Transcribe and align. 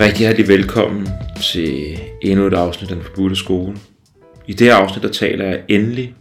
Rigtig 0.00 0.18
hjertelig 0.18 0.48
velkommen 0.48 1.08
til 1.52 2.00
endnu 2.22 2.46
et 2.46 2.54
afsnit 2.54 2.90
af 2.90 2.96
Den 2.96 3.04
Forbudte 3.04 3.36
Skole. 3.36 3.76
I 4.46 4.52
det 4.52 4.66
her 4.66 4.74
afsnit, 4.74 5.02
der 5.02 5.12
taler 5.12 5.44
jeg 5.44 5.64
endelig 5.68 6.14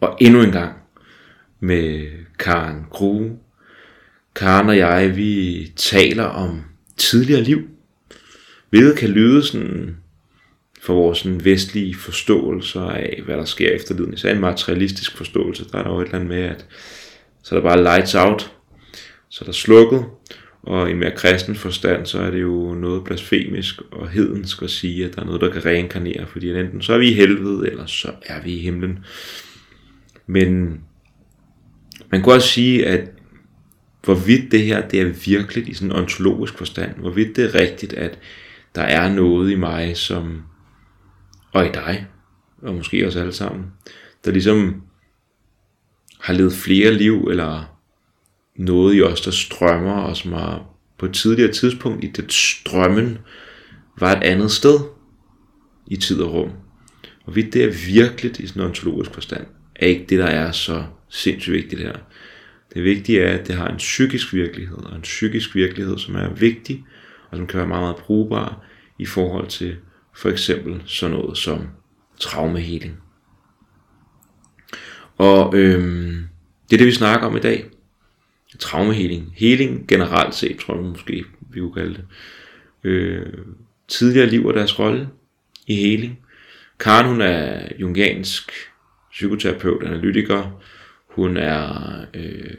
og 0.00 0.16
endnu 0.20 0.42
en 0.42 0.52
gang 0.52 0.72
med 1.60 2.06
Karen 2.38 2.86
Grue. 2.90 3.36
Karen 4.36 4.68
og 4.68 4.76
jeg, 4.76 5.16
vi 5.16 5.72
taler 5.76 6.24
om 6.24 6.64
tidligere 6.96 7.42
liv. 7.42 7.62
Hvilket 8.70 8.96
kan 8.96 9.08
lyde 9.08 9.42
sådan 9.42 9.96
for 10.82 10.94
vores 10.94 11.18
sådan 11.18 11.44
vestlige 11.44 11.94
forståelse 11.94 12.80
af, 12.80 13.22
hvad 13.24 13.36
der 13.36 13.44
sker 13.44 13.70
efter 13.70 13.94
livet. 13.94 14.20
Så 14.20 14.28
en 14.28 14.40
materialistisk 14.40 15.16
forståelse, 15.16 15.64
der 15.72 15.78
er 15.78 15.82
der 15.82 15.90
jo 15.90 16.00
et 16.00 16.04
eller 16.04 16.14
andet 16.14 16.28
med, 16.28 16.42
at 16.42 16.66
så 17.42 17.56
er 17.56 17.60
der 17.60 17.68
bare 17.68 17.82
lights 17.82 18.14
out, 18.14 18.52
så 19.28 19.44
er 19.44 19.46
der 19.46 19.52
slukket, 19.52 20.04
og 20.66 20.90
i 20.90 20.94
mere 20.94 21.16
kristen 21.16 21.54
forstand, 21.54 22.06
så 22.06 22.18
er 22.20 22.30
det 22.30 22.42
jo 22.42 22.74
noget 22.74 23.04
blasfemisk 23.04 23.80
og 23.92 24.08
hedensk 24.08 24.62
at 24.62 24.70
sige, 24.70 25.04
at 25.04 25.14
der 25.14 25.22
er 25.22 25.26
noget, 25.26 25.40
der 25.40 25.50
kan 25.50 25.64
reinkarnere, 25.64 26.26
fordi 26.26 26.50
enten 26.50 26.82
så 26.82 26.92
er 26.92 26.98
vi 26.98 27.08
i 27.08 27.14
helvede, 27.14 27.70
eller 27.70 27.86
så 27.86 28.12
er 28.26 28.42
vi 28.42 28.52
i 28.52 28.62
himlen. 28.62 29.04
Men 30.26 30.80
man 32.10 32.22
kan 32.22 32.32
også 32.32 32.48
sige, 32.48 32.86
at 32.86 33.10
hvorvidt 34.02 34.52
det 34.52 34.62
her 34.62 34.88
det 34.88 35.00
er 35.00 35.14
virkeligt 35.26 35.68
i 35.68 35.74
sådan 35.74 35.90
en 35.90 35.96
ontologisk 35.96 36.58
forstand, 36.58 36.96
hvorvidt 36.96 37.36
det 37.36 37.44
er 37.44 37.60
rigtigt, 37.60 37.92
at 37.92 38.18
der 38.74 38.82
er 38.82 39.14
noget 39.14 39.50
i 39.50 39.54
mig, 39.54 39.96
som, 39.96 40.42
og 41.52 41.66
i 41.66 41.70
dig, 41.74 42.06
og 42.62 42.74
måske 42.74 43.06
os 43.06 43.16
alle 43.16 43.32
sammen, 43.32 43.66
der 44.24 44.30
ligesom 44.30 44.82
har 46.20 46.34
levet 46.34 46.52
flere 46.52 46.92
liv, 46.92 47.28
eller 47.30 47.73
noget 48.56 48.96
i 48.96 49.02
os, 49.02 49.20
der 49.20 49.30
strømmer, 49.30 49.92
og 49.92 50.16
som 50.16 50.32
har 50.32 50.62
på 50.98 51.06
et 51.06 51.14
tidligere 51.14 51.52
tidspunkt 51.52 52.04
i 52.04 52.06
det 52.06 52.32
strømmen 52.32 53.18
var 53.98 54.16
et 54.16 54.22
andet 54.22 54.50
sted 54.50 54.80
i 55.86 55.96
tid 55.96 56.20
og 56.20 56.34
rum. 56.34 56.50
Og 57.24 57.34
det 57.34 57.56
er 57.56 57.86
virkeligt 57.94 58.38
i 58.38 58.46
sådan 58.46 58.62
en 58.62 58.68
ontologisk 58.68 59.14
forstand, 59.14 59.46
er 59.76 59.86
ikke 59.86 60.06
det, 60.08 60.18
der 60.18 60.26
er 60.26 60.52
så 60.52 60.84
sindssygt 61.08 61.52
vigtigt 61.52 61.82
her. 61.82 61.96
Det 62.74 62.84
vigtige 62.84 63.20
er, 63.20 63.38
at 63.38 63.46
det 63.46 63.54
har 63.54 63.68
en 63.68 63.76
psykisk 63.76 64.32
virkelighed, 64.32 64.78
og 64.78 64.96
en 64.96 65.02
psykisk 65.02 65.54
virkelighed, 65.54 65.98
som 65.98 66.14
er 66.14 66.28
vigtig, 66.34 66.84
og 67.30 67.36
som 67.36 67.46
kan 67.46 67.58
være 67.58 67.68
meget, 67.68 67.82
meget 67.82 67.96
brugbar 67.96 68.64
i 68.98 69.06
forhold 69.06 69.46
til 69.46 69.76
for 70.16 70.28
eksempel 70.28 70.82
sådan 70.86 71.16
noget 71.16 71.38
som 71.38 71.68
traumeheling. 72.20 72.96
Og 75.16 75.54
øhm, 75.56 76.28
det 76.70 76.76
er 76.76 76.78
det, 76.78 76.86
vi 76.86 76.92
snakker 76.92 77.26
om 77.26 77.36
i 77.36 77.40
dag 77.40 77.70
traumehealing. 78.58 79.32
Healing 79.36 79.88
generelt 79.88 80.34
set, 80.34 80.58
tror 80.58 80.74
jeg 80.74 80.84
måske, 80.84 81.24
vi 81.50 81.60
kunne 81.60 81.74
kalde 81.74 81.94
det. 81.94 82.04
Øh, 82.84 83.32
tidligere 83.88 84.26
liv 84.26 84.46
og 84.46 84.54
deres 84.54 84.78
rolle 84.78 85.08
i 85.66 85.74
healing. 85.74 86.18
Karen, 86.80 87.06
hun 87.06 87.20
er 87.20 87.68
jungiansk 87.78 88.52
psykoterapeut, 89.10 89.82
analytiker. 89.82 90.62
Hun 91.08 91.36
er 91.36 92.00
øh, 92.14 92.58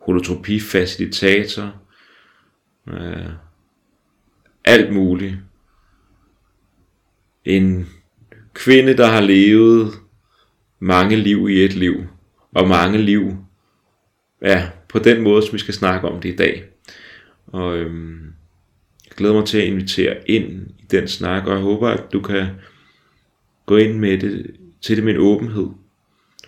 holotropifacilitator. 0.00 1.74
Øh, 2.88 3.26
alt 4.64 4.92
muligt. 4.92 5.36
En 7.44 7.88
kvinde, 8.54 8.96
der 8.96 9.06
har 9.06 9.20
levet 9.20 9.92
mange 10.78 11.16
liv 11.16 11.48
i 11.48 11.64
et 11.64 11.74
liv, 11.74 12.04
og 12.52 12.68
mange 12.68 12.98
liv 12.98 13.36
ja, 14.42 14.70
på 14.92 14.98
den 14.98 15.22
måde, 15.22 15.42
som 15.42 15.52
vi 15.52 15.58
skal 15.58 15.74
snakke 15.74 16.08
om 16.08 16.20
det 16.20 16.32
i 16.32 16.36
dag. 16.36 16.64
Og 17.46 17.78
øhm, 17.78 18.24
jeg 19.06 19.12
glæder 19.16 19.34
mig 19.34 19.46
til 19.46 19.58
at 19.58 19.64
invitere 19.64 20.30
ind 20.30 20.70
i 20.78 20.84
den 20.90 21.08
snak, 21.08 21.46
og 21.46 21.52
jeg 21.52 21.62
håber, 21.62 21.88
at 21.88 22.12
du 22.12 22.20
kan 22.20 22.46
gå 23.66 23.76
ind 23.76 23.98
med 23.98 24.18
det, 24.18 24.56
til 24.80 24.96
det 24.96 25.04
med 25.04 25.14
en 25.14 25.20
åbenhed 25.20 25.68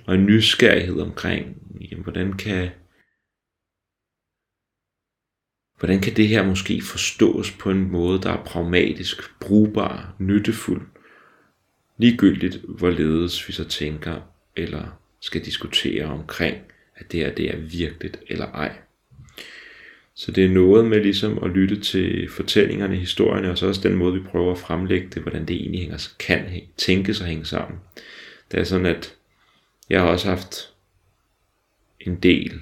og 0.06 0.14
en 0.14 0.26
nysgerrighed 0.26 1.00
omkring, 1.00 1.56
jamen, 1.90 2.02
hvordan 2.02 2.32
kan 2.32 2.70
hvordan 5.78 6.00
kan 6.00 6.16
det 6.16 6.28
her 6.28 6.46
måske 6.46 6.82
forstås 6.82 7.50
på 7.50 7.70
en 7.70 7.90
måde, 7.90 8.22
der 8.22 8.30
er 8.30 8.44
pragmatisk, 8.44 9.38
brugbar, 9.40 10.14
nyttefuld, 10.18 10.82
ligegyldigt 11.98 12.56
hvorledes 12.68 13.48
vi 13.48 13.52
så 13.52 13.64
tænker 13.68 14.20
eller 14.56 15.00
skal 15.20 15.44
diskutere 15.44 16.04
omkring 16.04 16.56
at 16.96 17.12
det 17.12 17.20
her 17.20 17.34
det 17.34 17.54
er 17.54 17.56
virkeligt 17.56 18.20
eller 18.28 18.46
ej. 18.46 18.72
Så 20.14 20.32
det 20.32 20.44
er 20.44 20.48
noget 20.48 20.84
med 20.84 21.00
ligesom 21.00 21.44
at 21.44 21.50
lytte 21.50 21.80
til 21.80 22.30
fortællingerne, 22.30 22.96
historierne, 22.96 23.50
og 23.50 23.58
så 23.58 23.66
også 23.66 23.88
den 23.88 23.96
måde, 23.96 24.14
vi 24.14 24.28
prøver 24.28 24.52
at 24.52 24.58
fremlægge 24.58 25.08
det, 25.08 25.22
hvordan 25.22 25.44
det 25.44 25.56
egentlig 25.56 25.80
hænger, 25.80 26.08
kan 26.18 26.60
tænkes 26.76 27.20
og 27.20 27.26
hænge 27.26 27.44
sammen. 27.44 27.80
Det 28.52 28.60
er 28.60 28.64
sådan, 28.64 28.86
at 28.86 29.16
jeg 29.90 30.00
har 30.00 30.08
også 30.08 30.28
haft 30.28 30.72
en 32.00 32.16
del 32.16 32.60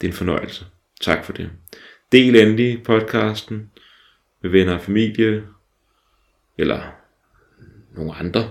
Det 0.00 0.06
er 0.06 0.10
en 0.10 0.16
fornøjelse. 0.16 0.66
Tak 1.00 1.24
for 1.24 1.32
det. 1.32 1.50
Del 2.12 2.36
endelig 2.36 2.82
podcasten 2.82 3.70
med 4.40 4.50
venner 4.50 4.74
og 4.74 4.80
familie, 4.80 5.46
eller 6.58 6.92
nogle 7.92 8.14
andre. 8.14 8.50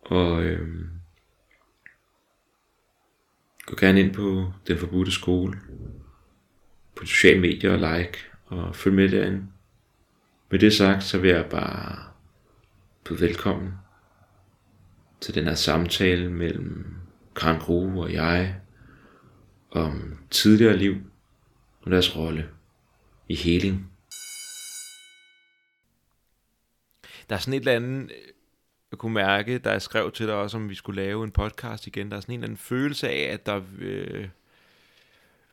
Og 0.00 0.42
øh, 0.42 0.68
gå 3.66 3.76
gerne 3.76 4.00
ind 4.00 4.14
på 4.14 4.52
Den 4.68 4.78
Forbudte 4.78 5.12
Skole, 5.12 5.58
på 6.96 7.06
sociale 7.06 7.40
medier 7.40 7.72
og 7.72 7.78
like, 7.78 8.18
og 8.46 8.76
følg 8.76 8.94
med 8.94 9.08
derinde. 9.08 9.46
Med 10.50 10.58
det 10.58 10.74
sagt, 10.74 11.04
så 11.04 11.18
vil 11.18 11.30
jeg 11.30 11.46
bare 11.50 11.98
byde 13.04 13.20
velkommen 13.20 13.72
til 15.20 15.34
den 15.34 15.44
her 15.44 15.54
samtale 15.54 16.30
mellem 16.30 16.96
Karen 17.36 17.60
Grue 17.60 18.02
og 18.02 18.12
jeg, 18.12 18.60
om 19.70 20.18
tidligere 20.30 20.76
liv 20.76 20.96
og 21.82 21.90
deres 21.90 22.16
rolle 22.16 22.48
i 23.28 23.34
heling. 23.34 23.90
Der 27.28 27.34
er 27.36 27.40
sådan 27.40 27.54
et 27.54 27.58
eller 27.60 27.72
andet, 27.72 28.12
jeg 28.90 28.98
kunne 28.98 29.14
mærke, 29.14 29.58
da 29.58 29.70
jeg 29.70 29.82
skrev 29.82 30.12
til 30.12 30.26
dig 30.26 30.34
også, 30.34 30.56
om 30.56 30.68
vi 30.68 30.74
skulle 30.74 31.02
lave 31.02 31.24
en 31.24 31.30
podcast 31.30 31.86
igen. 31.86 32.10
Der 32.10 32.16
er 32.16 32.20
sådan 32.20 32.32
en 32.32 32.38
eller 32.40 32.46
anden 32.46 32.56
følelse 32.58 33.08
af, 33.08 33.32
at 33.32 33.46
der 33.46 33.60
øh, 33.78 34.28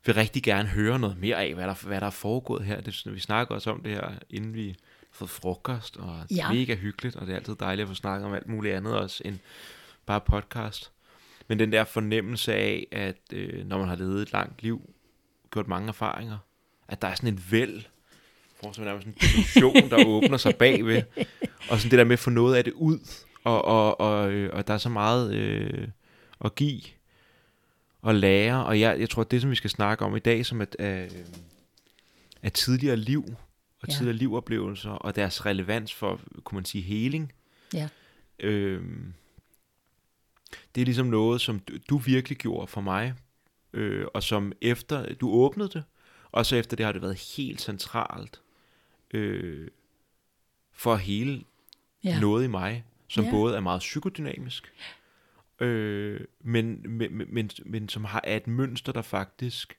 vil 0.06 0.14
rigtig 0.14 0.42
gerne 0.42 0.68
høre 0.68 0.98
noget 0.98 1.18
mere 1.18 1.36
af, 1.44 1.54
hvad 1.54 1.66
der, 1.66 1.86
hvad 1.86 2.00
der 2.00 2.06
er 2.06 2.10
foregået 2.10 2.64
her. 2.64 2.80
Det, 2.80 3.14
vi 3.14 3.20
snakker 3.20 3.54
også 3.54 3.70
om 3.70 3.82
det 3.82 3.92
her, 3.92 4.12
inden 4.30 4.54
vi 4.54 4.76
fået 5.12 5.30
frokost, 5.30 5.96
og 5.96 6.24
det 6.28 6.38
er 6.38 6.46
Ja. 6.46 6.52
mega 6.52 6.74
hyggeligt, 6.74 7.16
og 7.16 7.26
det 7.26 7.32
er 7.32 7.36
altid 7.36 7.54
dejligt 7.54 7.82
at 7.82 7.88
få 7.88 7.94
snakket 7.94 8.26
om 8.26 8.34
alt 8.34 8.48
muligt 8.48 8.74
andet 8.74 8.96
også, 8.96 9.22
end 9.24 9.38
bare 10.06 10.20
podcast. 10.20 10.90
Men 11.48 11.58
den 11.58 11.72
der 11.72 11.84
fornemmelse 11.84 12.54
af, 12.54 12.86
at 12.92 13.16
øh, 13.32 13.66
når 13.66 13.78
man 13.78 13.88
har 13.88 13.96
levet 13.96 14.22
et 14.22 14.32
langt 14.32 14.62
liv, 14.62 14.90
gjort 15.50 15.68
mange 15.68 15.88
erfaringer, 15.88 16.38
at 16.88 17.02
der 17.02 17.08
er 17.08 17.14
sådan 17.14 17.28
en 17.32 17.44
væld, 17.50 17.82
forestil 18.60 18.84
dig 18.84 18.92
nærmest 18.92 19.06
sådan 19.06 19.14
en 19.22 19.30
dimension, 19.32 19.90
der 19.90 20.06
åbner 20.06 20.36
sig 20.36 20.56
bagved, 20.56 21.02
og 21.70 21.78
sådan 21.78 21.90
det 21.90 21.98
der 21.98 22.04
med 22.04 22.12
at 22.12 22.18
få 22.18 22.30
noget 22.30 22.56
af 22.56 22.64
det 22.64 22.72
ud, 22.72 22.98
og, 23.44 23.64
og, 23.64 24.00
og, 24.00 24.32
øh, 24.32 24.50
og 24.52 24.66
der 24.66 24.74
er 24.74 24.78
så 24.78 24.88
meget 24.88 25.34
øh, 25.34 25.88
at 26.44 26.54
give 26.54 26.80
og 28.02 28.14
lære, 28.14 28.64
og 28.66 28.80
jeg, 28.80 29.00
jeg 29.00 29.10
tror, 29.10 29.22
at 29.22 29.30
det, 29.30 29.40
som 29.40 29.50
vi 29.50 29.56
skal 29.56 29.70
snakke 29.70 30.04
om 30.04 30.16
i 30.16 30.18
dag, 30.18 30.46
som 30.46 30.60
at, 30.60 30.76
øh, 30.78 31.10
at 32.42 32.52
tidligere 32.52 32.96
liv, 32.96 33.24
og 33.82 33.88
Ja. 33.88 33.92
tidligere 33.94 34.16
livoplevelser, 34.16 34.90
og 34.90 35.16
deres 35.16 35.46
relevans 35.46 35.94
for, 35.94 36.20
kunne 36.44 36.56
man 36.56 36.64
sige, 36.64 36.82
heling, 36.82 37.32
Ja. 37.74 37.88
Øhm, 38.38 39.14
det 40.74 40.80
er 40.80 40.84
ligesom 40.84 41.06
noget, 41.06 41.40
som 41.40 41.58
du, 41.58 41.72
du 41.90 41.96
virkelig 41.98 42.38
gjorde 42.38 42.66
for 42.66 42.80
mig, 42.80 43.14
øh, 43.72 44.06
og 44.14 44.22
som 44.22 44.52
efter 44.60 45.14
du 45.14 45.30
åbnede 45.30 45.68
det, 45.68 45.84
og 46.32 46.46
så 46.46 46.56
efter 46.56 46.76
det 46.76 46.86
har 46.86 46.92
det 46.92 47.02
været 47.02 47.34
helt 47.36 47.60
centralt 47.60 48.40
øh, 49.10 49.68
for 50.72 50.96
hele 50.96 51.44
Ja. 52.04 52.20
noget 52.20 52.44
i 52.44 52.48
mig, 52.48 52.84
som 53.08 53.24
Ja. 53.24 53.30
både 53.30 53.56
er 53.56 53.60
meget 53.60 53.78
psykodynamisk, 53.78 54.72
øh, 55.60 56.20
men, 56.40 56.90
men, 56.90 57.16
men, 57.16 57.26
men, 57.34 57.50
men 57.64 57.88
som 57.88 58.04
har 58.04 58.20
er 58.24 58.36
et 58.36 58.46
mønster, 58.46 58.92
der 58.92 59.02
faktisk 59.02 59.78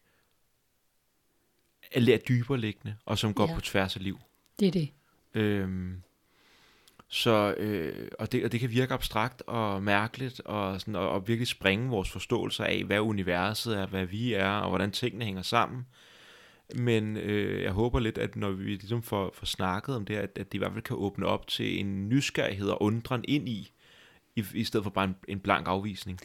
er 1.92 2.00
lidt 2.00 2.28
dybere 2.28 2.58
liggende, 2.58 2.96
og 3.06 3.18
som 3.18 3.34
går 3.34 3.48
ja. 3.50 3.56
på 3.56 3.62
tværs 3.62 3.96
af 3.96 4.04
liv. 4.04 4.20
Det 4.60 4.68
er 4.68 4.72
det. 4.72 4.90
Øhm, 5.34 6.02
så, 7.08 7.54
øh, 7.58 8.08
og, 8.20 8.32
det, 8.32 8.46
og 8.46 8.52
det 8.52 8.60
kan 8.60 8.72
virke 8.72 8.94
abstrakt 8.94 9.44
og 9.48 9.84
mærkeligt, 9.84 10.42
og, 10.46 10.82
sådan, 10.82 10.96
og, 10.96 11.10
og 11.10 11.28
virkelig 11.28 11.48
springe 11.48 11.90
vores 11.90 12.10
forståelse 12.10 12.66
af, 12.66 12.84
hvad 12.84 13.00
universet 13.00 13.78
er, 13.78 13.86
hvad 13.86 14.06
vi 14.06 14.34
er, 14.34 14.50
og 14.50 14.70
hvordan 14.70 14.92
tingene 14.92 15.26
hænger 15.26 15.42
sammen. 15.42 15.86
Men 16.76 17.18
øh, 17.18 17.64
jeg 17.64 17.72
håber 17.72 18.00
lidt, 18.00 18.18
at 18.18 18.36
når 18.36 18.52
vi 18.52 18.64
ligesom 18.64 19.04
får, 19.04 19.32
får 19.34 19.46
snakket 19.46 19.96
om 19.96 20.06
det, 20.06 20.16
at, 20.16 20.30
at 20.36 20.52
det 20.52 20.54
i 20.54 20.58
hvert 20.58 20.72
fald 20.74 20.84
kan 20.84 20.96
åbne 20.96 21.26
op 21.26 21.48
til 21.48 21.80
en 21.80 22.10
nysgerrighed 22.10 22.70
og 22.70 22.82
undren 22.82 23.26
ind 23.28 23.50
i, 23.50 23.72
i, 24.36 24.44
i 24.54 24.64
stedet 24.64 24.84
for 24.84 24.92
bare 24.92 25.06
en, 25.06 25.16
en 25.28 25.40
blank 25.40 25.68
afvisning. 25.68 26.20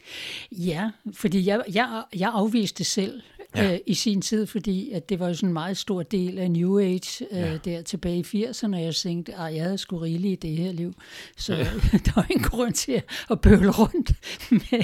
Ja, 0.51 0.91
fordi 1.13 1.45
jeg, 1.45 1.63
jeg, 1.73 2.03
jeg 2.15 2.31
afviste 2.33 2.83
selv 2.83 3.21
ja. 3.55 3.73
Øh, 3.73 3.79
i 3.85 3.93
sin 3.93 4.21
tid, 4.21 4.45
fordi 4.45 4.91
at 4.91 5.09
det 5.09 5.19
var 5.19 5.27
jo 5.27 5.33
sådan 5.33 5.49
en 5.49 5.53
meget 5.53 5.77
stor 5.77 6.03
del 6.03 6.39
af 6.39 6.51
New 6.51 6.79
Age 6.79 7.25
øh, 7.31 7.37
Ja. 7.37 7.57
der 7.57 7.81
tilbage 7.81 8.17
i 8.33 8.45
80'erne, 8.45 8.75
og 8.75 8.81
jeg 8.83 8.95
tænkte, 8.95 9.35
at 9.35 9.55
jeg 9.55 9.63
havde 9.63 9.77
sgu 9.77 9.97
rigeligt 9.97 10.43
i 10.43 10.47
det 10.47 10.57
her 10.57 10.71
liv, 10.71 10.93
så 11.37 11.53
ja. 11.55 11.63
der 12.05 12.11
var 12.15 12.25
ingen 12.29 12.43
grund 12.49 12.73
til 12.73 13.01
at 13.29 13.41
bøvle 13.41 13.69
rundt 13.71 14.11
med, 14.71 14.83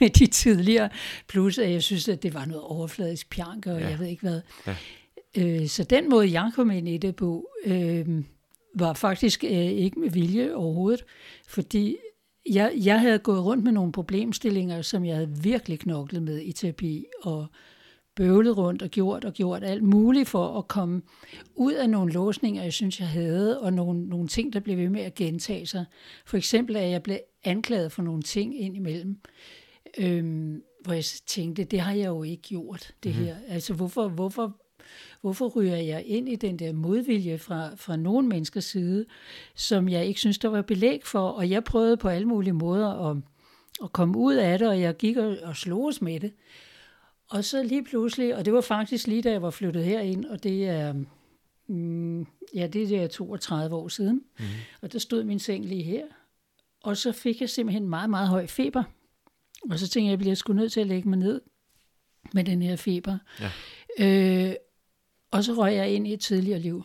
med 0.00 0.10
de 0.10 0.26
tidligere, 0.26 0.88
plus 1.28 1.58
at 1.58 1.70
jeg 1.70 1.82
synes, 1.82 2.08
at 2.08 2.22
det 2.22 2.34
var 2.34 2.44
noget 2.44 2.62
overfladisk 2.62 3.30
pjank, 3.30 3.66
og. 3.66 3.80
Ja. 3.80 3.88
jeg 3.88 3.98
ved 3.98 4.06
ikke 4.06 4.22
hvad. 4.22 4.40
Ja. 4.66 4.74
Øh, 5.38 5.68
så 5.68 5.84
den 5.84 6.08
måde, 6.10 6.32
jeg 6.32 6.50
kom 6.54 6.70
ind 6.70 6.88
i 6.88 6.96
det 6.96 7.16
på, 7.16 7.48
øh, 7.64 8.06
var 8.74 8.92
faktisk 8.92 9.44
øh, 9.44 9.50
ikke 9.50 10.00
med 10.00 10.10
vilje 10.10 10.54
overhovedet, 10.54 11.04
fordi 11.48 11.96
jeg, 12.50 12.72
jeg 12.76 13.00
havde 13.00 13.18
gået 13.18 13.44
rundt 13.44 13.64
med 13.64 13.72
nogle 13.72 13.92
problemstillinger, 13.92 14.82
som 14.82 15.04
jeg 15.04 15.14
havde 15.14 15.38
virkelig 15.42 15.78
knoklet 15.80 16.22
med 16.22 16.40
i 16.42 16.52
terapi, 16.52 17.04
og 17.22 17.46
bøvlet 18.16 18.56
rundt 18.56 18.82
og 18.82 18.88
gjort 18.88 19.24
og 19.24 19.32
gjort 19.32 19.64
alt 19.64 19.82
muligt 19.82 20.28
for 20.28 20.58
at 20.58 20.68
komme 20.68 21.02
ud 21.54 21.72
af 21.72 21.90
nogle 21.90 22.12
låsninger, 22.12 22.62
jeg 22.62 22.72
synes, 22.72 23.00
jeg 23.00 23.08
havde, 23.08 23.60
og 23.60 23.72
nogle, 23.72 24.08
nogle 24.08 24.28
ting, 24.28 24.52
der 24.52 24.60
blev 24.60 24.76
ved 24.76 24.88
med 24.88 25.00
at 25.00 25.14
gentage 25.14 25.66
sig. 25.66 25.84
For 26.26 26.36
eksempel, 26.36 26.76
at 26.76 26.90
jeg 26.90 27.02
blev 27.02 27.18
anklaget 27.44 27.92
for 27.92 28.02
nogle 28.02 28.22
ting 28.22 28.60
indimellem, 28.60 29.18
øhm, 29.98 30.62
hvor 30.84 30.92
jeg 30.92 31.04
tænkte, 31.26 31.64
det 31.64 31.80
har 31.80 31.92
jeg 31.92 32.06
jo 32.06 32.22
ikke 32.22 32.42
gjort, 32.42 32.92
det 33.02 33.12
mm-hmm. 33.12 33.26
her. 33.26 33.36
Altså, 33.48 33.74
hvorfor, 33.74 34.08
hvorfor, 34.08 34.56
hvorfor 35.20 35.48
ryger 35.48 35.76
jeg 35.76 36.02
ind 36.06 36.28
i 36.28 36.36
den 36.36 36.58
der 36.58 36.72
modvilje 36.72 37.38
fra, 37.38 37.70
fra 37.76 37.96
nogle 37.96 38.28
menneskers 38.28 38.64
side, 38.64 39.06
som 39.54 39.88
jeg 39.88 40.06
ikke 40.06 40.20
synes, 40.20 40.38
der 40.38 40.48
var 40.48 40.62
belæg 40.62 41.00
for, 41.04 41.28
og 41.28 41.50
jeg 41.50 41.64
prøvede 41.64 41.96
på 41.96 42.08
alle 42.08 42.28
mulige 42.28 42.52
måder 42.52 43.10
at, 43.10 43.16
at 43.84 43.92
komme 43.92 44.18
ud 44.18 44.34
af 44.34 44.58
det, 44.58 44.68
og 44.68 44.80
jeg 44.80 44.96
gik 44.96 45.16
og, 45.16 45.36
og 45.42 45.56
sloges 45.56 46.02
med 46.02 46.20
det. 46.20 46.32
Og 47.30 47.44
så 47.44 47.62
lige 47.62 47.84
pludselig, 47.84 48.36
og 48.36 48.44
det 48.44 48.52
var 48.52 48.60
faktisk 48.60 49.06
lige 49.06 49.22
da 49.22 49.30
jeg 49.30 49.42
var 49.42 49.50
flyttet 49.50 49.84
herind, 49.84 50.24
og 50.24 50.42
det 50.42 50.68
er, 50.68 50.94
mm, 51.66 52.26
ja, 52.54 52.66
det 52.66 52.82
er 52.82 52.88
der 52.88 53.06
32 53.08 53.76
år 53.76 53.88
siden, 53.88 54.22
mm. 54.38 54.44
og 54.82 54.92
der 54.92 54.98
stod 54.98 55.24
min 55.24 55.38
seng 55.38 55.64
lige 55.64 55.82
her, 55.82 56.04
og 56.82 56.96
så 56.96 57.12
fik 57.12 57.40
jeg 57.40 57.50
simpelthen 57.50 57.88
meget, 57.88 58.10
meget 58.10 58.28
høj 58.28 58.46
feber. 58.46 58.82
Og 59.70 59.78
så 59.78 59.88
tænkte 59.88 60.06
jeg, 60.06 60.10
jeg 60.10 60.18
bliver 60.18 60.34
sgu 60.34 60.52
nødt 60.52 60.72
til 60.72 60.80
at 60.80 60.86
lægge 60.86 61.08
mig 61.08 61.18
ned 61.18 61.40
med 62.32 62.44
den 62.44 62.62
her 62.62 62.76
feber. 62.76 63.18
Ja. 63.40 63.50
Øh, 64.48 64.54
og 65.30 65.44
så 65.44 65.52
røg 65.52 65.74
jeg 65.74 65.90
ind 65.90 66.06
i 66.06 66.12
et 66.12 66.20
tidligere 66.20 66.58
liv. 66.58 66.84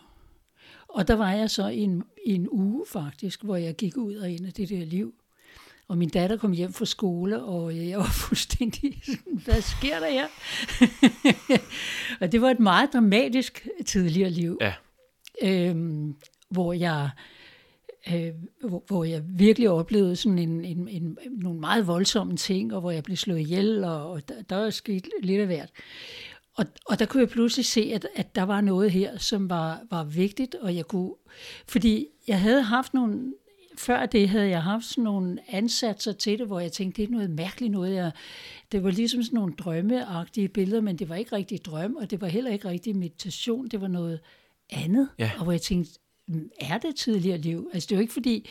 Og 0.88 1.08
der 1.08 1.14
var 1.14 1.32
jeg 1.32 1.50
så 1.50 1.68
i 1.68 1.80
en, 1.80 2.04
i 2.26 2.34
en 2.34 2.48
uge 2.52 2.86
faktisk, 2.88 3.44
hvor 3.44 3.56
jeg 3.56 3.76
gik 3.76 3.98
ud 3.98 4.16
og 4.16 4.32
ind 4.32 4.48
i 4.48 4.52
det 4.52 4.70
der 4.70 4.86
liv. 4.86 5.21
Og 5.92 5.98
min 5.98 6.10
datter 6.10 6.38
kom 6.38 6.52
hjem 6.52 6.74
fra 6.74 6.86
skole, 6.86 7.44
og 7.44 7.78
jeg 7.90 7.98
var 7.98 8.12
fuldstændig 8.28 9.02
sådan, 9.04 9.42
hvad 9.46 9.62
sker 9.62 10.00
der 10.00 10.10
her? 10.10 10.28
og 12.22 12.32
det 12.32 12.42
var 12.42 12.52
et 12.52 12.60
meget 12.60 12.90
dramatisk 12.94 13.68
tidligere 13.86 14.30
liv, 14.30 14.58
Ja, 14.62 14.74
øhm, 15.42 16.16
hvor 16.50 16.74
jeg 16.74 17.10
øh, 18.14 18.30
hvor, 18.70 18.84
hvor 18.88 19.04
jeg 19.04 19.22
virkelig 19.26 19.70
oplevede 19.70 20.16
sådan 20.16 20.40
en, 20.40 20.66
en, 20.66 20.88
en, 20.88 21.18
nogle 21.32 21.60
meget 21.60 21.88
voldsomme 21.88 22.38
ting, 22.38 22.74
og 22.74 22.82
hvor 22.82 22.92
jeg 22.92 23.04
blev 23.04 23.18
slået 23.18 23.40
ihjel, 23.40 23.84
og, 23.84 24.12
og 24.12 24.30
der, 24.30 24.42
der 24.42 24.56
er 24.56 24.70
sket 24.70 25.08
lidt 25.24 25.42
af 25.42 25.48
hvert. 25.48 25.70
Og, 26.56 26.66
og 26.86 27.00
der 27.00 27.06
kunne 27.06 27.22
jeg 27.22 27.30
pludselig 27.30 27.66
se, 27.66 27.92
at, 27.94 28.08
at 28.16 28.36
der 28.36 28.44
var 28.44 28.62
noget 28.62 28.92
her, 28.92 29.18
som 29.18 29.50
var, 29.50 29.82
var 29.90 30.04
vigtigt, 30.04 30.56
og 30.56 30.76
jeg 30.76 30.86
kunne, 30.86 31.14
fordi 31.68 32.08
jeg 32.28 32.42
havde 32.42 32.62
haft 32.62 32.94
nogle, 32.94 33.34
før 33.86 34.06
det 34.06 34.30
havde 34.30 34.50
jeg 34.50 34.64
haft 34.64 34.86
sådan 34.86 35.04
nogle 35.04 35.38
ansatser 35.50 36.12
til 36.12 36.40
det, 36.40 36.48
hvor 36.48 36.60
jeg 36.60 36.72
tænkte, 36.72 37.02
det 37.02 37.08
er 37.08 37.12
noget 37.12 37.30
mærkeligt 37.30 37.72
noget. 37.72 37.96
Jeg, 37.96 38.12
det 38.72 38.84
var 38.84 38.92
ligesom 38.92 39.24
sådan 39.24 39.36
nogle 39.38 39.54
drømmeagtige 39.54 40.48
billeder, 40.48 40.82
men 40.82 41.00
det 41.00 41.10
var 41.10 41.16
ikke 41.16 41.36
rigtig 41.36 41.66
drøm, 41.66 41.96
og 41.96 42.12
det 42.12 42.22
var 42.22 42.28
heller 42.28 42.52
ikke 42.52 42.70
rigtig 42.70 42.96
meditation, 42.96 43.68
det 43.68 43.82
var 43.82 43.88
noget 43.88 44.20
andet. 44.70 45.10
Ja. 45.20 45.32
Og 45.38 45.44
hvor 45.44 45.52
jeg 45.52 45.62
tænkte, 45.62 46.00
"Mm, 46.28 46.50
er 46.60 46.78
det 46.78 46.96
tidligere 46.96 47.38
liv? 47.38 47.70
Altså 47.74 47.88
det 47.88 47.96
er 47.96 47.98
jo 47.98 48.02
ikke 48.02 48.14
fordi, 48.14 48.50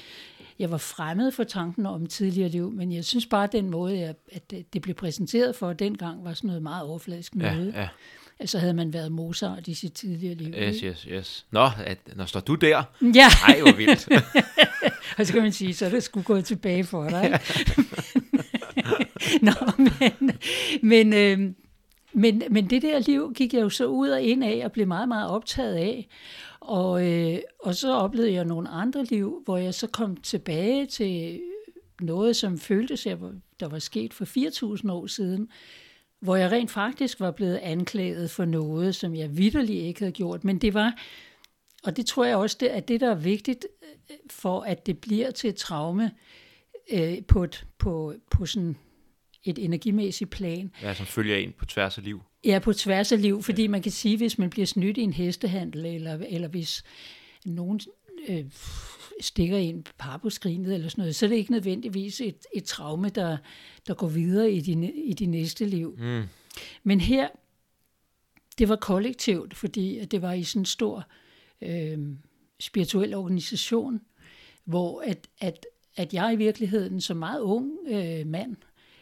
jeg 0.58 0.70
var 0.70 0.78
fremmed 0.78 1.32
for 1.32 1.44
tanken 1.44 1.86
om 1.86 2.06
tidligere 2.06 2.48
liv, 2.48 2.72
men 2.72 2.92
jeg 2.92 3.04
synes 3.04 3.26
bare, 3.26 3.44
at 3.44 3.52
den 3.52 3.70
måde, 3.70 3.98
jeg, 3.98 4.14
at 4.32 4.50
det- 4.50 4.82
blev 4.82 4.94
præsenteret 4.94 5.56
for 5.56 5.72
dengang, 5.72 6.24
var 6.24 6.34
sådan 6.34 6.48
noget 6.48 6.62
meget 6.62 6.82
overfladisk 6.84 7.34
ja, 7.34 7.54
noget. 7.54 7.72
ja. 7.76 7.88
Altså 8.40 8.58
havde 8.58 8.74
man 8.74 8.92
været 8.92 9.12
Mozart 9.12 9.68
i 9.68 9.74
sit 9.74 9.92
tidligere 9.92 10.34
liv. 10.34 10.54
Yes, 10.54 10.80
yes, 10.80 11.02
yes. 11.02 11.46
Nå, 11.50 11.68
at, 11.86 11.98
når 12.16 12.24
står 12.24 12.40
du 12.40 12.54
der? 12.54 12.82
Ja, 13.14 13.26
Ej, 13.48 13.60
hvor 13.60 13.76
vildt. 13.76 14.08
og 15.18 15.26
så 15.26 15.32
kan 15.32 15.42
man 15.42 15.52
sige, 15.52 15.74
så 15.74 15.86
er 15.86 15.90
det 15.90 16.02
skulle 16.02 16.24
gået 16.24 16.44
tilbage 16.44 16.84
for 16.84 17.08
dig. 17.08 17.24
ikke? 17.24 17.38
Nå, 19.46 19.52
men, 19.78 20.32
men, 20.82 21.12
øh, 21.12 21.52
men, 22.12 22.42
men 22.50 22.70
det 22.70 22.82
der 22.82 22.98
liv 22.98 23.32
gik 23.34 23.54
jeg 23.54 23.60
jo 23.60 23.68
så 23.68 23.86
ud 23.86 24.08
og 24.08 24.22
ind 24.22 24.44
af 24.44 24.62
og 24.64 24.72
blev 24.72 24.86
meget, 24.86 25.08
meget 25.08 25.30
optaget 25.30 25.74
af. 25.74 26.08
Og, 26.60 27.08
øh, 27.08 27.38
og 27.60 27.74
så 27.74 27.92
oplevede 27.92 28.32
jeg 28.32 28.44
nogle 28.44 28.68
andre 28.68 29.04
liv, 29.04 29.42
hvor 29.44 29.56
jeg 29.56 29.74
så 29.74 29.86
kom 29.86 30.16
tilbage 30.16 30.86
til 30.86 31.40
noget, 32.00 32.36
som 32.36 32.58
føltes, 32.58 33.06
jeg, 33.06 33.18
der 33.60 33.68
var 33.68 33.78
sket 33.78 34.14
for 34.14 34.24
4.000 34.84 34.92
år 34.92 35.06
siden, 35.06 35.48
hvor 36.20 36.36
jeg 36.36 36.52
rent 36.52 36.70
faktisk 36.70 37.20
var 37.20 37.30
blevet 37.30 37.56
anklaget 37.56 38.30
for 38.30 38.44
noget, 38.44 38.94
som 38.94 39.14
jeg 39.14 39.38
vidderligt 39.38 39.84
ikke 39.84 40.00
havde 40.00 40.12
gjort. 40.12 40.44
Men 40.44 40.58
det 40.58 40.74
var, 40.74 40.94
og 41.84 41.96
det 41.96 42.06
tror 42.06 42.24
jeg 42.24 42.36
også, 42.36 42.56
det 42.60 42.76
er 42.76 42.80
det, 42.80 43.00
der 43.00 43.10
er 43.10 43.14
vigtigt 43.14 43.66
øh, 44.10 44.16
for, 44.30 44.60
at 44.60 44.86
det 44.86 44.98
bliver 44.98 45.30
til 45.30 45.50
et 45.50 45.56
traume 45.56 46.10
øh, 46.92 47.24
på, 47.28 47.44
et, 47.44 47.66
på, 47.78 48.14
på 48.30 48.46
sådan 48.46 48.76
et 49.44 49.58
energimæssigt 49.58 50.30
plan. 50.30 50.72
ja, 50.82 50.94
som 50.94 51.06
følger 51.06 51.36
ind 51.36 51.52
på 51.52 51.64
tværs 51.64 51.98
af 51.98 52.04
liv. 52.04 52.22
Ja, 52.44 52.58
på 52.58 52.72
tværs 52.72 53.12
af 53.12 53.22
liv, 53.22 53.42
fordi 53.42 53.66
man 53.66 53.82
kan 53.82 53.92
sige, 53.92 54.16
hvis 54.16 54.38
man 54.38 54.50
bliver 54.50 54.66
snydt 54.66 54.98
i 54.98 55.00
en 55.00 55.12
hestehandel, 55.12 55.86
eller, 55.86 56.18
eller 56.28 56.48
hvis 56.48 56.82
nogen 57.44 57.80
øh, 58.28 58.44
stikker 59.20 59.56
en 59.56 59.86
par 59.98 60.16
på 60.16 60.30
skrinet 60.30 60.74
eller 60.74 60.88
sådan 60.88 61.02
noget, 61.02 61.16
så 61.16 61.26
er 61.26 61.28
det 61.28 61.36
ikke 61.36 61.52
nødvendigvis 61.52 62.20
et, 62.20 62.46
et 62.54 62.64
traume, 62.64 63.08
der, 63.08 63.36
der 63.86 63.94
går 63.94 64.08
videre 64.08 64.52
i 64.52 64.60
de, 64.60 64.92
i 64.92 65.12
de 65.12 65.26
næste 65.26 65.64
liv. 65.64 65.96
Mm. 65.98 66.22
Men 66.82 67.00
her, 67.00 67.28
det 68.58 68.68
var 68.68 68.76
kollektivt, 68.76 69.56
fordi 69.56 69.98
at 69.98 70.10
det 70.10 70.22
var 70.22 70.32
i 70.32 70.44
sådan 70.44 70.62
en 70.62 70.66
stor 70.66 71.06
øh, 71.62 71.98
spirituel 72.60 73.14
organisation, 73.14 74.00
hvor 74.64 75.00
at, 75.00 75.28
at, 75.40 75.66
at 75.96 76.14
jeg 76.14 76.32
i 76.32 76.36
virkeligheden 76.36 77.00
som 77.00 77.16
meget 77.16 77.40
ung 77.40 77.72
øh, 77.88 78.26
mand 78.26 78.56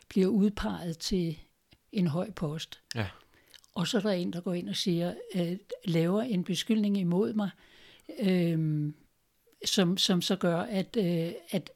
bliver 0.09 0.29
udpeget 0.29 0.99
til 0.99 1.39
en 1.93 2.07
høj 2.07 2.31
post. 2.31 2.81
Ja. 2.95 3.07
Og 3.75 3.87
så 3.89 3.97
er 3.97 4.03
der 4.03 4.11
en, 4.11 4.33
der 4.33 4.41
går 4.41 4.55
ind 4.55 4.69
og 4.69 4.77
siger, 4.77 5.15
øh, 5.35 5.57
laver 5.85 6.23
en 6.23 6.45
beskyldning 6.45 6.99
imod 6.99 7.35
mig, 7.35 7.51
øh, 8.21 8.93
som, 9.65 9.97
som 9.97 10.23
så 10.23 10.37
gør, 10.37 10.59
at, 10.59 10.97
øh, 10.97 11.33
at, 11.51 11.71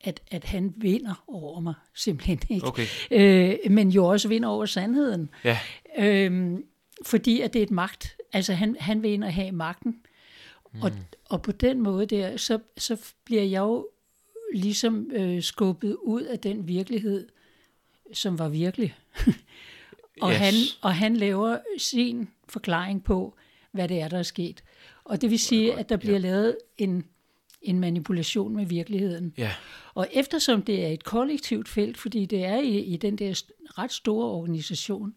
at, 0.00 0.20
at 0.30 0.44
han 0.44 0.74
vinder 0.76 1.24
over 1.28 1.60
mig, 1.60 1.74
simpelthen 1.94 2.40
ikke. 2.48 2.66
Okay. 2.66 2.86
Øh, 3.10 3.70
men 3.70 3.88
jo 3.88 4.04
også 4.04 4.28
vinder 4.28 4.48
over 4.48 4.66
sandheden. 4.66 5.30
Ja. 5.44 5.58
Øh, 5.98 6.58
fordi 7.04 7.40
at 7.40 7.52
det 7.52 7.58
er 7.58 7.62
et 7.62 7.70
magt. 7.70 8.16
Altså 8.32 8.52
han, 8.52 8.76
han 8.80 9.02
vil 9.02 9.10
ind 9.10 9.24
og 9.24 9.32
have 9.32 9.52
magten. 9.52 10.00
Mm. 10.76 10.82
Og, 10.82 10.92
og 11.24 11.42
på 11.42 11.52
den 11.52 11.80
måde 11.80 12.06
der, 12.06 12.36
så, 12.36 12.58
så 12.76 12.96
bliver 13.24 13.42
jeg 13.42 13.60
jo 13.60 13.88
ligesom 14.54 15.10
øh, 15.14 15.42
skubbet 15.42 15.96
ud 16.02 16.22
af 16.22 16.38
den 16.38 16.68
virkelighed, 16.68 17.28
som 18.12 18.38
var 18.38 18.48
virkelig. 18.48 18.94
og, 20.22 20.30
Yes. 20.30 20.38
han, 20.38 20.54
og 20.80 20.94
han 20.94 21.16
laver 21.16 21.58
sin 21.78 22.28
forklaring 22.48 23.04
på, 23.04 23.36
hvad 23.72 23.88
det 23.88 24.00
er, 24.00 24.08
der 24.08 24.18
er 24.18 24.22
sket. 24.22 24.64
Og 25.04 25.20
det 25.20 25.30
vil 25.30 25.38
sige, 25.38 25.78
at 25.78 25.88
der 25.88 25.96
bliver 25.96 26.18
lavet 26.18 26.56
en, 26.78 27.04
en 27.62 27.80
manipulation 27.80 28.56
med 28.56 28.66
virkeligheden. 28.66 29.34
Ja. 29.38 29.52
Og 29.94 30.08
eftersom 30.12 30.62
det 30.62 30.84
er 30.84 30.88
et 30.88 31.04
kollektivt 31.04 31.68
felt, 31.68 31.98
fordi 31.98 32.26
det 32.26 32.44
er 32.44 32.58
i, 32.60 32.78
i 32.78 32.96
den 32.96 33.16
der 33.16 33.42
ret 33.78 33.92
store 33.92 34.26
organisation, 34.26 35.14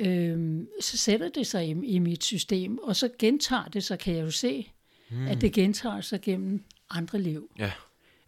øhm, 0.00 0.68
så 0.80 0.96
sætter 0.96 1.28
det 1.28 1.46
sig 1.46 1.68
i, 1.68 1.70
i 1.86 1.98
mit 1.98 2.24
system, 2.24 2.78
og 2.78 2.96
så 2.96 3.08
gentager 3.18 3.64
det 3.64 3.84
sig, 3.84 3.98
kan 3.98 4.14
jeg 4.16 4.22
jo 4.22 4.30
se, 4.30 4.70
mm. 5.10 5.26
at 5.26 5.40
det 5.40 5.52
gentager 5.52 6.00
sig 6.00 6.20
gennem 6.20 6.64
andre 6.90 7.20
liv, 7.20 7.50
Ja. 7.58 7.72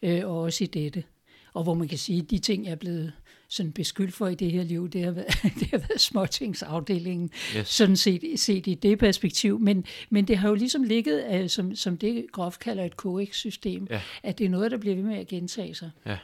øh, 0.03 0.27
og 0.29 0.41
også 0.41 0.65
i 0.65 0.67
dette. 0.67 1.05
Og 1.53 1.63
hvor 1.63 1.75
man 1.75 1.89
kan 1.89 1.99
sige, 1.99 2.23
at 2.23 2.31
de 2.31 2.39
ting, 2.39 2.65
jeg 2.65 2.71
er 2.73 2.77
blevet 2.77 3.13
sådan 3.49 3.73
beskyldt 3.73 4.15
for 4.15 4.29
i 4.29 4.35
det 4.35 4.53
her 4.53 4.63
liv, 4.63 4.89
det 4.89 5.05
har 5.05 5.11
været, 5.11 5.43
det 5.61 5.71
har 5.71 5.79
været 5.79 6.01
småtingsafdelingen, 6.01 7.31
Yes. 7.57 7.69
sådan 7.69 7.97
set, 7.97 8.41
set 8.41 8.67
i 8.67 8.75
det 8.75 8.99
perspektiv. 8.99 9.59
Men, 9.59 9.85
men 10.11 10.29
det 10.29 10.39
har 10.39 10.49
jo 10.49 10.55
ligesom 10.55 10.83
ligget, 10.83 11.43
øh, 11.43 11.49
som, 11.49 11.75
som 11.75 11.99
det 11.99 12.27
groft 12.33 12.61
kalder 12.61 12.85
et 12.85 12.97
KX-system, 12.97 13.87
Ja. 13.91 14.03
at 14.23 14.39
det 14.39 14.45
er 14.45 14.49
noget, 14.51 14.71
der 14.71 14.77
bliver 14.77 14.97
ved 14.97 15.05
med 15.05 15.17
at 15.17 15.27
gentage 15.27 15.75
sig. 15.75 15.91
Ja. 16.07 16.19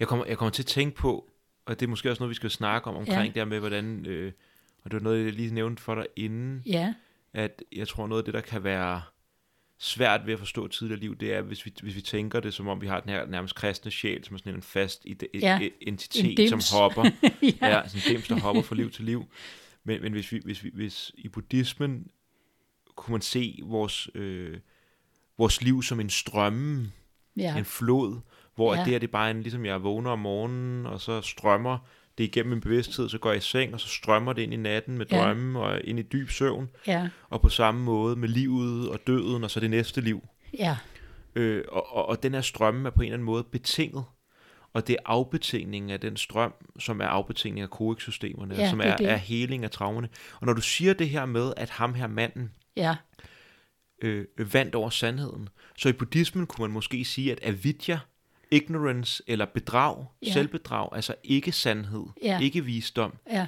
Jeg 0.00 0.08
kommer, 0.08 0.24
jeg 0.26 0.38
kommer 0.38 0.50
til 0.50 0.62
at 0.62 0.66
tænke 0.66 0.96
på, 0.96 1.30
og 1.68 1.80
det 1.80 1.86
er 1.86 1.90
måske 1.90 2.10
også 2.10 2.20
noget, 2.22 2.30
vi 2.30 2.34
skal 2.34 2.50
snakke 2.50 2.90
om, 2.90 2.96
omkring 2.96 3.34
Ja. 3.34 3.40
her 3.40 3.44
med, 3.44 3.58
hvordan, 3.60 4.06
øh, 4.06 4.32
og 4.84 4.90
det 4.90 4.96
var 4.96 5.02
noget, 5.04 5.24
jeg 5.24 5.32
lige 5.32 5.54
nævnte 5.54 5.82
for 5.82 5.94
dig 5.94 6.06
inden, 6.16 6.62
Ja, 6.66 6.94
at 7.32 7.62
jeg 7.72 7.88
tror 7.88 8.06
noget 8.06 8.22
af 8.22 8.24
det, 8.24 8.34
der 8.34 8.40
kan 8.40 8.64
være 8.64 9.02
svært 9.78 10.26
ved 10.26 10.32
at 10.32 10.38
forstå 10.38 10.68
tidligere 10.68 11.00
liv, 11.00 11.16
det 11.16 11.34
er, 11.34 11.42
hvis 11.42 11.66
vi, 11.66 11.72
hvis 11.82 11.94
vi 11.94 12.00
tænker 12.00 12.40
det, 12.40 12.54
som 12.54 12.68
om 12.68 12.80
vi 12.80 12.86
har 12.86 13.00
den 13.00 13.10
her 13.10 13.26
nærmest 13.26 13.54
kristne 13.54 13.90
sjæl, 13.90 14.24
som 14.24 14.34
er 14.34 14.38
sådan 14.38 14.54
en 14.54 14.62
fast 14.62 15.02
ide- 15.04 15.26
Ja, 15.34 15.58
ja. 15.62 15.68
entitet, 15.80 16.30
en 16.30 16.36
dims. 16.36 16.64
som 16.64 16.78
hopper. 16.80 17.04
ja. 17.62 17.66
ja, 17.68 17.88
sådan 17.88 18.02
en 18.06 18.12
dims, 18.16 18.28
der 18.28 18.40
hopper 18.40 18.62
fra 18.62 18.74
liv 18.74 18.90
til 18.90 19.04
liv. 19.04 19.26
Men, 19.84 20.02
men 20.02 20.12
hvis, 20.12 20.32
vi, 20.32 20.40
hvis, 20.44 20.64
vi, 20.64 20.70
hvis 20.74 21.12
i 21.18 21.28
buddhismen 21.28 22.06
kunne 22.94 23.12
man 23.12 23.20
se 23.20 23.60
vores, 23.64 24.08
øh, 24.14 24.58
vores 25.38 25.62
liv 25.62 25.82
som 25.82 26.00
en 26.00 26.10
strømme, 26.10 26.92
ja. 27.36 27.58
en 27.58 27.64
flod, 27.64 28.20
hvor 28.58 28.74
Ja. 28.74 28.80
det 28.80 28.88
her 28.88 28.98
det 28.98 29.06
er 29.06 29.10
bare 29.12 29.30
en, 29.30 29.42
ligesom 29.42 29.64
jeg 29.66 29.82
vågner 29.82 30.10
om 30.10 30.18
morgenen, 30.18 30.86
og 30.86 31.00
så 31.00 31.20
strømmer 31.20 31.78
det 32.18 32.24
igennem 32.24 32.50
min 32.50 32.60
bevidsthed, 32.60 33.08
så 33.08 33.18
går 33.18 33.30
jeg 33.30 33.38
i 33.38 33.40
seng, 33.40 33.74
og 33.74 33.80
så 33.80 33.88
strømmer 33.88 34.32
det 34.32 34.42
ind 34.42 34.52
i 34.54 34.56
natten 34.56 34.98
med 34.98 35.06
Ja. 35.10 35.18
drømme 35.18 35.60
og 35.60 35.80
ind 35.84 35.98
i 35.98 36.02
dyb 36.02 36.30
søvn, 36.30 36.68
ja, 36.86 37.08
og 37.30 37.40
på 37.40 37.48
samme 37.48 37.80
måde 37.82 38.16
med 38.16 38.28
livet 38.28 38.88
og 38.90 38.98
døden, 39.06 39.44
og 39.44 39.50
så 39.50 39.60
det 39.60 39.70
næste 39.70 40.00
liv. 40.00 40.22
ja, 40.58 40.76
Øh, 41.34 41.64
og, 41.68 41.96
og, 41.96 42.08
og 42.08 42.22
den 42.22 42.34
her 42.34 42.40
strømme 42.40 42.86
er 42.86 42.90
på 42.90 43.00
en 43.00 43.04
eller 43.06 43.14
anden 43.14 43.26
måde 43.26 43.44
betinget, 43.44 44.04
og 44.72 44.86
det 44.86 44.92
er 44.92 45.02
afbetingningen 45.06 45.90
af 45.90 46.00
den 46.00 46.16
strøm, 46.16 46.54
som 46.78 47.00
er 47.00 47.04
afbetingningen 47.06 47.62
af 47.62 47.70
koeksystemerne, 47.70 48.54
Ja, 48.54 48.70
som 48.70 48.80
er 48.80 48.84
er, 48.84 48.96
det. 48.96 49.08
er 49.10 49.16
heling 49.16 49.64
af 49.64 49.70
traumerne. 49.70 50.08
Og 50.40 50.46
når 50.46 50.52
du 50.52 50.60
siger 50.60 50.92
det 50.94 51.08
her 51.08 51.26
med, 51.26 51.52
at 51.56 51.70
ham 51.70 51.94
her 51.94 52.06
manden 52.06 52.50
ja, 52.76 52.96
øh, 54.02 54.26
vandt 54.54 54.74
over 54.74 54.90
sandheden. 54.90 55.48
Så 55.76 55.88
i 55.88 55.92
buddhismen 55.92 56.46
kunne 56.46 56.62
man 56.62 56.72
måske 56.72 57.04
sige, 57.04 57.32
at 57.32 57.38
avidya, 57.42 57.98
ignorance 58.50 59.22
eller 59.26 59.44
bedrag, 59.44 60.06
Ja. 60.26 60.32
selvbedrag, 60.32 60.88
altså 60.92 61.14
ikke 61.24 61.52
sandhed, 61.52 62.06
Ja. 62.22 62.40
ikke 62.40 62.64
visdom, 62.64 63.14
ja, 63.30 63.46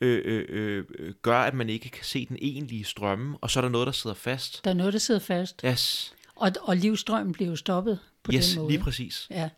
øh, 0.00 0.22
øh, 0.24 0.84
øh, 0.98 1.14
gør, 1.22 1.38
at 1.38 1.54
man 1.54 1.68
ikke 1.68 1.88
kan 1.88 2.04
se 2.04 2.26
den 2.26 2.36
egentlige 2.40 2.84
strømme, 2.84 3.38
og 3.40 3.50
så 3.50 3.60
er 3.60 3.62
der 3.62 3.68
noget, 3.68 3.86
der 3.86 3.92
sidder 3.92 4.16
fast. 4.16 4.64
der 4.64 4.70
er 4.70 4.74
noget, 4.74 4.92
der 4.92 4.98
sidder 4.98 5.20
fast. 5.20 5.60
Yes, 5.66 6.14
Og, 6.36 6.52
og 6.62 6.76
livstrømmen 6.76 7.32
bliver 7.32 7.50
jo 7.50 7.56
stoppet 7.56 7.98
på 8.22 8.32
yes 8.34 8.48
den 8.48 8.58
måde. 8.58 8.72
lige 8.72 8.82
præcis. 8.82 9.26
Ja, 9.30 9.48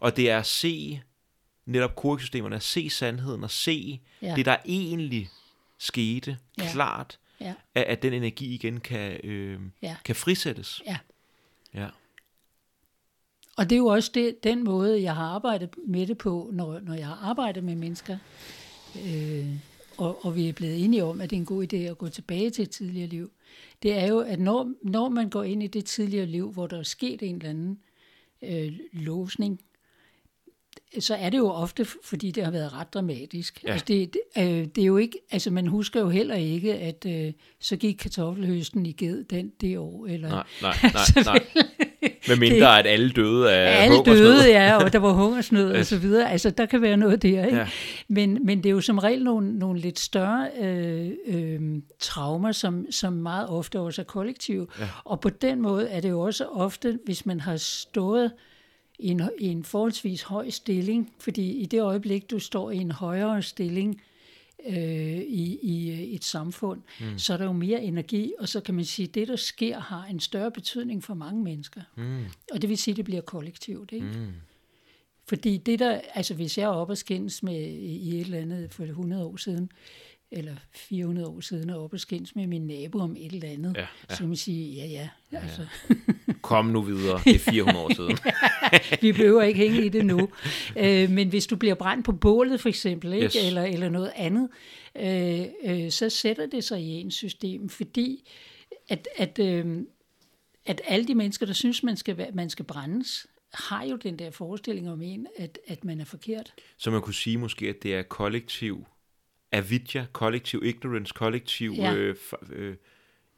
Og 0.00 0.16
det 0.16 0.30
er 0.30 0.38
at 0.38 0.46
se 0.46 1.00
netop 1.66 1.96
koreksystemerne, 1.96 2.56
at 2.56 2.62
se 2.62 2.90
sandheden 2.90 3.44
og 3.44 3.50
se 3.50 4.00
Ja. 4.22 4.34
det, 4.36 4.46
der 4.46 4.56
egentlig 4.66 5.28
skete, 5.78 6.36
ja. 6.58 6.68
klart, 6.72 7.18
ja, 7.40 7.54
at, 7.74 7.82
at 7.84 8.02
den 8.02 8.12
energi 8.12 8.54
igen 8.54 8.80
kan, 8.80 9.20
øh, 9.24 9.60
ja, 9.82 9.96
kan 10.04 10.16
frisættes. 10.16 10.82
ja. 10.86 10.96
Ja. 11.74 11.88
Og 13.56 13.70
det 13.70 13.76
er 13.76 13.78
jo 13.78 13.86
også 13.86 14.10
det, 14.14 14.44
den 14.44 14.64
måde, 14.64 15.02
jeg 15.02 15.14
har 15.14 15.24
arbejdet 15.24 15.70
med 15.86 16.06
det 16.06 16.18
på, 16.18 16.50
når, 16.52 16.80
når 16.80 16.94
jeg 16.94 17.06
har 17.06 17.20
arbejdet 17.30 17.64
med 17.64 17.74
mennesker. 17.74 18.18
Øh, 19.06 19.46
og, 19.96 20.24
og 20.24 20.36
vi 20.36 20.48
er 20.48 20.52
blevet 20.52 20.84
enige 20.84 21.04
om, 21.04 21.20
at 21.20 21.30
det 21.30 21.36
er 21.36 21.40
en 21.40 21.46
god 21.46 21.72
idé 21.72 21.76
at 21.76 21.98
gå 21.98 22.08
tilbage 22.08 22.50
til 22.50 22.62
et 22.62 22.70
tidligere 22.70 23.08
liv. 23.08 23.30
Det 23.82 23.92
er 23.98 24.06
jo, 24.06 24.18
at 24.18 24.40
når, 24.40 24.72
når 24.82 25.08
man 25.08 25.28
går 25.28 25.42
ind 25.42 25.62
i 25.62 25.66
det 25.66 25.84
tidligere 25.84 26.26
liv, 26.26 26.52
hvor 26.52 26.66
der 26.66 26.78
er 26.78 26.82
sket 26.82 27.22
en 27.22 27.36
eller 27.36 27.50
anden 27.50 27.78
øh, 28.42 28.72
låsning, 28.92 29.60
så 30.98 31.14
er 31.14 31.30
det 31.30 31.38
jo 31.38 31.48
ofte, 31.48 31.86
fordi 32.04 32.30
det 32.30 32.44
har 32.44 32.50
været 32.50 32.72
ret 32.72 32.94
dramatisk. 32.94 33.64
Ja. 33.64 33.72
Altså 33.72 33.84
det, 33.88 34.14
det, 34.14 34.42
øh, 34.42 34.66
det 34.66 34.78
er 34.78 34.86
jo 34.86 34.96
ikke, 34.96 35.18
altså 35.30 35.50
man 35.50 35.66
husker 35.66 36.00
jo 36.00 36.08
heller 36.08 36.34
ikke, 36.34 36.74
at 36.74 37.06
øh, 37.06 37.32
så 37.60 37.76
gik 37.76 37.94
kartoffelhøsten 37.94 38.86
i 38.86 38.92
ged 38.92 39.24
den 39.24 39.52
det 39.60 39.78
år. 39.78 40.06
Eller, 40.06 40.28
Nej, 40.28 40.44
nej, 40.62 40.74
nej, 41.24 41.46
nej. 41.54 41.83
Med 42.28 42.36
mindre, 42.36 42.78
at 42.78 42.86
alle 42.86 43.10
døde 43.10 43.52
af 43.52 43.84
alle 43.84 44.04
døde, 44.04 44.48
ja, 44.48 44.76
og 44.84 44.92
der 44.92 44.98
var 44.98 45.12
hungersnød 45.12 45.72
og 45.72 45.84
så 45.84 45.98
videre. 45.98 46.30
Altså, 46.30 46.50
der 46.50 46.66
kan 46.66 46.82
være 46.82 46.96
noget 46.96 47.22
der, 47.22 47.44
ikke? 47.44 47.58
Ja. 47.58 47.68
Men, 48.08 48.38
men 48.46 48.58
det 48.58 48.66
er 48.66 48.70
jo 48.70 48.80
som 48.80 48.98
regel 48.98 49.24
nogle, 49.24 49.58
nogle 49.58 49.80
lidt 49.80 49.98
større 49.98 50.48
øh, 50.60 51.10
øh, 51.26 51.60
traumer, 52.00 52.52
som, 52.52 52.86
som 52.90 53.12
meget 53.12 53.48
ofte 53.48 53.80
også 53.80 54.02
er 54.02 54.04
kollektive. 54.04 54.66
Ja. 54.80 54.88
Og 55.04 55.20
på 55.20 55.28
den 55.28 55.62
måde 55.62 55.88
er 55.88 56.00
det 56.00 56.10
jo 56.10 56.20
også 56.20 56.44
ofte, 56.44 56.98
hvis 57.04 57.26
man 57.26 57.40
har 57.40 57.56
stået 57.56 58.32
i 58.98 59.08
en, 59.08 59.22
i 59.38 59.46
en 59.46 59.64
forholdsvis 59.64 60.22
høj 60.22 60.50
stilling, 60.50 61.12
fordi 61.20 61.50
i 61.50 61.66
det 61.66 61.82
øjeblik, 61.82 62.30
du 62.30 62.38
står 62.38 62.70
i 62.70 62.76
en 62.76 62.90
højere 62.90 63.42
stilling 63.42 64.00
øh, 64.68 64.76
i, 65.18 65.58
i 65.62 65.90
øh, 65.90 65.98
et 66.00 66.24
samfund, 66.24 66.80
mm. 67.00 67.18
så 67.18 67.32
er 67.32 67.36
der 67.36 67.44
jo 67.44 67.52
mere 67.52 67.82
energi, 67.82 68.32
og 68.38 68.48
så 68.48 68.60
kan 68.60 68.74
man 68.74 68.84
sige, 68.84 69.08
at 69.08 69.14
det, 69.14 69.28
der 69.28 69.36
sker, 69.36 69.78
har 69.78 70.04
en 70.04 70.20
større 70.20 70.50
betydning 70.50 71.04
for 71.04 71.14
mange 71.14 71.42
mennesker. 71.44 71.80
Mm, 71.96 72.24
Og 72.52 72.62
det 72.62 72.68
vil 72.70 72.78
sige, 72.78 72.92
at 72.92 72.96
det 72.96 73.04
bliver 73.04 73.20
kollektivt. 73.20 73.92
Ikke? 73.92 74.06
mm, 74.06 74.32
Fordi 75.28 75.56
det 75.56 75.78
der, 75.78 76.00
altså 76.14 76.34
hvis 76.34 76.58
jeg 76.58 76.64
er 76.64 76.68
oppe 76.68 76.92
og 76.92 76.98
skændes 76.98 77.42
med 77.42 77.60
i 77.70 78.14
et 78.14 78.20
eller 78.20 78.38
andet 78.38 78.72
for 78.72 78.84
100 78.84 79.24
år 79.24 79.36
siden, 79.36 79.70
eller 80.30 80.54
400 80.72 81.28
år 81.28 81.40
siden, 81.40 81.70
og 81.70 81.84
oppe 81.84 81.96
og 81.96 82.00
skændes 82.00 82.36
med 82.36 82.46
min 82.46 82.66
nabo 82.66 82.98
om 82.98 83.16
et 83.18 83.32
eller 83.32 83.48
andet, 83.48 83.74
Ja, 83.76 83.80
ja. 83.80 84.14
så 84.14 84.18
kan 84.18 84.26
man 84.28 84.36
sige, 84.36 84.74
ja 84.74 84.86
ja, 84.86 85.08
altså, 85.38 85.66
Kom 86.44 86.66
nu 86.66 86.82
videre. 86.82 87.20
Det 87.24 87.34
er 87.34 87.38
400 87.52 87.84
år 87.84 87.94
siden. 87.94 88.18
vi 89.00 89.12
behøver 89.12 89.42
ikke 89.42 89.58
hænge 89.58 89.84
i 89.84 89.88
det 89.88 90.06
nu. 90.06 90.28
Øh, 90.78 91.10
men 91.10 91.28
hvis 91.28 91.46
du 91.46 91.56
bliver 91.56 91.74
brændt 91.74 92.04
på 92.04 92.12
bålet 92.12 92.60
for 92.60 92.68
eksempel, 92.68 93.12
ikke? 93.12 93.24
Yes. 93.24 93.36
Eller, 93.46 93.62
eller 93.62 93.88
noget 93.88 94.12
andet, 94.16 94.48
øh, 95.00 95.40
øh, 95.64 95.90
så 95.90 96.10
sætter 96.10 96.46
det 96.46 96.64
sig 96.64 96.80
i 96.80 96.90
ens 96.90 97.14
system, 97.14 97.68
fordi 97.68 98.30
at, 98.88 99.08
at, 99.16 99.38
øh, 99.38 99.78
at 100.66 100.80
alle 100.84 101.06
de 101.06 101.14
mennesker, 101.14 101.46
der 101.46 101.52
synes, 101.52 101.82
man 101.82 101.96
skal, 101.96 102.30
man 102.34 102.50
skal 102.50 102.64
brændes, 102.64 103.26
har 103.54 103.84
jo 103.84 103.96
den 103.96 104.18
der 104.18 104.30
forestilling 104.30 104.90
om 104.90 105.02
en, 105.02 105.26
at, 105.36 105.58
at 105.66 105.84
man 105.84 106.00
er 106.00 106.04
forkert. 106.04 106.52
Så 106.78 106.90
man 106.90 107.00
kunne 107.02 107.14
sige 107.14 107.38
måske, 107.38 107.68
at 107.68 107.82
det 107.82 107.94
er 107.94 108.02
kollektiv 108.02 108.84
avidya, 109.52 110.06
kollektiv 110.12 110.62
ignorance, 110.64 111.12
kollektiv 111.16 111.72
Ja. 111.76 111.94
øh, 111.94 112.16
øh, 112.52 112.76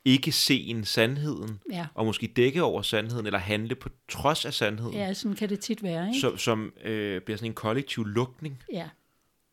ikke 0.06 0.32
se 0.32 0.54
en 0.60 0.84
sandheden, 0.84 1.60
Ja. 1.72 1.86
og 1.94 2.06
måske 2.06 2.26
dække 2.26 2.62
over 2.62 2.82
sandheden, 2.82 3.26
eller 3.26 3.38
handle 3.38 3.74
på 3.74 3.88
trods 4.08 4.44
af 4.44 4.54
sandheden, 4.54 4.94
Ja, 4.94 5.14
sådan 5.14 5.36
kan 5.36 5.48
det 5.48 5.60
tit 5.60 5.82
være, 5.82 6.08
ikke? 6.08 6.20
som, 6.20 6.38
som 6.38 6.72
øh, 6.84 7.20
bliver 7.20 7.36
sådan 7.38 7.50
en 7.50 7.54
kollektiv 7.54 8.04
lukning, 8.06 8.62
Ja, 8.72 8.88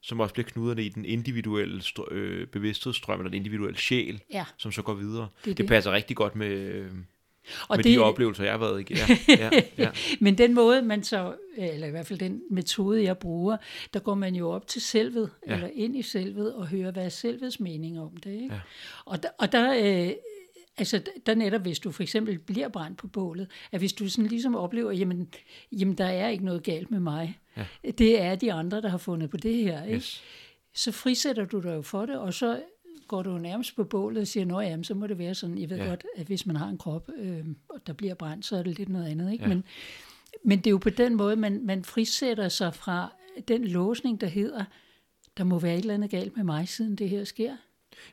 som 0.01 0.19
også 0.19 0.33
bliver 0.33 0.47
knuderne 0.49 0.83
i 0.83 0.89
den 0.89 1.05
individuelle 1.05 1.79
str- 1.81 2.13
øh, 2.13 2.47
bevidsthedsstrøm, 2.47 3.19
eller 3.19 3.29
den 3.29 3.37
individuelle 3.37 3.77
sjæl, 3.79 4.21
ja. 4.33 4.45
som 4.57 4.71
så 4.71 4.81
går 4.81 4.93
videre. 4.93 5.27
Det 5.37 5.45
Det, 5.45 5.57
det. 5.57 5.67
passer 5.67 5.91
rigtig 5.91 6.15
godt 6.15 6.35
med, 6.35 6.47
øh, 6.49 6.91
Og 7.69 7.77
med 7.77 7.83
det, 7.83 7.91
de 7.93 7.97
oplevelser, 7.99 8.43
jeg 8.43 8.53
har 8.53 8.57
været 8.59 8.89
i. 8.89 8.93
Ja, 8.93 9.17
ja, 9.27 9.49
ja. 9.77 9.89
Men 10.21 10.37
den 10.37 10.53
måde, 10.53 10.81
man 10.81 11.03
så, 11.03 11.33
eller 11.57 11.87
i 11.87 11.91
hvert 11.91 12.07
fald 12.07 12.19
den 12.19 12.41
metode, 12.51 13.03
jeg 13.03 13.17
bruger, 13.17 13.57
der 13.93 13.99
går 13.99 14.15
man 14.15 14.35
jo 14.35 14.49
op 14.49 14.67
til 14.67 14.81
selvet. 14.81 15.29
Ja. 15.47 15.53
eller 15.55 15.69
ind 15.73 15.97
i 15.97 16.01
selvet, 16.01 16.53
og 16.53 16.67
hører, 16.67 16.91
hvad 16.91 17.05
er 17.05 17.09
selvets 17.09 17.59
mening 17.59 17.99
om 17.99 18.17
det. 18.17 18.31
Ikke? 18.33 18.53
Ja. 18.53 18.59
Og 19.05 19.23
der, 19.23 19.29
og 19.39 19.51
der 19.51 20.03
øh, 20.05 20.11
altså 20.77 21.01
der 21.25 21.35
netop, 21.35 21.61
hvis 21.61 21.79
du 21.79 21.91
for 21.91 22.03
eksempel 22.03 22.39
bliver 22.39 22.69
brændt 22.69 22.97
på 22.97 23.07
bålet, 23.07 23.47
at 23.71 23.79
hvis 23.79 23.93
du 23.93 24.09
sådan 24.09 24.29
ligesom 24.29 24.55
oplever, 24.55 24.91
jamen, 24.91 25.27
jamen 25.71 25.95
der 25.95 26.05
er 26.05 26.29
ikke 26.29 26.45
noget 26.45 26.63
galt 26.63 26.91
med 26.91 26.99
mig. 26.99 27.39
Ja. 27.57 27.91
Det 27.91 28.21
er 28.21 28.35
de 28.35 28.53
andre, 28.53 28.81
der 28.81 28.89
har 28.89 28.97
fundet 28.97 29.29
på 29.29 29.37
det 29.37 29.55
her. 29.55 29.83
Ikke? 29.83 29.95
Yes. 29.95 30.23
Så 30.73 30.91
frisætter 30.91 31.45
du 31.45 31.59
dig 31.59 31.75
jo 31.75 31.81
for 31.81 32.05
det, 32.05 32.17
og 32.17 32.33
så 32.33 32.61
går 33.07 33.23
du 33.23 33.37
nærmest 33.37 33.75
på 33.75 33.83
bålet 33.83 34.21
og 34.21 34.27
siger, 34.27 34.57
at 34.57 34.69
jamen, 34.69 34.83
så 34.83 34.93
må 34.93 35.07
det 35.07 35.17
være 35.17 35.35
sådan. 35.35 35.57
Jeg 35.57 35.69
ved 35.69 35.77
ja. 35.77 35.85
godt, 35.85 36.05
at 36.15 36.27
hvis 36.27 36.45
man 36.45 36.55
har 36.55 36.67
en 36.67 36.77
krop, 36.77 37.09
øh, 37.17 37.45
og 37.69 37.87
der 37.87 37.93
bliver 37.93 38.13
brændt, 38.13 38.45
så 38.45 38.57
er 38.57 38.63
det 38.63 38.77
lidt 38.77 38.89
noget 38.89 39.05
andet. 39.05 39.31
Ikke? 39.31 39.43
Ja. 39.43 39.49
Men, 39.49 39.63
men 40.43 40.57
det 40.57 40.67
er 40.67 40.71
jo 40.71 40.77
på 40.77 40.89
den 40.89 41.15
måde, 41.15 41.35
man, 41.35 41.65
man 41.65 41.83
frisætter 41.83 42.49
sig 42.49 42.73
fra 42.73 43.13
den 43.47 43.65
låsning, 43.65 44.21
der 44.21 44.27
hedder, 44.27 44.65
der 45.37 45.43
må 45.43 45.59
være 45.59 45.73
et 45.73 45.79
eller 45.79 45.93
andet 45.93 46.11
galt 46.11 46.35
med 46.37 46.43
mig, 46.43 46.67
siden 46.67 46.95
det 46.95 47.09
her 47.09 47.23
sker. 47.23 47.55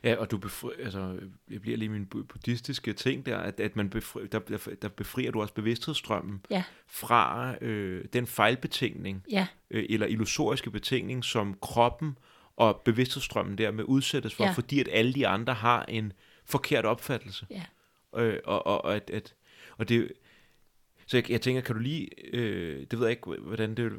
Ja, 0.03 0.15
og 0.15 0.31
du 0.31 0.37
befri, 0.37 0.69
altså, 0.79 1.19
jeg 1.49 1.61
bliver 1.61 1.77
lige 1.77 1.89
min 1.89 2.05
buddhistiske 2.05 2.93
ting 2.93 3.25
der, 3.25 3.37
at, 3.37 3.59
at 3.59 3.75
man 3.75 3.89
befri, 3.89 4.27
der, 4.27 4.39
der 4.81 4.87
befrier 4.87 5.31
du 5.31 5.41
også 5.41 5.53
bevidsthedsstrømmen 5.53 6.45
ja. 6.49 6.63
fra 6.87 7.55
øh, 7.61 8.05
den 8.13 8.27
fejlbetingning, 8.27 9.23
ja. 9.31 9.47
øh, 9.71 9.85
eller 9.89 10.07
illusoriske 10.07 10.71
betingning, 10.71 11.25
som 11.25 11.57
kroppen 11.61 12.17
og 12.55 12.81
bevidsthedsstrømmen 12.85 13.57
dermed 13.57 13.83
udsættes 13.83 14.35
for, 14.35 14.43
ja. 14.43 14.51
fordi 14.51 14.79
at 14.79 14.87
alle 14.91 15.13
de 15.13 15.27
andre 15.27 15.53
har 15.53 15.85
en 15.85 16.13
forkert 16.45 16.85
opfattelse. 16.85 17.45
Ja. 17.49 17.63
Øh, 18.21 18.39
og, 18.45 18.65
og, 18.67 18.85
og, 18.85 18.95
at, 18.95 19.09
at, 19.09 19.35
og 19.77 19.89
det, 19.89 20.11
så 21.07 21.17
jeg, 21.17 21.31
jeg 21.31 21.41
tænker, 21.41 21.61
kan 21.61 21.75
du 21.75 21.81
lige, 21.81 22.35
øh, 22.35 22.85
det 22.91 22.99
ved 22.99 23.07
jeg 23.07 23.11
ikke, 23.11 23.41
hvordan 23.41 23.75
det 23.75 23.91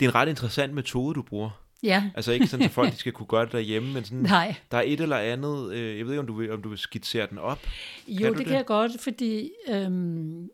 det 0.00 0.06
er 0.06 0.10
en 0.10 0.14
ret 0.14 0.28
interessant 0.28 0.74
metode, 0.74 1.14
du 1.14 1.22
bruger. 1.22 1.63
Ja. 1.84 2.10
Altså 2.14 2.32
ikke 2.32 2.46
sådan, 2.46 2.64
at 2.64 2.70
folk 2.70 2.92
de 2.92 2.96
skal 2.96 3.12
kunne 3.12 3.26
gøre 3.26 3.44
det 3.44 3.52
derhjemme, 3.52 3.92
men 3.92 4.04
sådan, 4.04 4.18
Nej. 4.18 4.54
der 4.70 4.78
er 4.78 4.82
et 4.82 5.00
eller 5.00 5.16
andet, 5.16 5.72
øh, 5.72 5.98
jeg 5.98 6.04
ved 6.04 6.12
ikke, 6.12 6.20
om 6.20 6.26
du 6.26 6.34
vil, 6.34 6.52
om 6.52 6.62
du 6.62 6.68
vil 6.68 6.78
skitsere 6.78 7.26
den 7.30 7.38
op. 7.38 7.66
Jo, 8.08 8.18
kan 8.18 8.30
det, 8.30 8.38
det 8.38 8.46
kan 8.46 8.56
jeg 8.56 8.66
godt, 8.66 9.00
fordi 9.00 9.50
øhm, 9.68 10.50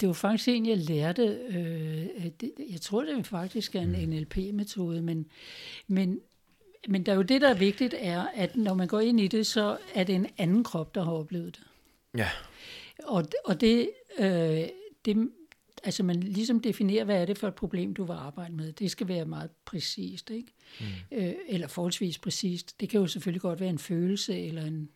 det 0.00 0.06
var 0.06 0.12
faktisk 0.12 0.48
en, 0.48 0.66
jeg 0.66 0.76
lærte, 0.76 1.22
øh, 1.48 2.26
det, 2.40 2.52
jeg 2.70 2.80
tror, 2.80 3.02
det 3.02 3.26
faktisk 3.26 3.74
er 3.74 3.80
en 3.80 3.90
mm. 3.90 4.08
NLP-metode, 4.08 5.02
men, 5.02 5.26
men, 5.86 6.20
men 6.88 7.06
der 7.06 7.12
er 7.12 7.16
jo 7.16 7.22
det, 7.22 7.40
der 7.40 7.48
er 7.48 7.58
vigtigt, 7.58 7.94
er, 7.98 8.26
at 8.34 8.56
når 8.56 8.74
man 8.74 8.88
går 8.88 9.00
ind 9.00 9.20
i 9.20 9.28
det, 9.28 9.46
så 9.46 9.76
er 9.94 10.04
det 10.04 10.14
en 10.14 10.26
anden 10.38 10.64
krop, 10.64 10.94
der 10.94 11.04
har 11.04 11.12
oplevet 11.12 11.56
det. 11.56 11.64
Ja. 12.20 12.28
Og, 13.04 13.24
og 13.44 13.60
det, 13.60 13.90
øh, 14.18 14.62
det, 15.04 15.30
altså 15.84 16.02
man 16.02 16.20
ligesom 16.20 16.60
definerer, 16.60 17.04
hvad 17.04 17.20
er 17.20 17.24
det 17.24 17.38
for 17.38 17.48
et 17.48 17.54
problem, 17.54 17.94
du 17.94 18.04
vil 18.04 18.12
arbejde 18.12 18.54
med. 18.54 18.72
Det 18.72 18.90
skal 18.90 19.08
være 19.08 19.24
meget 19.24 19.50
præcist, 19.64 20.30
ikke? 20.30 20.52
Mm. 20.80 20.86
Øh, 21.12 21.34
eller 21.48 21.68
forholdsvis 21.68 22.18
præcist. 22.18 22.80
Det 22.80 22.88
kan 22.88 23.00
jo 23.00 23.06
selvfølgelig 23.06 23.40
godt 23.40 23.60
være 23.60 23.70
en 23.70 23.78
følelse 23.78 24.40
eller 24.40 24.64
en... 24.64 24.88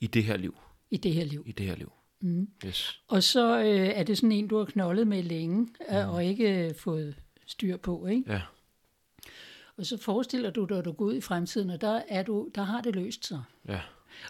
I 0.00 0.06
det 0.06 0.24
her 0.24 0.36
liv. 0.36 0.54
I 0.90 0.96
det 0.96 1.14
her 1.14 1.24
liv. 1.24 1.44
I 1.46 1.52
det 1.52 1.66
her 1.66 1.76
liv. 1.76 1.92
Mm. 2.20 2.48
Yes. 2.66 3.00
Og 3.08 3.22
så 3.22 3.58
øh, 3.58 3.88
er 3.88 4.02
det 4.02 4.18
sådan 4.18 4.32
en, 4.32 4.48
du 4.48 4.58
har 4.58 4.64
knoldet 4.64 5.06
med 5.06 5.22
længe, 5.22 5.60
mm. 5.62 5.96
og 6.08 6.24
ikke 6.24 6.74
fået 6.78 7.16
styr 7.46 7.76
på, 7.76 8.06
ikke? 8.06 8.32
Ja. 8.32 8.40
Og 9.76 9.86
så 9.86 9.96
forestiller 9.96 10.50
du 10.50 10.64
dig, 10.64 10.78
at 10.78 10.84
du 10.84 10.92
går 10.92 11.04
ud 11.04 11.14
i 11.14 11.20
fremtiden, 11.20 11.70
og 11.70 11.80
der, 11.80 12.02
er 12.08 12.22
du, 12.22 12.48
der 12.54 12.62
har 12.62 12.80
det 12.80 12.94
løst 12.94 13.26
sig. 13.26 13.42
Ja. 13.68 13.80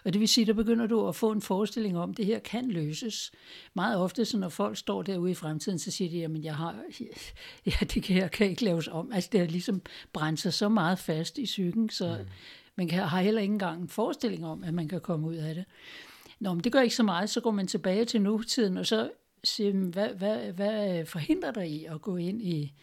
Og 0.05 0.13
det 0.13 0.19
vil 0.19 0.27
sige, 0.27 0.45
der 0.45 0.53
begynder 0.53 0.87
du 0.87 1.07
at 1.07 1.15
få 1.15 1.31
en 1.31 1.41
forestilling 1.41 1.97
om, 1.97 2.09
at 2.09 2.17
det 2.17 2.25
her 2.25 2.39
kan 2.39 2.71
løses. 2.71 3.31
Meget 3.73 3.97
ofte, 3.97 4.25
så 4.25 4.37
når 4.37 4.49
folk 4.49 4.77
står 4.77 5.01
derude 5.01 5.31
i 5.31 5.33
fremtiden, 5.33 5.79
så 5.79 5.91
siger 5.91 6.09
de, 6.09 6.37
at 6.37 6.43
jeg 6.43 6.55
har, 6.55 6.75
ja, 7.65 7.85
det 7.93 8.03
kan, 8.03 8.15
her 8.15 8.27
kan 8.27 8.49
ikke 8.49 8.63
laves 8.63 8.87
om. 8.87 9.11
Altså 9.11 9.29
det 9.31 9.39
har 9.39 9.47
ligesom 9.47 9.81
brændt 10.13 10.39
sig 10.39 10.53
så 10.53 10.69
meget 10.69 10.99
fast 10.99 11.37
i 11.37 11.45
psyken, 11.45 11.89
så 11.89 12.17
mm. 12.19 12.29
man 12.75 12.87
kan, 12.87 13.03
har 13.03 13.21
heller 13.21 13.41
ikke 13.41 13.51
engang 13.51 13.81
en 13.81 13.89
forestilling 13.89 14.45
om, 14.45 14.63
at 14.63 14.73
man 14.73 14.87
kan 14.87 15.01
komme 15.01 15.27
ud 15.27 15.35
af 15.35 15.55
det. 15.55 15.65
Nå, 16.39 16.53
men 16.53 16.63
det 16.63 16.71
gør 16.71 16.81
ikke 16.81 16.95
så 16.95 17.03
meget, 17.03 17.29
så 17.29 17.41
går 17.41 17.51
man 17.51 17.67
tilbage 17.67 18.05
til 18.05 18.21
nutiden, 18.21 18.77
og 18.77 18.85
så 18.85 19.09
siger 19.43 19.73
man, 19.73 19.89
hvad, 19.89 20.09
hvad, 20.09 20.51
hvad 20.51 21.05
forhindrer 21.05 21.51
dig 21.51 21.69
i 21.69 21.85
at 21.85 22.01
gå 22.01 22.17
ind 22.17 22.41
i, 22.41 22.73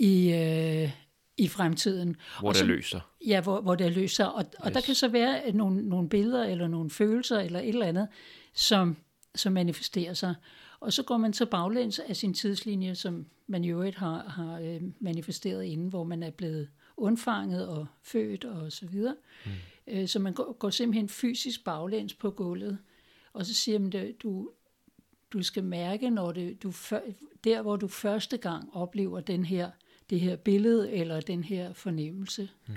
i, 0.00 0.32
øh, 0.32 0.90
i 1.38 1.48
fremtiden. 1.48 2.16
Hvor 2.40 2.52
det 2.52 2.66
løser. 2.66 3.00
Ja, 3.26 3.40
hvor, 3.40 3.60
hvor 3.60 3.74
det 3.74 3.92
løser. 3.92 4.24
Og, 4.24 4.44
yes. 4.44 4.54
og 4.58 4.74
der 4.74 4.80
kan 4.80 4.94
så 4.94 5.08
være 5.08 5.52
nogle, 5.52 5.88
nogle 5.88 6.08
billeder, 6.08 6.44
eller 6.44 6.68
nogle 6.68 6.90
følelser, 6.90 7.40
eller 7.40 7.60
et 7.60 7.68
eller 7.68 7.86
andet, 7.86 8.08
som, 8.54 8.96
som 9.34 9.52
manifesterer 9.52 10.14
sig. 10.14 10.34
Og 10.80 10.92
så 10.92 11.02
går 11.02 11.16
man 11.16 11.32
så 11.32 11.46
baglæns 11.46 11.98
af 11.98 12.16
sin 12.16 12.34
tidslinje, 12.34 12.94
som 12.94 13.26
man 13.46 13.64
i 13.64 13.70
øvrigt 13.70 13.96
har, 13.96 14.28
har 14.28 14.58
øh, 14.58 14.80
manifesteret 15.00 15.64
inden, 15.64 15.88
hvor 15.88 16.04
man 16.04 16.22
er 16.22 16.30
blevet 16.30 16.68
undfanget 16.96 17.68
og 17.68 17.86
født 18.02 18.44
og 18.44 18.72
så 18.72 18.86
videre. 18.86 19.14
Mm. 19.44 19.50
Øh, 19.86 20.08
så 20.08 20.18
man 20.18 20.32
går, 20.32 20.52
går 20.52 20.70
simpelthen 20.70 21.08
fysisk 21.08 21.64
baglæns 21.64 22.14
på 22.14 22.30
gulvet, 22.30 22.78
og 23.32 23.46
så 23.46 23.54
siger 23.54 23.78
man, 23.78 23.94
at 23.94 24.22
du, 24.22 24.50
du 25.32 25.42
skal 25.42 25.64
mærke, 25.64 26.10
når 26.10 26.32
det, 26.32 26.62
du, 26.62 26.72
der 27.44 27.62
hvor 27.62 27.76
du 27.76 27.88
første 27.88 28.36
gang 28.36 28.68
oplever 28.72 29.20
den 29.20 29.44
her 29.44 29.70
det 30.10 30.20
her 30.20 30.36
billede 30.36 30.92
eller 30.92 31.20
den 31.20 31.44
her 31.44 31.72
fornemmelse. 31.72 32.48
Mm. 32.68 32.74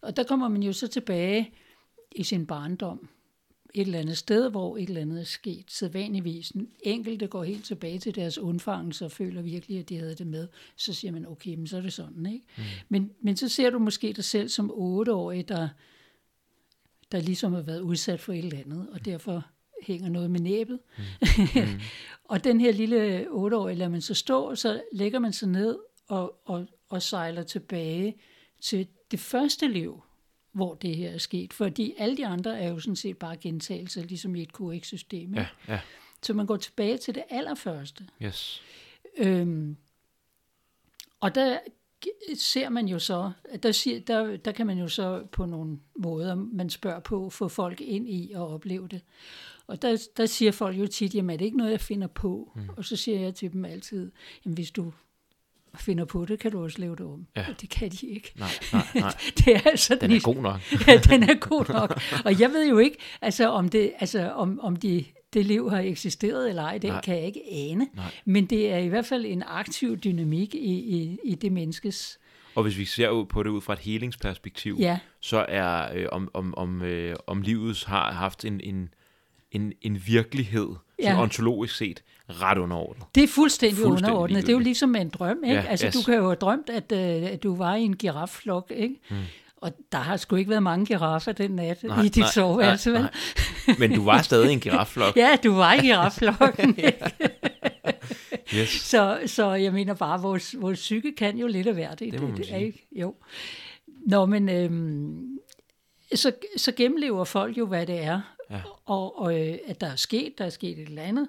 Og 0.00 0.16
der 0.16 0.22
kommer 0.22 0.48
man 0.48 0.62
jo 0.62 0.72
så 0.72 0.86
tilbage 0.86 1.52
i 2.12 2.22
sin 2.22 2.46
barndom 2.46 3.08
et 3.74 3.86
eller 3.86 3.98
andet 3.98 4.18
sted, 4.18 4.50
hvor 4.50 4.76
et 4.76 4.88
eller 4.88 5.00
andet 5.00 5.20
er 5.20 5.24
sket. 5.24 5.64
Sædvanligvis. 5.68 6.52
Enkelte 6.82 7.26
går 7.26 7.44
helt 7.44 7.64
tilbage 7.64 7.98
til 7.98 8.14
deres 8.14 8.38
undfangelse 8.38 9.04
og 9.04 9.12
føler 9.12 9.42
virkelig, 9.42 9.78
at 9.78 9.88
de 9.88 9.96
havde 9.96 10.14
det 10.14 10.26
med. 10.26 10.48
Så 10.76 10.92
siger 10.92 11.12
man, 11.12 11.26
okay, 11.26 11.54
men 11.54 11.66
så 11.66 11.76
er 11.76 11.80
det 11.80 11.92
sådan. 11.92 12.26
Ikke? 12.26 12.46
Mm. 12.56 12.62
Men, 12.88 13.10
men 13.20 13.36
så 13.36 13.48
ser 13.48 13.70
du 13.70 13.78
måske 13.78 14.12
dig 14.12 14.24
selv 14.24 14.48
som 14.48 14.70
otteårig, 14.74 15.48
der, 15.48 15.68
der 17.12 17.20
ligesom 17.20 17.52
har 17.52 17.62
været 17.62 17.80
udsat 17.80 18.20
for 18.20 18.32
et 18.32 18.38
eller 18.38 18.58
andet, 18.58 18.88
og 18.92 19.04
derfor 19.04 19.46
hænger 19.82 20.08
noget 20.08 20.30
med 20.30 20.40
næbet. 20.40 20.78
Mm. 20.98 21.44
Mm. 21.54 21.80
og 22.30 22.44
den 22.44 22.60
her 22.60 22.72
lille 22.72 23.26
otteårige 23.30 23.76
lader 23.76 23.90
man 23.90 24.00
så 24.00 24.14
stå, 24.14 24.40
og 24.40 24.58
så 24.58 24.82
lægger 24.92 25.18
man 25.18 25.32
sig 25.32 25.48
ned 25.48 25.78
og, 26.08 26.40
og, 26.44 26.66
og 26.88 27.02
sejler 27.02 27.42
tilbage 27.42 28.16
til 28.60 28.88
det 29.10 29.20
første 29.20 29.68
liv, 29.68 30.02
hvor 30.52 30.74
det 30.74 30.96
her 30.96 31.10
er 31.10 31.18
sket. 31.18 31.52
Fordi 31.52 31.94
alle 31.98 32.16
de 32.16 32.26
andre 32.26 32.60
er 32.60 32.68
jo 32.68 32.78
sådan 32.78 32.96
set 32.96 33.18
bare 33.18 33.36
gentagelser, 33.36 34.02
ligesom 34.02 34.34
i 34.34 34.42
et 34.42 34.52
QX-system. 34.52 35.34
Ja, 35.34 35.46
ja. 35.68 35.80
Så 36.22 36.34
man 36.34 36.46
går 36.46 36.56
tilbage 36.56 36.98
til 36.98 37.14
det 37.14 37.22
allerførste. 37.30 38.08
Yes. 38.22 38.62
Øhm, 39.18 39.76
og 41.20 41.34
der 41.34 41.58
ser 42.36 42.68
man 42.68 42.88
jo 42.88 42.98
så, 42.98 43.32
der, 43.62 43.72
siger, 43.72 44.00
der, 44.00 44.36
der 44.36 44.52
kan 44.52 44.66
man 44.66 44.78
jo 44.78 44.88
så 44.88 45.26
på 45.32 45.46
nogle 45.46 45.78
måder, 45.96 46.34
man 46.34 46.70
spørger 46.70 47.00
på, 47.00 47.30
få 47.30 47.48
folk 47.48 47.80
ind 47.80 48.08
i 48.08 48.32
og 48.34 48.48
opleve 48.48 48.88
det. 48.88 49.02
Og 49.66 49.82
der, 49.82 50.08
der 50.16 50.26
siger 50.26 50.52
folk 50.52 50.78
jo 50.78 50.86
tit, 50.86 51.14
jamen 51.14 51.30
er 51.30 51.36
det 51.36 51.44
ikke 51.44 51.56
noget, 51.56 51.70
jeg 51.70 51.80
finder 51.80 52.06
på? 52.06 52.52
Mm. 52.54 52.68
Og 52.76 52.84
så 52.84 52.96
siger 52.96 53.20
jeg 53.20 53.34
til 53.34 53.52
dem 53.52 53.64
altid, 53.64 54.12
jamen 54.44 54.54
hvis 54.54 54.70
du 54.70 54.92
finder 55.74 56.04
på 56.04 56.24
det, 56.24 56.38
kan 56.38 56.50
du 56.50 56.62
også 56.62 56.78
lave 56.78 56.96
det 56.96 57.06
om. 57.06 57.26
Ja. 57.36 57.44
Og 57.48 57.60
det 57.60 57.70
kan 57.70 57.90
de 57.90 58.06
ikke. 58.06 58.32
Nej, 58.36 58.48
nej, 58.72 58.82
nej. 58.94 59.14
det 59.38 59.56
er 59.56 59.60
altså 59.64 59.98
den 60.00 60.10
er 60.10 60.20
god 60.20 60.42
nok. 60.42 60.60
ja, 60.86 60.96
den 60.96 61.22
er 61.22 61.34
god 61.34 61.72
nok. 61.72 62.00
Og 62.24 62.40
jeg 62.40 62.50
ved 62.50 62.68
jo 62.68 62.78
ikke, 62.78 62.96
altså, 63.22 63.48
om, 63.48 63.68
det, 63.68 63.92
altså, 64.00 64.30
om, 64.30 64.60
om 64.60 64.76
de, 64.76 65.04
det 65.34 65.46
liv 65.46 65.70
har 65.70 65.80
eksisteret 65.80 66.48
eller 66.48 66.62
ej, 66.62 66.78
det 66.78 66.90
nej. 66.90 67.00
kan 67.00 67.16
jeg 67.16 67.24
ikke 67.24 67.42
ane. 67.52 67.88
Nej. 67.94 68.04
Men 68.24 68.46
det 68.46 68.72
er 68.72 68.78
i 68.78 68.88
hvert 68.88 69.06
fald 69.06 69.24
en 69.26 69.42
aktiv 69.46 69.96
dynamik 69.96 70.54
i, 70.54 70.74
i, 70.74 71.18
i 71.24 71.34
det 71.34 71.52
menneskes 71.52 72.18
og 72.58 72.62
hvis 72.62 72.78
vi 72.78 72.84
ser 72.84 73.08
ud 73.08 73.26
på 73.26 73.42
det 73.42 73.50
ud 73.50 73.60
fra 73.60 73.72
et 73.72 73.78
helingsperspektiv, 73.78 74.76
ja. 74.80 74.98
så 75.20 75.46
er 75.48 75.92
øh, 75.94 76.06
om, 76.12 76.30
om, 76.34 76.54
om, 76.56 76.82
øh, 76.82 77.16
om 77.26 77.42
livet 77.42 77.84
har 77.86 78.12
haft 78.12 78.44
en, 78.44 78.60
en, 78.60 78.94
en, 79.52 79.72
en 79.82 80.02
virkelighed, 80.06 80.68
ja. 81.02 81.22
ontologisk 81.22 81.76
set, 81.76 82.02
ret 82.28 82.58
underordnet. 82.58 83.04
Det 83.14 83.22
er 83.22 83.28
fuldstændig, 83.28 83.78
fuldstændig 83.78 84.12
underordnet. 84.12 84.42
Det 84.42 84.48
er 84.48 84.52
jo 84.52 84.58
ligesom 84.58 84.94
en 84.94 85.08
drøm, 85.08 85.44
ikke? 85.44 85.56
Ja, 85.56 85.66
altså, 85.68 85.86
yes. 85.86 85.94
du 85.94 86.02
kan 86.02 86.14
jo 86.14 86.22
have 86.22 86.34
drømt, 86.34 86.70
at, 86.70 86.92
uh, 86.92 87.32
at 87.32 87.42
du 87.42 87.56
var 87.56 87.74
i 87.74 87.82
en 87.82 87.96
girafflok, 87.96 88.72
ikke? 88.76 88.94
Hmm. 89.08 89.18
Og 89.56 89.72
der 89.92 89.98
har 89.98 90.16
sgu 90.16 90.36
ikke 90.36 90.50
været 90.50 90.62
mange 90.62 90.86
giraffer 90.86 91.32
den 91.32 91.50
nat 91.50 91.82
nej, 91.84 92.02
i 92.02 92.08
dit 92.08 92.28
soveværelse, 92.28 92.92
vel? 92.92 93.08
Men 93.78 93.92
du 93.92 94.04
var 94.04 94.22
stadig 94.22 94.52
en 94.52 94.60
girafflok. 94.60 95.16
ja, 95.22 95.36
du 95.44 95.54
var 95.54 95.72
i 95.72 95.78
girafflokken, 95.78 96.78
yes. 98.56 98.68
så, 98.68 99.20
så 99.26 99.52
jeg 99.52 99.72
mener 99.72 99.94
bare, 99.94 100.22
vores, 100.22 100.54
vores 100.58 100.78
psyke 100.78 101.12
kan 101.12 101.38
jo 101.38 101.46
lidt 101.46 101.66
af 101.66 101.74
hvert. 101.74 101.98
Det, 101.98 102.12
det, 102.12 102.20
det, 102.20 102.36
det 102.36 102.60
ikke? 102.60 102.88
Jo. 102.92 103.14
Nå, 104.06 104.26
men 104.26 104.48
øhm, 104.48 105.38
så, 106.14 106.32
så 106.56 106.72
gennemlever 106.72 107.24
folk 107.24 107.58
jo, 107.58 107.66
hvad 107.66 107.86
det 107.86 108.04
er, 108.04 108.20
ja. 108.50 108.60
og, 108.86 109.20
og 109.20 109.48
øh, 109.48 109.58
at 109.66 109.80
der 109.80 109.86
er 109.86 109.96
sket, 109.96 110.38
der 110.38 110.44
er 110.44 110.50
sket 110.50 110.78
et 110.78 110.88
eller 110.88 111.02
andet. 111.02 111.28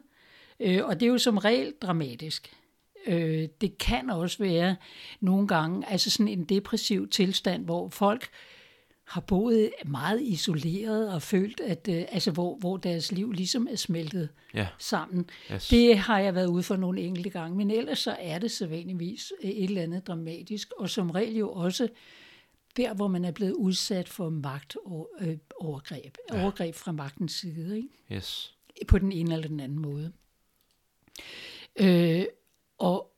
Øh, 0.60 0.86
og 0.86 1.00
det 1.00 1.06
er 1.06 1.10
jo 1.10 1.18
som 1.18 1.38
regel 1.38 1.74
dramatisk. 1.82 2.54
Øh, 3.08 3.48
det 3.62 3.78
kan 3.78 4.10
også 4.10 4.38
være 4.38 4.76
nogle 5.20 5.48
gange, 5.48 5.90
altså 5.90 6.10
sådan 6.10 6.28
en 6.28 6.44
depressiv 6.44 7.08
tilstand, 7.08 7.66
hvor 7.66 7.90
folk 7.90 8.30
har 9.10 9.22
boet 9.22 9.72
meget 9.86 10.22
isoleret 10.22 11.14
og 11.14 11.22
følt, 11.22 11.60
at 11.60 11.88
øh, 11.90 12.06
altså 12.10 12.32
hvor, 12.32 12.56
hvor 12.56 12.78
deres 12.78 13.12
liv 13.12 13.32
ligesom 13.32 13.68
er 13.72 13.76
smeltet 13.76 14.30
ja. 14.54 14.68
sammen. 14.78 15.30
Yes. 15.54 15.68
Det 15.68 15.98
har 15.98 16.20
jeg 16.20 16.36
været 16.36 16.48
ude 16.48 16.64
for 16.64 16.76
nogle 16.76 17.02
enkelte 17.02 17.30
gange, 17.30 17.58
men 17.58 17.72
ellers 17.72 18.00
så 18.00 18.16
er 18.20 18.40
det 18.40 18.52
sædvanligvis 18.52 19.34
et 19.42 19.64
eller 19.64 19.82
andet 19.82 20.08
dramatisk, 20.08 20.72
og 20.78 20.90
som 20.90 21.10
regel 21.10 21.36
jo 21.36 21.52
også 21.52 21.88
der, 22.78 22.94
hvor 22.94 23.08
man 23.08 23.26
er 23.26 23.32
blevet 23.32 23.54
udsat 23.54 24.10
for 24.10 24.30
magt 24.30 24.78
og 24.86 25.10
øh, 25.22 25.38
overgreb. 25.60 26.18
Ja. 26.34 26.42
Overgreb 26.42 26.76
fra 26.76 26.92
magtens 26.92 27.32
side, 27.32 27.78
ikke? 27.78 27.90
Yes. 28.12 28.56
På 28.88 28.98
den 28.98 29.12
ene 29.12 29.34
eller 29.34 29.48
den 29.48 29.60
anden 29.60 29.80
måde. 29.80 30.12
Øh, 31.76 32.26
og, 32.78 33.12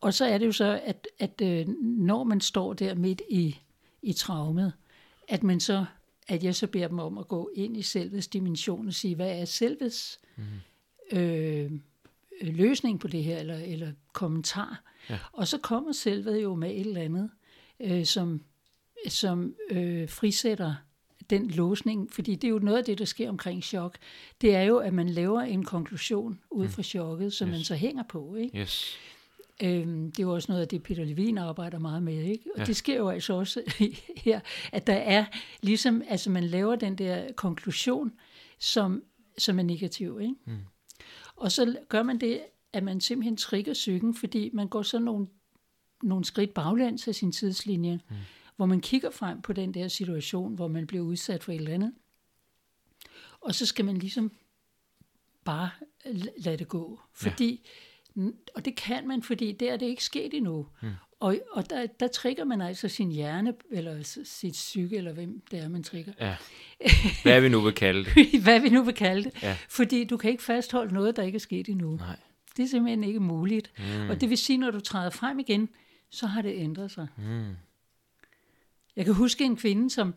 og 0.00 0.14
så 0.14 0.24
er 0.24 0.38
det 0.38 0.46
jo 0.46 0.52
så, 0.52 0.80
at, 0.84 1.08
at 1.18 1.40
øh, 1.42 1.68
når 1.82 2.24
man 2.24 2.40
står 2.40 2.72
der 2.72 2.94
midt 2.94 3.22
i, 3.30 3.58
i 4.02 4.12
traumet, 4.12 4.72
at 5.28 5.42
man 5.42 5.60
så 5.60 5.84
at 6.30 6.44
jeg 6.44 6.54
så 6.54 6.66
beder 6.66 6.88
dem 6.88 6.98
om 6.98 7.18
at 7.18 7.28
gå 7.28 7.50
ind 7.54 7.76
i 7.76 7.82
selvets 7.82 8.28
dimension 8.28 8.86
og 8.86 8.94
sige, 8.94 9.14
hvad 9.14 9.40
er 9.40 9.44
selvets 9.44 10.20
mm. 10.36 11.18
øh, 11.18 11.70
løsning 12.42 13.00
på 13.00 13.08
det 13.08 13.24
her, 13.24 13.38
eller, 13.38 13.58
eller 13.58 13.92
kommentar. 14.12 14.82
Ja. 15.10 15.18
Og 15.32 15.48
så 15.48 15.58
kommer 15.58 15.92
selvet 15.92 16.42
jo 16.42 16.54
med 16.54 16.70
et 16.70 16.80
eller 16.80 17.00
andet, 17.00 17.30
øh, 17.80 18.04
som, 18.04 18.42
som 19.08 19.54
øh, 19.70 20.08
frisætter 20.08 20.74
den 21.30 21.48
låsning, 21.48 22.12
fordi 22.12 22.34
det 22.34 22.48
er 22.48 22.52
jo 22.52 22.58
noget 22.58 22.78
af 22.78 22.84
det, 22.84 22.98
der 22.98 23.04
sker 23.04 23.28
omkring 23.28 23.62
chok. 23.62 23.98
Det 24.40 24.54
er 24.54 24.62
jo, 24.62 24.76
at 24.76 24.92
man 24.92 25.08
laver 25.08 25.40
en 25.40 25.64
konklusion 25.64 26.40
ud 26.50 26.64
mm. 26.64 26.70
fra 26.70 26.82
chokket, 26.82 27.32
som 27.32 27.48
yes. 27.48 27.52
man 27.52 27.64
så 27.64 27.74
hænger 27.74 28.02
på. 28.02 28.34
Ikke? 28.34 28.58
Yes. 28.58 28.96
Øhm, 29.62 30.12
det 30.12 30.18
er 30.18 30.26
jo 30.26 30.34
også 30.34 30.52
noget 30.52 30.62
af 30.62 30.68
det, 30.68 30.82
Peter 30.82 31.04
Levin 31.04 31.38
arbejder 31.38 31.78
meget 31.78 32.02
med. 32.02 32.22
Ikke? 32.22 32.44
Og 32.54 32.58
ja. 32.58 32.64
det 32.64 32.76
sker 32.76 32.96
jo 32.96 33.08
altså 33.08 33.32
også 33.32 33.62
her, 34.24 34.40
at 34.72 34.86
der 34.86 34.94
er 34.94 35.24
ligesom, 35.62 36.02
altså 36.08 36.30
man 36.30 36.44
laver 36.44 36.76
den 36.76 36.98
der 36.98 37.32
konklusion, 37.32 38.12
som, 38.58 39.02
som 39.38 39.58
er 39.58 39.62
negativ. 39.62 40.18
Ikke? 40.20 40.34
Mm. 40.44 40.56
Og 41.36 41.52
så 41.52 41.76
gør 41.88 42.02
man 42.02 42.18
det, 42.18 42.40
at 42.72 42.82
man 42.82 43.00
simpelthen 43.00 43.36
trigger 43.36 43.72
psyken, 43.72 44.14
fordi 44.14 44.50
man 44.52 44.68
går 44.68 44.82
så 44.82 44.98
nogle, 44.98 45.26
nogle 46.02 46.24
skridt 46.24 46.54
baglæns 46.54 47.08
af 47.08 47.14
sin 47.14 47.32
tidslinje, 47.32 48.00
mm. 48.10 48.16
Hvor 48.60 48.66
man 48.66 48.80
kigger 48.80 49.10
frem 49.10 49.42
på 49.42 49.52
den 49.52 49.74
der 49.74 49.88
situation, 49.88 50.54
hvor 50.54 50.68
man 50.68 50.86
bliver 50.86 51.04
udsat 51.04 51.44
for 51.44 51.52
et 51.52 51.56
eller 51.56 51.74
andet. 51.74 51.92
Og 53.40 53.54
så 53.54 53.66
skal 53.66 53.84
man 53.84 53.96
ligesom 53.96 54.32
bare 55.44 55.70
lade 56.36 56.56
det 56.56 56.68
gå. 56.68 57.00
Fordi, 57.14 57.68
ja. 58.16 58.22
og 58.54 58.64
det 58.64 58.76
kan 58.76 59.08
man, 59.08 59.22
fordi 59.22 59.52
der 59.52 59.72
er 59.72 59.76
det 59.76 59.86
ikke 59.86 60.04
sket 60.04 60.34
endnu. 60.34 60.66
Mm. 60.82 60.88
Og, 61.20 61.36
og 61.52 61.70
der, 61.70 61.86
der 61.86 62.08
trigger 62.08 62.44
man 62.44 62.60
altså 62.60 62.88
sin 62.88 63.10
hjerne, 63.12 63.54
eller 63.70 64.22
sit 64.24 64.52
psyke, 64.52 64.96
eller 64.96 65.12
hvem 65.12 65.42
det 65.50 65.58
er, 65.58 65.68
man 65.68 65.82
trigger. 65.82 66.12
Ja. 66.20 66.36
Hvad 67.22 67.40
vi 67.40 67.48
nu 67.48 67.60
vil 67.60 67.72
kalde 67.72 68.04
det. 68.04 68.42
Hvad 68.44 68.60
vi 68.60 68.68
nu 68.68 68.82
vil 68.82 68.94
kalde 68.94 69.24
det. 69.24 69.42
Ja. 69.42 69.56
Fordi 69.68 70.04
du 70.04 70.16
kan 70.16 70.30
ikke 70.30 70.42
fastholde 70.42 70.94
noget, 70.94 71.16
der 71.16 71.22
ikke 71.22 71.36
er 71.36 71.40
sket 71.40 71.68
endnu. 71.68 71.96
Nej. 71.96 72.16
Det 72.56 72.62
er 72.62 72.68
simpelthen 72.68 73.04
ikke 73.04 73.20
muligt. 73.20 73.72
Mm. 73.78 74.10
Og 74.10 74.20
det 74.20 74.30
vil 74.30 74.38
sige, 74.38 74.56
når 74.58 74.70
du 74.70 74.80
træder 74.80 75.10
frem 75.10 75.38
igen, 75.38 75.68
så 76.10 76.26
har 76.26 76.42
det 76.42 76.54
ændret 76.56 76.90
sig. 76.90 77.06
Mm. 77.16 77.56
Jeg 78.96 79.04
kan 79.04 79.14
huske 79.14 79.44
en 79.44 79.56
kvinde, 79.56 79.90
som, 79.90 80.14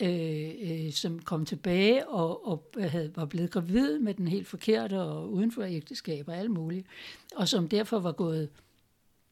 øh, 0.00 0.50
øh, 0.60 0.92
som 0.92 1.18
kom 1.18 1.46
tilbage 1.46 2.08
og, 2.08 2.46
og 2.46 2.72
havde, 2.78 3.12
var 3.16 3.24
blevet 3.24 3.50
gravid 3.50 3.98
med 3.98 4.14
den 4.14 4.28
helt 4.28 4.46
forkerte 4.46 5.00
og 5.00 5.32
uden 5.32 5.52
for 5.52 5.62
ægteskab 5.62 6.28
og 6.28 6.36
alt 6.36 6.50
muligt, 6.50 6.86
og 7.36 7.48
som 7.48 7.68
derfor 7.68 7.98
var 7.98 8.12
gået 8.12 8.48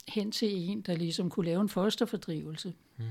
hen 0.09 0.33
til 0.33 0.49
en, 0.53 0.81
der 0.81 0.97
ligesom 0.97 1.31
kunne 1.31 1.47
lave 1.47 1.61
en 1.61 1.69
fosterfordrivelse. 1.69 2.75
Mm. 2.97 3.05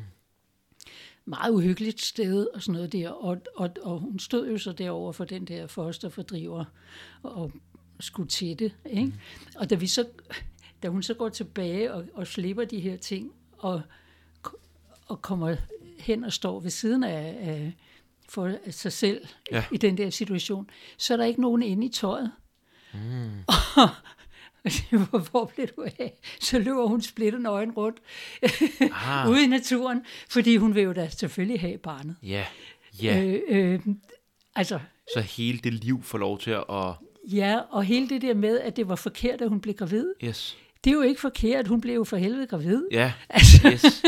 Meget 1.26 1.52
uhyggeligt 1.52 2.02
sted 2.02 2.48
og 2.54 2.62
sådan 2.62 2.74
noget 2.74 2.94
der, 2.94 3.10
og, 3.10 3.38
og, 3.56 3.70
og 3.82 4.00
hun 4.00 4.20
stod 4.20 4.50
jo 4.50 4.58
så 4.58 4.72
derover 4.72 5.12
for 5.12 5.26
den 5.26 5.46
der 5.46 5.68
fosterfordriver 5.68 6.66
og 7.24 7.52
skulle 8.00 8.30
til 8.30 8.60
det. 8.60 8.76
Ikke? 8.86 9.06
Mm. 9.06 9.14
Og 9.56 9.70
da, 9.70 9.76
vi 9.76 9.88
så, 9.88 10.08
da 10.84 10.88
hun 10.88 11.04
så 11.04 11.14
går 11.14 11.30
tilbage 11.30 11.94
og, 11.94 12.06
og 12.14 12.28
slipper 12.28 12.66
de 12.66 12.80
her 12.80 12.98
ting, 12.98 13.32
og, 13.58 13.82
og 15.10 15.22
kommer 15.22 15.56
hen 16.00 16.24
og 16.24 16.34
står 16.34 16.60
ved 16.60 16.70
siden 16.70 17.04
af, 17.04 17.38
af 17.42 17.74
for 18.30 18.72
sig 18.72 18.94
selv 18.94 19.28
ja. 19.52 19.64
i 19.72 19.78
den 19.78 19.98
der 19.98 20.10
situation, 20.10 20.70
så 20.98 21.14
er 21.14 21.18
der 21.18 21.26
ikke 21.26 21.42
nogen 21.42 21.64
inde 21.64 21.86
i 21.86 21.90
tøjet. 21.90 22.32
Mm. 22.94 23.00
Og, 25.12 25.20
hvor 25.20 25.52
blev 25.56 25.68
du 25.68 25.86
af? 26.00 26.20
Så 26.40 26.60
løber 26.60 26.88
hun 26.88 27.02
splittet 27.02 27.42
nøgen 27.42 27.72
rundt 27.72 27.98
ah. 28.92 29.30
ude 29.30 29.44
i 29.44 29.48
naturen, 29.48 30.06
fordi 30.30 30.58
hun 30.58 30.76
vil 30.76 30.84
jo 30.84 30.94
da 30.94 31.10
selvfølgelig 31.10 31.62
have 31.62 31.78
barnet. 31.78 32.16
Ja, 32.24 32.46
ja. 33.04 33.24
Øh, 33.24 33.42
øh, 33.48 33.80
altså, 34.56 34.80
så 35.14 35.22
hele 35.22 35.60
det 35.60 35.74
liv 35.74 36.04
får 36.04 36.18
lov 36.18 36.40
til 36.40 36.52
at 36.52 36.66
Ja, 37.32 37.60
og 37.70 37.84
hele 37.84 38.10
det 38.10 38.22
der 38.22 38.34
med, 38.34 38.60
at 38.60 38.78
det 38.78 38.90
var 38.90 38.96
forkert, 38.96 39.42
at 39.42 39.50
hun 39.50 39.62
blev 39.62 39.76
gravid. 39.76 40.14
Yes. 40.24 40.58
Det 40.84 40.90
er 40.90 40.96
jo 40.96 41.02
ikke 41.02 41.22
forkert, 41.22 41.68
hun 41.68 41.82
blev 41.82 41.96
jo 41.96 42.04
for 42.04 42.18
helvede 42.18 42.48
gravid. 42.48 42.84
Ja, 42.92 43.14
altså, 43.30 43.70
yes. 43.72 44.04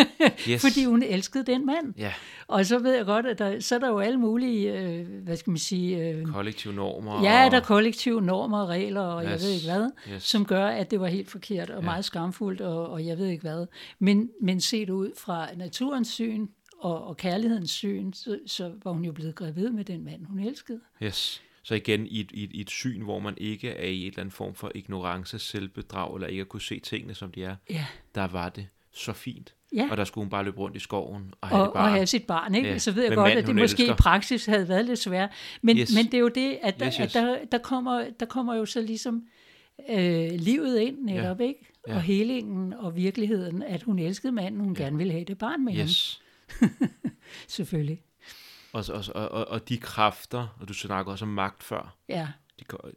yes. 0.50 0.62
fordi 0.62 0.86
hun 0.86 1.04
elskede 1.04 1.44
den 1.44 1.66
mand. 1.66 1.94
Ja. 1.98 2.14
Og 2.48 2.66
så 2.66 2.80
ved 2.80 2.96
jeg 2.96 3.06
godt, 3.06 3.26
at 3.26 3.40
der, 3.40 3.60
så 3.60 3.76
er 3.76 3.80
der 3.80 3.88
jo 3.88 4.00
alle 4.00 4.20
mulige, 4.20 4.74
øh, 4.80 5.08
hvad 5.24 5.38
skal 5.38 5.52
man 5.52 5.58
sige... 5.58 6.10
Øh, 6.10 6.26
kollektive 6.26 6.74
normer. 6.74 7.24
Ja, 7.24 7.50
der 7.52 7.58
er 7.58 7.62
kollektive 7.62 8.22
normer 8.22 8.62
og 8.62 8.70
regler, 8.70 9.02
og 9.02 9.24
yes. 9.24 9.32
jeg 9.32 9.40
ved 9.40 9.50
ikke 9.50 9.66
hvad, 9.66 9.90
yes. 10.14 10.24
som 10.24 10.46
gør, 10.46 10.68
at 10.68 10.92
det 10.92 11.00
var 11.00 11.08
helt 11.08 11.30
forkert 11.30 11.70
og 11.70 11.82
ja. 11.82 11.86
meget 11.86 12.06
skamfuldt, 12.06 12.62
og, 12.62 12.90
og 12.90 13.06
jeg 13.06 13.18
ved 13.18 13.28
ikke 13.28 13.42
hvad. 13.42 13.66
Men, 14.00 14.30
men 14.42 14.62
set 14.62 14.90
ud 14.90 15.12
fra 15.18 15.48
naturens 15.56 16.08
syn 16.08 16.48
og, 16.80 17.08
og 17.08 17.18
kærlighedens 17.18 17.72
syn, 17.72 18.14
så, 18.14 18.40
så 18.46 18.72
var 18.84 18.92
hun 18.92 19.06
jo 19.06 19.12
blevet 19.12 19.36
gravid 19.36 19.70
med 19.70 19.86
den 19.86 20.06
mand, 20.06 20.26
hun 20.26 20.40
elskede. 20.40 20.80
Yes. 21.04 21.42
Så 21.64 21.76
igen 21.76 22.08
i 22.08 22.20
et, 22.20 22.32
i, 22.32 22.44
et, 22.44 22.52
i 22.54 22.62
et 22.62 22.70
syn, 22.70 23.04
hvor 23.04 23.20
man 23.20 23.34
ikke 23.38 23.70
er 23.70 23.88
i 23.88 24.02
et 24.02 24.08
eller 24.08 24.20
andet 24.20 24.34
form 24.34 24.56
for 24.56 24.72
ignorance, 24.76 25.40
selvbedrag, 25.40 26.16
eller 26.16 26.28
ikke 26.28 26.42
at 26.42 26.50
kunne 26.50 26.62
se 26.62 26.80
tingene, 26.80 27.16
som 27.16 27.32
de 27.32 27.44
er, 27.44 27.56
ja. 27.70 27.86
der 28.16 28.28
var 28.28 28.50
det 28.50 28.68
så 28.92 29.14
fint. 29.14 29.54
Ja. 29.76 29.88
Og 29.92 29.98
der 29.98 30.04
skulle 30.04 30.24
hun 30.26 30.30
bare 30.30 30.44
løbe 30.44 30.58
rundt 30.58 30.76
i 30.76 30.80
skoven 30.80 31.34
og 31.42 31.48
have, 31.48 31.62
og, 31.62 31.66
det 31.66 31.74
barn. 31.74 31.86
og 31.86 31.92
have 31.92 32.08
sit 32.08 32.24
barn. 32.28 32.56
Ikke? 32.56 32.70
Ja. 32.70 32.78
Så 32.78 32.92
ved 32.92 33.04
jeg 33.04 33.16
godt, 33.16 33.28
mand, 33.28 33.40
at 33.40 33.48
det 33.48 33.56
måske 33.56 33.84
elsker. 33.84 33.94
i 33.94 33.98
praksis 33.98 34.46
havde 34.46 34.70
været 34.70 34.86
lidt 34.86 35.00
svært. 35.00 35.30
Men, 35.62 35.78
yes. 35.78 35.96
men 35.96 36.06
det 36.06 36.14
er 36.14 36.20
jo 36.20 36.28
det, 36.28 36.58
at, 36.62 36.80
der, 36.80 36.88
yes, 36.88 36.96
yes. 36.96 37.02
at 37.02 37.14
der, 37.14 37.38
der, 37.52 37.58
kommer, 37.58 38.06
der 38.20 38.26
kommer 38.26 38.56
jo 38.56 38.66
så 38.66 38.82
ligesom 38.82 39.24
øh, 39.90 40.32
livet 40.32 40.80
ind 40.80 41.00
netop, 41.00 41.40
ja. 41.40 41.46
ikke? 41.46 41.68
Ja. 41.88 41.96
Og 41.96 42.02
helingen 42.02 42.74
og 42.74 42.96
virkeligheden, 42.96 43.64
at 43.64 43.84
hun 43.84 44.00
elskede 44.00 44.32
manden, 44.32 44.62
hun 44.62 44.76
ja. 44.78 44.84
gerne 44.84 44.98
ville 44.98 45.14
have 45.14 45.26
det 45.26 45.38
barn 45.38 45.66
med 45.66 45.76
yes. 45.78 46.22
ham. 46.60 46.70
Selvfølgelig. 47.48 48.02
Og, 48.74 48.84
og, 49.16 49.32
og, 49.32 49.48
og 49.48 49.70
de 49.70 49.78
kræfter, 49.78 50.48
og 50.60 50.68
du 50.68 50.74
snakker 50.74 51.12
også 51.12 51.26
om 51.26 51.32
magt 51.32 51.64
før. 51.64 51.96
Ja. 52.10 52.28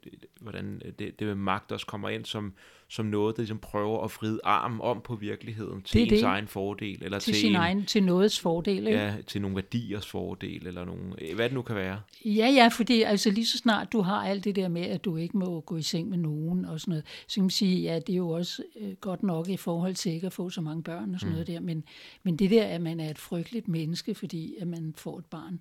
De, 0.04 0.10
hvordan 0.40 0.82
det, 0.98 1.18
det 1.18 1.26
med 1.26 1.34
magt 1.34 1.72
også 1.72 1.86
kommer 1.86 2.08
ind 2.08 2.24
som, 2.24 2.52
som 2.88 3.06
noget, 3.06 3.36
der 3.36 3.42
ligesom 3.42 3.58
prøver 3.58 4.04
at 4.04 4.10
fride 4.10 4.40
armen 4.44 4.80
om 4.80 5.00
på 5.04 5.14
virkeligheden 5.14 5.82
til 5.82 6.00
det 6.00 6.12
ens 6.12 6.20
det. 6.20 6.22
egen 6.22 6.48
fordel. 6.48 7.04
Eller 7.04 7.18
til, 7.18 7.32
til 7.32 7.40
sin 7.40 7.50
en, 7.50 7.56
egen, 7.56 7.86
til 7.86 8.02
nogens 8.02 8.40
fordel. 8.40 8.86
Ikke? 8.86 8.98
Ja, 8.98 9.14
til 9.26 9.40
nogle 9.40 9.56
værdiers 9.56 10.06
fordel, 10.06 10.66
eller 10.66 10.84
nogle, 10.84 11.14
hvad 11.34 11.44
det 11.44 11.52
nu 11.54 11.62
kan 11.62 11.76
være. 11.76 12.00
Ja, 12.24 12.48
ja, 12.48 12.68
fordi 12.68 13.02
altså 13.02 13.30
lige 13.30 13.46
så 13.46 13.58
snart 13.58 13.92
du 13.92 14.00
har 14.00 14.26
alt 14.26 14.44
det 14.44 14.56
der 14.56 14.68
med, 14.68 14.82
at 14.82 15.04
du 15.04 15.16
ikke 15.16 15.38
må 15.38 15.60
gå 15.60 15.76
i 15.76 15.82
seng 15.82 16.08
med 16.08 16.18
nogen 16.18 16.64
og 16.64 16.80
sådan 16.80 16.90
noget, 16.90 17.04
så 17.28 17.34
kan 17.34 17.42
man 17.42 17.50
sige, 17.50 17.82
ja, 17.82 17.98
det 17.98 18.12
er 18.12 18.16
jo 18.16 18.28
også 18.28 18.62
øh, 18.80 18.92
godt 19.00 19.22
nok 19.22 19.48
i 19.48 19.56
forhold 19.56 19.94
til 19.94 20.12
ikke 20.12 20.26
at 20.26 20.32
få 20.32 20.50
så 20.50 20.60
mange 20.60 20.82
børn 20.82 21.14
og 21.14 21.20
sådan 21.20 21.30
mm. 21.30 21.32
noget 21.32 21.46
der, 21.46 21.60
men, 21.60 21.84
men 22.22 22.36
det 22.36 22.50
der, 22.50 22.64
at 22.64 22.80
man 22.80 23.00
er 23.00 23.10
et 23.10 23.18
frygteligt 23.18 23.68
menneske, 23.68 24.14
fordi 24.14 24.54
at 24.60 24.66
man 24.66 24.94
får 24.96 25.18
et 25.18 25.24
barn, 25.24 25.60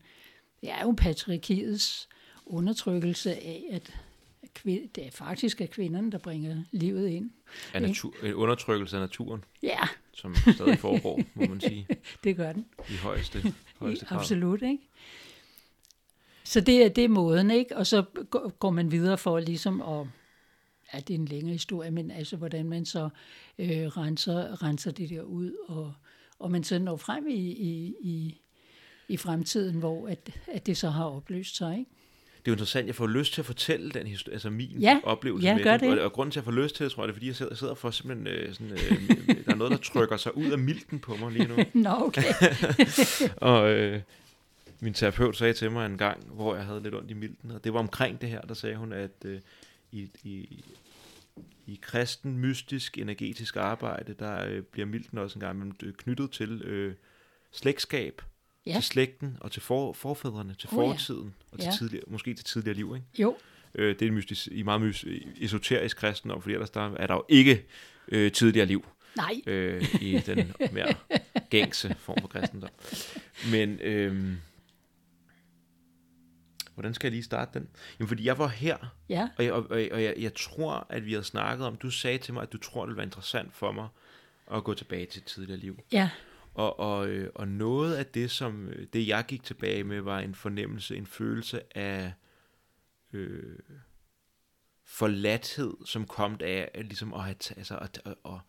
det 0.61 0.71
er 0.71 0.81
jo 0.83 0.93
patriarkiets 0.97 2.09
undertrykkelse 2.45 3.31
af, 3.31 3.63
at 3.71 3.93
det 4.65 4.97
er 4.97 5.11
faktisk 5.11 5.61
er 5.61 5.65
kvinderne, 5.65 6.11
der 6.11 6.17
bringer 6.17 6.63
livet 6.71 7.07
ind. 7.07 7.31
Af 7.73 7.81
natur, 7.81 8.13
en 8.23 8.33
undertrykkelse 8.33 8.95
af 8.95 9.01
naturen. 9.01 9.43
Ja. 9.63 9.79
Som 10.13 10.35
stadig 10.55 10.79
foregår, 10.79 11.21
må 11.33 11.45
man 11.45 11.61
sige. 11.61 11.87
det 12.23 12.35
gør 12.35 12.53
den. 12.53 12.65
I 12.89 12.95
højeste, 12.95 13.53
højeste 13.79 14.05
grad. 14.05 14.19
Absolut, 14.19 14.61
ikke? 14.61 14.83
Så 16.43 16.61
det 16.61 16.85
er, 16.85 16.89
det 16.89 17.03
er 17.03 17.09
måden, 17.09 17.51
ikke? 17.51 17.77
Og 17.77 17.87
så 17.87 18.03
går 18.59 18.69
man 18.69 18.91
videre 18.91 19.17
for 19.17 19.39
ligesom 19.39 19.81
at, 19.81 20.07
ja, 20.93 20.99
det 20.99 21.09
er 21.09 21.17
en 21.19 21.25
længere 21.25 21.53
historie, 21.53 21.91
men 21.91 22.11
altså 22.11 22.37
hvordan 22.37 22.65
man 22.65 22.85
så 22.85 23.09
øh, 23.59 23.85
renser, 23.85 24.63
renser 24.63 24.91
det 24.91 25.09
der 25.09 25.21
ud, 25.21 25.53
og, 25.67 25.93
og 26.39 26.51
man 26.51 26.63
så 26.63 26.79
når 26.79 26.97
frem 26.97 27.27
i, 27.27 27.51
i, 27.51 27.95
i, 28.01 28.41
i 29.07 29.17
fremtiden, 29.17 29.79
hvor 29.79 30.07
at, 30.07 30.29
at 30.47 30.65
det 30.65 30.77
så 30.77 30.89
har 30.89 31.05
opløst 31.05 31.55
sig, 31.55 31.79
ikke? 31.79 31.91
Det 32.45 32.51
er 32.51 32.51
jo 32.51 32.55
interessant, 32.55 32.87
jeg 32.87 32.95
får 32.95 33.07
lyst 33.07 33.33
til 33.33 33.41
at 33.41 33.45
fortælle 33.45 33.91
den 33.91 34.07
historie, 34.07 34.33
altså 34.33 34.49
min 34.49 34.69
ja, 34.79 34.99
oplevelse 35.03 35.47
ja, 35.47 35.55
med 35.55 35.63
det. 35.63 35.79
det. 35.79 35.99
Og, 35.99 36.05
og 36.05 36.11
grunden 36.13 36.31
til 36.31 36.39
at 36.39 36.45
få 36.45 36.51
lyst 36.51 36.75
til 36.75 36.83
det, 36.83 36.91
tror 36.91 37.03
jeg, 37.03 37.07
det 37.07 37.11
er, 37.11 37.15
fordi 37.15 37.27
jeg 37.27 37.35
sidder, 37.35 37.55
sidder 37.55 37.73
for 37.73 37.91
simpelthen 37.91 38.27
øh, 38.27 38.53
sådan, 38.53 38.71
øh, 38.71 39.45
der 39.45 39.51
er 39.51 39.55
noget, 39.55 39.71
der 39.71 39.77
trykker 39.77 40.17
sig 40.17 40.37
ud 40.37 40.51
af 40.51 40.57
milten 40.57 40.99
på 40.99 41.15
mig 41.15 41.31
lige 41.31 41.47
nu. 41.47 41.55
Nå, 41.83 41.89
okay. 41.89 42.23
og 43.51 43.71
øh, 43.71 44.01
min 44.79 44.93
terapeut 44.93 45.37
sagde 45.37 45.53
til 45.53 45.71
mig 45.71 45.85
en 45.85 45.97
gang, 45.97 46.23
hvor 46.25 46.55
jeg 46.55 46.65
havde 46.65 46.83
lidt 46.83 46.95
ondt 46.95 47.11
i 47.11 47.13
milten, 47.13 47.51
og 47.51 47.63
det 47.63 47.73
var 47.73 47.79
omkring 47.79 48.21
det 48.21 48.29
her, 48.29 48.41
der 48.41 48.53
sagde 48.53 48.75
hun, 48.75 48.93
at 48.93 49.11
øh, 49.25 49.39
i, 49.91 50.09
i, 50.23 50.63
i 51.67 51.79
kristen, 51.81 52.37
mystisk, 52.37 52.97
energetisk 52.97 53.55
arbejde, 53.55 54.13
der 54.19 54.45
øh, 54.45 54.61
bliver 54.61 54.85
milten 54.85 55.17
også 55.17 55.39
en 55.39 55.41
gang 55.41 55.77
knyttet 55.97 56.31
til 56.31 56.61
øh, 56.61 56.93
slægtskab, 57.51 58.21
ja. 58.65 58.73
til 58.73 58.83
slægten 58.83 59.37
og 59.41 59.51
til 59.51 59.61
for, 59.61 59.93
forfædrene, 59.93 60.53
til 60.53 60.69
oh, 60.71 60.75
fortiden 60.75 61.35
ja. 61.39 61.47
og 61.51 61.59
til 61.59 61.65
ja. 61.65 61.71
tidligere, 61.77 62.03
måske 62.07 62.33
til 62.33 62.45
tidligere 62.45 62.75
liv. 62.75 62.93
Ikke? 62.95 63.21
Jo. 63.21 63.37
Øh, 63.75 63.99
det 63.99 64.07
er 64.07 64.11
mystisk, 64.11 64.47
i 64.51 64.63
meget 64.63 64.81
mystisk, 64.81 65.25
esoterisk 65.41 65.97
kristen, 65.97 66.31
fordi 66.41 66.53
ellers 66.53 66.69
der 66.69 66.93
er 66.95 67.07
der 67.07 67.13
jo 67.13 67.25
ikke 67.29 67.65
øh, 68.07 68.31
tidligere 68.31 68.65
liv. 68.65 68.85
Nej. 69.15 69.41
Øh, 69.47 69.95
I 70.01 70.19
den 70.25 70.53
mere 70.71 70.93
gængse 71.49 71.95
form 71.99 72.17
for 72.21 72.27
kristendom. 72.27 72.69
Men 73.51 73.79
øhm, 73.81 74.37
hvordan 76.73 76.93
skal 76.93 77.07
jeg 77.07 77.11
lige 77.11 77.23
starte 77.23 77.59
den? 77.59 77.67
Jamen, 77.99 78.07
fordi 78.07 78.25
jeg 78.25 78.37
var 78.37 78.47
her, 78.47 78.77
Ja, 79.09 79.29
og 79.37 79.43
jeg, 79.45 79.53
og, 79.53 79.67
og 79.69 79.81
jeg, 79.81 79.91
jeg, 79.91 80.15
jeg 80.17 80.33
tror, 80.33 80.87
at 80.89 81.05
vi 81.05 81.11
havde 81.11 81.23
snakket 81.23 81.67
om, 81.67 81.75
du 81.75 81.89
sagde 81.89 82.17
til 82.17 82.33
mig, 82.33 82.43
at 82.43 82.53
du 82.53 82.57
tror, 82.57 82.81
det 82.81 82.87
ville 82.87 82.97
være 82.97 83.05
interessant 83.05 83.53
for 83.53 83.71
mig 83.71 83.87
at 84.53 84.63
gå 84.63 84.73
tilbage 84.73 85.05
til 85.05 85.21
tidligere 85.21 85.59
liv. 85.59 85.79
ja, 85.91 86.09
Og, 86.53 86.79
og, 86.79 87.07
øh, 87.07 87.29
og 87.35 87.47
noget 87.47 87.95
af 87.95 88.05
det, 88.05 88.31
som 88.31 88.67
øh, 88.67 88.87
det 88.93 89.07
jeg 89.07 89.25
gik 89.27 89.43
tilbage 89.43 89.83
med, 89.83 90.01
var 90.01 90.19
en 90.19 90.35
fornemmelse, 90.35 90.97
en 90.97 91.05
følelse 91.05 91.77
af 91.77 92.13
øh, 93.13 93.59
forladthed, 94.85 95.73
som 95.85 96.07
kom 96.07 96.37
af 96.39 96.71
ligesom 96.75 97.13
at, 97.13 97.23
have, 97.23 97.35
altså 97.57 97.77
at, 97.77 98.01
at, 98.05 98.15
at, 98.25 98.39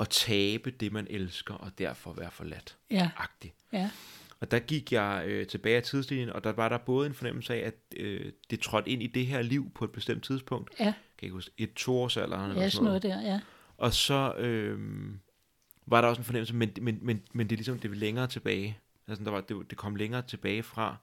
at 0.00 0.08
tabe 0.08 0.70
det, 0.70 0.92
man 0.92 1.06
elsker, 1.10 1.54
og 1.54 1.78
derfor 1.78 2.12
være 2.12 2.30
forladt. 2.30 2.78
ja, 2.90 3.10
ja, 3.72 3.90
Og 4.40 4.50
der 4.50 4.58
gik 4.58 4.92
jeg 4.92 5.24
øh, 5.26 5.46
tilbage 5.46 5.76
af 5.76 5.82
tidslinjen, 5.82 6.30
og 6.30 6.44
der 6.44 6.52
var 6.52 6.68
der 6.68 6.78
både 6.78 7.06
en 7.06 7.14
fornemmelse 7.14 7.54
af, 7.54 7.66
at 7.66 7.74
øh, 7.96 8.32
det 8.50 8.60
trådte 8.60 8.90
ind 8.90 9.02
i 9.02 9.06
det 9.06 9.26
her 9.26 9.42
liv 9.42 9.70
på 9.74 9.84
et 9.84 9.92
bestemt 9.92 10.24
tidspunkt. 10.24 10.70
ja, 10.80 10.84
Kan 10.84 10.94
jeg 11.16 11.22
ikke 11.22 11.32
huske, 11.34 11.50
et 11.58 11.74
toårsalderen 11.74 12.50
eller 12.50 12.62
ja, 12.62 12.68
sådan 12.68 12.70
sådan 12.70 12.84
noget. 12.84 13.04
noget 13.04 13.24
der, 13.24 13.30
ja. 13.32 13.40
Og 13.76 13.92
så 13.92 14.34
øh, 14.38 14.78
var 15.90 16.00
der 16.00 16.08
også 16.08 16.20
en 16.20 16.24
fornemmelse, 16.24 16.54
men, 16.54 16.70
men, 16.80 16.98
men, 17.02 17.22
men 17.32 17.46
det 17.46 17.54
er 17.54 17.56
ligesom 17.56 17.78
det 17.78 17.90
er 17.90 17.94
længere 17.94 18.26
tilbage. 18.26 18.78
Altså, 19.08 19.24
der 19.24 19.30
var, 19.30 19.40
det, 19.40 19.56
det 19.70 19.78
kom 19.78 19.96
længere 19.96 20.22
tilbage 20.22 20.62
fra. 20.62 20.96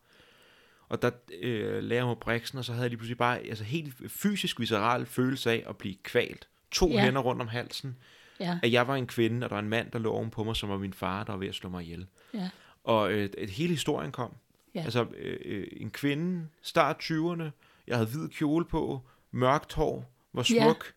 Og 0.90 1.02
der 1.02 1.12
øh, 1.42 1.84
lagde 1.84 1.96
jeg 2.00 2.06
mig 2.06 2.18
briksen, 2.18 2.58
og 2.58 2.66
så 2.66 2.72
havde 2.72 2.84
jeg 2.84 2.90
lige 2.90 2.98
pludselig 2.98 3.18
bare 3.18 3.40
altså, 3.40 3.64
helt 3.64 3.94
fysisk 4.12 4.60
visceral 4.60 5.06
følelse 5.06 5.52
af 5.52 5.64
at 5.70 5.78
blive 5.78 5.96
kvalt. 6.04 6.48
To 6.72 6.88
Ja. 6.90 6.94
ja. 6.94 7.04
hænder 7.04 7.22
rundt 7.22 7.42
om 7.42 7.48
halsen. 7.48 7.98
Ja, 8.40 8.60
At 8.64 8.72
jeg 8.72 8.88
var 8.88 8.96
en 8.96 9.08
kvinde, 9.08 9.46
og 9.46 9.50
der 9.50 9.56
var 9.56 9.62
en 9.62 9.70
mand, 9.70 9.92
der 9.92 10.00
lå 10.00 10.12
oven 10.12 10.30
på 10.30 10.44
mig, 10.44 10.56
som 10.56 10.70
var 10.70 10.78
min 10.78 10.94
far, 10.94 11.24
der 11.24 11.32
var 11.34 11.40
ved 11.40 11.48
at 11.48 11.56
slå 11.56 11.70
mig 11.70 11.84
ihjel. 11.84 12.08
ja, 12.34 12.50
Og 12.84 13.12
øh, 13.14 13.30
hele 13.50 13.74
historien 13.74 14.12
kom. 14.12 14.34
Ja. 14.76 14.82
Altså 14.84 15.06
øh, 15.18 15.38
øh, 15.46 15.68
en 15.72 15.90
kvinde, 15.92 16.48
start 16.62 16.96
20'erne, 17.04 17.44
jeg 17.88 17.98
havde 17.98 18.10
hvid 18.10 18.30
kjole 18.30 18.66
på, 18.66 19.02
mørkt 19.32 19.74
hår, 19.74 20.12
var 20.34 20.48
Ja. 20.54 20.64
smuk. 20.64 20.94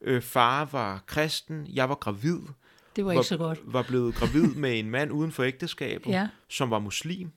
Øh, 0.00 0.22
far 0.22 0.64
var 0.64 1.02
kristen, 1.06 1.66
jeg 1.72 1.88
var 1.88 1.94
gravid. 1.94 2.38
Det 2.96 3.04
var 3.04 3.12
var, 3.12 3.20
ikke 3.20 3.28
så 3.28 3.36
godt. 3.36 3.60
var 3.64 3.82
blevet 3.82 4.14
gravid 4.14 4.54
med 4.54 4.78
en 4.78 4.90
mand 4.90 5.12
uden 5.12 5.32
for 5.32 5.42
ægteskabet, 5.42 6.10
Ja, 6.12 6.28
som 6.48 6.70
var 6.70 6.78
muslim. 6.78 7.30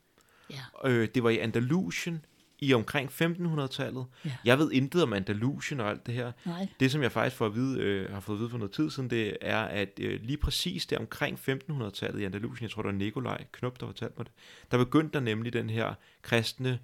ja, 0.50 0.90
Øh, 0.90 1.08
det 1.16 1.24
var 1.24 1.30
i 1.30 1.38
Andalusien 1.38 2.26
i 2.62 2.74
omkring 2.74 3.10
1500-tallet. 3.10 4.06
Ja. 4.26 4.32
Jeg 4.46 4.60
ved 4.60 4.72
intet 4.72 5.04
om 5.04 5.14
Andalusien 5.14 5.80
og 5.80 5.90
alt 5.90 6.06
det 6.06 6.14
her. 6.14 6.32
nej, 6.46 6.68
Det, 6.80 6.92
som 6.92 7.02
jeg 7.02 7.12
faktisk 7.12 7.36
får 7.36 7.46
at 7.46 7.56
vide, 7.56 7.80
øh, 7.82 8.14
har 8.14 8.20
fået 8.20 8.36
at 8.36 8.40
vide 8.40 8.50
for 8.50 8.58
noget 8.58 8.72
tid 8.72 8.90
siden, 8.90 9.10
det 9.10 9.38
er, 9.42 9.60
at 9.62 9.90
øh, 10.02 10.20
lige 10.24 10.38
præcis 10.38 10.86
der 10.86 10.98
omkring 11.00 11.40
1500-tallet 11.50 12.20
i 12.22 12.24
Andalusien, 12.24 12.64
jeg 12.64 12.72
tror, 12.72 12.82
det 12.82 12.92
var 12.92 12.98
Nikolaj 12.98 13.44
Knop, 13.52 13.80
der 13.80 13.86
fortalte 13.86 14.14
mig 14.18 14.26
det, 14.26 14.34
der 14.72 14.78
begyndte 14.78 15.14
der 15.14 15.20
nemlig 15.20 15.54
den 15.54 15.70
her 15.70 15.94
kristne... 16.22 16.80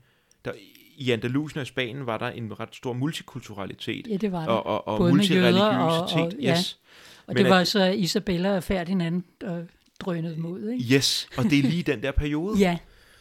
Der, 0.45 0.51
I 0.97 1.11
Andalusien 1.11 1.57
og 1.59 1.63
i 1.63 1.65
Spanien 1.65 2.05
var 2.05 2.17
der 2.17 2.27
en 2.27 2.59
ret 2.59 2.75
stor 2.75 2.93
multikulturalitet 2.93 4.07
ja, 4.07 4.17
det 4.17 4.31
var 4.31 4.39
det. 4.39 4.47
og, 4.49 4.65
og, 4.65 4.87
og 4.87 4.97
Både 4.97 5.09
og- 5.09 5.15
multireligiøsitet. 5.15 6.33
og- 6.37 6.41
ja. 6.41 6.51
yes. 6.57 6.79
Og 7.14 7.14
men 7.27 7.37
det 7.37 7.43
at- 7.45 7.49
var 7.49 7.63
så 7.63 7.83
Isabella 7.85 8.55
og 8.55 8.63
Ferdinand, 8.63 9.23
der 9.41 9.65
drønede 9.99 10.35
dem 10.35 10.45
ud, 10.45 10.69
ikke? 10.69 10.95
Yes, 10.95 11.27
og 11.37 11.43
det 11.43 11.59
er 11.59 11.63
lige 11.63 11.83
den 11.83 12.03
der 12.03 12.11
periode. 12.11 12.59
Ja, 12.67 12.77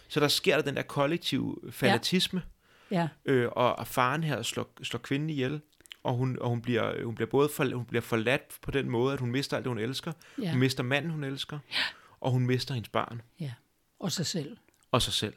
Så 0.09 0.21
der 0.21 0.29
sker 0.29 0.57
der 0.57 0.63
den 0.63 0.77
der 0.77 0.83
kollektiv 0.83 1.69
fanatisme, 1.71 2.43
ja, 2.91 3.09
øh, 3.25 3.49
og, 3.53 3.77
og 3.79 3.87
faren 3.87 4.25
her 4.25 4.43
slår, 4.43 4.71
slår 4.83 4.99
kvinden 5.01 5.31
ihjel, 5.31 5.61
og 6.03 6.15
hun, 6.15 6.39
og 6.41 6.49
hun, 6.49 6.63
bliver, 6.63 7.05
hun 7.05 7.15
bliver 7.15 7.29
både 7.31 7.49
for, 7.57 7.75
hun 7.75 7.85
bliver 7.85 8.03
forladt 8.03 8.43
på 8.63 8.71
den 8.71 8.91
måde, 8.91 9.13
at 9.13 9.21
hun 9.21 9.31
mister 9.31 9.57
alt 9.57 9.65
det, 9.65 9.71
hun 9.71 9.79
elsker. 9.79 10.13
ja, 10.43 10.51
Hun 10.51 10.61
mister 10.61 10.83
manden, 10.83 11.11
hun 11.11 11.25
elsker, 11.25 11.59
og 12.21 12.31
hun 12.31 12.47
mister 12.47 12.75
hendes 12.75 12.89
barn 12.89 13.23
ja. 13.41 13.53
Og 14.01 14.13
sig 14.13 14.27
selv. 14.27 14.57
og 14.93 15.03
sig 15.03 15.13
selv. 15.13 15.35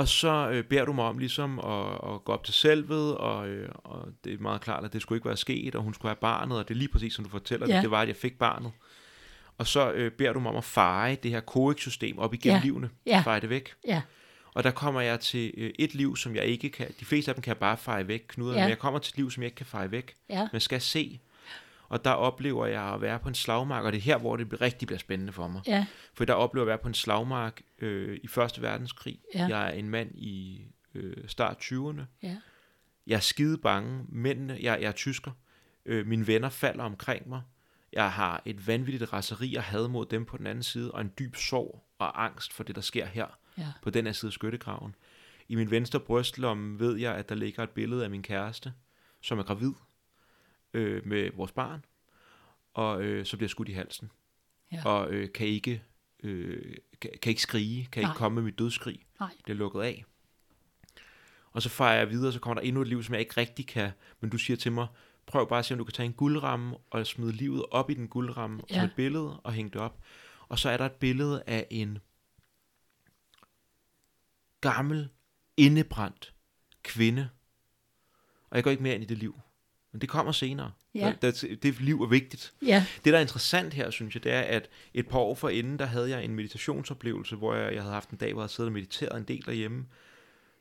Og 0.00 0.08
så 0.08 0.50
øh, 0.50 0.64
beder 0.64 0.84
du 0.84 0.92
mig 0.92 1.04
om 1.04 1.18
ligesom 1.18 1.58
at, 1.58 2.12
at 2.14 2.24
gå 2.24 2.32
op 2.32 2.44
til 2.44 2.54
selvet, 2.54 3.16
og, 3.16 3.48
øh, 3.48 3.68
og 3.74 4.08
det 4.24 4.32
er 4.34 4.38
meget 4.38 4.60
klart, 4.60 4.84
at 4.84 4.92
det 4.92 5.02
skulle 5.02 5.16
ikke 5.16 5.28
være 5.28 5.36
sket, 5.36 5.74
og 5.74 5.82
hun 5.82 5.94
skulle 5.94 6.10
have 6.10 6.16
barnet, 6.20 6.58
og 6.58 6.68
det 6.68 6.74
er 6.74 6.78
lige 6.78 6.88
præcis, 6.88 7.14
som 7.14 7.24
du 7.24 7.30
fortæller 7.30 7.66
Ja. 7.68 7.74
det, 7.74 7.82
det 7.82 7.90
var, 7.90 8.02
at 8.02 8.08
jeg 8.08 8.16
fik 8.16 8.38
barnet. 8.38 8.72
Og 9.58 9.66
så 9.66 9.92
øh, 9.92 10.10
beder 10.12 10.32
du 10.32 10.40
mig 10.40 10.50
om 10.50 10.56
at 10.56 10.64
feje 10.64 11.16
det 11.22 11.30
her 11.30 11.40
koex-system 11.40 12.18
op 12.18 12.34
igennem 12.34 12.56
Ja. 12.56 12.62
livene. 12.64 12.90
Ja. 13.06 13.20
Feje 13.24 13.40
det 13.40 13.50
væk. 13.50 13.72
Ja, 13.86 14.02
Og 14.54 14.64
der 14.64 14.70
kommer 14.70 15.00
jeg 15.00 15.20
til 15.20 15.54
øh, 15.56 15.70
et 15.78 15.94
liv, 15.94 16.16
som 16.16 16.36
jeg 16.36 16.44
ikke 16.44 16.68
kan... 16.70 16.86
De 17.00 17.04
fleste 17.04 17.30
af 17.30 17.34
dem 17.34 17.42
kan 17.42 17.48
jeg 17.50 17.58
bare 17.58 17.76
feje 17.76 18.08
væk, 18.08 18.24
knuder, 18.28 18.54
Ja. 18.54 18.60
men 18.60 18.68
jeg 18.68 18.78
kommer 18.78 18.98
til 19.00 19.12
et 19.12 19.16
liv, 19.16 19.30
som 19.30 19.42
jeg 19.42 19.46
ikke 19.46 19.56
kan 19.56 19.66
feje 19.66 19.90
væk, 19.90 20.14
ja, 20.28 20.48
men 20.52 20.60
skal 20.60 20.80
se. 20.80 21.20
Og 21.90 22.04
der 22.04 22.10
oplever 22.10 22.66
jeg 22.66 22.82
at 22.82 23.00
være 23.00 23.18
på 23.18 23.28
en 23.28 23.34
slagmark, 23.34 23.84
og 23.84 23.92
det 23.92 23.98
er 23.98 24.02
her, 24.02 24.18
hvor 24.18 24.36
det 24.36 24.48
bliver- 24.48 24.60
rigtig 24.60 24.86
bliver 24.88 24.98
spændende 24.98 25.32
for 25.32 25.48
mig. 25.48 25.62
ja, 25.66 25.86
For 26.14 26.24
der 26.24 26.34
oplever 26.34 26.62
jeg 26.66 26.72
at 26.72 26.76
være 26.78 26.82
på 26.82 26.88
en 26.88 26.94
slagmark 26.94 27.62
øh, 27.78 28.18
i 28.22 28.26
Første 28.26 28.62
Verdenskrig. 28.62 29.18
Ja. 29.34 29.46
Jeg 29.48 29.66
er 29.68 29.70
en 29.72 29.88
mand 29.88 30.10
i 30.18 30.64
øh, 30.94 31.16
start 31.28 31.56
20'erne. 31.62 32.02
ja, 32.22 32.36
Jeg 33.06 33.16
er 33.16 33.20
skide 33.20 33.58
bange. 33.58 34.04
Mændene, 34.08 34.52
jeg, 34.60 34.78
jeg 34.80 34.88
er 34.88 34.92
tysker. 34.92 35.30
Øh, 35.86 36.06
mine 36.06 36.26
venner 36.26 36.48
falder 36.48 36.84
omkring 36.84 37.28
mig. 37.28 37.42
Jeg 37.92 38.12
har 38.12 38.42
et 38.44 38.66
vanvittigt 38.66 39.12
raseri 39.12 39.54
og 39.54 39.62
had 39.62 39.88
mod 39.88 40.06
dem 40.06 40.24
på 40.24 40.36
den 40.36 40.46
anden 40.46 40.62
side, 40.64 40.92
og 40.92 41.00
en 41.00 41.12
dyb 41.18 41.36
sorg 41.36 41.84
og 41.98 42.24
angst 42.24 42.52
for 42.52 42.64
det, 42.64 42.74
der 42.76 42.82
sker 42.82 43.06
her 43.06 43.26
ja, 43.58 43.66
på 43.82 43.90
den 43.90 44.06
her 44.06 44.12
side 44.12 44.28
af 44.28 44.32
skyttegraven. 44.32 44.94
I 45.48 45.54
min 45.54 45.70
venstre 45.70 46.00
brystlomme 46.00 46.80
ved 46.80 46.96
jeg, 46.96 47.14
at 47.14 47.28
der 47.28 47.34
ligger 47.34 47.62
et 47.62 47.70
billede 47.70 48.04
af 48.04 48.10
min 48.10 48.22
kæreste, 48.22 48.72
som 49.22 49.38
er 49.38 49.42
gravid 49.42 49.72
øh, 50.74 51.06
med 51.06 51.30
vores 51.34 51.52
barn, 51.52 51.84
og 52.74 53.02
øh, 53.02 53.26
så 53.26 53.36
bliver 53.36 53.48
skudt 53.48 53.68
i 53.68 53.72
halsen. 53.72 54.10
Ja. 54.72 54.82
Og 54.84 55.10
øh, 55.10 55.32
kan 55.32 55.46
ikke 55.46 55.82
øh, 56.22 56.74
kan, 57.00 57.10
kan 57.22 57.30
ikke 57.30 57.42
skrige, 57.42 57.88
kan 57.92 58.02
Nej. 58.02 58.10
ikke 58.10 58.18
komme 58.18 58.34
med 58.34 58.42
mit 58.42 58.58
dødsskrig, 58.58 59.06
nej, 59.20 59.30
bliver 59.44 59.56
lukket 59.56 59.80
af. 59.80 60.04
Og 61.52 61.62
så 61.62 61.68
fejrer 61.68 61.98
jeg 61.98 62.10
videre, 62.10 62.32
så 62.32 62.40
kommer 62.40 62.54
der 62.60 62.68
endnu 62.68 62.82
et 62.82 62.88
liv, 62.88 63.02
som 63.02 63.12
jeg 63.14 63.20
ikke 63.20 63.36
rigtig 63.36 63.66
kan, 63.66 63.90
men 64.20 64.30
du 64.30 64.38
siger 64.38 64.56
til 64.56 64.72
mig, 64.72 64.86
prøv 65.26 65.48
bare 65.48 65.58
at 65.58 65.64
se, 65.64 65.74
om 65.74 65.78
du 65.78 65.84
kan 65.84 65.92
tage 65.92 66.06
en 66.06 66.12
guldramme 66.12 66.76
og 66.90 67.06
smide 67.06 67.32
livet 67.32 67.64
op 67.70 67.90
i 67.90 67.94
den 67.94 68.08
guldramme. 68.08 68.62
Ja. 68.70 68.74
som 68.74 68.84
et 68.84 68.92
billede 68.96 69.40
og 69.40 69.52
hænge 69.52 69.70
det 69.70 69.80
op. 69.80 70.00
Og 70.48 70.58
så 70.58 70.70
er 70.70 70.76
der 70.76 70.86
et 70.86 70.92
billede 70.92 71.42
af 71.46 71.66
en 71.70 71.98
gammel, 74.60 75.08
indebrændt 75.56 76.34
kvinde. 76.82 77.28
Og 78.50 78.56
jeg 78.56 78.64
går 78.64 78.70
ikke 78.70 78.82
mere 78.82 78.94
ind 78.94 79.02
i 79.02 79.06
det 79.06 79.18
liv. 79.18 79.40
Men 79.92 80.00
det 80.00 80.08
kommer 80.08 80.32
senere. 80.32 80.72
Ja. 80.94 81.14
Det, 81.22 81.58
det 81.62 81.80
liv 81.80 82.02
er 82.02 82.06
vigtigt. 82.06 82.52
ja, 82.66 82.86
Det, 83.04 83.12
der 83.12 83.16
er 83.18 83.22
interessant 83.22 83.74
her, 83.74 83.90
synes 83.90 84.14
jeg, 84.14 84.24
det 84.24 84.32
er, 84.32 84.40
at 84.40 84.68
et 84.94 85.08
par 85.08 85.18
år 85.18 85.34
forinden, 85.34 85.78
der 85.78 85.84
havde 85.86 86.10
jeg 86.10 86.24
en 86.24 86.34
meditationsoplevelse, 86.34 87.36
hvor 87.36 87.54
jeg, 87.54 87.74
jeg 87.74 87.82
havde 87.82 87.94
haft 87.94 88.10
en 88.10 88.18
dag, 88.18 88.32
hvor 88.32 88.40
jeg 88.42 88.44
havde 88.44 88.52
siddet 88.52 88.68
og 88.68 88.72
mediteret 88.72 89.16
en 89.18 89.24
del 89.24 89.46
derhjemme, 89.46 89.86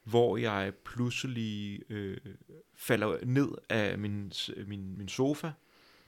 hvor 0.03 0.37
jeg 0.37 0.73
pludselig 0.85 1.79
øh, 1.89 2.17
falder 2.75 3.17
ned 3.25 3.49
af 3.69 3.97
min, 3.97 4.31
min, 4.67 4.97
min 4.97 5.07
sofa, 5.07 5.51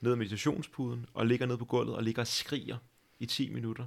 ned 0.01 0.11
af 0.11 0.17
meditationspuden, 0.17 1.05
og 1.13 1.25
ligger 1.25 1.45
ned 1.45 1.57
på 1.57 1.65
gulvet 1.65 1.95
og 1.95 2.03
ligger 2.03 2.21
og 2.21 2.27
skriger 2.27 2.77
i 3.19 3.25
10 3.25 3.49
minutter. 3.49 3.85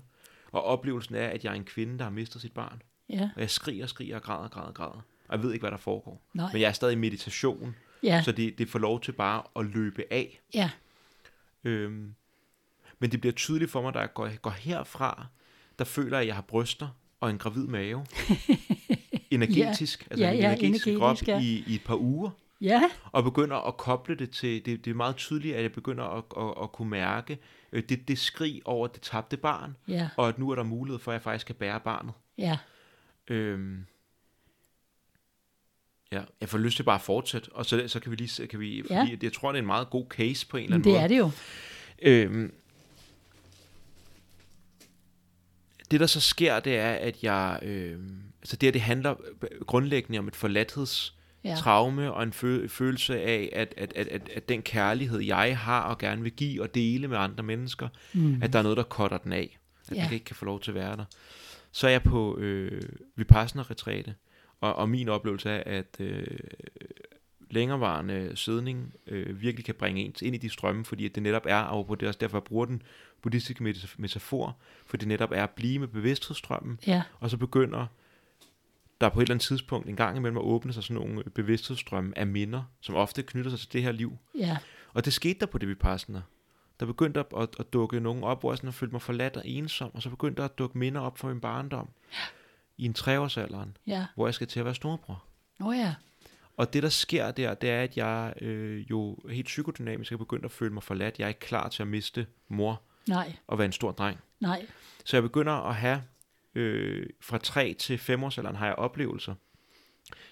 Og 0.52 0.64
oplevelsen 0.64 1.14
er, 1.14 1.28
at 1.28 1.44
jeg 1.44 1.50
er 1.50 1.54
en 1.54 1.64
kvinde, 1.64 1.98
der 1.98 2.04
har 2.04 2.10
mistet 2.10 2.42
sit 2.42 2.52
barn. 2.52 2.82
ja, 3.08 3.30
Og 3.34 3.40
jeg 3.40 3.50
skriger, 3.50 3.86
skriger, 3.86 4.18
græder, 4.18 4.48
græder, 4.48 4.72
græder. 4.72 5.04
Og 5.28 5.36
jeg 5.36 5.42
ved 5.42 5.52
ikke, 5.52 5.62
hvad 5.62 5.70
der 5.70 5.76
foregår. 5.76 6.22
nej, 6.34 6.52
Men 6.52 6.60
jeg 6.62 6.68
er 6.68 6.72
stadig 6.72 6.92
i 6.92 6.96
meditation, 6.96 7.76
ja, 8.04 8.22
så 8.22 8.32
det, 8.32 8.58
det 8.58 8.68
får 8.68 8.78
lov 8.78 9.00
til 9.00 9.12
bare 9.12 9.42
at 9.56 9.66
løbe 9.66 10.04
af. 10.10 10.40
ja, 10.54 10.70
Øhm, 11.64 12.14
men 12.98 13.10
det 13.12 13.20
bliver 13.20 13.32
tydeligt 13.34 13.70
for 13.70 13.82
mig, 13.82 13.94
da 13.94 13.98
jeg 13.98 14.14
går, 14.14 14.36
går 14.36 14.50
herfra, 14.50 15.26
der 15.78 15.84
føler 15.84 16.16
jeg, 16.16 16.20
at 16.20 16.26
jeg 16.26 16.34
har 16.34 16.42
bryster 16.42 16.88
og 17.20 17.30
en 17.30 17.38
gravid 17.38 17.66
mave. 17.66 18.06
energetisk, 19.30 20.06
altså 20.10 20.24
Ja, 20.24 20.32
en 20.32 20.38
ja, 20.38 20.46
energetisk, 20.52 20.86
energetisk, 20.86 20.98
krop 20.98 21.28
ja. 21.28 21.40
i, 21.40 21.64
i 21.66 21.74
et 21.74 21.84
par 21.84 21.96
uger. 21.96 22.30
ja, 22.60 22.82
Og 23.12 23.24
begynder 23.24 23.56
at 23.56 23.76
koble 23.76 24.14
det 24.14 24.30
til, 24.30 24.66
det, 24.66 24.84
det 24.84 24.90
er 24.90 24.94
meget 24.94 25.16
tydeligt, 25.16 25.56
at 25.56 25.62
jeg 25.62 25.72
begynder 25.72 26.04
at, 26.04 26.24
at, 26.36 26.62
at 26.62 26.72
kunne 26.72 26.90
mærke 26.90 27.38
øh, 27.72 27.82
det, 27.88 28.08
det 28.08 28.18
skrig 28.18 28.62
over 28.64 28.86
det 28.86 29.02
tabte 29.02 29.36
barn, 29.36 29.76
ja, 29.88 30.08
og 30.16 30.28
at 30.28 30.38
nu 30.38 30.50
er 30.50 30.54
der 30.54 30.62
mulighed 30.62 30.98
for, 30.98 31.10
at 31.10 31.14
jeg 31.14 31.22
faktisk 31.22 31.46
kan 31.46 31.54
bære 31.54 31.80
barnet. 31.80 32.12
ja, 32.38 32.58
Øhm, 33.28 33.86
ja, 36.14 36.22
jeg 36.40 36.48
får 36.48 36.58
lyst 36.58 36.76
til 36.76 36.82
bare 36.82 36.94
at 36.94 37.00
fortsætte, 37.00 37.48
og 37.52 37.66
så, 37.66 37.84
så 37.88 38.00
kan 38.00 38.10
vi 38.10 38.16
lige, 38.16 38.46
kan 38.46 38.60
vi, 38.60 38.82
Ja. 38.90 39.00
fordi 39.02 39.18
jeg 39.22 39.32
tror, 39.32 39.52
det 39.52 39.58
er 39.58 39.62
en 39.62 39.66
meget 39.66 39.90
god 39.90 40.06
case 40.10 40.46
på 40.46 40.56
en 40.56 40.64
eller 40.64 40.74
anden 40.76 40.84
det 40.84 40.92
måde. 40.92 41.02
er 41.02 41.08
det 41.08 41.18
jo. 41.18 41.30
Øhm, 42.02 42.52
det 45.90 46.00
der 46.00 46.06
så 46.06 46.20
sker, 46.20 46.60
det 46.60 46.76
er, 46.78 46.92
at 46.92 47.22
jeg, 47.22 47.58
øhm, 47.62 48.22
altså 48.42 48.56
det 48.56 48.66
her, 48.66 48.72
det 48.72 48.80
handler 48.80 49.14
grundlæggende 49.66 50.18
om 50.18 50.28
et 50.28 50.36
forladtheds 50.36 51.14
Ja, 51.44 51.54
traume 51.58 52.12
og 52.12 52.22
en 52.22 52.30
fø- 52.32 52.66
følelse 52.68 53.20
af, 53.20 53.50
at, 53.52 53.74
at, 53.76 53.92
at, 53.96 54.08
at, 54.08 54.28
at 54.34 54.48
den 54.48 54.62
kærlighed, 54.62 55.20
jeg 55.20 55.58
har 55.58 55.80
og 55.80 55.98
gerne 55.98 56.22
vil 56.22 56.32
give 56.32 56.62
og 56.62 56.74
dele 56.74 57.08
med 57.08 57.16
andre 57.18 57.42
mennesker, 57.44 57.88
mm. 58.12 58.42
at 58.42 58.52
der 58.52 58.58
er 58.58 58.62
noget, 58.62 58.76
der 58.76 58.82
cutter 58.82 59.18
den 59.18 59.32
af. 59.32 59.58
At 59.90 59.96
Ja. 59.96 60.02
jeg 60.02 60.12
ikke 60.12 60.24
kan 60.24 60.36
få 60.36 60.44
lov 60.44 60.60
til 60.60 60.70
at 60.70 60.74
være 60.74 60.96
der. 60.96 61.04
Så 61.72 61.86
er 61.86 61.90
jeg 61.90 62.02
på 62.02 62.38
øh, 62.38 62.82
Vipassana-retræte, 63.16 64.14
og, 64.64 64.76
og 64.76 64.88
min 64.88 65.08
oplevelse 65.08 65.50
er, 65.50 65.78
at 65.78 65.96
øh, 66.00 66.26
længerevarende 67.50 68.32
sidning 68.34 68.94
øh, 69.06 69.40
virkelig 69.40 69.64
kan 69.64 69.74
bringe 69.74 70.00
en 70.04 70.14
ind 70.22 70.34
i 70.34 70.38
de 70.38 70.48
strømme, 70.50 70.84
fordi 70.84 71.08
det 71.08 71.22
netop 71.22 71.46
er, 71.48 71.60
og 71.60 72.00
det 72.00 72.06
er 72.06 72.08
også 72.08 72.18
derfor, 72.18 72.36
jeg 72.38 72.44
bruger 72.44 72.66
den 72.66 72.82
buddhistiske 73.22 73.64
metaf- 73.64 73.94
metafor, 73.98 74.56
for 74.86 74.96
det 74.96 75.08
netop 75.08 75.30
er 75.32 75.42
at 75.44 75.50
blive 75.50 75.78
med 75.78 75.88
bevidsthedsstrømmen, 75.88 76.78
Ja, 76.86 77.02
og 77.20 77.30
så 77.30 77.36
begynder 77.36 77.86
der 79.00 79.08
på 79.08 79.20
et 79.20 79.22
eller 79.24 79.34
andet 79.34 79.46
tidspunkt 79.46 79.88
en 79.88 79.96
gang 79.96 80.16
imellem 80.16 80.36
at 80.36 80.42
åbne 80.42 80.72
sig 80.72 80.82
sådan 80.82 80.94
nogle 80.94 81.22
bevidsthedsstrømme 81.34 82.18
af 82.18 82.26
minder, 82.26 82.62
som 82.80 82.94
ofte 82.94 83.22
knytter 83.22 83.50
sig 83.50 83.60
til 83.60 83.72
det 83.72 83.82
her 83.82 83.92
liv. 83.92 84.18
ja, 84.38 84.56
Og 84.92 85.04
det 85.04 85.12
skete 85.12 85.40
der 85.40 85.46
på 85.46 85.58
det 85.58 85.68
Vipassana. 85.68 86.22
Der 86.80 86.86
begyndte 86.86 87.20
at, 87.20 87.26
at, 87.36 87.48
at 87.58 87.72
dukke 87.72 88.00
nogen 88.00 88.24
op, 88.24 88.40
hvor 88.40 88.52
jeg 88.52 88.58
sådan 88.58 88.72
følte 88.72 88.92
mig 88.92 89.02
forladt 89.02 89.36
og 89.36 89.42
ensom, 89.48 89.90
og 89.94 90.02
så 90.02 90.10
begyndte 90.10 90.42
der 90.42 90.48
at 90.48 90.58
dukke 90.58 90.78
minder 90.78 91.00
op 91.00 91.18
fra 91.18 91.28
min 91.28 91.40
barndom 91.40 91.88
i 92.76 92.84
en 92.84 92.94
treårsalderen, 92.94 93.76
ja. 93.86 94.06
hvor 94.14 94.26
jeg 94.26 94.34
skal 94.34 94.46
til 94.46 94.58
at 94.60 94.64
være 94.64 94.74
storebror. 94.74 95.24
Nå 95.58 95.72
ja, 95.72 95.94
Og 96.56 96.72
det, 96.72 96.82
der 96.82 96.88
sker 96.88 97.30
der, 97.30 97.54
det 97.54 97.70
er, 97.70 97.82
at 97.82 97.96
jeg 97.96 98.34
øh, 98.40 98.90
jo 98.90 99.18
helt 99.30 99.46
psykodynamisk 99.46 100.12
er 100.12 100.16
begyndt 100.16 100.44
at 100.44 100.50
føle 100.50 100.74
mig 100.74 100.82
forladt. 100.82 101.18
Jeg 101.18 101.24
er 101.24 101.28
ikke 101.28 101.40
klar 101.40 101.68
til 101.68 101.82
at 101.82 101.88
miste 101.88 102.26
mor 102.48 102.82
nej, 103.08 103.32
og 103.46 103.58
være 103.58 103.66
en 103.66 103.72
stor 103.72 103.92
dreng. 103.92 104.18
nej, 104.40 104.66
Så 105.04 105.16
jeg 105.16 105.22
begynder 105.22 105.52
at 105.52 105.74
have, 105.74 106.02
øh, 106.54 107.06
fra 107.20 107.38
3 107.38 107.74
til 107.78 107.98
5 107.98 108.24
års 108.24 108.38
alderen 108.38 108.56
har 108.56 108.66
jeg 108.66 108.74
oplevelser. 108.74 109.34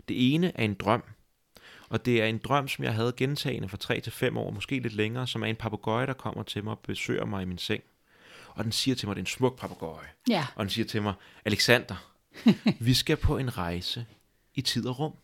Det 0.09 0.35
ene 0.35 0.53
er 0.59 0.65
en 0.65 0.75
drøm, 0.75 1.03
og 1.89 2.05
det 2.05 2.23
er 2.23 2.27
en 2.27 2.39
drøm, 2.39 2.69
som 2.69 2.85
jeg 2.85 2.95
havde 2.95 3.13
gentagende 3.17 3.69
fra 3.69 3.77
3 3.77 4.01
til 4.01 4.13
5 4.13 4.37
år, 4.37 4.51
måske 4.51 4.79
lidt 4.79 4.95
længere, 4.95 5.27
som 5.27 5.43
er 5.43 5.47
en 5.47 5.57
papegøje, 5.57 6.07
der 6.07 6.13
kommer 6.13 6.43
til 6.43 6.65
mig 6.65 6.71
og 6.71 6.79
besøger 6.79 7.25
mig 7.25 7.43
i 7.43 7.45
min 7.45 7.59
seng. 7.59 7.83
Og 8.49 8.65
den 8.65 8.73
siger 8.73 8.95
til 8.95 9.09
mig, 9.09 9.17
det 9.17 9.21
er 9.21 9.23
en 9.23 9.27
smuk 9.27 9.59
papegøje. 9.61 10.07
ja, 10.29 10.47
Og 10.55 10.65
den 10.65 10.71
siger 10.71 10.85
til 10.87 11.03
mig, 11.03 11.15
Alexander, 11.45 12.12
vi 12.87 12.95
skal 12.95 13.17
på 13.17 13.39
en 13.39 13.59
rejse 13.59 14.07
i 14.55 14.61
tid 14.63 14.87
og 14.87 14.99
rum. 14.99 15.15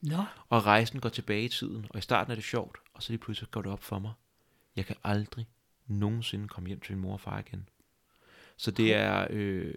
nå, 0.00 0.24
Og 0.48 0.66
rejsen 0.66 1.00
går 1.00 1.08
tilbage 1.08 1.44
i 1.44 1.48
tiden, 1.48 1.86
og 1.90 1.98
i 1.98 2.02
starten 2.02 2.30
er 2.30 2.34
det 2.34 2.44
sjovt, 2.44 2.78
og 2.94 3.02
så 3.02 3.12
lige 3.12 3.20
pludselig 3.20 3.50
går 3.50 3.62
det 3.62 3.72
op 3.72 3.82
for 3.82 3.98
mig. 3.98 4.12
Jeg 4.76 4.86
kan 4.86 4.96
aldrig 5.04 5.46
nogensinde 5.86 6.48
komme 6.48 6.66
hjem 6.66 6.80
til 6.80 6.92
min 6.92 7.02
mor 7.02 7.12
og 7.12 7.20
far 7.20 7.38
igen. 7.38 7.68
Så 8.56 8.70
det 8.70 8.94
er, 8.94 9.26
øh, 9.30 9.74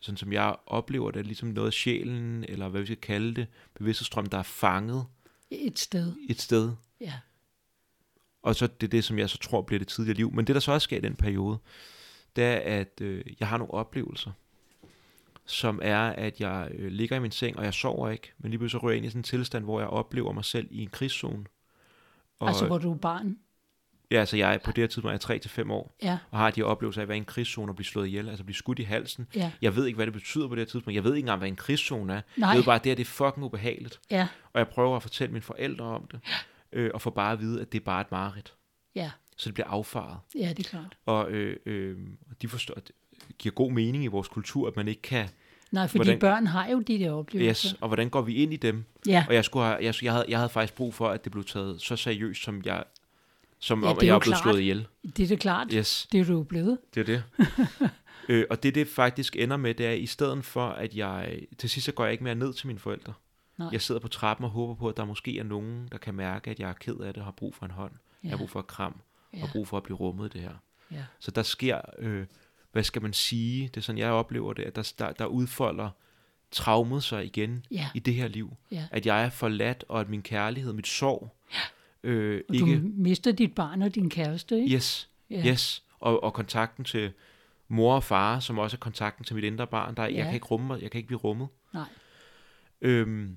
sådan 0.00 0.16
som 0.16 0.32
jeg 0.32 0.56
oplever 0.66 1.10
det, 1.10 1.26
ligesom 1.26 1.48
noget 1.48 1.66
af 1.66 1.72
sjælen, 1.72 2.44
eller 2.48 2.68
hvad 2.68 2.80
vi 2.80 2.86
skal 2.86 2.96
kalde 2.96 3.34
det, 3.34 3.46
bevidsthedsstrøm, 3.74 4.26
der 4.26 4.38
er 4.38 4.42
fanget 4.42 5.06
et 5.50 5.78
sted, 5.78 6.12
et 6.28 6.40
sted. 6.40 6.72
ja, 7.00 7.14
Og 8.42 8.56
så 8.56 8.66
det 8.66 8.86
er 8.86 8.90
det, 8.90 9.04
som 9.04 9.18
jeg 9.18 9.30
så 9.30 9.38
tror 9.38 9.62
bliver 9.62 9.78
det 9.78 9.88
tidligere 9.88 10.16
liv. 10.16 10.32
Men 10.32 10.46
det, 10.46 10.54
der 10.54 10.60
så 10.60 10.72
også 10.72 10.84
sker 10.84 10.96
i 10.96 11.00
den 11.00 11.14
periode, 11.14 11.58
det 12.36 12.44
er, 12.44 12.80
at 12.80 13.00
øh, 13.00 13.24
jeg 13.40 13.48
har 13.48 13.58
nogle 13.58 13.74
oplevelser, 13.74 14.32
som 15.48 15.80
er, 15.82 15.98
at 16.00 16.40
jeg 16.40 16.68
øh, 16.74 16.92
ligger 16.92 17.16
i 17.16 17.20
min 17.20 17.30
seng, 17.30 17.58
og 17.58 17.64
jeg 17.64 17.74
sover 17.74 18.08
ikke, 18.10 18.32
men 18.38 18.50
lige 18.50 18.58
pludselig 18.58 18.80
så 18.80 18.86
ryger 18.86 18.92
jeg 18.92 18.96
ind 18.96 19.06
i 19.06 19.08
sådan 19.10 19.18
en 19.20 19.22
tilstand, 19.22 19.64
hvor 19.64 19.80
jeg 19.80 19.88
oplever 19.88 20.32
mig 20.32 20.44
selv 20.44 20.68
i 20.70 20.82
en 20.82 20.88
krigszone. 20.90 21.44
Og, 22.40 22.48
altså 22.48 22.66
hvor 22.66 22.78
du 22.78 22.92
er 22.92 22.96
barn, 22.96 23.38
Ja, 24.10 24.16
altså 24.20 24.36
jeg 24.36 24.54
er 24.54 24.58
på 24.58 24.70
det 24.72 24.82
her 24.82 24.86
tidspunkt, 24.86 25.06
jeg 25.12 25.14
er 25.14 25.18
3 25.18 25.38
til 25.38 25.50
5 25.50 25.70
år, 25.70 25.96
ja, 26.02 26.18
og 26.30 26.38
har 26.38 26.50
de 26.50 26.62
oplevelser 26.62 27.00
af 27.00 27.02
at 27.02 27.08
være 27.08 27.16
i 27.16 27.18
en 27.18 27.24
krigszone 27.24 27.72
og 27.72 27.76
blive 27.76 27.86
slået 27.86 28.06
ihjel, 28.06 28.28
altså 28.28 28.44
blive 28.44 28.54
skudt 28.56 28.78
i 28.78 28.82
halsen. 28.82 29.26
ja, 29.34 29.52
Jeg 29.62 29.76
ved 29.76 29.86
ikke, 29.86 29.96
hvad 29.96 30.06
det 30.06 30.12
betyder 30.14 30.48
på 30.48 30.54
det 30.54 30.60
her 30.60 30.66
tidspunkt. 30.66 30.94
Jeg 30.94 31.04
ved 31.04 31.10
ikke 31.14 31.18
engang, 31.26 31.38
hvad 31.38 31.48
en 31.48 31.56
krigszone 31.56 32.12
er. 32.14 32.20
Nej. 32.36 32.48
Jeg 32.48 32.56
ved 32.58 32.64
bare, 32.64 32.74
at 32.76 32.84
det 32.84 32.90
her 32.90 32.94
det 32.96 33.02
er 33.04 33.06
fucking 33.06 33.44
ubehageligt. 33.44 34.00
ja, 34.10 34.28
Og 34.52 34.58
jeg 34.58 34.68
prøver 34.68 34.96
at 34.96 35.02
fortælle 35.02 35.32
mine 35.32 35.42
forældre 35.42 35.84
om 35.84 36.08
det, 36.12 36.20
øh, 36.72 36.90
og 36.94 37.02
får 37.02 37.10
bare 37.10 37.32
at 37.32 37.40
vide, 37.40 37.60
at 37.60 37.72
det 37.72 37.80
er 37.80 37.84
bare 37.84 38.00
et 38.00 38.10
mareridt. 38.10 38.54
ja, 38.94 39.10
Så 39.36 39.48
det 39.48 39.54
bliver 39.54 39.66
affaret. 39.68 40.18
ja, 40.34 40.48
det 40.56 40.66
er 40.66 40.70
klart. 40.70 40.96
Og 41.06 41.30
øh, 41.30 41.56
øh, 41.66 41.98
de 42.42 42.48
forstår, 42.48 42.74
det 42.74 42.92
giver 43.38 43.54
god 43.54 43.72
mening 43.72 44.04
i 44.04 44.06
vores 44.06 44.28
kultur, 44.28 44.68
at 44.68 44.76
man 44.76 44.88
ikke 44.88 45.02
kan... 45.02 45.28
Nej, 45.70 45.86
fordi 45.88 45.98
Hvordan- 45.98 46.18
børn 46.20 46.46
har 46.46 46.68
jo 46.68 46.80
de 46.80 46.98
der 46.98 47.10
oplevelser. 47.10 47.70
Yes, 47.70 47.76
og 47.80 47.88
hvordan 47.88 48.08
går 48.10 48.22
vi 48.22 48.34
ind 48.34 48.52
i 48.52 48.56
dem? 48.56 48.84
Ja, 49.06 49.24
Og 49.28 49.34
jeg, 49.34 49.44
skulle 49.44 49.66
have, 49.66 49.78
jeg, 49.84 49.94
jeg, 50.02 50.12
havde, 50.12 50.24
jeg 50.28 50.38
havde 50.38 50.48
faktisk 50.48 50.74
brug 50.74 50.94
for, 50.94 51.08
at 51.08 51.24
det 51.24 51.32
blev 51.32 51.44
taget 51.44 51.80
så 51.82 51.96
seriøst, 51.96 52.42
som 52.42 52.62
jeg... 52.64 52.84
Som 53.60 53.82
Ja, 53.84 53.90
om, 53.90 53.96
at 53.96 54.02
jeg 54.06 54.14
er 54.14 54.18
blevet 54.18 54.24
klart. 54.38 54.42
slået 54.42 54.60
ihjel. 54.60 54.86
det 55.16 55.20
er 55.24 55.26
det 55.28 55.40
klart. 55.40 55.66
Yes. 55.72 56.08
Det 56.12 56.20
er 56.20 56.24
du 56.24 56.32
jo 56.32 56.42
blevet. 56.42 56.78
Det 56.94 57.00
er 57.00 57.04
det. 57.04 57.22
øh, 58.28 58.44
og 58.50 58.62
det, 58.62 58.74
det 58.74 58.88
faktisk 58.88 59.36
ender 59.36 59.56
med, 59.56 59.74
det 59.74 59.86
er, 59.86 59.90
i 59.92 60.06
stedet 60.06 60.44
for, 60.44 60.68
at 60.68 60.94
jeg... 60.96 61.40
Til 61.58 61.70
sidst 61.70 61.84
så 61.84 61.92
går 61.92 62.04
jeg 62.04 62.12
ikke 62.12 62.24
mere 62.24 62.34
ned 62.34 62.52
til 62.52 62.66
mine 62.66 62.78
forældre. 62.78 63.12
Nej. 63.58 63.68
Jeg 63.72 63.82
sidder 63.82 64.00
på 64.00 64.08
trappen 64.08 64.44
og 64.44 64.50
håber 64.50 64.74
på, 64.74 64.88
at 64.88 64.96
der 64.96 65.04
måske 65.04 65.38
er 65.38 65.42
nogen, 65.44 65.88
der 65.92 65.98
kan 65.98 66.14
mærke, 66.14 66.50
at 66.50 66.60
jeg 66.60 66.68
er 66.68 66.72
ked 66.72 66.96
af 66.96 67.14
det, 67.14 67.20
og 67.20 67.24
har 67.24 67.32
brug 67.32 67.54
for 67.54 67.64
en 67.64 67.70
hånd. 67.72 67.92
Jeg 68.22 68.30
har 68.30 68.36
Ja. 68.36 68.38
brug 68.38 68.50
for 68.50 68.60
et 68.60 68.66
kram, 68.66 69.00
Ja, 69.34 69.38
har 69.38 69.48
brug 69.52 69.68
for 69.68 69.76
at 69.76 69.82
blive 69.82 69.96
rummet 69.96 70.32
det 70.32 70.40
her. 70.40 70.54
ja, 70.92 71.04
Så 71.18 71.30
der 71.30 71.42
sker, 71.42 71.80
øh, 71.98 72.26
hvad 72.72 72.82
skal 72.82 73.02
man 73.02 73.12
sige, 73.12 73.68
det 73.68 73.76
er 73.76 73.80
sådan, 73.80 73.98
jeg 73.98 74.10
oplever 74.10 74.52
det, 74.52 74.62
at 74.62 74.76
der, 74.76 74.92
der, 74.98 75.12
der 75.12 75.26
udfolder 75.26 75.90
traumet 76.50 77.04
sig 77.04 77.24
igen 77.24 77.64
ja, 77.70 77.88
i 77.94 77.98
det 77.98 78.14
her 78.14 78.28
liv. 78.28 78.56
ja. 78.70 78.84
At 78.90 79.06
jeg 79.06 79.24
er 79.24 79.30
forladt, 79.30 79.84
og 79.88 80.00
at 80.00 80.08
min 80.08 80.22
kærlighed, 80.22 80.72
mit 80.72 80.86
sorg, 80.86 81.36
øh, 82.02 82.42
Og 82.48 82.54
ikke... 82.54 82.76
du 82.76 82.80
mister 82.84 83.32
dit 83.32 83.54
barn 83.54 83.82
og 83.82 83.94
din 83.94 84.10
kæreste, 84.10 84.56
ikke? 84.60 84.74
Yes, 84.74 85.08
Ja. 85.30 85.46
Yes, 85.46 85.82
og, 86.00 86.22
og 86.24 86.34
kontakten 86.34 86.84
til 86.84 87.12
mor 87.68 87.94
og 87.94 88.04
far, 88.04 88.40
som 88.40 88.58
også 88.58 88.76
er 88.76 88.78
kontakten 88.78 89.24
til 89.24 89.34
mit 89.34 89.44
indre 89.44 89.66
barn. 89.66 89.94
Der, 89.96 90.02
ja. 90.02 90.16
Jeg 90.16 90.24
kan 90.24 90.34
ikke 90.34 90.46
rumme 90.46 90.66
mig, 90.66 90.82
jeg 90.82 90.90
kan 90.90 90.98
ikke 90.98 91.06
blive 91.06 91.18
rummet. 91.20 91.48
Nej. 91.74 91.84
Øhm, 92.80 93.36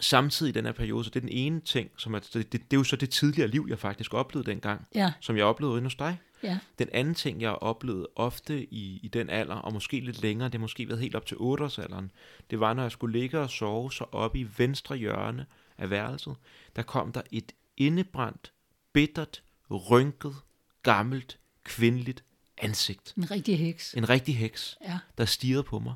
samtidig 0.00 0.50
i 0.50 0.52
den 0.52 0.64
her 0.64 0.72
periode, 0.72 1.04
så 1.04 1.10
det 1.10 1.16
er 1.16 1.20
den 1.20 1.28
ene 1.28 1.60
ting, 1.60 1.90
som 1.96 2.14
er, 2.14 2.18
det, 2.18 2.34
det, 2.34 2.52
det 2.52 2.72
er 2.72 2.76
jo 2.76 2.84
så 2.84 2.96
det 2.96 3.10
tidligere 3.10 3.48
liv, 3.48 3.66
jeg 3.68 3.78
faktisk 3.78 4.14
oplevede 4.14 4.50
dengang, 4.50 4.86
Ja, 4.94 5.12
som 5.20 5.36
jeg 5.36 5.44
oplevede 5.44 5.76
inde 5.78 5.86
hos 5.86 5.94
dig. 5.94 6.18
Ja, 6.42 6.58
Den 6.78 6.88
anden 6.92 7.14
ting, 7.14 7.40
jeg 7.40 7.50
oplevede 7.50 8.08
ofte 8.16 8.64
i, 8.64 9.00
i 9.02 9.08
den 9.08 9.30
alder, 9.30 9.54
og 9.54 9.72
måske 9.72 10.00
lidt 10.00 10.22
længere, 10.22 10.48
det 10.48 10.54
har 10.54 10.60
måske 10.60 10.88
været 10.88 11.00
helt 11.00 11.14
op 11.14 11.26
til 11.26 11.34
8-årsalderen, 11.34 12.10
det 12.50 12.60
var, 12.60 12.74
når 12.74 12.82
jeg 12.82 12.92
skulle 12.92 13.20
ligge 13.20 13.38
og 13.38 13.50
sove, 13.50 13.92
så 13.92 14.04
oppe 14.12 14.38
i 14.38 14.46
venstre 14.56 14.96
hjørne 14.96 15.46
af 15.78 15.90
værelset, 15.90 16.36
der 16.76 16.82
kom 16.82 17.12
der 17.12 17.22
et 17.30 17.52
indebrændt, 17.76 18.52
bittert, 18.92 19.42
rynket, 19.70 20.36
gammelt, 20.82 21.38
kvindeligt 21.64 22.24
ansigt. 22.58 23.14
en 23.16 23.30
rigtig 23.30 23.58
heks. 23.58 23.94
En 23.94 24.08
rigtig 24.08 24.36
heks, 24.36 24.78
Ja, 24.84 24.98
der 25.18 25.24
stirrede 25.24 25.62
på 25.62 25.78
mig. 25.78 25.94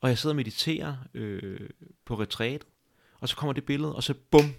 Og 0.00 0.08
jeg 0.08 0.18
sidder 0.18 0.32
og 0.32 0.36
mediterer 0.36 0.96
øh, 1.14 1.70
på 2.04 2.20
retrætet, 2.20 2.64
og 3.20 3.28
så 3.28 3.36
kommer 3.36 3.52
det 3.52 3.64
billede, 3.64 3.94
og 3.94 4.02
så 4.02 4.14
bum, 4.30 4.54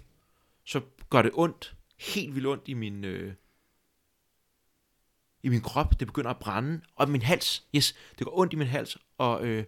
så 0.64 0.80
gør 1.10 1.22
det 1.22 1.30
ondt, 1.34 1.74
helt 1.98 2.34
vildt 2.34 2.46
ondt 2.48 2.68
i 2.68 2.74
min, 2.74 3.04
øh, 3.04 3.34
i 5.42 5.48
min 5.48 5.60
krop. 5.60 6.00
Det 6.00 6.06
begynder 6.06 6.30
at 6.30 6.38
brænde, 6.38 6.80
og 6.96 7.08
min 7.08 7.22
hals, 7.22 7.66
yes, 7.76 7.94
det 8.18 8.26
går 8.26 8.38
ondt 8.38 8.52
i 8.52 8.56
min 8.56 8.66
hals, 8.66 8.98
og, 9.18 9.46
øh, 9.46 9.64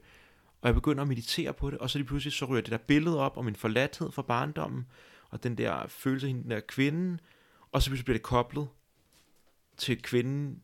og 0.60 0.66
jeg 0.66 0.74
begynder 0.74 1.02
at 1.02 1.08
meditere 1.08 1.52
på 1.52 1.70
det, 1.70 1.78
og 1.78 1.90
så 1.90 1.98
lige 1.98 2.06
pludselig 2.06 2.32
så 2.32 2.44
ryger 2.44 2.62
det 2.62 2.70
der 2.70 2.78
billede 2.78 3.20
op 3.20 3.36
om 3.36 3.44
min 3.44 3.56
forladthed 3.56 4.12
fra 4.12 4.22
barndommen, 4.22 4.86
og 5.30 5.42
den 5.42 5.58
der 5.58 5.86
følelse 5.86 6.26
af 6.26 6.34
den 6.34 6.50
der 6.50 6.60
kvinde, 6.60 7.18
og 7.72 7.82
så 7.82 7.90
pludselig 7.90 8.04
bliver 8.04 8.18
det 8.18 8.22
koblet 8.22 8.68
til 9.76 10.02
kvinden, 10.02 10.62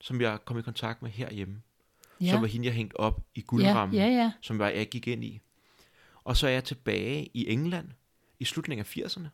som 0.00 0.20
jeg 0.20 0.38
kom 0.44 0.58
i 0.58 0.62
kontakt 0.62 1.02
med 1.02 1.10
herhjemme 1.10 1.62
ja, 2.22 2.30
som 2.30 2.40
var 2.40 2.46
hende, 2.46 2.66
jeg 2.66 2.74
hængte 2.74 3.00
op 3.00 3.20
i 3.34 3.40
ja, 3.40 3.44
guldrammen, 3.46 3.96
ja, 3.96 4.06
ja, 4.06 4.32
som 4.40 4.58
var, 4.58 4.68
jeg 4.68 4.88
gik 4.88 5.06
ind 5.06 5.24
i. 5.24 5.40
Og 6.24 6.36
så 6.36 6.46
er 6.46 6.50
jeg 6.50 6.64
tilbage 6.64 7.30
i 7.34 7.50
England 7.50 7.88
i 8.40 8.44
slutningen 8.44 8.86
af 8.86 8.96
80'erne, 8.96 9.28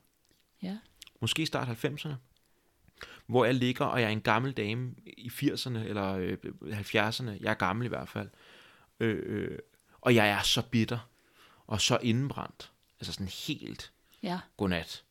ja, 0.63 0.79
måske 1.21 1.47
start 1.47 1.85
90'erne, 1.85 2.15
hvor 3.29 3.45
jeg 3.45 3.55
ligger, 3.55 3.85
og 3.85 4.01
jeg 4.01 4.07
er 4.07 4.13
en 4.13 4.21
gammel 4.21 4.53
dame 4.53 4.95
i 5.07 5.29
80'erne, 5.29 5.79
eller 5.79 6.15
øh, 6.15 6.37
70'erne, 6.63 7.31
jeg 7.41 7.51
er 7.51 7.55
gammel 7.55 7.87
i 7.87 7.89
hvert 7.89 8.09
fald, 8.09 8.29
øh, 9.01 9.23
øh, 9.27 9.59
og 10.01 10.15
jeg 10.15 10.29
er 10.29 10.43
så 10.43 10.63
bitter, 10.71 10.99
og 11.67 11.81
så 11.81 11.99
indenbrændt, 12.03 12.73
altså 13.01 13.13
sådan 13.13 13.29
helt 13.47 13.93
ja, 14.23 14.41
godnat. 14.57 15.05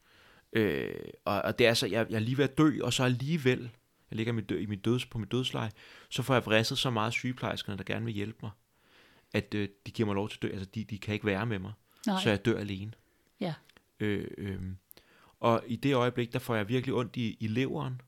Øh, 0.54 0.96
og, 1.26 1.42
og 1.42 1.60
det 1.60 1.68
er 1.68 1.74
så, 1.74 1.88
jeg, 1.88 2.08
jeg 2.10 2.16
er 2.16 2.20
lige 2.20 2.38
ved 2.38 2.44
at 2.44 2.58
dø, 2.58 2.80
og 2.84 2.94
så 2.94 3.04
alligevel, 3.04 3.70
jeg 4.12 4.18
ligger 4.18 4.34
mit, 4.34 4.50
dø, 4.50 4.60
i 4.60 4.66
mit 4.66 4.86
døds, 4.86 5.06
på 5.06 5.18
mit 5.18 5.32
dødsleje, 5.32 5.72
så 6.10 6.24
får 6.24 6.34
jeg 6.34 6.46
vrisset 6.46 6.78
så 6.78 6.90
meget 6.90 7.14
sygeplejerskerne, 7.14 7.78
der 7.78 7.84
gerne 7.84 8.06
vil 8.06 8.14
hjælpe 8.14 8.40
mig, 8.42 8.52
at 9.34 9.54
øh, 9.54 9.70
de 9.86 9.92
giver 9.92 10.06
mig 10.06 10.16
lov 10.16 10.30
til 10.30 10.38
at 10.38 10.42
dø. 10.42 10.48
Altså, 10.48 10.66
de, 10.76 10.84
de 10.84 10.98
kan 10.98 11.14
ikke 11.14 11.26
være 11.26 11.46
med 11.46 11.60
mig, 11.60 11.74
nej, 12.08 12.22
så 12.22 12.30
jeg 12.30 12.46
dør 12.46 12.60
alene. 12.60 12.92
ja, 13.40 13.54
Øh, 14.00 14.28
øh, 14.38 14.62
og 15.40 15.64
i 15.68 15.76
det 15.76 15.94
øjeblik, 15.94 16.34
der 16.34 16.40
får 16.40 16.56
jeg 16.56 16.70
virkelig 16.70 16.96
ondt 16.96 17.16
i, 17.16 17.38
i 17.40 17.48
leveren, 17.48 18.02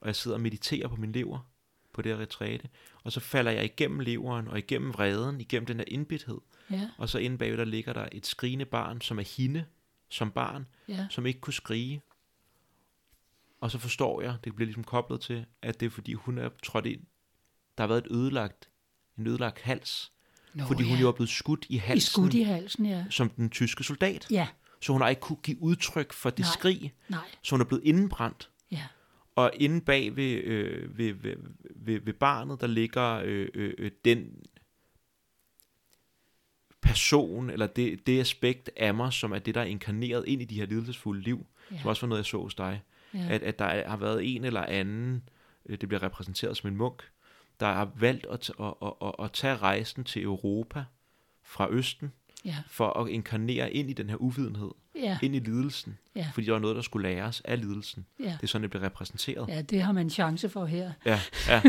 og 0.00 0.06
jeg 0.06 0.16
sidder 0.16 0.36
og 0.36 0.40
mediterer 0.40 0.88
på 0.88 0.96
min 0.96 1.12
lever, 1.12 1.48
på 1.92 2.02
det 2.02 2.12
her 2.12 2.22
retræte, 2.22 2.68
og 3.04 3.12
så 3.12 3.20
falder 3.20 3.50
jeg 3.50 3.64
igennem 3.64 4.00
leveren, 4.00 4.48
og 4.48 4.58
igennem 4.58 4.92
vreden, 4.92 5.40
igennem 5.40 5.66
den 5.66 5.78
der 5.78 5.84
indbithed, 5.88 6.40
ja, 6.70 6.88
og 6.98 7.08
så 7.08 7.18
inde 7.18 7.38
bagved, 7.38 7.58
der 7.58 7.64
ligger 7.64 7.92
der 7.92 8.08
et 8.12 8.26
skrigende 8.26 8.64
barn, 8.64 9.00
som 9.00 9.18
er 9.18 9.36
hende, 9.36 9.64
som 10.08 10.30
barn, 10.30 10.66
ja, 10.88 11.06
som 11.10 11.26
ikke 11.26 11.40
kunne 11.40 11.54
skrige. 11.54 12.02
Og 13.60 13.70
så 13.70 13.78
forstår 13.78 14.22
jeg, 14.22 14.36
det 14.44 14.54
bliver 14.54 14.66
ligesom 14.66 14.84
koblet 14.84 15.20
til, 15.20 15.46
at 15.62 15.80
det 15.80 15.86
er 15.86 15.90
fordi 15.90 16.12
hun 16.12 16.38
er 16.38 16.48
trådt 16.62 16.86
ind. 16.86 17.00
Der 17.78 17.82
har 17.82 17.88
været 17.88 18.06
et 18.06 18.12
ødelagt, 18.12 18.68
en 19.18 19.26
ødelagt 19.26 19.60
hals, 19.60 20.12
Nå, 20.54 20.64
fordi 20.64 20.82
hun 20.82 20.94
ja. 20.94 21.00
jo 21.00 21.08
er 21.08 21.12
blevet 21.12 21.30
skudt 21.30 21.66
i 21.68 21.74
I 21.74 21.76
halsen, 21.76 22.10
skud 22.10 22.34
i 22.34 22.42
halsen, 22.42 22.86
ja. 22.86 23.04
som 23.10 23.30
den 23.30 23.50
tyske 23.50 23.84
soldat. 23.84 24.26
Ja, 24.30 24.48
Så 24.82 24.92
hun 24.92 25.00
har 25.00 25.08
ikke 25.08 25.20
kunne 25.20 25.38
give 25.42 25.62
udtryk 25.62 26.12
for 26.12 26.30
det 26.30 26.38
Nej. 26.38 26.48
skrig, 26.52 26.94
nej, 27.08 27.20
så 27.42 27.54
hun 27.54 27.60
er 27.60 27.64
blevet 27.64 27.84
indenbrændt. 27.84 28.50
ja, 28.70 28.86
Og 29.36 29.50
inde 29.54 29.80
bag 29.80 30.16
ved, 30.16 30.32
øh, 30.32 30.98
ved, 30.98 31.12
ved, 31.12 31.36
ved, 31.76 32.00
ved 32.00 32.12
barnet, 32.12 32.60
der 32.60 32.66
ligger 32.66 33.22
øh, 33.24 33.48
øh, 33.54 33.74
øh, 33.78 33.90
den 34.04 34.46
person, 36.80 37.50
eller 37.50 37.66
det, 37.66 38.06
det 38.06 38.20
aspekt 38.20 38.70
af 38.76 38.94
mig, 38.94 39.12
som 39.12 39.32
er 39.32 39.38
det, 39.38 39.54
der 39.54 39.60
er 39.60 39.64
inkarneret 39.64 40.24
ind 40.26 40.42
i 40.42 40.44
de 40.44 40.54
her 40.54 40.66
lidelsesfulde 40.66 41.22
liv, 41.22 41.46
ja. 41.70 41.78
som 41.78 41.88
også 41.88 42.06
var 42.06 42.08
noget, 42.08 42.18
jeg 42.18 42.26
så 42.26 42.38
hos 42.38 42.54
dig. 42.54 42.82
Ja. 43.14 43.26
At, 43.30 43.42
at 43.42 43.58
der 43.58 43.88
har 43.88 43.96
været 43.96 44.34
en 44.34 44.44
eller 44.44 44.62
anden, 44.62 45.28
øh, 45.66 45.78
det 45.80 45.88
bliver 45.88 46.02
repræsenteret 46.02 46.56
som 46.56 46.70
en 46.70 46.76
munk, 46.76 47.02
der 47.60 47.66
har 47.66 47.90
valgt 47.94 48.26
at, 48.26 48.50
at, 48.60 48.74
at, 48.82 48.92
at, 49.02 49.14
at 49.24 49.32
tage 49.32 49.56
rejsen 49.56 50.04
til 50.04 50.22
Europa 50.22 50.84
fra 51.42 51.68
Østen, 51.70 52.12
ja. 52.44 52.56
for 52.68 52.98
at 53.00 53.08
inkarnere 53.08 53.72
ind 53.72 53.90
i 53.90 53.92
den 53.92 54.10
her 54.10 54.16
uvidenhed, 54.16 54.70
Ja. 54.94 55.18
ind 55.22 55.36
i 55.36 55.38
lidelsen, 55.38 55.98
Ja. 56.16 56.26
fordi 56.34 56.46
der 56.46 56.52
var 56.52 56.58
noget, 56.58 56.76
der 56.76 56.82
skulle 56.82 57.08
læres 57.08 57.40
af 57.44 57.60
lidelsen. 57.60 58.06
Ja. 58.20 58.24
Det 58.24 58.42
er 58.42 58.46
sådan, 58.46 58.62
det 58.62 58.70
bliver 58.70 58.84
repræsenteret. 58.84 59.48
ja, 59.48 59.62
det 59.62 59.82
har 59.82 59.92
man 59.92 60.10
chance 60.10 60.48
for 60.48 60.66
her. 60.66 60.92
Ja, 61.06 61.20
ja. 61.48 61.62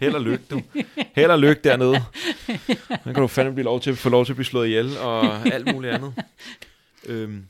Held 0.00 0.14
og 0.14 0.20
lykke, 0.22 0.44
du. 0.50 0.62
Held 1.14 1.30
og 1.30 1.38
lykke 1.38 1.60
dernede. 1.64 1.96
Så 3.04 3.04
kan 3.04 3.14
du 3.14 3.26
fandme 3.26 3.54
blive 3.54 3.64
lov 3.64 3.80
til, 3.80 3.96
få 3.96 4.08
lov 4.08 4.24
til 4.24 4.32
at 4.32 4.36
blive 4.36 4.46
slået 4.46 4.66
ihjel 4.66 4.98
og 4.98 5.46
alt 5.46 5.74
muligt 5.74 5.92
andet. 5.94 6.14
Øhm, 7.06 7.46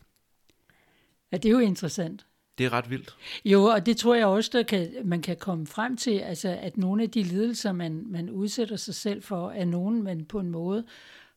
Ja, 1.33 1.37
det 1.37 1.45
er 1.45 1.51
jo 1.53 1.59
interessant. 1.59 2.27
det 2.59 2.67
er 2.67 2.73
ret 2.73 2.91
vildt. 2.91 3.15
Jo, 3.45 3.65
og 3.65 3.87
det 3.87 3.97
tror 3.97 4.15
jeg 4.15 4.27
også, 4.27 4.51
der 4.53 4.63
kan, 4.63 4.89
man 5.05 5.23
kan 5.23 5.37
komme 5.37 5.67
frem 5.67 5.97
til, 5.97 6.19
altså 6.19 6.49
at 6.61 6.77
nogle 6.77 7.03
af 7.03 7.11
de 7.11 7.23
lidelser, 7.23 7.73
man, 7.73 8.03
man 8.07 8.31
udsætter 8.31 8.77
sig 8.77 8.95
selv 8.95 9.23
for, 9.23 9.51
er 9.51 9.65
nogen, 9.65 10.03
man 10.03 10.25
på 10.25 10.39
en 10.41 10.51
måde 10.51 10.85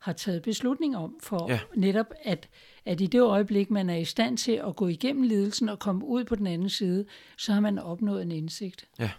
har 0.05 0.13
taget 0.13 0.41
beslutning 0.41 0.97
om, 0.97 1.15
for 1.23 1.51
Ja. 1.51 1.59
netop 1.75 2.05
at, 2.23 2.49
at 2.85 3.01
i 3.01 3.05
det 3.07 3.21
øjeblik, 3.21 3.71
man 3.71 3.89
er 3.89 3.95
i 3.95 4.05
stand 4.05 4.37
til 4.37 4.51
at 4.51 4.75
gå 4.75 4.87
igennem 4.87 5.23
lidelsen 5.23 5.69
og 5.69 5.79
komme 5.79 6.05
ud 6.05 6.23
på 6.23 6.35
den 6.35 6.47
anden 6.47 6.69
side, 6.69 7.05
så 7.37 7.53
har 7.53 7.59
man 7.59 7.79
opnået 7.79 8.21
en 8.21 8.31
indsigt. 8.31 8.87
Ja. 8.99 9.11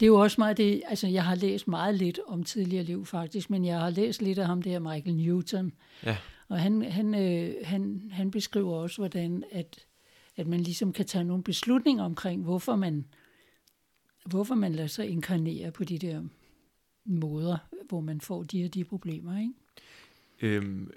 Det 0.00 0.06
er 0.06 0.08
jo 0.08 0.20
også 0.20 0.40
meget 0.40 0.56
det, 0.56 0.82
altså 0.86 1.06
jeg 1.08 1.24
har 1.24 1.34
læst 1.34 1.68
meget 1.68 1.94
lidt 1.94 2.20
om 2.26 2.42
tidligere 2.42 2.84
liv 2.84 3.06
faktisk, 3.06 3.50
men 3.50 3.64
jeg 3.64 3.80
har 3.80 3.90
læst 3.90 4.22
lidt 4.22 4.38
af 4.38 4.46
ham 4.46 4.62
der, 4.62 4.78
Michael 4.78 5.16
Newton, 5.16 5.72
Ja, 6.04 6.16
og 6.48 6.60
han, 6.60 6.82
han, 6.82 7.14
øh, 7.14 7.54
han, 7.64 8.10
han 8.12 8.30
beskriver 8.30 8.74
også, 8.76 8.96
hvordan 8.96 9.44
at, 9.52 9.86
at 10.36 10.46
man 10.46 10.60
ligesom 10.60 10.92
kan 10.92 11.06
tage 11.06 11.24
nogle 11.24 11.42
beslutninger 11.42 12.04
omkring, 12.04 12.42
hvorfor 12.42 12.76
man, 12.76 13.04
hvorfor 14.26 14.54
man 14.54 14.72
lader 14.72 14.88
sig 14.88 15.08
inkarnere 15.08 15.70
på 15.70 15.84
de 15.84 15.98
der 15.98 16.22
måder, 17.06 17.56
hvor 17.88 18.00
man 18.00 18.20
får 18.20 18.42
de 18.42 18.64
og 18.64 18.74
de 18.74 18.84
problemer. 18.84 19.38
Ikke? 19.40 19.52
øhm, 20.40 20.90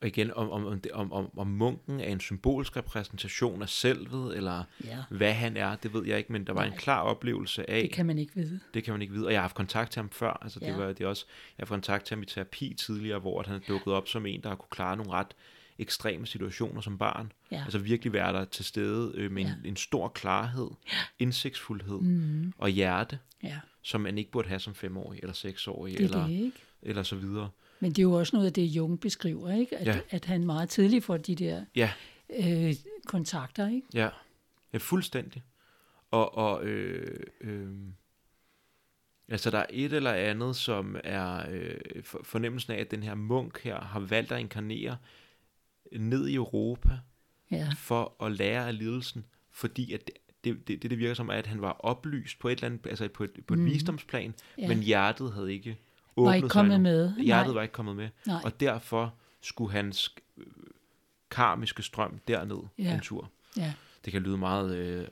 og 0.00 0.08
igen, 0.08 0.30
om, 0.34 0.50
om, 0.50 0.66
om, 0.66 0.80
det- 0.80 0.92
om, 0.92 1.12
om, 1.12 1.46
munken 1.46 2.00
er 2.00 2.04
en 2.08 2.20
symbolsk 2.20 2.76
repræsentation 2.76 3.62
af 3.62 3.68
selvet, 3.68 4.36
eller 4.36 4.64
Ja. 4.84 4.98
hvad 5.10 5.32
han 5.32 5.56
er, 5.56 5.76
det 5.76 5.94
ved 5.94 6.06
jeg 6.06 6.18
ikke, 6.18 6.32
men 6.32 6.46
der 6.46 6.52
var 6.52 6.62
en 6.64 6.70
Nej. 6.70 6.78
klar 6.78 7.00
oplevelse 7.02 7.70
af, 7.70 7.82
Det 7.82 7.92
kan 7.92 8.06
man 8.06 8.18
ikke 8.18 8.34
vide. 8.34 8.60
Det 8.74 8.84
kan 8.84 8.94
man 8.94 9.02
ikke 9.02 9.14
vide. 9.14 9.26
Og 9.26 9.32
jeg 9.32 9.38
har 9.40 9.42
haft 9.42 9.54
kontakt 9.54 9.92
til 9.92 10.00
ham 10.00 10.10
før. 10.10 10.38
Altså, 10.42 10.60
det 10.60 10.66
Ja. 10.66 10.76
var 10.76 10.92
det 10.92 11.06
også, 11.06 11.26
jeg 11.28 11.54
har 11.56 11.66
haft 11.66 11.68
kontakt 11.70 12.04
til 12.04 12.14
ham 12.14 12.22
i 12.22 12.26
terapi 12.26 12.74
tidligere, 12.74 13.18
hvor 13.18 13.40
at 13.40 13.46
han 13.46 13.56
er 13.56 13.60
dukket 13.68 13.92
op 13.94 14.08
som 14.08 14.26
en, 14.26 14.40
der 14.42 14.48
har 14.48 14.56
kunne 14.56 14.70
klare 14.70 14.96
nogle 14.96 15.12
ret 15.12 15.34
ekstreme 15.78 16.26
situationer 16.26 16.80
som 16.80 16.98
barn. 16.98 17.32
Ja. 17.50 17.62
Altså 17.64 17.78
virkelig 17.78 18.12
være 18.12 18.32
der 18.32 18.44
til 18.44 18.64
stede 18.64 19.12
øh, 19.14 19.30
med 19.32 19.42
en, 19.42 19.48
Ja. 19.64 19.68
en 19.68 19.76
stor 19.76 20.08
klarhed, 20.08 20.68
indsigtsfuldhed 21.18 21.98
Mm, 22.00 22.52
og 22.58 22.68
hjerte, 22.68 23.18
ja, 23.42 23.58
som 23.82 24.00
man 24.00 24.18
ikke 24.18 24.30
burde 24.30 24.48
have 24.48 24.60
som 24.60 24.74
femårig 24.74 25.18
eller 25.22 25.32
seksårig 25.34 25.92
det 25.98 26.00
er 26.00 26.04
eller, 26.08 26.26
det, 26.26 26.32
ikke? 26.34 26.56
eller 26.82 27.02
så 27.02 27.16
videre. 27.16 27.50
Men 27.80 27.90
det 27.90 27.98
er 27.98 28.02
jo 28.02 28.12
også 28.12 28.36
noget 28.36 28.46
af 28.46 28.52
det, 28.52 28.62
Jung 28.62 29.00
beskriver, 29.00 29.50
ikke? 29.54 29.76
At, 29.78 29.86
Ja. 29.86 30.00
at 30.10 30.24
han 30.24 30.44
meget 30.46 30.68
tidligt 30.68 31.04
får 31.04 31.16
de 31.16 31.34
der 31.34 31.64
Ja, 31.76 31.92
øh, 32.40 32.74
kontakter, 33.06 33.68
ikke? 33.68 33.86
ja. 33.94 34.08
Ja, 34.72 34.78
fuldstændig. 34.78 35.42
Og, 36.10 36.34
og 36.34 36.64
øh, 36.64 37.20
øh, 37.40 37.68
altså 39.28 39.50
der 39.50 39.58
er 39.58 39.66
et 39.70 39.92
eller 39.92 40.12
andet, 40.12 40.56
som 40.56 40.96
er 41.04 41.50
øh, 41.50 41.80
for- 42.04 42.20
fornemmelsen 42.24 42.72
af, 42.72 42.80
at 42.80 42.90
den 42.90 43.02
her 43.02 43.14
munk 43.14 43.60
her 43.62 43.80
har 43.80 44.00
valgt 44.00 44.32
at 44.32 44.40
inkarnere 44.40 44.96
ned 45.92 46.28
i 46.28 46.34
Europa 46.34 46.98
Ja, 47.50 47.68
for 47.78 48.24
at 48.24 48.32
lære 48.32 48.66
af 48.68 48.78
lidelsen, 48.78 49.24
fordi 49.50 49.92
at 49.92 50.06
det, 50.06 50.14
det, 50.44 50.68
det, 50.68 50.82
det 50.82 50.98
virker 50.98 51.14
som, 51.14 51.30
at 51.30 51.46
han 51.46 51.60
var 51.60 51.72
oplyst 51.80 52.38
på 52.38 52.48
et 52.48 52.52
eller 52.52 52.66
andet, 52.66 52.86
altså 52.86 53.08
på 53.08 53.24
et, 53.24 53.30
på 53.46 53.54
et 53.54 53.60
mm. 53.60 53.66
visdomsplan, 53.66 54.34
ja. 54.58 54.68
Men 54.68 54.78
hjertet 54.82 55.32
havde 55.32 55.52
ikke 55.52 55.76
var 56.16 56.22
åbnet 56.22 56.36
ikke 56.36 56.46
sig 56.46 56.50
kommet 56.52 56.74
endnu. 56.74 56.90
med. 56.90 57.12
Hjertet 57.16 57.46
Nej. 57.46 57.54
var 57.54 57.62
ikke 57.62 57.72
kommet 57.72 57.96
med, 57.96 58.08
Nej. 58.26 58.40
og 58.44 58.60
derfor 58.60 59.14
skulle 59.42 59.72
hans 59.72 60.14
øh, 60.38 60.44
karmiske 61.30 61.82
strøm 61.82 62.18
derned 62.28 62.58
Ja. 62.78 62.94
en 62.94 63.00
tur. 63.00 63.30
Ja, 63.56 63.72
Det 64.04 64.12
kan 64.12 64.22
lyde 64.22 64.36
meget 64.38 64.76
øh, 64.76 65.06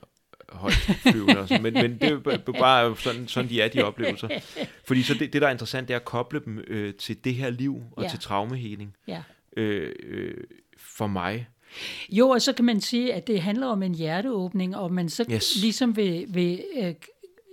højt 0.49 0.73
flyvende, 0.73 1.47
men, 1.61 1.73
men 1.73 1.97
det 1.99 2.11
er 2.11 2.51
bare 2.59 2.97
sådan, 2.97 3.27
sådan, 3.27 3.49
de 3.49 3.61
er, 3.61 3.67
de 3.67 3.83
oplevelser. 3.83 4.29
Fordi 4.87 5.03
så 5.03 5.13
det, 5.13 5.33
det, 5.33 5.41
der 5.41 5.47
er 5.47 5.51
interessant, 5.51 5.87
det 5.87 5.93
er 5.93 5.99
at 5.99 6.05
koble 6.05 6.41
dem 6.45 6.63
øh, 6.67 6.93
til 6.95 7.23
det 7.23 7.35
her 7.35 7.49
liv 7.49 7.83
og 7.91 8.03
Ja. 8.03 8.09
til 8.09 8.19
traumeheling. 8.19 8.95
ja. 9.07 9.23
Øh, 9.57 9.95
øh, 10.03 10.43
for 10.77 11.07
mig, 11.07 11.47
Jo, 12.09 12.29
og 12.29 12.41
så 12.41 12.53
kan 12.53 12.65
man 12.65 12.81
sige, 12.81 13.13
at 13.13 13.27
det 13.27 13.41
handler 13.41 13.67
om 13.67 13.83
en 13.83 13.95
hjerteåbning, 13.95 14.75
og 14.75 14.93
man 14.93 15.09
så 15.09 15.25
Yes. 15.31 15.61
ligesom 15.61 15.95
vil, 15.95 16.25
vil 16.29 16.63
øh, 16.77 16.93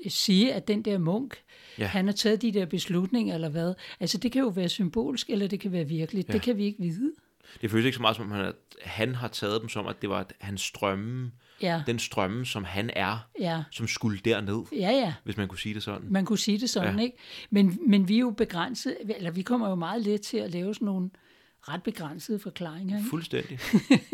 sige, 0.09 0.53
at 0.55 0.69
den 0.69 0.83
der 0.83 0.99
munk, 0.99 1.37
Ja. 1.79 1.87
han 1.87 2.07
har 2.07 2.13
taget 2.13 2.43
de 2.43 2.53
der 2.53 2.67
beslutninger, 2.67 3.35
eller 3.35 3.49
hvad. 3.49 3.75
Altså, 4.01 4.19
det 4.19 4.33
kan 4.33 4.43
jo 4.43 4.49
være 4.49 4.69
symbolsk, 4.69 5.31
eller 5.31 5.47
det 5.47 5.61
kan 5.61 5.73
være 5.73 5.85
virkeligt. 5.85 6.29
Ja. 6.29 6.33
Det 6.33 6.43
kan 6.43 6.57
vi 6.57 6.65
ikke 6.65 6.79
vide. 6.83 7.13
det 7.61 7.71
føles 7.71 7.87
ikke 7.87 7.97
så 7.97 8.03
meget 8.03 8.17
som, 8.17 8.33
at 8.33 8.39
han, 8.45 8.53
han 8.83 9.15
har 9.15 9.29
taget 9.29 9.61
dem 9.61 9.69
som, 9.69 9.87
at 9.87 9.97
det 10.03 10.11
var 10.11 10.21
at 10.21 10.33
hans 10.39 10.61
strømme, 10.61 11.33
Ja, 11.63 11.83
den 11.87 11.99
strømme, 11.99 12.47
som 12.47 12.65
han 12.65 12.91
er, 12.97 13.29
ja, 13.41 13.63
som 13.71 13.87
skulle 13.89 14.19
derned, 14.25 14.63
ja, 14.73 14.91
ja. 14.91 15.15
hvis 15.25 15.37
man 15.37 15.49
kunne 15.49 15.59
sige 15.59 15.75
det 15.75 15.83
sådan. 15.83 16.07
Man 16.11 16.25
kunne 16.25 16.39
sige 16.39 16.59
det 16.59 16.71
sådan, 16.71 16.99
Ja. 16.99 17.03
ikke? 17.05 17.17
Men, 17.51 17.79
men 17.87 18.09
vi 18.09 18.15
er 18.15 18.21
jo 18.21 18.31
begrænset, 18.31 18.97
eller 19.17 19.31
vi 19.31 19.43
kommer 19.43 19.69
jo 19.69 19.75
meget 19.75 20.03
let 20.03 20.21
til 20.21 20.37
at 20.39 20.51
lave 20.51 20.75
sådan 20.75 20.87
nogle 20.87 21.11
ret 21.69 21.83
begrænsede 21.83 22.39
forklaringer, 22.39 22.97
ikke? 22.99 23.11
Fuldstændig. 23.11 23.59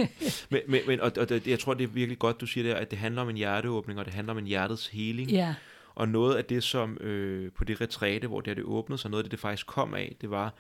men, 0.51 0.61
men, 0.69 0.81
men, 0.87 1.01
og, 1.01 1.13
og 1.17 1.27
jeg 1.47 1.59
tror, 1.59 1.75
det 1.75 1.85
er 1.85 1.89
virkelig 1.89 2.19
godt, 2.19 2.41
du 2.41 2.47
siger 2.47 2.65
det, 2.65 2.75
at 2.81 2.91
det 2.91 2.99
handler 2.99 3.23
om 3.23 3.29
en 3.29 3.37
hjerteåbning, 3.37 3.99
og 3.99 4.05
det 4.05 4.15
handler 4.15 4.33
om 4.33 4.39
en 4.39 4.47
hjertets 4.47 4.87
heling. 4.89 5.31
Ja, 5.31 5.55
Og 5.95 6.09
noget 6.09 6.37
af 6.37 6.45
det, 6.45 6.63
som 6.65 6.97
øh, 7.01 7.53
på 7.53 7.65
det 7.65 7.81
retræte, 7.81 8.27
hvor 8.27 8.41
det, 8.41 8.47
her, 8.51 8.55
det 8.55 8.65
åbnede 8.65 8.99
sig, 9.01 9.11
noget 9.11 9.23
af 9.23 9.25
det, 9.25 9.31
det 9.31 9.41
faktisk 9.41 9.67
kom 9.67 9.95
af, 9.95 10.17
det 10.21 10.31
var, 10.31 10.55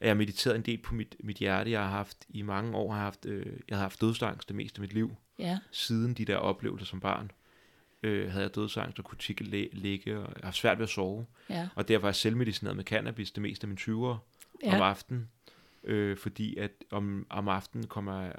at 0.00 0.08
jeg 0.08 0.16
mediterede 0.16 0.56
en 0.56 0.62
del 0.64 0.78
på 0.78 0.94
mit, 0.94 1.16
mit 1.20 1.36
hjerte. 1.36 1.70
Jeg 1.70 1.80
har 1.80 1.90
haft 1.90 2.16
i 2.28 2.42
mange 2.42 2.76
år, 2.76 2.92
har 2.92 3.00
haft, 3.00 3.26
øh, 3.26 3.46
jeg 3.68 3.76
har 3.76 3.82
haft 3.82 4.00
dødsangst 4.00 4.48
det 4.48 4.56
meste 4.56 4.78
af 4.78 4.80
mit 4.80 4.92
liv. 4.94 5.16
ja, 5.38 5.58
Siden 5.70 6.14
de 6.14 6.24
der 6.24 6.36
oplevelser 6.36 6.86
som 6.86 7.00
barn, 7.00 7.30
øh, 8.02 8.30
havde 8.30 8.42
jeg 8.44 8.54
dødsangst 8.54 8.98
og 8.98 9.04
kunne 9.04 9.18
tikke 9.18 9.44
læ- 9.44 9.68
ligge, 9.72 10.12
og 10.18 10.20
jeg 10.22 10.36
har 10.36 10.44
haft 10.46 10.56
svært 10.56 10.78
ved 10.78 10.82
at 10.82 10.88
sove. 10.90 11.26
ja, 11.50 11.68
Og 11.74 11.88
derfor 11.88 12.06
har 12.06 12.08
jeg 12.08 12.14
selvmedicineret 12.16 12.76
med 12.76 12.84
cannabis 12.84 13.30
det 13.30 13.42
meste 13.42 13.64
af 13.64 13.68
mine 13.68 13.80
20'ere 13.80 14.16
ja. 14.64 14.74
om 14.76 14.82
aftenen. 14.82 15.28
Øh, 15.84 16.16
fordi 16.16 16.56
at 16.56 16.70
om, 16.90 17.26
om 17.30 17.48
aftenen 17.48 17.86
kommer, 17.86 18.32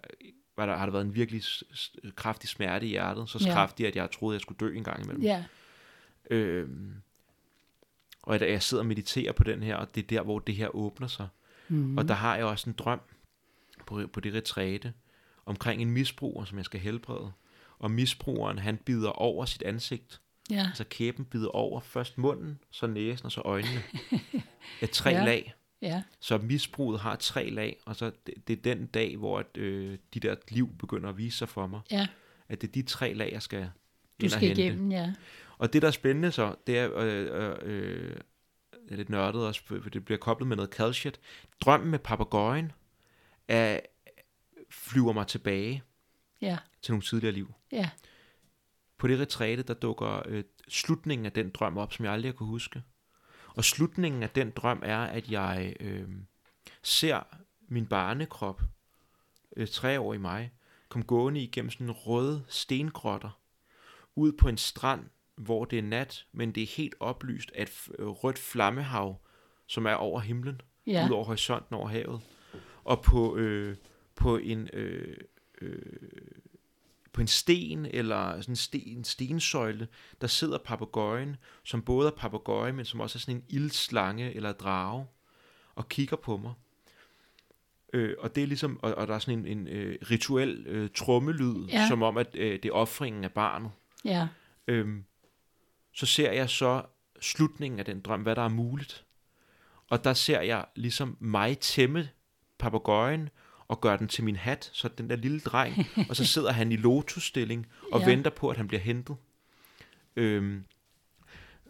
var 0.57 0.65
der, 0.65 0.75
har 0.77 0.85
der 0.85 0.91
været 0.91 1.05
en 1.05 1.15
virkelig 1.15 1.43
kraftig 2.15 2.49
smerte 2.49 2.85
i 2.85 2.89
hjertet. 2.89 3.29
Så 3.29 3.43
Ja. 3.45 3.53
kraftig, 3.53 3.87
at 3.87 3.95
jeg 3.95 4.11
troede, 4.11 4.33
at 4.33 4.37
jeg 4.37 4.41
skulle 4.41 4.57
dø 4.57 4.75
en 4.77 4.83
gang 4.83 5.03
imellem. 5.03 5.23
ja, 5.23 5.43
Øhm, 6.29 6.93
og 8.21 8.35
at 8.35 8.41
jeg 8.41 8.63
sidder 8.63 8.83
og 8.83 8.87
mediterer 8.87 9.31
på 9.31 9.43
den 9.43 9.63
her, 9.63 9.75
og 9.75 9.95
det 9.95 10.03
er 10.03 10.07
der, 10.07 10.21
hvor 10.21 10.39
det 10.39 10.55
her 10.55 10.75
åbner 10.75 11.07
sig. 11.07 11.27
Mm. 11.69 11.97
Og 11.97 12.07
der 12.07 12.13
har 12.13 12.35
jeg 12.35 12.45
også 12.45 12.69
en 12.69 12.75
drøm 12.77 12.99
på, 13.85 14.07
på 14.13 14.19
det 14.19 14.33
retræte 14.33 14.93
omkring 15.45 15.81
en 15.81 15.91
misbruger, 15.91 16.45
som 16.45 16.57
jeg 16.57 16.65
skal 16.65 16.79
helbrede. 16.79 17.31
Og 17.79 17.91
misbrugeren, 17.91 18.59
han 18.59 18.77
bider 18.77 19.09
over 19.09 19.45
sit 19.45 19.61
ansigt. 19.63 20.21
ja, 20.49 20.65
Altså 20.67 20.83
kæben 20.89 21.25
bider 21.25 21.47
over 21.49 21.79
først 21.79 22.17
munden, 22.17 22.59
så 22.71 22.87
næsen 22.87 23.25
og 23.25 23.31
så 23.31 23.41
øjnene. 23.45 23.83
Et 24.81 24.89
tre. 24.89 25.09
Ja. 25.09 25.25
lag. 25.25 25.53
Ja, 25.81 26.03
Så 26.19 26.37
misbruget 26.37 26.99
har 26.99 27.15
tre 27.15 27.49
lag, 27.49 27.77
og 27.85 27.95
så 27.95 28.11
det, 28.27 28.47
det 28.47 28.57
er 28.57 28.61
den 28.75 28.85
dag, 28.87 29.17
hvor 29.17 29.39
at, 29.39 29.57
øh, 29.57 29.97
de 30.13 30.19
der 30.19 30.35
liv 30.49 30.69
begynder 30.79 31.09
at 31.09 31.17
vise 31.17 31.37
sig 31.37 31.49
for 31.49 31.67
mig. 31.67 31.81
ja. 31.91 32.07
At 32.49 32.61
det 32.61 32.67
er 32.67 32.71
de 32.71 32.81
tre 32.81 33.13
lag, 33.13 33.31
jeg 33.31 33.41
skal 33.41 33.69
Du 34.21 34.29
skal 34.29 34.47
hente. 34.47 34.61
igennem, 34.61 34.91
ja. 34.91 35.13
Og 35.57 35.73
det, 35.73 35.81
der 35.81 35.87
er 35.87 35.91
spændende 35.91 36.31
så, 36.31 36.55
det 36.67 36.79
er, 36.79 36.97
øh, 36.97 37.51
øh, 37.51 37.55
øh, 37.61 38.15
det 38.71 38.91
er 38.91 38.95
lidt 38.95 39.09
nørdet 39.09 39.47
også, 39.47 39.61
for 39.65 39.89
det 39.89 40.05
bliver 40.05 40.17
koblet 40.17 40.47
med 40.47 40.55
noget 40.55 40.71
calcium. 40.73 41.13
Drømmen 41.61 41.91
med 41.91 41.99
papegøjen 41.99 42.71
er, 43.47 43.79
flyver 44.69 45.13
mig 45.13 45.27
tilbage 45.27 45.83
Ja, 46.41 46.57
til 46.81 46.91
nogle 46.91 47.01
tidligere 47.03 47.33
liv. 47.33 47.53
ja, 47.71 47.89
På 48.97 49.07
det 49.07 49.19
retræte, 49.19 49.63
der 49.63 49.73
dukker 49.73 50.21
øh, 50.25 50.43
slutningen 50.67 51.25
af 51.25 51.31
den 51.31 51.49
drøm 51.49 51.77
op, 51.77 51.93
som 51.93 52.05
jeg 52.05 52.13
aldrig 52.13 52.31
har 52.31 52.35
kunne 52.35 52.49
huske. 52.49 52.81
Og 53.55 53.63
slutningen 53.63 54.23
af 54.23 54.29
den 54.29 54.51
drøm 54.51 54.81
er, 54.83 54.99
at 54.99 55.31
jeg 55.31 55.75
øh, 55.79 56.07
ser 56.83 57.19
min 57.67 57.85
barnekrop, 57.85 58.61
øh, 59.55 59.67
tre 59.67 59.99
år 59.99 60.13
i 60.13 60.17
mig, 60.17 60.51
kom 60.89 61.03
gående 61.03 61.41
igennem 61.43 61.69
sådan 61.69 61.91
røde 61.91 62.45
stengrotter, 62.47 63.39
ud 64.15 64.31
på 64.31 64.49
en 64.49 64.57
strand, 64.57 65.05
hvor 65.35 65.65
det 65.65 65.79
er 65.79 65.83
nat, 65.83 66.25
men 66.31 66.51
det 66.51 66.63
er 66.63 66.67
helt 66.77 66.95
oplyst 66.99 67.51
af 67.55 67.63
et 67.63 67.89
rødt 67.99 68.39
flammehav, 68.39 69.21
som 69.67 69.85
er 69.85 69.93
over 69.93 70.19
himlen, 70.19 70.61
ja, 70.87 71.05
ud 71.05 71.11
over 71.11 71.25
horisonten 71.25 71.75
over 71.75 71.87
havet. 71.87 72.21
Og 72.83 73.01
på, 73.01 73.35
øh, 73.37 73.77
på 74.15 74.37
en... 74.37 74.69
Øh, 74.73 75.17
øh, 75.61 75.81
på 77.15 77.21
en 77.21 77.27
sten 77.27 77.85
eller 77.85 78.41
sådan 78.41 78.51
en, 78.51 78.55
sten, 78.55 78.97
en 78.97 79.03
stensøjle, 79.03 79.87
der 80.21 80.27
sidder 80.27 80.57
papegøjen, 80.57 81.35
som 81.63 81.81
både 81.81 82.07
er 82.07 82.11
papegøje, 82.15 82.71
men 82.71 82.85
som 82.85 82.99
også 82.99 83.17
er 83.17 83.19
sådan 83.19 83.35
en 83.35 83.43
ildslange 83.49 84.33
eller 84.33 84.51
drage. 84.53 85.05
og 85.75 85.89
kigger 85.89 86.15
på 86.17 86.37
mig. 86.37 86.53
Øh, 87.93 88.15
og 88.19 88.35
det 88.35 88.43
er 88.43 88.47
ligesom, 88.47 88.79
og, 88.81 88.95
og 88.95 89.07
der 89.07 89.15
er 89.15 89.19
sådan 89.19 89.45
en, 89.45 89.57
en 89.57 89.67
øh, 89.67 89.97
rituel 90.11 90.63
øh, 90.67 90.89
trommelyd, 90.95 91.65
Ja. 91.65 91.87
som 91.87 92.03
om, 92.03 92.17
at 92.17 92.35
øh, 92.35 92.53
det 92.53 92.65
er 92.65 92.71
offringen 92.73 93.23
af 93.23 93.31
barnet. 93.31 93.71
Ja, 94.05 94.27
Øhm, 94.67 95.03
så 95.93 96.05
ser 96.05 96.31
jeg 96.31 96.49
så 96.49 96.83
slutningen 97.21 97.79
af 97.79 97.85
den 97.85 98.01
drøm, 98.01 98.21
hvad 98.21 98.35
der 98.35 98.41
er 98.41 98.49
muligt. 98.49 99.05
Og 99.89 100.03
der 100.03 100.13
ser 100.13 100.41
jeg 100.41 100.65
ligesom 100.75 101.17
mig 101.19 101.59
tæmme 101.59 102.09
papegøjen 102.57 103.29
og 103.67 103.81
gøre 103.81 103.97
den 103.97 104.07
til 104.07 104.23
min 104.23 104.35
hat, 104.35 104.69
så 104.73 104.87
den 104.87 105.09
der 105.09 105.15
lille 105.15 105.39
dreng, 105.39 105.75
og 106.09 106.15
så 106.15 106.25
sidder 106.25 106.51
han 106.51 106.71
i 106.71 106.75
lotusstilling 106.75 107.67
og 107.91 107.99
Ja. 107.99 108.05
venter 108.05 108.31
på, 108.31 108.49
at 108.49 108.57
han 108.57 108.67
bliver 108.67 108.81
hentet. 108.81 109.15
Øhm, 110.15 110.65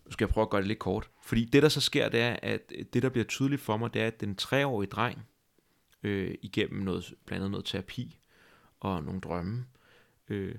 nu 0.06 0.12
skal 0.12 0.26
jeg 0.26 0.30
prøve 0.34 0.42
at 0.46 0.50
gøre 0.50 0.62
det 0.62 0.68
lidt 0.68 0.80
kort. 0.80 1.10
Fordi 1.24 1.46
det, 1.46 1.64
der 1.64 1.70
så 1.70 1.82
sker, 1.82 2.10
det 2.10 2.22
er, 2.22 2.38
at 2.42 2.72
det, 2.94 3.04
der 3.04 3.10
bliver 3.10 3.26
tydeligt 3.26 3.62
for 3.62 3.78
mig, 3.78 3.94
det 3.94 4.02
er, 4.02 4.08
at 4.08 4.22
den 4.22 4.36
treårige 4.36 4.90
dreng, 4.90 5.26
øh, 6.04 6.36
igennem 6.42 6.82
noget, 6.84 7.14
blandt 7.26 7.42
andet 7.42 7.52
noget 7.52 7.66
terapi 7.66 8.20
og 8.80 9.04
nogle 9.04 9.22
drømme, 9.22 9.66
øh, 10.30 10.56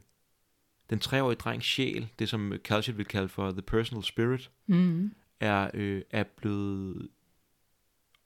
den 0.91 0.99
treårige 0.99 1.37
drengs 1.37 1.67
sjæl, 1.67 2.09
det 2.19 2.29
som 2.29 2.53
Calcium 2.65 2.99
vil 2.99 3.07
kalde 3.07 3.29
for 3.29 3.51
the 3.51 3.63
personal 3.63 4.05
spirit, 4.05 4.51
mm, 4.67 5.15
er, 5.41 5.71
øh, 5.75 6.03
er 6.11 6.25
blevet 6.37 7.09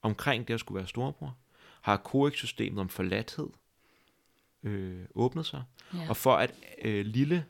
omkring 0.01 0.47
det 0.47 0.53
at 0.53 0.59
skulle 0.59 0.77
være 0.77 0.87
storebror, 0.87 1.37
har 1.81 1.97
koex-systemet 1.97 2.79
om 2.79 2.89
forladthed 2.89 3.47
øh, 4.63 5.05
åbnet 5.15 5.45
sig, 5.45 5.63
ja, 5.93 6.09
og 6.09 6.17
for 6.17 6.35
at 6.35 6.53
øh, 6.81 7.05
lille 7.05 7.45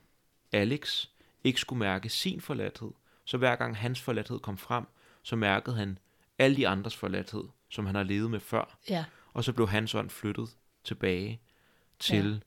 Alex 0.52 1.08
ikke 1.44 1.60
skulle 1.60 1.80
mærke 1.80 2.10
sin 2.10 2.42
forladthed, 2.42 2.92
så 3.26 3.38
hver 3.38 3.56
gang 3.56 3.78
hans 3.78 4.02
forladthed 4.02 4.40
kom 4.40 4.58
frem, 4.58 4.86
så 5.24 5.36
mærkede 5.36 5.76
han 5.76 5.98
alle 6.38 6.56
de 6.58 6.68
andres 6.68 6.96
forladthed, 6.96 7.44
som 7.70 7.86
han 7.86 7.96
har 7.96 8.04
levet 8.04 8.32
med 8.32 8.40
før, 8.40 8.78
ja, 8.90 9.06
og 9.34 9.44
så 9.44 9.54
blev 9.54 9.68
hans 9.70 9.96
ånd 9.96 10.10
flyttet 10.10 10.50
tilbage 10.84 11.42
til 12.00 12.32
ja. 12.32 12.40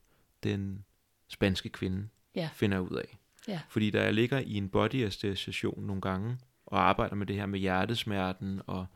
den 0.49 0.85
spanske 1.28 1.68
kvinde, 1.68 2.09
Ja. 2.35 2.49
finder 2.55 2.76
jeg 2.76 2.82
ud 2.82 2.97
af. 2.97 3.18
Ja. 3.49 3.61
Fordi 3.68 3.91
da 3.91 4.03
jeg 4.03 4.14
ligger 4.14 4.39
i 4.39 4.55
en 4.55 4.68
body 4.68 5.09
station 5.09 5.85
nogle 5.87 6.03
gange, 6.03 6.39
og 6.66 6.89
arbejder 6.89 7.14
med 7.16 7.26
det 7.26 7.37
her 7.37 7.47
med 7.47 7.59
hjertesmerten, 7.59 8.61
og 8.66 8.87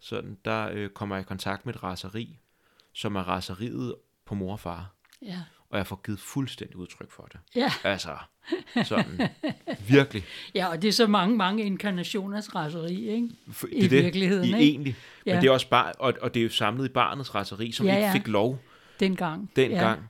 sådan, 0.00 0.38
der 0.44 0.68
øh, 0.72 0.90
kommer 0.90 1.16
jeg 1.16 1.22
i 1.22 1.26
kontakt 1.28 1.66
med 1.66 1.74
et 1.74 1.82
raseri, 1.82 2.38
som 2.92 3.16
er 3.16 3.20
raseriet 3.28 3.94
på 4.24 4.34
mor 4.34 4.52
og 4.52 4.60
far. 4.60 4.94
ja, 5.22 5.40
Og 5.70 5.78
jeg 5.78 5.86
får 5.86 6.00
givet 6.04 6.20
fuldstændig 6.20 6.76
udtryk 6.76 7.10
for 7.10 7.22
det. 7.32 7.40
ja. 7.54 7.72
Altså, 7.84 8.16
sådan, 8.84 9.28
virkelig. 9.88 10.24
Ja, 10.54 10.66
og 10.68 10.82
det 10.82 10.88
er 10.88 10.92
så 10.92 11.06
mange, 11.06 11.36
mange 11.36 11.64
inkarnationers 11.64 12.54
raseri, 12.54 13.08
ikke? 13.08 13.28
For, 13.52 13.66
I 13.72 13.88
virkeligheden, 13.88 14.44
I 14.44 14.48
ikke? 14.48 14.58
egentlig. 14.60 14.96
Ja. 15.26 15.34
Men 15.34 15.42
det 15.42 15.48
er 15.48 15.52
også 15.52 15.68
bare, 15.68 15.92
og, 15.92 16.14
og 16.20 16.34
det 16.34 16.40
er 16.40 16.44
jo 16.44 16.50
samlet 16.50 16.84
i 16.84 16.88
barnets 16.88 17.34
raseri, 17.34 17.72
som 17.72 17.86
Ja, 17.86 17.92
ja, 17.94 17.98
ikke 17.98 18.12
fik 18.24 18.28
lov 18.28 18.58
Dengang. 19.00 19.50
dengang. 19.56 20.00
Ja, 20.00 20.06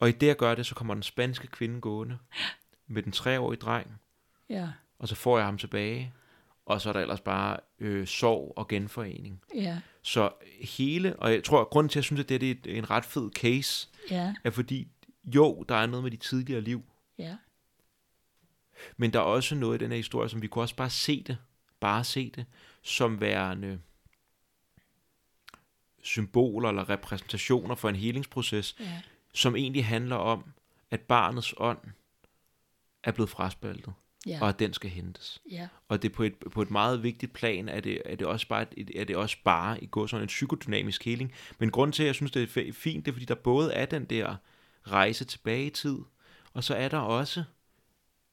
Og 0.00 0.08
i 0.08 0.12
det 0.12 0.28
at 0.30 0.38
gøre 0.38 0.56
det, 0.56 0.66
så 0.66 0.74
kommer 0.74 0.94
den 0.94 1.02
spanske 1.02 1.46
kvinde 1.46 1.80
gående 1.80 2.18
med 2.86 3.02
den 3.02 3.12
treårige 3.12 3.60
dreng, 3.60 4.00
ja, 4.48 4.68
og 4.98 5.08
så 5.08 5.14
får 5.14 5.38
jeg 5.38 5.46
ham 5.46 5.58
tilbage, 5.58 6.12
og 6.74 6.80
så 6.80 6.88
er 6.88 6.92
der 6.92 7.00
ellers 7.00 7.20
bare 7.20 7.56
øh, 7.78 8.06
sorg 8.06 8.52
og 8.56 8.68
genforening. 8.68 9.42
ja, 9.54 9.80
Så 10.02 10.32
hele, 10.60 11.16
og 11.16 11.32
jeg 11.32 11.44
tror, 11.44 11.60
at 11.60 11.68
grunden 11.70 11.88
til, 11.88 11.92
at 11.92 11.96
jeg 11.96 12.04
synes, 12.04 12.20
at 12.20 12.28
det 12.28 12.42
er 12.42 12.50
et- 12.50 12.66
en 12.78 12.90
ret 12.90 13.04
fed 13.04 13.30
case, 13.30 13.88
ja, 14.10 14.34
er 14.44 14.50
fordi, 14.50 14.88
jo, 15.34 15.64
der 15.68 15.74
er 15.74 15.86
noget 15.86 16.02
med 16.02 16.10
de 16.10 16.16
tidligere 16.16 16.60
liv, 16.60 16.82
ja, 17.18 17.36
men 18.96 19.12
der 19.12 19.18
er 19.18 19.22
også 19.24 19.54
noget 19.54 19.80
i 19.80 19.84
den 19.84 19.90
her 19.90 19.96
historie, 19.96 20.28
som 20.28 20.42
vi 20.42 20.46
kunne 20.46 20.62
også 20.64 20.76
bare 20.76 20.90
se 20.90 21.22
det, 21.22 21.38
bare 21.80 22.04
se 22.04 22.30
det, 22.30 22.46
som 22.82 23.20
værende 23.20 23.80
symboler 26.02 26.68
eller 26.68 26.88
repræsentationer 26.90 27.74
for 27.74 27.88
en 27.88 27.96
helingsproces, 27.96 28.76
ja, 28.80 29.00
som 29.34 29.56
egentlig 29.56 29.86
handler 29.86 30.16
om, 30.16 30.44
at 30.90 31.00
barnets 31.00 31.54
ånd 31.56 31.78
er 33.04 33.12
blevet 33.12 33.30
fraspaltet, 33.30 33.92
ja, 34.26 34.38
og 34.42 34.48
at 34.48 34.58
den 34.58 34.72
skal 34.72 34.90
hentes. 34.90 35.42
ja, 35.50 35.68
Og 35.88 36.02
det 36.02 36.12
på 36.12 36.22
et, 36.22 36.34
på 36.52 36.62
et 36.62 36.70
meget 36.70 37.02
vigtigt 37.02 37.32
plan, 37.32 37.68
er 37.68 37.80
det, 37.80 38.02
er 38.04 38.16
det 38.16 38.26
også 38.26 38.48
bare, 38.48 38.66
et, 38.76 38.90
er 39.00 39.04
det 39.04 39.16
også 39.16 39.36
bare 39.44 39.84
i 39.84 39.86
går 39.86 40.06
sådan 40.06 40.24
en 40.24 40.26
psykodynamisk 40.26 41.04
healing. 41.04 41.32
Men 41.58 41.70
grunden 41.70 41.92
til, 41.92 42.02
at 42.02 42.06
jeg 42.06 42.14
synes, 42.14 42.32
det 42.32 42.42
er 42.42 42.72
fint, 42.72 43.06
det 43.06 43.10
er, 43.10 43.14
fordi 43.14 43.24
der 43.24 43.34
både 43.34 43.72
er 43.72 43.86
den 43.86 44.04
der 44.04 44.36
rejse 44.86 45.24
tilbage 45.24 45.66
i 45.66 45.70
tid, 45.70 45.98
og 46.52 46.64
så 46.64 46.74
er 46.74 46.88
der 46.88 46.98
også 46.98 47.44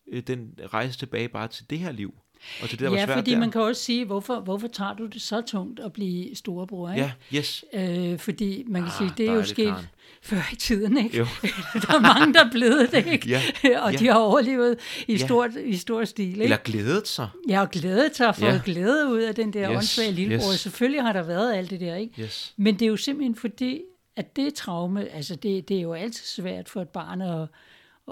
øh, 0.07 0.23
den 0.23 0.59
rejse 0.73 0.97
tilbage 0.97 1.29
bare 1.29 1.47
til 1.47 1.69
det 1.69 1.79
her 1.79 1.91
liv. 1.91 2.13
Og 2.61 2.71
det, 2.71 2.79
der 2.79 2.91
ja 2.91 3.05
svært 3.05 3.17
fordi 3.17 3.31
der. 3.31 3.39
man 3.39 3.51
kan 3.51 3.61
også 3.61 3.83
sige, 3.83 4.05
hvorfor, 4.05 4.39
hvorfor 4.39 4.67
tager 4.67 4.93
du 4.93 5.05
det 5.05 5.21
så 5.21 5.41
tungt 5.41 5.79
at 5.79 5.93
blive 5.93 6.35
storebror, 6.35 6.89
ikke? 6.91 7.13
Ja, 7.31 7.37
yes. 7.37 7.65
Øh, 7.73 8.19
fordi 8.19 8.63
man 8.67 8.81
kan 8.81 8.91
Ah, 8.91 8.97
sige, 8.97 9.13
det 9.17 9.29
er 9.29 9.33
jo 9.33 9.43
sket 9.43 9.67
Karen. 9.67 9.85
før 10.21 10.41
i 10.53 10.55
tiden, 10.55 10.97
ikke? 10.97 11.17
Jo. 11.17 11.23
der 11.81 11.93
er 11.95 11.99
mange, 11.99 12.33
der 12.33 12.45
er 12.45 12.51
blevet 12.51 12.91
det, 12.91 13.07
ikke? 13.07 13.29
Ja, 13.29 13.41
og 13.85 13.91
ja. 13.91 13.97
de 13.97 14.07
har 14.07 14.15
overlevet 14.19 14.77
i, 15.07 15.11
Ja. 15.11 15.17
stort, 15.25 15.51
i 15.65 15.75
stor 15.75 16.03
stil, 16.05 16.27
ikke? 16.31 16.43
Eller 16.43 16.57
glædet 16.57 17.07
sig. 17.07 17.29
Jeg 17.47 17.59
har 17.59 17.65
glædet 17.65 18.15
sig 18.15 18.35
for 18.35 18.45
Ja. 18.45 18.53
ja. 18.53 18.61
glæde 18.65 19.07
ud 19.11 19.19
af 19.21 19.35
den 19.35 19.53
der 19.53 19.71
yes. 19.71 19.77
åndssvage 19.77 20.11
lillebror. 20.11 20.51
yes. 20.53 20.59
Selvfølgelig 20.59 21.01
har 21.01 21.13
der 21.13 21.23
været 21.23 21.53
alt 21.53 21.69
det 21.69 21.79
der, 21.79 21.95
ikke? 21.95 22.21
Yes. 22.21 22.53
Men 22.57 22.73
det 22.75 22.81
er 22.85 22.89
jo 22.89 22.97
simpelthen 22.97 23.35
fordi, 23.35 23.81
at 24.15 24.35
det 24.35 24.53
traume, 24.53 25.07
altså 25.09 25.35
det, 25.35 25.69
det 25.69 25.77
er 25.77 25.81
jo 25.81 25.93
altid 25.93 26.25
svært 26.25 26.69
for 26.69 26.81
et 26.81 26.89
barn 26.89 27.21
at, 27.21 27.47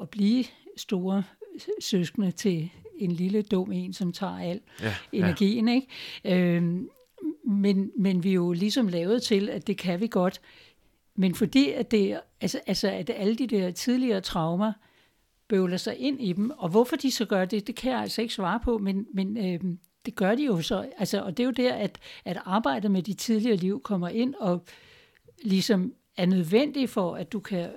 at 0.02 0.10
blive 0.10 0.44
store 0.78 1.24
søskende 1.82 2.32
til 2.32 2.70
en 2.98 3.12
lille 3.12 3.41
dum 3.41 3.72
en, 3.72 3.93
som 3.93 4.14
tager 4.14 4.39
al 4.39 4.62
Ja, 4.82 4.96
energien, 5.12 5.68
ikke? 5.68 5.88
Øhm, 6.26 6.89
men, 7.46 7.91
men 7.98 8.24
vi 8.24 8.30
er 8.30 8.34
jo 8.34 8.52
ligesom 8.52 8.88
lavet 8.88 9.24
til, 9.24 9.50
at 9.50 9.68
det 9.68 9.78
kan 9.78 10.02
vi 10.02 10.08
godt. 10.08 10.41
Men 11.16 11.36
fordi 11.36 11.72
at, 11.72 11.91
det, 11.91 12.20
altså, 12.41 12.60
altså, 12.68 12.88
at 12.89 13.10
alle 13.16 13.36
de 13.36 13.48
der 13.48 13.72
tidligere 13.72 14.22
traumer 14.22 14.74
bøvler 15.48 15.78
sig 15.78 15.98
ind 15.98 16.22
i 16.22 16.34
dem, 16.34 16.52
og 16.58 16.70
hvorfor 16.70 16.96
de 16.96 17.12
så 17.12 17.26
gør 17.26 17.46
det, 17.46 17.68
det 17.68 17.76
kan 17.76 17.91
jeg 17.91 18.00
altså 18.00 18.22
ikke 18.22 18.34
svare 18.34 18.60
på, 18.64 18.78
men, 18.78 19.08
men 19.14 19.38
øhm, 19.38 19.80
det 20.06 20.16
gør 20.16 20.36
de 20.36 20.46
jo 20.46 20.62
så. 20.62 20.89
Altså, 20.98 21.22
og 21.22 21.38
det 21.38 21.43
er 21.43 21.48
jo 21.48 21.52
der, 21.52 21.74
at, 21.74 22.00
at 22.26 22.38
arbejdet 22.46 22.91
med 22.91 23.02
de 23.02 23.14
tidligere 23.14 23.56
liv 23.56 23.82
kommer 23.82 24.10
ind 24.10 24.36
og 24.36 24.64
ligesom 25.43 25.93
er 26.18 26.26
nødvendig 26.26 26.89
for, 26.89 27.16
at 27.16 27.34
du 27.34 27.39
kan 27.39 27.70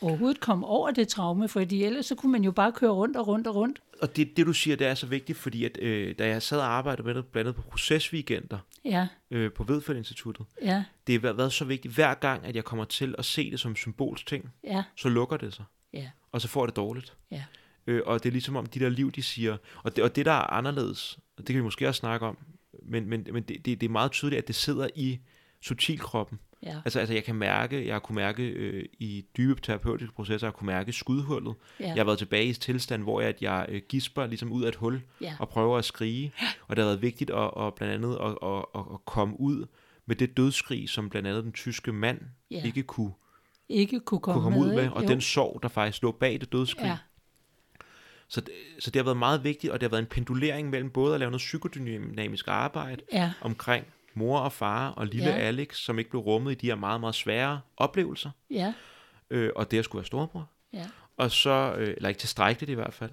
overhovedet 0.00 0.40
komme 0.40 0.66
over 0.66 0.90
det 0.90 1.08
traume, 1.08 1.48
fordi 1.48 1.84
ellers 1.84 2.06
så 2.06 2.14
kunne 2.14 2.32
man 2.32 2.44
jo 2.44 2.50
bare 2.50 2.72
køre 2.72 2.90
rundt 2.90 3.16
og 3.16 3.26
rundt 3.26 3.46
og 3.46 3.54
rundt. 3.54 3.82
Og 4.04 4.16
det, 4.16 4.36
det, 4.36 4.46
du 4.46 4.52
siger, 4.52 4.76
det 4.76 4.86
er 4.86 4.94
så 4.94 5.06
vigtigt, 5.06 5.38
fordi 5.38 5.64
at, 5.64 5.78
øh, 5.82 6.14
da 6.18 6.28
jeg 6.28 6.42
sad 6.42 6.58
og 6.58 6.66
arbejdede 6.66 7.06
med 7.06 7.14
det, 7.14 7.26
blandt 7.26 7.48
andet 7.48 7.64
på 7.64 7.70
procesweekender 7.70 8.58
Ja, 8.84 9.08
øh, 9.30 9.52
på 9.52 9.64
Vedfældt 9.64 9.98
Instituttet, 9.98 10.46
ja, 10.62 10.84
det 11.06 11.22
har 11.22 11.32
været- 11.32 11.52
så 11.52 11.64
vigtigt, 11.64 11.94
hver 11.94 12.14
gang, 12.14 12.44
at 12.46 12.56
jeg 12.56 12.64
kommer 12.64 12.84
til 12.84 13.14
at 13.18 13.24
se 13.24 13.50
det 13.50 13.60
som 13.60 13.76
symbolsk 13.76 14.26
ting, 14.26 14.52
ja, 14.64 14.84
så 14.96 15.08
lukker 15.08 15.36
det 15.36 15.54
sig, 15.54 15.64
ja, 15.92 16.10
og 16.32 16.40
så 16.40 16.48
får 16.48 16.66
det 16.66 16.76
dårligt. 16.76 17.12
ja, 17.30 17.44
Øh, 17.86 18.02
og 18.06 18.22
det 18.22 18.28
er 18.28 18.32
ligesom 18.32 18.56
om 18.56 18.66
de 18.66 18.80
der 18.80 18.88
liv, 18.88 19.12
de 19.12 19.22
siger, 19.22 19.56
og 19.82 19.96
det, 19.96 20.04
og 20.04 20.16
det 20.16 20.26
der 20.26 20.32
er 20.32 20.52
anderledes, 20.52 21.18
og 21.36 21.38
det 21.38 21.46
kan 21.46 21.56
vi 21.56 21.62
måske 21.62 21.88
også 21.88 21.98
snakke 21.98 22.26
om, 22.26 22.38
men, 22.82 23.08
men, 23.08 23.26
men 23.32 23.42
det, 23.42 23.64
det, 23.66 23.80
det 23.80 23.86
er 23.86 23.90
meget 23.90 24.12
tydeligt, 24.12 24.38
at 24.38 24.46
det 24.48 24.54
sidder 24.54 24.88
i 24.96 25.18
subtilkroppen. 25.64 26.38
ja, 26.62 26.76
Altså, 26.84 26.98
altså 27.00 27.14
jeg 27.14 27.24
kan 27.24 27.34
mærke, 27.34 27.86
jeg 27.86 27.94
har 27.94 27.98
kunne 28.00 28.16
mærke 28.16 28.42
øh, 28.48 28.84
i 28.98 29.24
dybe 29.36 29.60
terapeutiske 29.60 30.14
processer, 30.14 30.46
jeg 30.46 30.54
kunne 30.54 30.66
mærke 30.66 30.92
skudhullet. 30.92 31.54
ja, 31.80 31.86
Jeg 31.86 31.94
har 31.96 32.04
været 32.04 32.18
tilbage 32.18 32.44
i 32.44 32.50
et 32.50 32.60
tilstand, 32.60 33.02
hvor 33.02 33.20
jeg, 33.20 33.28
at 33.28 33.42
jeg 33.42 33.66
øh, 33.68 33.82
gisper 33.88 34.26
ligesom 34.26 34.52
ud 34.52 34.64
af 34.64 34.68
et 34.68 34.74
hul 34.74 35.02
ja, 35.20 35.34
og 35.38 35.48
prøver 35.48 35.78
at 35.78 35.84
skrige. 35.84 36.32
Og 36.68 36.76
det 36.76 36.82
har 36.84 36.88
været 36.90 37.02
vigtigt 37.02 37.30
at, 37.30 37.50
at 37.60 37.74
blandt 37.74 37.94
andet 37.94 38.18
at, 38.20 38.30
at, 38.42 38.64
at, 38.74 38.80
at 38.94 39.04
komme 39.04 39.40
ud 39.40 39.66
med 40.06 40.16
det 40.16 40.36
dødsskrig, 40.36 40.88
som 40.88 41.10
blandt 41.10 41.28
andet 41.28 41.44
den 41.44 41.52
tyske 41.52 41.92
mand 41.92 42.20
Ja. 42.50 42.62
ikke 42.64 42.82
kunne, 42.82 43.12
ikke 43.68 44.00
kunne 44.00 44.20
komme, 44.20 44.40
kunne 44.40 44.52
komme 44.52 44.58
ud 44.70 44.74
med, 44.74 44.88
og 44.88 45.02
Jo. 45.02 45.08
den 45.08 45.20
sorg, 45.20 45.58
der 45.62 45.68
faktisk 45.68 46.02
lå 46.02 46.12
bag 46.12 46.40
det 46.40 46.52
dødsskrig. 46.52 46.84
ja, 46.86 46.96
Så, 48.28 48.40
det, 48.40 48.50
så 48.78 48.90
det 48.90 49.00
har 49.00 49.04
været 49.04 49.16
meget 49.16 49.44
vigtigt, 49.44 49.72
og 49.72 49.80
det 49.80 49.86
har 49.86 49.90
været 49.90 50.02
en 50.02 50.08
pendulering 50.08 50.70
mellem 50.70 50.90
både 50.90 51.14
at 51.14 51.20
lave 51.20 51.30
noget 51.30 51.38
psykodynamisk 51.38 52.48
arbejde 52.48 53.02
ja, 53.12 53.32
omkring 53.40 53.86
mor 54.16 54.38
og 54.38 54.52
far 54.52 54.88
og 54.90 55.06
lille 55.06 55.28
Ja. 55.28 55.36
Alex, 55.36 55.76
som 55.76 55.98
ikke 55.98 56.10
blev 56.10 56.22
rummet 56.22 56.52
i 56.52 56.54
de 56.54 56.66
her 56.66 56.74
meget, 56.74 57.00
meget 57.00 57.14
svære 57.14 57.60
oplevelser, 57.76 58.30
ja, 58.50 58.74
øh, 59.30 59.50
og 59.56 59.70
det 59.70 59.78
at 59.78 59.84
skulle 59.84 60.00
være 60.00 60.06
storebror. 60.06 60.48
ja, 60.72 60.86
og 61.16 61.30
så, 61.30 61.74
øh, 61.78 61.94
eller 61.96 62.08
ikke 62.08 62.18
tilstrækkeligt 62.18 62.70
i 62.70 62.74
hvert 62.74 62.94
fald, 62.94 63.10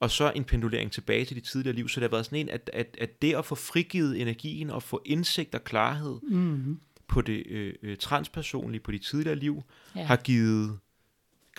og 0.00 0.10
så 0.10 0.32
en 0.34 0.44
pendulering 0.44 0.92
tilbage 0.92 1.24
til 1.24 1.36
de 1.36 1.40
tidligere 1.40 1.76
liv, 1.76 1.88
så 1.88 2.00
det 2.00 2.08
har 2.08 2.16
været 2.16 2.24
sådan 2.24 2.38
en, 2.38 2.48
at, 2.48 2.70
at, 2.72 2.96
at 3.00 3.22
det 3.22 3.34
at 3.34 3.44
få 3.44 3.54
frigivet 3.54 4.20
energien 4.20 4.70
og 4.70 4.82
få 4.82 5.02
indsigt 5.04 5.54
og 5.54 5.64
klarhed 5.64 6.20
mm, 6.22 6.80
på 7.08 7.20
det 7.20 7.46
øh, 7.46 7.74
øh, 7.82 7.96
transpersonlige, 7.96 8.80
på 8.80 8.92
de 8.92 8.98
tidligere 8.98 9.36
liv, 9.36 9.62
ja. 9.96 10.04
har 10.04 10.16
givet 10.16 10.78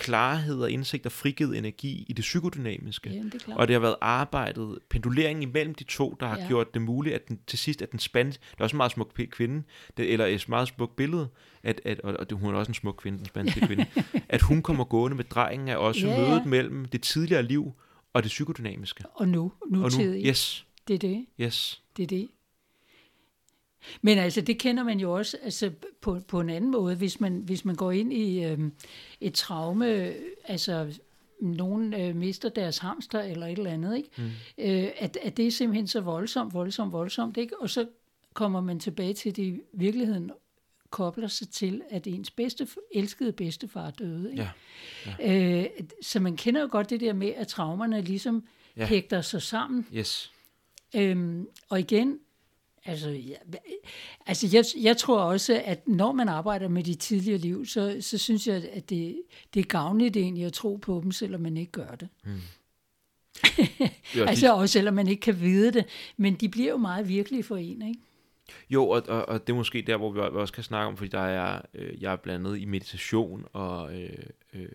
klarhed 0.02 0.60
og 0.62 0.72
indsigt 0.72 1.06
og 1.06 1.12
frigivet 1.12 1.58
energi 1.58 2.06
i 2.10 2.14
det 2.14 2.22
psykodynamiske. 2.22 3.10
Jamen, 3.10 3.26
det 3.26 3.34
er 3.36 3.40
klart. 3.40 3.58
Og 3.60 3.68
det 3.68 3.74
har 3.74 3.80
været 3.80 3.96
arbejdet, 4.02 4.80
penduleringen 4.90 5.44
imellem 5.44 5.76
de 5.76 5.84
to, 5.84 6.18
der 6.20 6.26
har 6.28 6.38
Ja. 6.38 6.48
gjort 6.48 6.74
det 6.74 6.82
muligt, 6.82 7.16
at 7.16 7.28
den, 7.28 7.40
til 7.48 7.60
sidst, 7.60 7.82
at 7.82 7.92
den 7.92 8.00
spanske, 8.00 8.42
det 8.52 8.60
er 8.60 8.64
også 8.64 8.74
en 8.74 8.78
meget 8.78 8.92
smuk 8.92 9.12
kvinde, 9.32 9.64
det, 9.98 10.14
eller 10.14 10.26
et 10.26 10.50
meget 10.50 10.68
smukt 10.68 10.96
billede, 10.96 11.28
at, 11.64 11.82
at, 11.86 12.00
og, 12.02 12.14
og 12.20 12.30
det, 12.30 12.38
hun 12.38 12.54
er 12.54 12.60
også 12.60 12.70
en 12.70 12.74
smuk 12.74 12.96
kvinde, 12.98 13.18
den 13.18 13.26
spanske 13.26 13.60
kvinde, 13.68 13.86
at 14.30 14.42
hun 14.42 14.62
kommer 14.62 14.84
gående 14.84 15.18
med 15.18 15.24
drengen, 15.26 15.68
er 15.68 15.76
også 15.76 16.08
Ja, 16.08 16.14
ja, 16.14 16.22
ja. 16.22 16.28
mødet 16.30 16.46
mellem 16.46 16.86
det 16.86 17.02
tidligere 17.02 17.44
liv 17.44 17.72
og 18.14 18.24
det 18.24 18.30
psykodynamiske. 18.30 19.04
Og 19.16 19.28
nu, 19.28 19.52
Og 19.62 19.68
nu, 19.72 20.04
yes, 20.04 20.66
Det 20.88 20.94
er 20.94 20.98
det, 21.00 21.26
yes. 21.42 21.82
det 21.98 22.04
er 22.04 22.08
det. 22.08 22.28
Men 24.02 24.18
altså, 24.18 24.42
det 24.42 24.60
kender 24.60 24.84
man 24.84 25.00
jo 25.00 25.14
også 25.14 25.38
altså, 25.44 25.72
på, 26.02 26.20
på 26.28 26.40
en 26.40 26.50
anden 26.50 26.72
måde, 26.72 26.96
hvis 26.96 27.20
man, 27.20 27.42
hvis 27.46 27.66
man 27.66 27.76
går 27.76 27.92
ind 27.92 28.14
i 28.14 28.44
øhm, 28.44 28.74
et 29.22 29.34
traume, 29.34 30.14
altså 30.46 30.94
nogen 31.42 31.94
øh, 31.94 32.16
mister 32.16 32.50
deres 32.50 32.78
hamster 32.78 33.22
eller 33.22 33.48
et 33.48 33.58
eller 33.58 33.72
andet, 33.72 33.98
ikke? 33.98 34.10
Mm. 34.18 34.24
Øh, 34.58 34.90
at, 34.98 35.18
at 35.22 35.38
det 35.38 35.48
er 35.48 35.52
simpelthen 35.52 35.88
så 35.88 36.02
voldsomt, 36.02 36.54
voldsomt, 36.54 36.92
voldsomt, 36.92 37.38
ikke? 37.38 37.62
Og 37.62 37.70
så 37.70 37.88
kommer 38.34 38.62
man 38.62 38.80
tilbage 38.80 39.14
til, 39.14 39.36
det 39.36 39.44
i 39.44 39.60
virkeligheden 39.74 40.32
kobler 40.90 41.28
sig 41.28 41.50
til, 41.50 41.82
at 41.90 42.08
ens 42.08 42.32
bedste, 42.32 42.68
elskede 42.92 43.32
bedstefar 43.32 43.92
døde. 43.92 44.32
Ikke? 44.32 44.50
Ja. 45.06 45.14
Ja. 45.20 45.62
Øh, 45.62 45.70
så 46.02 46.20
man 46.20 46.38
kender 46.38 46.62
jo 46.62 46.68
godt 46.72 46.90
det 46.90 47.00
der 47.00 47.14
med, 47.14 47.34
at 47.36 47.48
traumerne 47.48 48.02
ligesom 48.02 48.44
ja. 48.78 48.86
hægter 48.86 49.22
sig 49.22 49.42
sammen. 49.42 49.88
Yes. 49.96 50.32
Øhm, 50.96 51.48
og 51.70 51.80
igen, 51.80 52.20
altså, 52.86 53.10
ja, 53.10 53.36
altså 54.26 54.48
jeg, 54.54 54.66
jeg 54.84 54.98
tror 54.98 55.22
også, 55.22 55.62
at 55.66 55.88
når 55.88 56.12
man 56.12 56.30
arbejder 56.30 56.68
med 56.68 56.84
de 56.84 56.96
tidligere 56.96 57.38
liv, 57.38 57.66
så, 57.66 57.98
så 58.02 58.18
synes 58.18 58.48
jeg, 58.48 58.70
at 58.74 58.90
det, 58.90 59.22
det 59.54 59.60
er 59.60 59.64
gavnligt 59.64 60.18
egentlig 60.18 60.46
at 60.46 60.54
tro 60.54 60.76
på 60.76 61.00
dem, 61.04 61.12
selvom 61.12 61.42
man 61.42 61.58
ikke 61.58 61.72
gør 61.72 61.96
det. 61.96 62.10
Hmm. 62.24 62.42
altså 64.28 64.54
også 64.54 64.74
selvom 64.74 64.94
man 64.94 65.08
ikke 65.08 65.22
kan 65.22 65.42
vide 65.42 65.74
det, 65.74 65.86
men 66.18 66.36
de 66.36 66.50
bliver 66.50 66.70
jo 66.70 66.78
meget 66.78 67.08
virkelige 67.08 67.44
for 67.44 67.58
en, 67.58 67.82
ikke? 67.82 68.00
Jo, 68.70 68.90
og, 68.90 69.04
og, 69.08 69.30
og 69.30 69.48
det 69.48 69.54
er 69.54 69.58
måske 69.58 69.82
der, 69.82 69.98
hvor 69.98 70.12
vi 70.12 70.20
også 70.20 70.54
kan 70.54 70.64
snakke 70.64 70.88
om, 70.88 70.98
fordi 70.98 71.10
der 71.10 71.20
er, 71.20 71.62
øh, 71.74 72.02
jeg 72.02 72.12
er 72.12 72.16
blandet 72.16 72.58
i 72.58 72.66
meditation, 72.66 73.46
og 73.54 74.02
øh, 74.02 74.24
øh, 74.54 74.70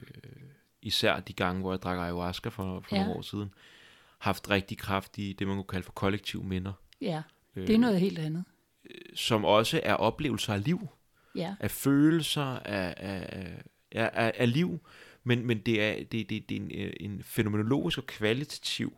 især 0.83 1.21
de 1.21 1.33
gange, 1.33 1.61
hvor 1.61 1.73
jeg 1.73 1.83
drak 1.83 1.99
ayahuasca 1.99 2.49
for, 2.49 2.81
for 2.81 2.97
ja. 2.97 3.03
nogle 3.03 3.19
år 3.19 3.23
siden, 3.23 3.55
haft 4.19 4.51
rigtig 4.51 4.79
kraftige, 4.79 5.35
det 5.35 5.47
man 5.47 5.57
kunne 5.57 5.65
kalde 5.65 5.85
for 5.85 5.93
kollektive 5.93 6.45
minder. 6.45 6.73
Ja, 7.01 7.23
det 7.61 7.71
er 7.71 7.75
øh, 7.75 7.81
noget 7.81 8.01
helt 8.01 8.19
andet. 8.19 8.45
Som 9.15 9.45
også 9.45 9.81
er 9.83 9.95
oplevelser 9.95 10.53
af 10.53 10.65
liv. 10.65 10.89
Ja. 11.35 11.55
Af 11.61 11.71
følelser, 11.71 12.43
af, 12.43 12.95
af, 12.97 13.47
af, 13.93 14.11
af, 14.15 14.33
af 14.37 14.53
liv, 14.53 14.79
men, 15.25 15.47
men 15.47 15.59
det 15.59 15.83
er, 15.83 15.95
det, 16.13 16.31
det, 16.31 16.49
det 16.49 16.57
er 16.57 16.61
en, 16.61 16.71
øh, 16.75 16.93
en 17.01 17.23
fænomenologisk 17.23 17.99
og 17.99 18.07
kvalitativ 18.07 18.93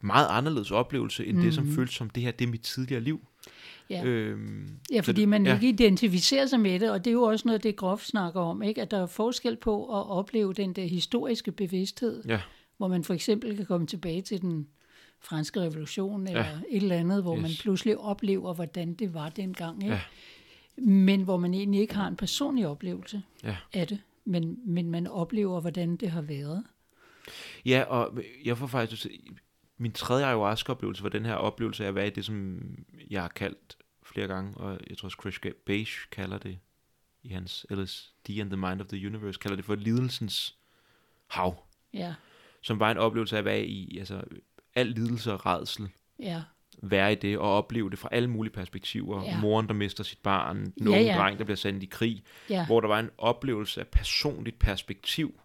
meget 0.00 0.26
anderledes 0.30 0.70
oplevelse, 0.70 1.26
end 1.26 1.36
mm. 1.36 1.42
det, 1.42 1.54
som 1.54 1.64
mhm. 1.64 1.74
føles 1.74 1.94
som 1.94 2.10
det 2.10 2.22
her, 2.22 2.30
det 2.30 2.46
er 2.46 2.50
mit 2.50 2.60
tidligere 2.60 3.00
liv. 3.00 3.20
Ja, 3.90 4.04
øhm, 4.04 4.68
ja 4.92 5.00
fordi 5.00 5.20
det, 5.20 5.28
man 5.28 5.46
ja. 5.46 5.54
ikke 5.54 5.68
identificerer 5.68 6.46
sig 6.46 6.60
med 6.60 6.80
det, 6.80 6.90
og 6.90 7.04
det 7.04 7.10
er 7.10 7.14
jo 7.14 7.22
også 7.22 7.48
noget, 7.48 7.62
det 7.62 7.76
Grof 7.76 8.02
snakker 8.02 8.40
om, 8.40 8.62
ikke? 8.62 8.82
at 8.82 8.90
der 8.90 9.02
er 9.02 9.06
forskel 9.06 9.56
på 9.56 9.84
at 9.84 10.06
opleve 10.10 10.54
den 10.54 10.72
der 10.72 10.86
historiske 10.86 11.52
bevidsthed, 11.52 12.24
ja. 12.28 12.40
hvor 12.76 12.88
man 12.88 13.04
for 13.04 13.14
eksempel 13.14 13.56
kan 13.56 13.66
komme 13.66 13.86
tilbage 13.86 14.22
til 14.22 14.40
den 14.40 14.66
franske 15.28 15.60
revolution, 15.60 16.26
eller 16.26 16.44
ja. 16.46 16.58
et 16.70 16.82
eller 16.82 16.96
andet, 16.96 17.22
hvor 17.22 17.36
yes. 17.36 17.42
man 17.42 17.50
pludselig 17.60 17.98
oplever, 17.98 18.54
hvordan 18.54 18.94
det 18.94 19.14
var 19.14 19.28
dengang. 19.28 19.82
Ikke? 19.82 19.94
Ja. 19.94 20.00
Men 20.82 21.22
hvor 21.22 21.36
man 21.36 21.54
egentlig 21.54 21.80
ikke 21.80 21.94
har 21.94 22.08
en 22.08 22.16
personlig 22.16 22.66
oplevelse 22.66 23.22
ja. 23.42 23.56
af 23.72 23.86
det, 23.86 24.00
men, 24.24 24.58
men 24.66 24.90
man 24.90 25.06
oplever, 25.06 25.60
hvordan 25.60 25.96
det 25.96 26.10
har 26.10 26.22
været. 26.22 26.64
Ja, 27.64 27.82
og 27.82 28.18
jeg 28.44 28.58
får 28.58 28.66
faktisk 28.66 29.06
min 29.78 29.92
tredje 29.92 30.24
ayahuasca-oplevelse 30.24 31.02
var 31.02 31.08
den 31.08 31.24
her 31.24 31.34
oplevelse 31.34 31.84
af 31.84 31.88
at 31.88 31.94
være 31.94 32.06
i 32.06 32.10
det, 32.10 32.24
som 32.24 32.60
jeg 33.10 33.22
har 33.22 33.28
kaldt 33.28 33.76
flere 34.02 34.26
gange, 34.26 34.56
og 34.56 34.78
jeg 34.90 34.98
tror 34.98 35.06
også 35.06 35.18
Chris 35.20 35.54
Beige 35.66 36.08
kalder 36.10 36.38
det 36.38 36.58
i 37.22 37.28
hans 37.28 37.66
LSD 37.70 38.30
and 38.30 38.50
the 38.50 38.56
Mind 38.56 38.80
of 38.80 38.86
the 38.86 39.06
Universe, 39.06 39.38
kalder 39.38 39.56
det 39.56 39.64
for 39.64 39.74
lidelsens 39.74 40.56
hav. 41.26 41.66
Ja. 41.92 42.14
Som 42.62 42.80
var 42.80 42.90
en 42.90 42.98
oplevelse 42.98 43.36
af 43.36 43.38
at 43.38 43.44
være 43.44 43.66
i, 43.66 43.98
altså 43.98 44.24
al 44.76 44.86
lidelse 44.86 45.32
og 45.32 45.46
redsel. 45.46 45.88
Ja. 46.18 46.42
Være 46.82 47.12
i 47.12 47.14
det 47.14 47.38
og 47.38 47.56
opleve 47.56 47.90
det 47.90 47.98
fra 47.98 48.08
alle 48.12 48.30
mulige 48.30 48.52
perspektiver. 48.52 49.24
Ja. 49.24 49.40
Moren, 49.40 49.66
der 49.66 49.74
mister 49.74 50.04
sit 50.04 50.18
barn, 50.22 50.72
den 50.78 50.88
ja, 50.88 51.00
ja. 51.00 51.16
dreng, 51.18 51.38
der 51.38 51.44
bliver 51.44 51.56
sendt 51.56 51.82
i 51.82 51.86
krig. 51.86 52.22
Ja. 52.50 52.66
Hvor 52.66 52.80
der 52.80 52.88
var 52.88 52.98
en 52.98 53.10
oplevelse 53.18 53.80
af 53.80 53.86
personligt 53.86 54.58
perspektiv. 54.58 55.40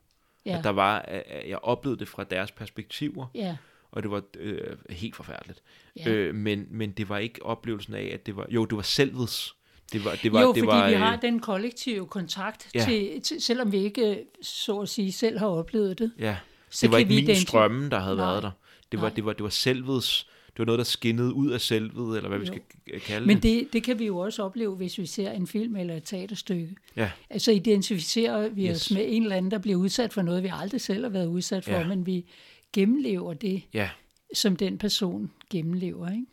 Ja. 0.45 0.57
At 0.57 0.63
der 0.63 0.69
var, 0.69 0.99
at 0.99 1.49
jeg 1.49 1.57
oplevede 1.57 1.99
det 1.99 2.07
fra 2.07 2.23
deres 2.23 2.51
perspektiver. 2.51 3.27
Ja 3.36 3.57
og 3.91 4.03
det 4.03 4.11
var 4.11 4.21
øh, 4.39 4.77
helt 4.89 5.15
forfærdeligt. 5.15 5.61
Ja. 5.95 6.09
Øh, 6.09 6.36
men, 6.36 6.67
men 6.69 6.91
det 6.91 7.09
var 7.09 7.17
ikke 7.17 7.45
oplevelsen 7.45 7.93
af, 7.93 8.09
at 8.13 8.25
det 8.25 8.36
var, 8.36 8.45
jo, 8.49 8.65
det 8.65 8.75
var 8.75 8.82
selvets. 8.82 9.55
Det 9.93 10.05
var, 10.05 10.15
det 10.23 10.34
var, 10.34 10.41
jo, 10.41 10.53
det 10.53 10.63
fordi 10.63 10.77
var, 10.77 10.89
vi 10.89 10.93
har 10.93 11.15
den 11.15 11.39
kollektive 11.39 12.07
kontakt, 12.07 12.69
ja. 12.75 12.86
til, 12.86 13.21
til, 13.21 13.41
selvom 13.41 13.71
vi 13.71 13.77
ikke, 13.77 14.23
så 14.41 14.79
at 14.79 14.89
sige, 14.89 15.11
selv 15.11 15.39
har 15.39 15.47
oplevet 15.47 15.99
det. 15.99 16.11
Ja, 16.19 16.38
så 16.69 16.86
det 16.86 16.91
var 16.91 16.97
ikke 16.97 17.15
min 17.15 17.36
strømme, 17.36 17.89
der 17.89 17.99
havde 17.99 18.15
Nej. 18.15 18.25
været 18.25 18.43
der. 18.43 18.51
Det 18.91 19.01
var, 19.01 19.09
det 19.09 19.25
var, 19.25 19.33
det 19.33 19.43
var 19.43 19.49
selvets, 19.49 20.27
det 20.47 20.59
var 20.59 20.65
noget, 20.65 20.77
der 20.77 20.83
skinnede 20.83 21.33
ud 21.33 21.49
af 21.51 21.61
selvet, 21.61 22.17
eller 22.17 22.29
hvad 22.29 22.39
jo. 22.39 22.41
vi 22.41 22.47
skal 22.47 22.61
kalde 22.99 23.27
Men 23.27 23.37
det. 23.37 23.43
Men 23.43 23.59
det, 23.59 23.73
det 23.73 23.83
kan 23.83 23.99
vi 23.99 24.05
jo 24.05 24.17
også 24.17 24.43
opleve, 24.43 24.75
hvis 24.75 24.97
vi 24.97 25.05
ser 25.05 25.31
en 25.31 25.47
film 25.47 25.75
eller 25.75 25.95
et 25.95 26.03
teaterstykke. 26.03 26.75
Ja. 26.95 27.11
Altså 27.29 27.51
identificerer 27.51 28.49
vi 28.49 28.67
yes. 28.67 28.75
os 28.75 28.91
med 28.91 29.05
en 29.07 29.23
eller 29.23 29.35
anden, 29.35 29.51
der 29.51 29.57
bliver 29.57 29.77
udsat 29.77 30.13
for 30.13 30.21
noget, 30.21 30.43
vi 30.43 30.49
aldrig 30.53 30.81
selv 30.81 31.03
har 31.03 31.09
været 31.09 31.27
udsat 31.27 31.63
for, 31.63 31.71
ja. 31.71 31.87
men 31.87 32.05
vi 32.05 32.25
gennemlever 32.73 33.33
det, 33.33 33.63
ja. 33.73 33.89
som 34.33 34.55
den 34.55 34.77
person 34.77 35.31
gennemlever. 35.49 36.09
Ikke? 36.11 36.25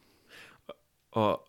Og, 1.12 1.42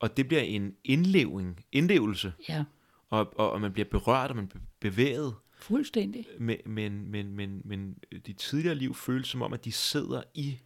og 0.00 0.16
det 0.16 0.28
bliver 0.28 0.42
en 0.42 0.74
indleving, 0.84 1.64
indlevelse. 1.72 2.32
Ja. 2.48 2.64
Og, 3.10 3.32
og, 3.36 3.50
og 3.52 3.60
man 3.60 3.72
bliver 3.72 3.88
berørt, 3.90 4.30
og 4.30 4.36
man 4.36 4.46
bliver 4.46 4.62
bevæget. 4.80 5.34
Fuldstændig. 5.64 6.26
Men, 6.38 6.56
men, 6.66 7.10
men, 7.10 7.36
men, 7.36 7.62
men 7.64 7.96
de 8.26 8.32
tidligere 8.32 8.74
liv 8.74 8.94
føles 8.94 9.28
som 9.28 9.42
om, 9.42 9.52
at 9.52 9.64
de 9.64 9.72
sidder 9.72 10.22
i 10.34 10.58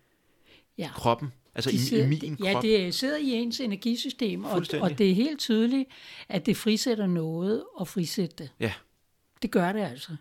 ja. 0.79 0.91
kroppen. 0.95 1.33
Altså 1.55 1.71
de 1.71 1.77
i, 1.77 1.79
sidder, 1.79 2.05
i 2.05 2.09
min 2.09 2.37
ja, 2.43 2.53
krop. 2.53 2.65
Ja, 2.65 2.69
det 2.69 2.95
sidder 2.95 3.17
i 3.17 3.31
ens 3.31 3.61
energisystem, 3.61 4.45
og, 4.45 4.63
og 4.81 4.99
det 4.99 5.11
er 5.11 5.15
helt 5.15 5.41
tydeligt, 5.41 5.89
at 6.29 6.47
det 6.47 6.57
frisætter 6.57 7.07
noget 7.07 7.65
og 7.75 7.89
frisætter 7.89 8.37
det. 8.37 8.51
Ja. 8.61 8.73
Det 9.43 9.51
gør 9.51 9.73
det 9.73 9.81
altså. 9.81 10.17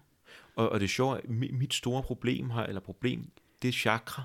Og, 0.56 0.70
og 0.70 0.80
det 0.80 0.86
er 0.86 0.90
sjovt, 0.90 1.30
mit 1.30 1.74
store 1.74 2.04
problem 2.04 2.50
her, 2.50 2.64
eller 2.64 2.82
problem, 2.82 3.32
det 3.62 3.68
er 3.68 3.72
chakra. 3.72 4.24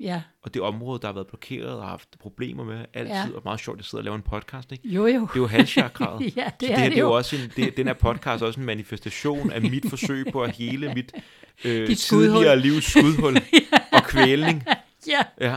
Ja. 0.00 0.22
Og 0.42 0.54
det 0.54 0.62
område, 0.62 1.00
der 1.00 1.08
har 1.08 1.12
været 1.12 1.26
blokeret 1.26 1.78
og 1.78 1.88
haft 1.88 2.18
problemer 2.18 2.64
med 2.64 2.84
altid, 2.94 3.14
ja. 3.14 3.36
og 3.36 3.42
meget 3.44 3.60
sjovt, 3.60 3.76
at 3.76 3.78
jeg 3.78 3.84
sidder 3.84 4.00
og 4.00 4.04
laver 4.04 4.16
en 4.16 4.22
podcast, 4.22 4.72
ikke? 4.72 4.88
Jo, 4.88 5.06
jo. 5.06 5.20
Det 5.20 5.36
er 5.36 5.40
jo 5.40 5.46
halschakraet. 5.46 6.20
ja, 6.36 6.44
det, 6.44 6.52
Så 6.52 6.54
det, 6.60 6.70
er 6.70 6.76
det, 6.76 6.90
det 6.90 6.98
er 6.98 7.02
jo 7.02 7.12
også 7.12 7.36
en, 7.36 7.52
det, 7.56 7.76
den 7.76 7.86
her 7.86 7.94
podcast 7.94 8.42
er 8.42 8.46
også 8.46 8.60
en 8.60 8.66
manifestation 8.66 9.52
af 9.52 9.60
mit 9.60 9.88
forsøg 9.88 10.26
på 10.32 10.42
at 10.42 10.56
hele 10.56 10.94
mit 10.94 11.12
øh, 11.64 11.96
tidligere 11.96 12.60
livs 12.60 12.84
skudhul 12.84 13.34
ja. 13.52 13.78
og 13.92 14.02
kvælning. 14.02 14.64
ja, 15.08 15.22
ja, 15.40 15.56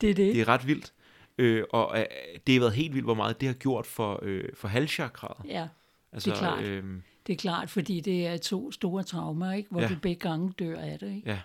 det 0.00 0.10
er 0.10 0.14
det. 0.14 0.34
Det 0.34 0.40
er 0.40 0.48
ret 0.48 0.66
vildt. 0.66 0.92
Øh, 1.38 1.64
og 1.70 1.98
øh, 1.98 2.04
det 2.46 2.54
har 2.54 2.60
været 2.60 2.74
helt 2.74 2.94
vildt, 2.94 3.06
hvor 3.06 3.14
meget 3.14 3.40
det 3.40 3.48
har 3.48 3.54
gjort 3.54 3.86
for, 3.86 4.20
øh, 4.22 4.44
for 4.54 4.68
halschakraet. 4.68 5.50
Ja, 5.50 5.68
altså, 6.12 6.30
det 6.30 6.36
er 6.36 6.40
klart. 6.40 6.64
Øh, 6.64 6.84
det 7.26 7.32
er 7.32 7.36
klart, 7.36 7.70
fordi 7.70 8.00
det 8.00 8.26
er 8.26 8.36
to 8.36 8.72
store 8.72 9.02
traumer, 9.02 9.52
ikke? 9.52 9.70
hvor 9.70 9.80
ja. 9.80 9.88
du 9.88 9.94
begge 10.02 10.20
gange 10.20 10.52
dør 10.58 10.80
af 10.80 10.98
det. 10.98 11.14
Ikke? 11.14 11.30
Ja. 11.30 11.38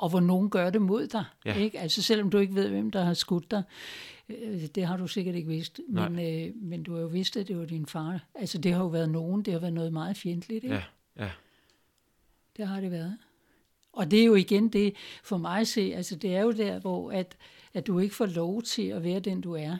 Og 0.00 0.08
hvor 0.08 0.20
nogen 0.20 0.50
gør 0.50 0.70
det 0.70 0.82
mod 0.82 1.06
dig. 1.06 1.24
Ja. 1.44 1.54
Ikke? 1.54 1.78
Altså 1.78 2.02
selvom 2.02 2.30
du 2.30 2.38
ikke 2.38 2.54
ved, 2.54 2.68
hvem 2.68 2.90
der 2.90 3.04
har 3.04 3.14
skudt 3.14 3.50
dig. 3.50 3.62
Øh, 4.28 4.66
det 4.74 4.86
har 4.86 4.96
du 4.96 5.06
sikkert 5.06 5.34
ikke 5.34 5.48
vidst. 5.48 5.80
Men, 5.88 6.18
øh, 6.18 6.54
men 6.56 6.82
du 6.82 6.94
har 6.94 7.00
jo 7.00 7.06
vidst, 7.06 7.36
at 7.36 7.48
det 7.48 7.58
var 7.58 7.64
din 7.64 7.86
far. 7.86 8.24
Altså 8.34 8.58
det 8.58 8.72
har 8.72 8.80
jo 8.80 8.86
været 8.86 9.10
nogen. 9.10 9.42
Det 9.42 9.52
har 9.52 9.60
været 9.60 9.72
noget 9.72 9.92
meget 9.92 10.16
fjendtligt. 10.16 10.64
Ikke? 10.64 10.74
Ja, 10.76 10.82
ja. 11.24 11.30
Det 12.56 12.66
har 12.66 12.80
det 12.80 12.90
været. 12.90 13.16
Og 13.92 14.10
det 14.10 14.20
er 14.20 14.24
jo 14.24 14.34
igen 14.34 14.68
det, 14.68 14.94
for 15.24 15.36
mig 15.36 15.60
at 15.60 15.68
se, 15.68 15.92
altså 15.96 16.16
det 16.16 16.36
er 16.36 16.40
jo 16.40 16.50
der, 16.50 16.80
hvor 16.80 17.12
at, 17.12 17.36
at 17.74 17.86
du 17.86 17.98
ikke 17.98 18.14
får 18.14 18.26
lov 18.26 18.62
til 18.62 18.82
at 18.82 19.04
være 19.04 19.20
den, 19.20 19.40
du 19.40 19.52
er 19.52 19.76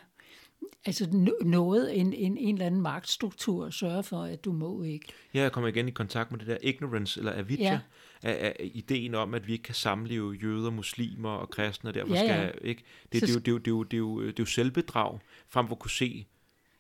altså 0.86 1.30
noget, 1.40 2.00
en, 2.00 2.12
en, 2.12 2.36
en 2.36 2.54
eller 2.54 2.66
anden 2.66 2.80
magtstruktur 2.80 3.70
sørger 3.70 4.02
for, 4.02 4.22
at 4.22 4.44
du 4.44 4.52
må 4.52 4.82
ikke. 4.82 5.12
Ja, 5.34 5.42
jeg 5.42 5.52
kommer 5.52 5.68
igen 5.68 5.88
i 5.88 5.90
kontakt 5.90 6.30
med 6.30 6.38
det 6.38 6.46
der 6.46 6.56
ignorance, 6.62 7.20
eller 7.20 7.32
avidya, 7.32 7.64
ja. 7.64 7.78
Af, 8.22 8.54
af 8.60 8.70
ideen 8.74 9.14
om, 9.14 9.34
at 9.34 9.46
vi 9.46 9.52
ikke 9.52 9.62
kan 9.62 9.74
samleve 9.74 10.32
jøder, 10.42 10.70
muslimer 10.70 11.30
og 11.30 11.50
kristne, 11.50 11.90
og 11.90 11.94
derfor 11.94 12.14
ja, 12.14 12.22
ja. 12.22 12.48
skal, 12.48 12.68
ikke? 12.68 12.82
Det, 13.12 13.20
det, 13.20 13.28
det, 13.28 13.46
det, 13.46 13.46
det, 13.46 13.64
det, 13.64 13.64
det, 13.64 13.90
det, 13.90 14.26
det, 14.26 14.38
er 14.38 14.42
jo 14.42 14.46
selvbedrag, 14.46 15.18
frem 15.48 15.66
for 15.66 15.74
at 15.74 15.78
kunne 15.78 15.90
se 15.90 16.26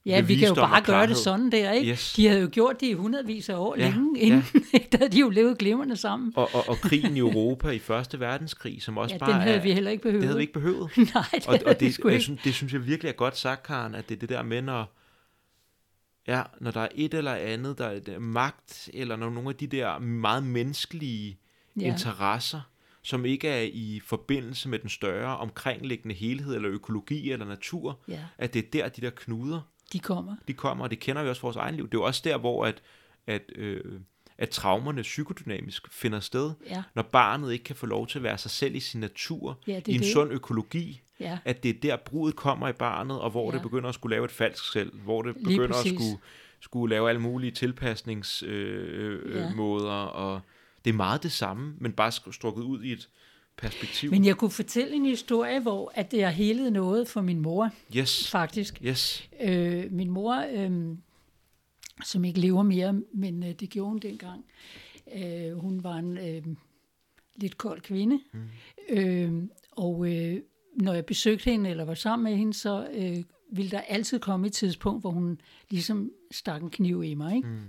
Ja, 0.06 0.20
vi 0.20 0.36
kan 0.36 0.48
jo 0.48 0.54
bare 0.54 0.82
gøre 0.82 1.06
det 1.06 1.16
sådan 1.16 1.52
der, 1.52 1.72
ikke? 1.72 1.90
Yes. 1.90 2.12
De 2.12 2.26
havde 2.26 2.40
jo 2.40 2.48
gjort 2.52 2.80
det 2.80 2.86
i 2.86 2.92
hundredvis 2.92 3.48
af 3.48 3.54
år 3.54 3.76
ja, 3.78 3.90
længe 3.90 4.20
inden, 4.20 4.44
ja. 4.72 4.78
der 4.92 4.98
havde 4.98 5.12
de 5.12 5.20
jo 5.20 5.28
levet 5.28 5.58
glimrende 5.58 5.96
sammen. 5.96 6.32
Og, 6.36 6.48
og, 6.54 6.68
og 6.68 6.76
krigen 6.76 7.16
i 7.16 7.18
Europa 7.18 7.68
i 7.68 7.78
Første 7.78 8.20
Verdenskrig, 8.20 8.82
som 8.82 8.98
også 8.98 9.14
ja, 9.14 9.18
bare 9.18 9.32
den 9.32 9.40
havde 9.40 9.56
er, 9.56 9.62
vi 9.62 9.72
heller 9.72 9.90
ikke 9.90 10.02
behøvet. 10.02 10.22
Det 10.22 10.28
havde 10.28 10.38
vi 10.38 10.42
ikke 10.42 10.52
behøvet. 10.52 10.90
Nej, 11.14 11.24
det 11.34 11.46
og, 11.46 11.58
og 11.66 11.80
det, 11.80 11.98
jeg 12.04 12.22
synes, 12.22 12.40
det 12.44 12.54
synes 12.54 12.72
jeg 12.72 12.86
virkelig 12.86 13.08
er 13.08 13.12
godt 13.12 13.36
sagt, 13.36 13.62
Karen, 13.62 13.94
at 13.94 14.08
det 14.08 14.14
er 14.14 14.18
det 14.18 14.28
der 14.28 14.42
med, 14.42 14.62
når, 14.62 14.96
ja, 16.30 16.42
når 16.60 16.70
der 16.70 16.80
er 16.80 16.88
et 16.94 17.14
eller 17.14 17.34
andet, 17.34 17.78
der 17.78 17.86
er 17.86 18.18
magt, 18.18 18.90
eller 18.94 19.16
når 19.16 19.30
nogle 19.30 19.48
af 19.48 19.56
de 19.56 19.66
der 19.66 19.98
meget 19.98 20.44
menneskelige 20.44 21.38
ja. 21.80 21.86
interesser, 21.86 22.60
som 23.02 23.24
ikke 23.24 23.48
er 23.48 23.62
i 23.72 24.00
forbindelse 24.04 24.68
med 24.68 24.78
den 24.78 24.88
større 24.88 25.36
omkringliggende 25.36 26.14
helhed, 26.14 26.54
eller 26.54 26.70
økologi, 26.70 27.32
eller 27.32 27.46
natur, 27.46 28.00
ja. 28.08 28.24
at 28.38 28.54
det 28.54 28.64
er 28.64 28.70
der, 28.72 28.88
de 28.88 29.00
der 29.00 29.10
knuder 29.10 29.60
de 29.92 29.98
kommer. 29.98 30.36
De 30.48 30.52
kommer, 30.52 30.84
og 30.84 30.90
det 30.90 31.00
kender 31.00 31.22
vi 31.22 31.28
også 31.28 31.40
fra 31.40 31.46
vores 31.46 31.56
egen 31.56 31.74
liv. 31.74 31.84
Det 31.84 31.94
er 31.94 31.98
jo 31.98 32.04
også 32.04 32.22
der, 32.24 32.38
hvor 32.38 32.66
at, 32.66 32.82
at, 33.26 33.42
øh, 33.54 34.00
at 34.40 34.48
traumerne 34.50 35.02
psykodynamisk 35.02 35.92
finder 35.92 36.20
sted, 36.20 36.50
Ja. 36.66 36.82
når 36.94 37.02
barnet 37.02 37.52
ikke 37.52 37.64
kan 37.64 37.76
få 37.76 37.86
lov 37.86 38.06
til 38.06 38.18
at 38.18 38.22
være 38.22 38.38
sig 38.38 38.50
selv 38.50 38.74
i 38.74 38.80
sin 38.80 39.00
natur, 39.00 39.58
Ja, 39.66 39.76
det 39.76 39.88
i 39.88 39.94
en 39.94 40.00
det. 40.00 40.12
sund 40.12 40.32
økologi, 40.32 41.00
Ja. 41.20 41.38
at 41.44 41.62
det 41.62 41.68
er 41.68 41.80
der 41.82 41.96
brudet 41.96 42.36
kommer 42.36 42.68
i 42.68 42.72
barnet, 42.72 43.20
og 43.20 43.30
hvor 43.30 43.50
Ja. 43.50 43.54
det 43.56 43.62
begynder 43.62 43.88
at 43.88 43.94
skulle 43.94 44.14
lave 44.16 44.24
et 44.24 44.30
falsk 44.30 44.72
selv, 44.72 44.92
hvor 45.04 45.22
det 45.22 45.34
begynder 45.34 45.76
at 45.76 45.86
skulle, 45.86 46.18
skulle 46.60 46.94
lave 46.94 47.08
alle 47.08 47.20
mulige 47.20 47.50
tilpasningsmåder, 47.50 49.18
øh, 49.26 49.34
Ja. 49.36 49.40
ja. 49.42 49.54
måder, 49.54 49.92
og 49.92 50.40
det 50.84 50.90
er 50.90 50.94
meget 50.94 51.22
det 51.22 51.32
samme, 51.32 51.74
men 51.78 51.92
bare 51.92 52.12
strukket 52.32 52.62
ud 52.62 52.82
i 52.82 52.92
et 52.92 53.08
perspektiv. 53.56 54.10
Men 54.10 54.24
jeg 54.24 54.36
kunne 54.36 54.50
fortælle 54.50 54.94
en 54.94 55.04
historie, 55.04 55.60
hvor 55.60 55.92
at 55.94 56.10
det 56.10 56.22
har 56.24 56.30
helet 56.30 56.72
noget 56.72 57.08
for 57.08 57.20
min 57.20 57.40
mor, 57.40 57.70
yes, 57.96 58.30
faktisk. 58.30 58.78
yes, 58.84 59.28
Øh, 59.44 59.92
min 59.92 60.10
mor, 60.10 60.44
øh, 60.54 60.70
som 62.04 62.24
ikke 62.24 62.40
lever 62.40 62.62
mere, 62.62 62.92
men 63.14 63.42
øh, 63.42 63.50
det 63.52 63.70
gjorde 63.70 63.88
hun 63.90 63.98
dengang, 63.98 64.44
øh, 65.16 65.52
hun 65.58 65.84
var 65.84 65.94
en 65.96 66.18
øh, 66.18 66.42
lidt 67.36 67.58
kold 67.58 67.80
kvinde. 67.80 68.20
Mm. 68.32 68.40
Øh, 68.88 69.42
og 69.70 70.06
øh, 70.12 70.40
når 70.74 70.94
jeg 70.94 71.06
besøgte 71.06 71.44
hende, 71.50 71.70
eller 71.70 71.84
var 71.84 71.94
sammen 71.94 72.24
med 72.30 72.38
hende, 72.38 72.54
så 72.54 72.88
øh, 72.94 73.16
ville 73.52 73.70
der 73.70 73.80
altid 73.80 74.18
komme 74.18 74.46
et 74.46 74.52
tidspunkt, 74.52 75.00
hvor 75.02 75.10
hun 75.10 75.40
ligesom 75.70 76.10
stak 76.30 76.62
en 76.62 76.70
kniv 76.70 77.04
i 77.04 77.14
mig. 77.14 77.36
Ikke? 77.36 77.48
Mm. 77.48 77.60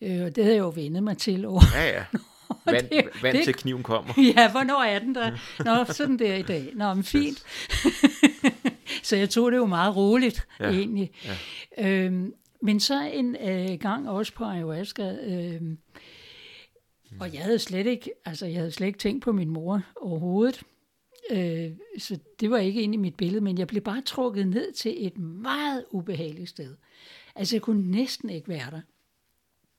Øh, 0.00 0.24
og 0.24 0.36
det 0.36 0.44
havde 0.44 0.56
jeg 0.56 0.62
jo 0.62 0.72
vendet 0.74 1.02
mig 1.02 1.18
til 1.18 1.44
over. 1.46 1.62
ja 1.74 1.84
ja. 1.98 2.04
Vand, 2.66 2.88
det- 2.88 3.22
vand 3.22 3.36
det- 3.36 3.44
til 3.44 3.54
kniven 3.54 3.82
kommer. 3.82 4.14
Ja, 4.36 4.50
hvornår 4.50 4.82
er 4.82 4.98
den 4.98 5.14
der? 5.14 5.30
Nå, 5.64 5.92
sådan 5.92 6.18
der 6.18 6.34
i 6.34 6.42
dag. 6.42 6.70
Nå, 6.74 6.94
men 6.94 7.04
fint. 7.04 7.42
så 9.02 9.16
jeg 9.16 9.30
tog 9.30 9.52
det 9.52 9.58
jo 9.58 9.66
meget 9.66 9.96
roligt. 9.96 10.46
Ja, 10.60 10.70
egentlig. 10.70 11.10
Ja. 11.78 11.88
Øhm, 12.04 12.34
men 12.62 12.80
så 12.80 13.10
en 13.12 13.36
øh, 13.36 13.78
gang 13.80 14.08
også 14.08 14.34
på 14.34 14.44
ayahuasca, 14.44 15.16
øhm, 15.22 15.78
og 17.20 17.34
jeg 17.34 17.42
havde 17.42 17.58
slet 17.58 17.86
ikke, 17.86 18.10
altså 18.24 18.46
jeg 18.46 18.56
havde 18.56 18.70
slet 18.70 18.86
ikke 18.86 18.98
tænkt 18.98 19.24
på 19.24 19.32
min 19.32 19.50
mor 19.50 19.82
overhovedet. 19.96 20.62
Øh, 21.30 21.70
så 21.98 22.18
det 22.40 22.50
var 22.50 22.58
ikke 22.58 22.82
inde 22.82 22.94
i 22.94 22.98
mit 22.98 23.14
billede, 23.14 23.40
men 23.40 23.58
jeg 23.58 23.66
blev 23.66 23.82
bare 23.82 24.02
trukket 24.02 24.48
ned 24.48 24.72
til 24.72 25.06
et 25.06 25.18
meget 25.18 25.84
ubehageligt 25.90 26.48
sted. 26.48 26.76
Altså 27.34 27.56
jeg 27.56 27.62
kunne 27.62 27.90
næsten 27.90 28.30
ikke 28.30 28.48
være 28.48 28.70
der. 28.70 28.80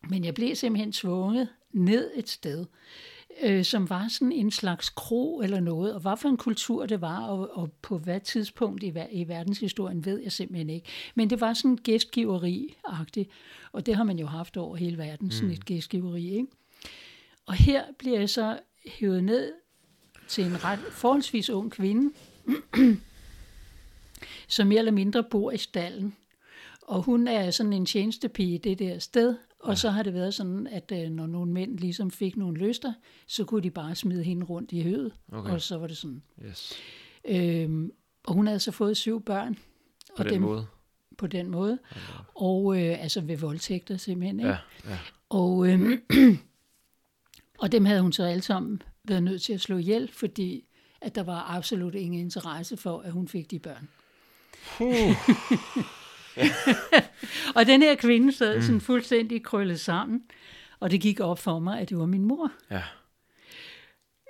Men 0.10 0.26
jeg 0.26 0.34
blev 0.34 0.56
simpelthen 0.56 0.92
tvunget 0.92 1.50
ned 1.72 2.12
et 2.16 2.30
sted, 2.30 2.66
øh, 3.42 3.66
som 3.66 3.90
var 3.90 4.08
sådan 4.08 4.32
en 4.32 4.52
slags 4.52 4.90
kro 4.90 5.42
eller 5.42 5.60
noget, 5.60 5.94
og 5.94 6.00
hvad 6.00 6.18
for 6.18 6.30
en 6.30 6.38
kultur 6.38 6.86
det 6.86 7.02
var, 7.02 7.28
og, 7.28 7.58
og 7.58 7.72
på 7.72 7.98
hvad 7.98 8.20
tidspunkt 8.20 8.84
i, 8.84 8.94
i 9.12 9.28
verdenshistorien, 9.28 10.06
ved 10.06 10.20
jeg 10.20 10.32
simpelthen 10.32 10.70
ikke. 10.70 10.88
Men 11.16 11.30
det 11.30 11.42
var 11.42 11.54
sådan 11.54 11.78
gæstgiveri-agtigt, 11.90 13.30
og 13.72 13.86
det 13.86 13.96
har 13.96 14.04
man 14.04 14.20
jo 14.20 14.28
haft 14.28 14.58
over 14.58 14.76
hele 14.76 14.98
verden, 14.98 15.32
sådan 15.32 15.52
et 15.52 15.66
gæstgiveri. 15.66 16.30
Ikke? 16.30 16.48
Og 17.46 17.54
her 17.54 17.84
bliver 18.00 18.20
jeg 18.20 18.30
så 18.30 18.60
hævet 18.86 19.24
ned 19.24 19.54
til 20.28 20.44
en 20.44 20.64
ret 20.64 20.80
forholdsvis 20.80 21.50
ung 21.50 21.72
kvinde, 21.72 22.14
som 24.48 24.68
mere 24.68 24.80
eller 24.80 24.92
mindre 24.92 25.24
bor 25.24 25.52
i 25.52 25.58
stallen. 25.58 26.16
Og 26.82 27.02
hun 27.02 27.28
er 27.28 27.52
sådan 27.52 27.74
en 27.74 27.86
tjenestepige 27.86 28.60
det 28.60 28.80
der 28.80 29.00
sted, 29.00 29.36
og 29.64 29.78
så 29.78 29.90
har 29.90 30.04
det 30.04 30.14
været 30.14 30.34
sådan, 30.34 30.68
at 30.68 30.92
øh, 30.92 31.10
når 31.10 31.28
nogle 31.28 31.52
mænd 31.52 31.78
ligesom 31.78 32.12
fik 32.12 32.38
nogle 32.38 32.58
lyster, 32.58 32.94
så 33.28 33.46
kunne 33.46 33.62
de 33.64 33.70
bare 33.72 33.96
smide 33.96 34.24
hende 34.24 34.46
rundt 34.46 34.72
i 34.72 34.82
høet, 34.82 35.12
Okay. 35.32 35.52
og 35.52 35.62
så 35.62 35.78
var 35.78 35.88
det 35.88 35.98
sådan. 35.98 36.24
Yes. 36.46 36.74
Øhm, 37.26 37.92
og 38.28 38.34
hun 38.34 38.48
havde 38.48 38.60
så 38.60 38.72
fået 38.72 38.98
syv 38.98 39.24
børn. 39.24 39.56
På 40.18 40.24
og 40.24 40.30
den 40.30 40.42
måde. 40.42 40.66
På 41.18 41.28
den 41.28 41.50
måde. 41.50 41.80
Og 42.36 42.82
øh, 42.82 43.04
altså 43.04 43.22
ved 43.22 43.38
voldtægter 43.38 43.98
simpelthen. 43.98 44.40
Ikke? 44.40 44.50
Ja, 44.50 44.58
ja. 44.90 44.98
Og, 45.30 45.68
øh, 45.68 46.00
og 47.64 47.72
dem 47.72 47.86
havde 47.86 48.02
hun 48.02 48.12
så 48.12 48.24
alle 48.24 48.42
sammen 48.42 48.82
været 49.04 49.24
nødt 49.24 49.42
til 49.42 49.54
at 49.54 49.62
slå 49.62 49.78
ihjel, 49.78 50.12
fordi 50.14 50.66
at 51.02 51.16
der 51.16 51.24
var 51.24 51.56
absolut 51.56 51.96
ingen 51.96 52.20
interesse 52.22 52.78
for, 52.78 53.00
at 53.00 53.12
hun 53.12 53.28
fik 53.28 53.52
de 53.52 53.60
børn. 53.60 53.90
og 57.56 57.66
den 57.66 57.82
her 57.82 57.96
kvinde 57.96 58.32
sad 58.34 58.62
sådan 58.62 58.82
fuldstændig 58.82 59.44
krøllet 59.44 59.80
sammen, 59.80 60.22
og 60.80 60.92
det 60.92 61.02
gik 61.02 61.20
op 61.20 61.40
for 61.40 61.60
mig, 61.60 61.80
at 61.80 61.90
det 61.90 61.98
var 61.98 62.06
min 62.06 62.26
mor. 62.26 62.52
ja. 62.72 62.82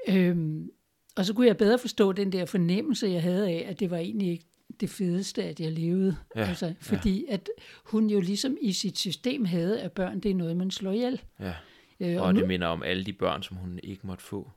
Øhm, 0.09 0.69
og 1.15 1.25
så 1.25 1.33
kunne 1.33 1.47
jeg 1.47 1.57
bedre 1.57 1.79
forstå 1.79 2.11
den 2.11 2.31
der 2.31 2.45
fornemmelse, 2.45 3.07
jeg 3.07 3.21
havde 3.21 3.49
af, 3.49 3.65
at 3.69 3.79
det 3.79 3.91
var 3.91 3.97
egentlig 3.97 4.27
ikke 4.31 4.45
det 4.79 4.89
fedeste, 4.89 5.43
at 5.43 5.59
jeg 5.59 5.71
levede. 5.71 6.15
Ja, 6.35 6.41
altså, 6.47 6.73
fordi 6.81 7.25
at 7.29 7.49
hun 7.85 8.07
jo 8.09 8.19
ligesom 8.19 8.57
i 8.61 8.71
sit 8.73 8.97
system 8.99 9.45
havde, 9.45 9.81
at 9.81 9.91
børn, 9.91 10.19
det 10.19 10.31
er 10.31 10.35
noget, 10.35 10.57
man 10.57 10.71
slår 10.71 10.91
ihjel. 10.91 11.21
ja. 11.39 11.53
Øh, 11.99 12.21
Og 12.21 12.33
nu, 12.33 12.39
det 12.39 12.47
minder 12.47 12.67
om 12.67 12.83
alle 12.83 13.03
de 13.03 13.13
børn, 13.13 13.43
som 13.43 13.57
hun 13.57 13.79
ikke 13.83 14.07
måtte 14.07 14.23
få. 14.23 14.51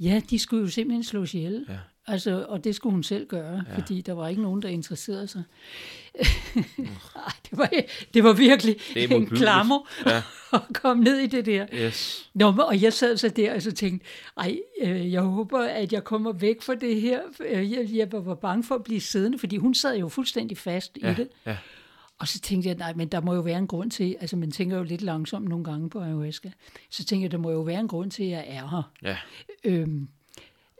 ja, 0.00 0.20
de 0.30 0.38
skulle 0.38 0.62
jo 0.62 0.68
simpelthen 0.68 1.04
slås 1.04 1.34
ihjel. 1.34 1.66
Ja. 1.68 1.78
Altså, 2.10 2.44
og 2.48 2.64
det 2.64 2.74
skulle 2.74 2.92
hun 2.92 3.02
selv 3.02 3.26
gøre, 3.26 3.64
ja. 3.68 3.74
fordi 3.74 4.00
der 4.00 4.12
var 4.12 4.28
ikke 4.28 4.42
nogen, 4.42 4.62
der 4.62 4.68
interesserede 4.68 5.28
sig. 5.28 5.42
Ej, 6.20 7.32
det, 7.50 7.58
var, 7.58 7.70
det 8.14 8.24
var 8.24 8.32
virkelig 8.32 8.76
Det 8.94 9.12
en 9.12 9.26
klammer 9.26 9.88
Ja. 10.06 10.22
at 10.52 10.60
komme 10.74 11.04
ned 11.04 11.16
i 11.18 11.26
det 11.26 11.46
der. 11.46 11.66
Yes. 11.74 12.30
Nå, 12.34 12.46
og 12.52 12.82
jeg 12.82 12.92
sad 12.92 13.16
så 13.16 13.28
der 13.28 13.54
og 13.54 13.62
så 13.62 13.72
tænkte, 13.72 14.06
ej, 14.36 14.58
øh, 14.82 15.12
jeg 15.12 15.22
håber, 15.22 15.58
at 15.60 15.92
jeg 15.92 16.04
kommer 16.04 16.32
væk 16.32 16.62
fra 16.62 16.74
det 16.74 17.00
her. 17.00 17.20
Øh, 17.46 17.72
Jeg, 17.72 17.88
jeg 17.92 18.08
var 18.12 18.34
bange 18.34 18.64
for 18.64 18.74
at 18.74 18.84
blive 18.84 19.00
siddende, 19.00 19.38
fordi 19.38 19.56
hun 19.56 19.74
sad 19.74 19.96
jo 19.98 20.08
fuldstændig 20.08 20.58
fast 20.58 20.98
Ja, 21.02 21.10
i 21.10 21.14
det. 21.14 21.28
ja. 21.46 21.56
Og 22.18 22.28
så 22.28 22.40
tænkte 22.40 22.68
jeg, 22.68 22.76
nej, 22.76 22.92
men 22.94 23.08
der 23.08 23.20
må 23.20 23.34
jo 23.34 23.40
være 23.40 23.58
en 23.58 23.66
grund 23.66 23.90
til, 23.90 24.16
altså 24.20 24.36
man 24.36 24.50
tænker 24.50 24.76
jo 24.76 24.82
lidt 24.82 25.02
langsomt 25.02 25.48
nogle 25.48 25.64
gange 25.64 25.90
på 25.90 26.00
ayahuasca, 26.00 26.50
så 26.90 27.04
tænkte 27.04 27.22
jeg, 27.24 27.30
der 27.32 27.38
må 27.38 27.50
jo 27.50 27.60
være 27.60 27.80
en 27.80 27.88
grund 27.88 28.10
til, 28.10 28.22
at 28.22 28.30
jeg 28.30 28.44
er 28.48 28.68
her. 28.68 28.82
Ja, 29.02 29.16
Øhm, 29.64 30.08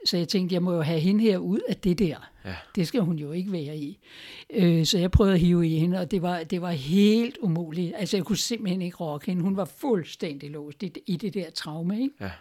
så 0.05 0.17
jeg 0.17 0.27
tænkte, 0.27 0.53
jeg 0.53 0.63
må 0.63 0.73
jo 0.73 0.81
have 0.81 0.99
hende 0.99 1.21
her 1.23 1.37
ud 1.37 1.59
af 1.69 1.77
det 1.77 1.99
der. 1.99 2.31
ja. 2.45 2.55
Det 2.75 2.87
skal 2.87 3.01
hun 3.01 3.19
jo 3.19 3.31
ikke 3.31 3.51
være 3.51 3.77
i. 3.77 3.99
Øh, 4.53 4.85
så 4.85 4.97
jeg 4.97 5.11
prøvede 5.11 5.33
at 5.33 5.39
hive 5.39 5.67
i 5.67 5.77
hende, 5.77 5.99
og 5.99 6.11
det 6.11 6.21
var, 6.21 6.43
det 6.43 6.61
var 6.61 6.71
helt 6.71 7.37
umuligt. 7.41 7.93
Altså, 7.95 8.17
jeg 8.17 8.25
kunne 8.25 8.37
simpelthen 8.37 8.81
ikke 8.81 8.97
rokke 8.97 9.25
hende. 9.25 9.43
Hun 9.43 9.57
var 9.57 9.65
fuldstændig 9.65 10.51
låst 10.51 10.83
i, 10.83 10.91
i 11.07 11.15
det 11.15 11.33
der 11.33 11.49
traume, 11.49 12.01
ikke? 12.01 12.15
Ja. 12.21 12.31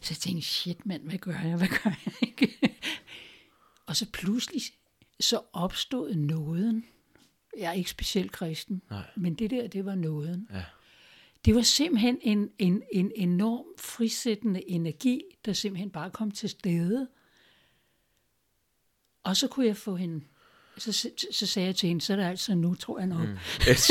Så 0.00 0.08
jeg 0.10 0.16
tænkte, 0.16 0.46
shit 0.46 0.86
mand, 0.86 1.02
hvad 1.02 1.18
gør 1.18 1.40
jeg, 1.44 1.56
hvad 1.56 1.68
gør 1.68 1.90
jeg 2.06 2.14
ikke? 2.28 2.58
og 3.86 3.96
så 3.96 4.06
pludselig, 4.12 4.62
så 5.20 5.40
opstod 5.52 6.14
nåden. 6.14 6.84
Jeg 7.58 7.68
er 7.68 7.72
ikke 7.72 7.90
specielt 7.90 8.32
kristen, 8.32 8.82
Nej. 8.90 9.02
men 9.16 9.34
det 9.34 9.50
der, 9.50 9.68
det 9.68 9.84
var 9.84 9.94
nåden. 9.94 10.48
Ja. 10.52 10.62
Det 11.48 11.56
var 11.56 11.62
simpelthen 11.62 12.18
en, 12.22 12.50
en, 12.58 12.82
en 12.92 13.12
enorm 13.14 13.64
frisættende 13.78 14.70
energi, 14.70 15.22
der 15.44 15.52
simpelthen 15.52 15.90
bare 15.90 16.10
kom 16.10 16.30
til 16.30 16.48
stede. 16.48 17.08
Og 19.24 19.36
så 19.36 19.48
kunne 19.48 19.66
jeg 19.66 19.76
få 19.76 19.96
hende, 19.96 20.24
så, 20.78 20.92
så, 20.92 21.10
så 21.32 21.46
sagde 21.46 21.66
jeg 21.66 21.76
til 21.76 21.86
hende, 21.88 22.02
så 22.02 22.12
er 22.12 22.16
det 22.16 22.24
altså 22.24 22.54
nu, 22.54 22.74
tror 22.74 22.98
jeg 22.98 23.06
nok. 23.06 23.28
Mm. 23.28 23.36
Yes. 23.68 23.90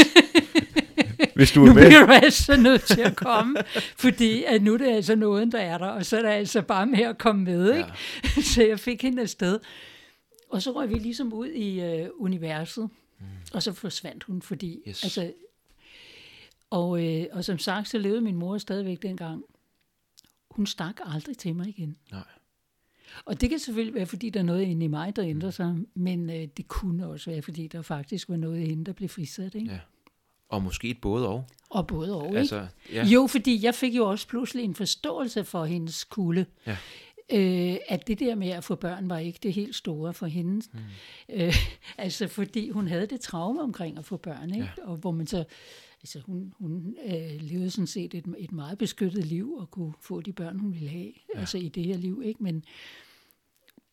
Hvis 1.36 1.51
du 1.51 1.60
Nu 1.60 1.72
er 1.72 1.74
med. 1.74 1.86
bliver 1.88 2.05
du 2.05 2.12
altså 2.12 2.58
nødt 2.58 2.82
til 2.82 3.01
at 3.01 3.16
komme, 3.16 3.58
fordi 3.95 4.43
at 4.43 4.64
nu 4.64 4.74
er 4.74 4.78
det 4.78 4.88
altså 4.88 5.16
noget, 5.16 5.51
der 5.51 5.60
er 5.60 5.78
der, 5.78 5.88
og 5.88 6.05
så 6.05 6.18
er 6.18 6.22
det 6.22 6.30
altså 6.30 6.62
bare 6.62 6.86
med 6.86 6.99
at 7.01 7.18
komme 7.18 7.43
med. 7.43 7.76
Ikke? 7.76 7.89
Ja. 8.24 8.41
Så 8.53 8.64
jeg 8.64 8.80
fik 8.80 9.01
hende 9.01 9.22
afsted. 9.22 9.60
Og 10.49 10.62
så 10.62 10.72
røg 10.72 10.89
vi 10.89 10.93
ligesom 10.93 11.34
ud 11.34 11.47
i 11.47 11.82
øh, 11.82 12.10
universet, 12.18 12.89
mm. 13.20 13.26
og 13.53 13.64
så 13.64 13.74
forsvandt 13.74 14.24
hun, 14.24 14.41
fordi... 14.41 14.80
Yes. 14.88 15.03
Altså, 15.03 15.34
og, 16.70 17.05
øh, 17.05 17.26
og 17.32 17.45
som 17.45 17.57
sagt, 17.57 17.89
så 17.89 17.97
levede 17.97 18.22
min 18.22 18.36
mor 18.36 18.57
stadigvæk 18.57 19.01
dengang. 19.01 19.43
Hun 20.51 20.65
stak 20.65 20.99
aldrig 21.05 21.38
til 21.38 21.55
mig 21.55 21.68
igen. 21.68 21.97
Nej. 22.11 22.24
Og 23.26 23.41
det 23.41 23.49
kan 23.49 23.59
selvfølgelig 23.59 23.93
være, 23.95 24.05
fordi 24.05 24.30
der 24.30 24.39
er 24.39 24.43
noget 24.43 24.61
inde 24.61 24.86
i 24.86 24.88
mig, 24.88 25.15
der 25.15 25.26
ændrer 25.26 25.49
sig, 25.49 25.76
men 25.93 26.30
øh, 26.30 26.47
det 26.57 26.68
kunne 26.68 27.07
også 27.07 27.30
være, 27.30 27.41
fordi 27.41 27.68
der 27.68 27.82
faktisk 27.82 28.30
var 28.30 28.36
noget 28.36 28.61
i 28.61 28.65
hende, 28.65 28.86
der 28.86 28.93
blev 28.93 29.09
frisat. 29.09 29.55
Ikke? 29.55 29.72
Ja. 29.72 29.80
Og 30.49 30.61
måske 30.61 30.89
et 30.89 31.01
både 31.01 31.28
og. 31.28 31.45
Og 31.70 31.88
både 31.88 32.15
og, 32.15 32.28
ikke? 32.28 32.39
Altså, 32.39 32.68
ja. 32.91 33.05
Jo, 33.05 33.28
fordi 33.28 33.65
jeg 33.65 33.76
fik 33.76 33.95
jo 33.95 34.09
også 34.09 34.28
pludselig 34.28 34.65
en 34.65 34.76
forståelse 34.76 35.43
for 35.43 35.65
hendes 35.65 36.03
kulde. 36.03 36.45
Ja. 36.68 36.78
Øh, 37.34 37.78
at 37.88 38.07
det 38.07 38.20
der 38.20 38.36
med 38.36 38.49
at 38.49 38.63
få 38.63 38.76
børn 38.76 39.09
var 39.09 39.18
ikke 39.18 39.39
det 39.43 39.53
helt 39.53 39.76
store 39.76 40.13
for 40.13 40.26
hende. 40.26 40.65
Mm. 40.74 40.80
Øh, 41.34 41.55
altså 41.97 42.28
fordi 42.28 42.70
hun 42.70 42.88
havde 42.88 43.07
det 43.07 43.22
traume 43.22 43.61
omkring 43.61 43.97
at 43.97 44.05
få 44.05 44.18
børn, 44.18 44.53
ikke? 44.53 44.72
Ja. 44.78 44.84
og 44.84 44.97
hvor 44.97 45.11
man 45.11 45.28
så, 45.28 45.43
altså 46.01 46.19
hun, 46.19 46.53
hun 46.57 46.97
øh, 47.05 47.41
levede 47.41 47.71
sådan 47.71 47.87
set 47.87 48.13
et, 48.13 48.25
et 48.37 48.51
meget 48.51 48.77
beskyttet 48.77 49.25
liv 49.25 49.53
og 49.53 49.71
kunne 49.71 49.93
få 50.01 50.21
de 50.21 50.33
børn, 50.33 50.59
hun 50.59 50.73
ville 50.73 50.89
have, 50.89 51.13
ja. 51.35 51.39
altså 51.39 51.57
i 51.57 51.69
det 51.69 51.83
her 51.83 51.97
liv, 51.97 52.21
ikke? 52.25 52.43
Men, 52.43 52.65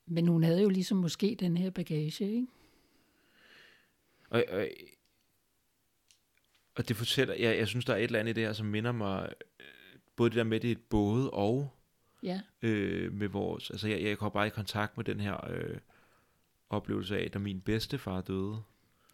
men 0.06 0.28
hun 0.28 0.42
havde 0.42 0.62
jo 0.62 0.68
ligesom 0.68 0.98
måske 0.98 1.36
den 1.40 1.56
her 1.56 1.70
bagage, 1.70 2.24
ikke? 2.24 2.46
Og, 4.30 4.44
og, 4.48 4.68
og 6.74 6.88
det 6.88 6.96
fortæller, 6.96 7.34
jeg, 7.34 7.58
jeg 7.58 7.68
synes, 7.68 7.84
der 7.84 7.92
er 7.92 7.98
et 7.98 8.04
eller 8.04 8.20
andet 8.20 8.30
i 8.30 8.34
det 8.34 8.44
her, 8.44 8.52
som 8.52 8.66
minder 8.66 8.92
mig, 8.92 9.32
øh, 9.60 9.66
både 10.16 10.30
det 10.30 10.36
der 10.36 10.44
med, 10.44 10.60
det 10.60 10.68
er 10.68 10.72
et 10.72 10.82
både 10.90 11.30
og, 11.30 11.70
Ja, 12.22 12.40
øh, 12.62 13.12
med 13.12 13.28
vores, 13.28 13.70
altså 13.70 13.88
jeg, 13.88 14.02
jeg 14.02 14.18
kom 14.18 14.32
bare 14.32 14.46
i 14.46 14.50
kontakt 14.50 14.96
med 14.96 15.04
den 15.04 15.20
her 15.20 15.50
øh, 15.50 15.78
oplevelse 16.70 17.18
af, 17.18 17.30
da 17.30 17.38
min 17.38 17.60
bedstefar 17.60 18.20
døde. 18.20 18.62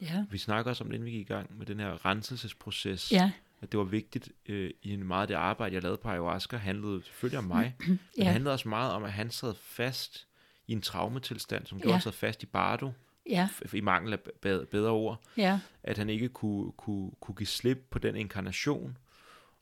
Ja, 0.01 0.25
Vi 0.31 0.39
snakker 0.39 0.71
også 0.71 0.85
om 0.85 0.91
det, 0.91 0.95
inden 0.95 1.07
vi 1.07 1.11
gik 1.11 1.21
i 1.21 1.33
gang 1.33 1.59
med 1.59 1.67
den 1.67 1.81
her 1.81 2.07
renselsesproces 2.07 3.13
ja, 3.13 3.31
at 3.61 3.73
det 3.73 3.79
var 3.79 3.85
vigtigt 3.85 4.29
øh, 4.47 4.71
i 4.83 4.93
en 4.93 5.05
meget 5.07 5.23
af 5.23 5.29
det 5.29 5.35
arbejde, 5.35 5.75
jeg 5.75 5.83
lavede 5.83 5.99
på 5.99 6.09
ayahuasca, 6.09 6.57
handlede 6.57 7.03
selvfølgelig 7.05 7.39
om 7.39 7.45
mig, 7.45 7.77
men 7.89 7.99
Ja. 8.19 8.23
det 8.25 8.33
handlede 8.33 8.53
også 8.53 8.69
meget 8.69 8.93
om, 8.93 9.05
at 9.05 9.13
han 9.13 9.31
sad 9.31 9.55
fast 9.55 10.27
i 10.67 10.73
en 10.73 10.83
traumetilstand, 10.83 11.67
som 11.67 11.81
gjorde, 11.81 11.95
Ja. 11.95 12.01
sad 12.01 12.13
fast 12.13 12.43
i 12.43 12.47
bardo, 12.47 12.93
Ja, 13.31 13.49
i 13.73 13.81
mangel 13.81 14.13
af 14.13 14.19
ba- 14.19 14.65
bedre 14.65 14.91
ord, 14.91 15.21
ja, 15.37 15.61
at 15.83 15.99
han 15.99 16.09
ikke 16.11 16.29
kunne, 16.29 16.73
kunne, 16.73 17.11
kunne 17.21 17.35
give 17.35 17.47
slip 17.47 17.87
på 17.91 17.99
den 17.99 18.17
inkarnation, 18.17 18.97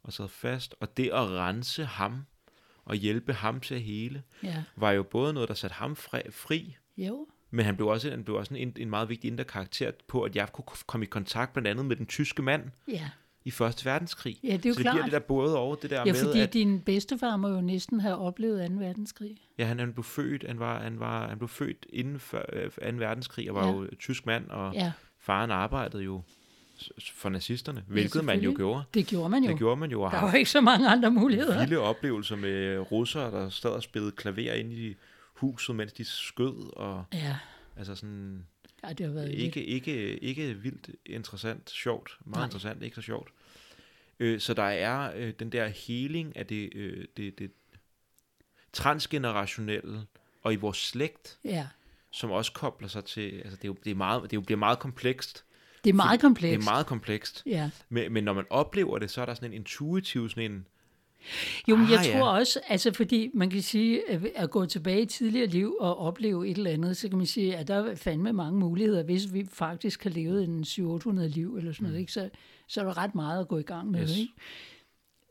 og 0.03 0.13
sad 0.13 0.29
fast, 0.29 0.75
og 0.81 0.97
det 0.97 1.07
at 1.11 1.29
rense 1.29 1.85
ham, 1.85 2.27
og 2.85 2.95
hjælpe 2.97 3.33
ham 3.33 3.61
til 3.61 3.75
at 3.75 3.83
hele, 3.83 4.23
ja. 4.43 4.63
var 4.77 4.91
jo 4.91 5.03
både 5.03 5.33
noget, 5.33 5.49
der 5.49 5.55
satte 5.55 5.75
ham 5.75 5.97
fri, 5.97 6.21
fri 6.31 6.77
Jo, 6.97 7.27
men 7.51 7.65
han 7.65 7.77
blev 7.77 7.89
også, 7.89 8.11
han 8.11 8.25
blev 8.25 8.37
også 8.37 8.55
en, 8.55 8.73
en 8.79 8.91
meget 8.91 9.09
vigtig 9.09 9.29
indre 9.31 9.45
karakter 9.45 9.91
på, 10.09 10.23
at 10.23 10.37
jeg 10.37 10.49
kunne 10.53 10.65
komme 10.87 11.05
i 11.05 11.09
kontakt 11.09 11.53
blandt 11.53 11.69
andet 11.69 11.85
med 11.87 11.97
den 11.97 12.07
tyske 12.07 12.43
mand 12.43 12.63
ja. 12.89 13.09
i 13.45 13.51
Første 13.51 13.85
Verdenskrig. 13.85 14.39
Ja, 14.45 14.53
det 14.57 14.67
er 14.67 14.69
jo 14.71 14.75
så 14.75 14.79
det 14.79 14.85
klart. 14.91 15.05
det 15.05 15.13
der 15.13 15.19
både 15.19 15.57
over 15.59 15.75
det 15.75 15.91
der 15.91 15.97
Ja, 15.99 16.05
med, 16.05 16.25
fordi 16.25 16.41
at 16.41 16.53
din 16.53 16.81
bedstefar 16.81 17.37
må 17.37 17.49
jo 17.49 17.61
næsten 17.61 18.01
have 18.01 18.17
oplevet 18.17 18.69
2. 18.71 18.75
verdenskrig. 18.77 19.37
ja, 19.59 19.65
han, 19.65 19.79
han 19.79 19.93
blev 19.93 20.05
født, 20.05 20.45
han, 20.49 20.59
var, 20.59 20.83
han, 20.83 21.01
var, 21.01 21.29
han 21.29 21.39
blev 21.39 21.49
født 21.49 21.87
inden 21.93 22.19
for 22.21 22.45
øh, 22.53 22.71
2. 22.71 22.97
verdenskrig, 22.97 23.51
og 23.51 23.55
var 23.57 23.67
Ja. 23.67 23.73
jo 23.73 23.87
tysk 23.99 24.27
mand, 24.27 24.49
og 24.51 24.75
Ja, 24.75 24.93
faren 25.21 25.51
arbejdede 25.51 26.03
jo 26.03 26.23
for 27.15 27.29
nazisterne, 27.29 27.85
hvilket 27.89 28.25
man 28.25 28.41
jo 28.41 28.55
gjorde. 28.57 28.83
det 28.95 29.07
gjorde 29.07 29.29
man 29.29 29.43
jo. 29.45 29.51
Det 29.51 29.59
gjorde 29.59 29.81
man 29.81 29.91
jo, 29.91 30.03
og 30.03 30.11
Der 30.13 30.21
var 30.21 30.33
ikke 30.35 30.51
så 30.51 30.61
mange 30.61 30.89
andre 30.89 31.11
muligheder. 31.11 31.61
vilde 31.61 31.79
oplevelser 31.79 32.37
med 32.37 32.79
russere, 32.93 33.31
der 33.31 33.49
stod 33.49 33.71
og 33.71 33.83
spillede 33.83 34.13
klaver 34.13 34.53
ind 34.53 34.73
i 34.73 34.95
huset, 35.41 35.77
mens 35.77 35.93
de 35.93 36.05
skød, 36.05 36.77
og 36.77 37.05
Ja, 37.13 37.39
altså 37.77 37.95
sådan... 37.95 38.47
ja 38.85 38.93
det 38.93 39.07
har 39.07 39.13
været 39.13 39.29
lidt. 39.29 39.41
Ikke, 39.41 39.65
ikke, 39.65 40.19
ikke 40.19 40.55
vildt 40.55 40.91
interessant, 41.07 41.71
sjovt, 41.71 42.19
meget 42.25 42.37
Nej. 42.37 42.45
Interessant, 42.45 42.83
ikke 42.83 42.95
så 42.95 43.03
sjovt. 43.03 43.31
Øh, 44.21 44.41
så 44.41 44.55
der 44.55 44.63
er 44.63 45.13
øh, 45.17 45.33
den 45.39 45.53
der 45.53 45.67
healing 45.67 46.37
af 46.37 46.47
det, 46.47 46.75
øh, 46.75 47.05
det, 47.17 47.39
det 47.39 47.51
transgenerationelle, 48.73 50.07
og 50.43 50.53
i 50.53 50.57
vores 50.57 50.79
slægt, 50.79 51.39
Ja, 51.45 51.67
som 52.11 52.31
også 52.31 52.53
kobler 52.53 52.89
sig 52.89 53.05
til, 53.05 53.31
altså 53.31 53.57
det, 53.57 53.65
er 53.65 53.69
jo, 53.69 53.77
det, 53.85 53.91
er 53.91 53.95
meget, 53.95 54.23
det 54.23 54.33
er 54.33 54.37
jo, 54.37 54.41
bliver 54.41 54.59
meget 54.59 54.79
komplekst. 54.79 55.45
det 55.85 55.91
er 55.91 55.95
meget 55.95 56.21
komplekst. 56.21 56.61
Det 56.61 56.67
er 56.67 56.71
meget 56.71 56.87
komplekst. 56.87 57.43
Ja. 57.47 57.71
Men, 57.89 58.13
men 58.13 58.25
når 58.25 58.33
man 58.33 58.45
oplever 58.51 58.99
det, 58.99 59.11
så 59.11 59.21
er 59.21 59.27
der 59.27 59.35
sådan 59.35 59.51
en 59.51 59.55
intuitiv, 59.55 60.29
sådan 60.29 60.51
en, 60.53 60.67
Jo, 61.69 61.77
men 61.77 61.91
jeg 61.91 61.99
Ah, 61.99 62.05
tror 62.05 62.17
ja. 62.35 62.39
også, 62.39 62.61
altså 62.69 62.93
fordi 62.93 63.31
man 63.35 63.51
kan 63.51 63.63
sige, 63.63 64.11
at 64.39 64.51
gå 64.51 64.67
tilbage 64.67 65.03
i 65.03 65.07
tidligere 65.07 65.47
liv 65.47 65.77
og 65.81 65.99
opleve 65.99 66.49
et 66.49 66.57
eller 66.59 66.71
andet, 66.71 66.97
så 66.97 67.09
kan 67.09 67.19
man 67.19 67.27
sige, 67.27 67.57
at 67.57 67.69
der 67.69 67.75
er 67.75 67.95
fandme 67.95 68.33
mange 68.33 68.59
muligheder, 68.61 69.03
hvis 69.03 69.33
vi 69.35 69.47
faktisk 69.53 70.03
har 70.03 70.11
levet 70.11 70.45
en 70.45 70.63
700-800 70.65 71.11
liv 71.27 71.57
eller 71.57 71.73
sådan 71.73 71.83
noget, 71.83 71.95
Mm. 71.97 72.01
ikke? 72.01 72.13
Så, 72.13 72.31
så 72.69 72.81
er 72.81 72.85
der 72.85 72.99
ret 72.99 73.15
meget 73.15 73.41
at 73.41 73.49
gå 73.49 73.59
i 73.59 73.63
gang 73.63 73.91
med. 73.91 74.01
Yes. 74.03 74.19
Ikke? 74.19 74.33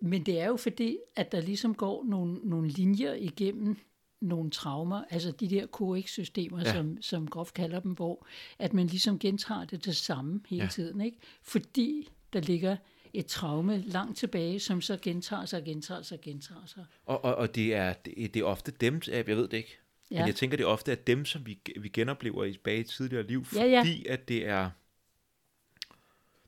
Men 0.02 0.26
det 0.26 0.40
er 0.40 0.48
jo 0.48 0.56
fordi, 0.56 0.98
at 1.16 1.32
der 1.32 1.42
ligesom 1.42 1.76
går 1.76 2.04
nogle, 2.06 2.40
nogle 2.44 2.68
linjer 2.70 3.14
igennem 3.14 3.78
nogle 4.22 4.50
traumer, 4.50 5.02
altså 5.10 5.32
de 5.32 5.50
der 5.50 5.66
KX-systemer, 5.66 6.60
ja. 6.60 6.74
Som, 6.74 7.02
som 7.02 7.28
Grof 7.28 7.52
kalder 7.52 7.80
dem, 7.80 7.92
hvor 7.92 8.28
at 8.60 8.74
man 8.74 8.88
ligesom 8.88 9.20
gentager 9.20 9.66
det 9.66 9.86
det 9.86 9.96
samme 9.96 10.42
hele 10.50 10.64
Ja. 10.64 10.70
tiden, 10.70 11.02
ikke? 11.02 11.18
fordi 11.44 12.10
der 12.34 12.40
ligger 12.42 12.78
et 13.20 13.26
traume 13.26 13.82
langt 13.86 14.18
tilbage, 14.18 14.60
som 14.60 14.82
så 14.82 14.98
gentager 15.02 15.46
sig, 15.46 15.64
gentager 15.66 16.02
sig, 16.02 16.22
gentager 16.22 16.66
sig. 16.66 16.86
og, 17.06 17.24
og, 17.26 17.36
og 17.36 17.56
det, 17.56 17.76
er, 17.76 17.94
det, 17.94 18.34
det 18.34 18.40
er 18.40 18.44
ofte 18.44 18.72
dem, 18.72 19.02
jeg 19.08 19.28
ved 19.28 19.48
det 19.48 19.58
ikke, 19.58 19.78
ja. 20.12 20.16
Ja. 20.16 20.22
men 20.22 20.28
jeg 20.28 20.36
tænker, 20.36 20.58
det 20.58 20.64
er 20.64 20.68
ofte 20.68 20.92
er 20.92 20.96
dem, 20.96 21.26
som 21.26 21.46
vi, 21.46 21.60
vi 21.80 21.90
genoplever 21.90 22.44
i 22.44 22.52
tilbage 22.52 22.80
i 22.80 22.84
tidligere 22.84 23.28
liv, 23.28 23.46
Ja, 23.56 23.66
ja. 23.66 23.80
fordi 23.80 24.06
at 24.06 24.28
det 24.28 24.48
er 24.48 24.70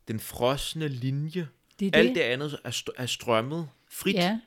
den 0.07 0.19
frosne 0.19 0.87
linje, 0.87 1.47
Det 1.79 1.87
er 1.95 1.99
Alt 1.99 2.07
det. 2.07 2.15
det 2.15 2.21
andet 2.21 2.59
er, 2.63 2.71
st- 2.71 2.93
er 2.97 3.05
strømmet 3.05 3.69
frit, 3.89 4.15
ja. 4.15 4.21
Ja, 4.23 4.39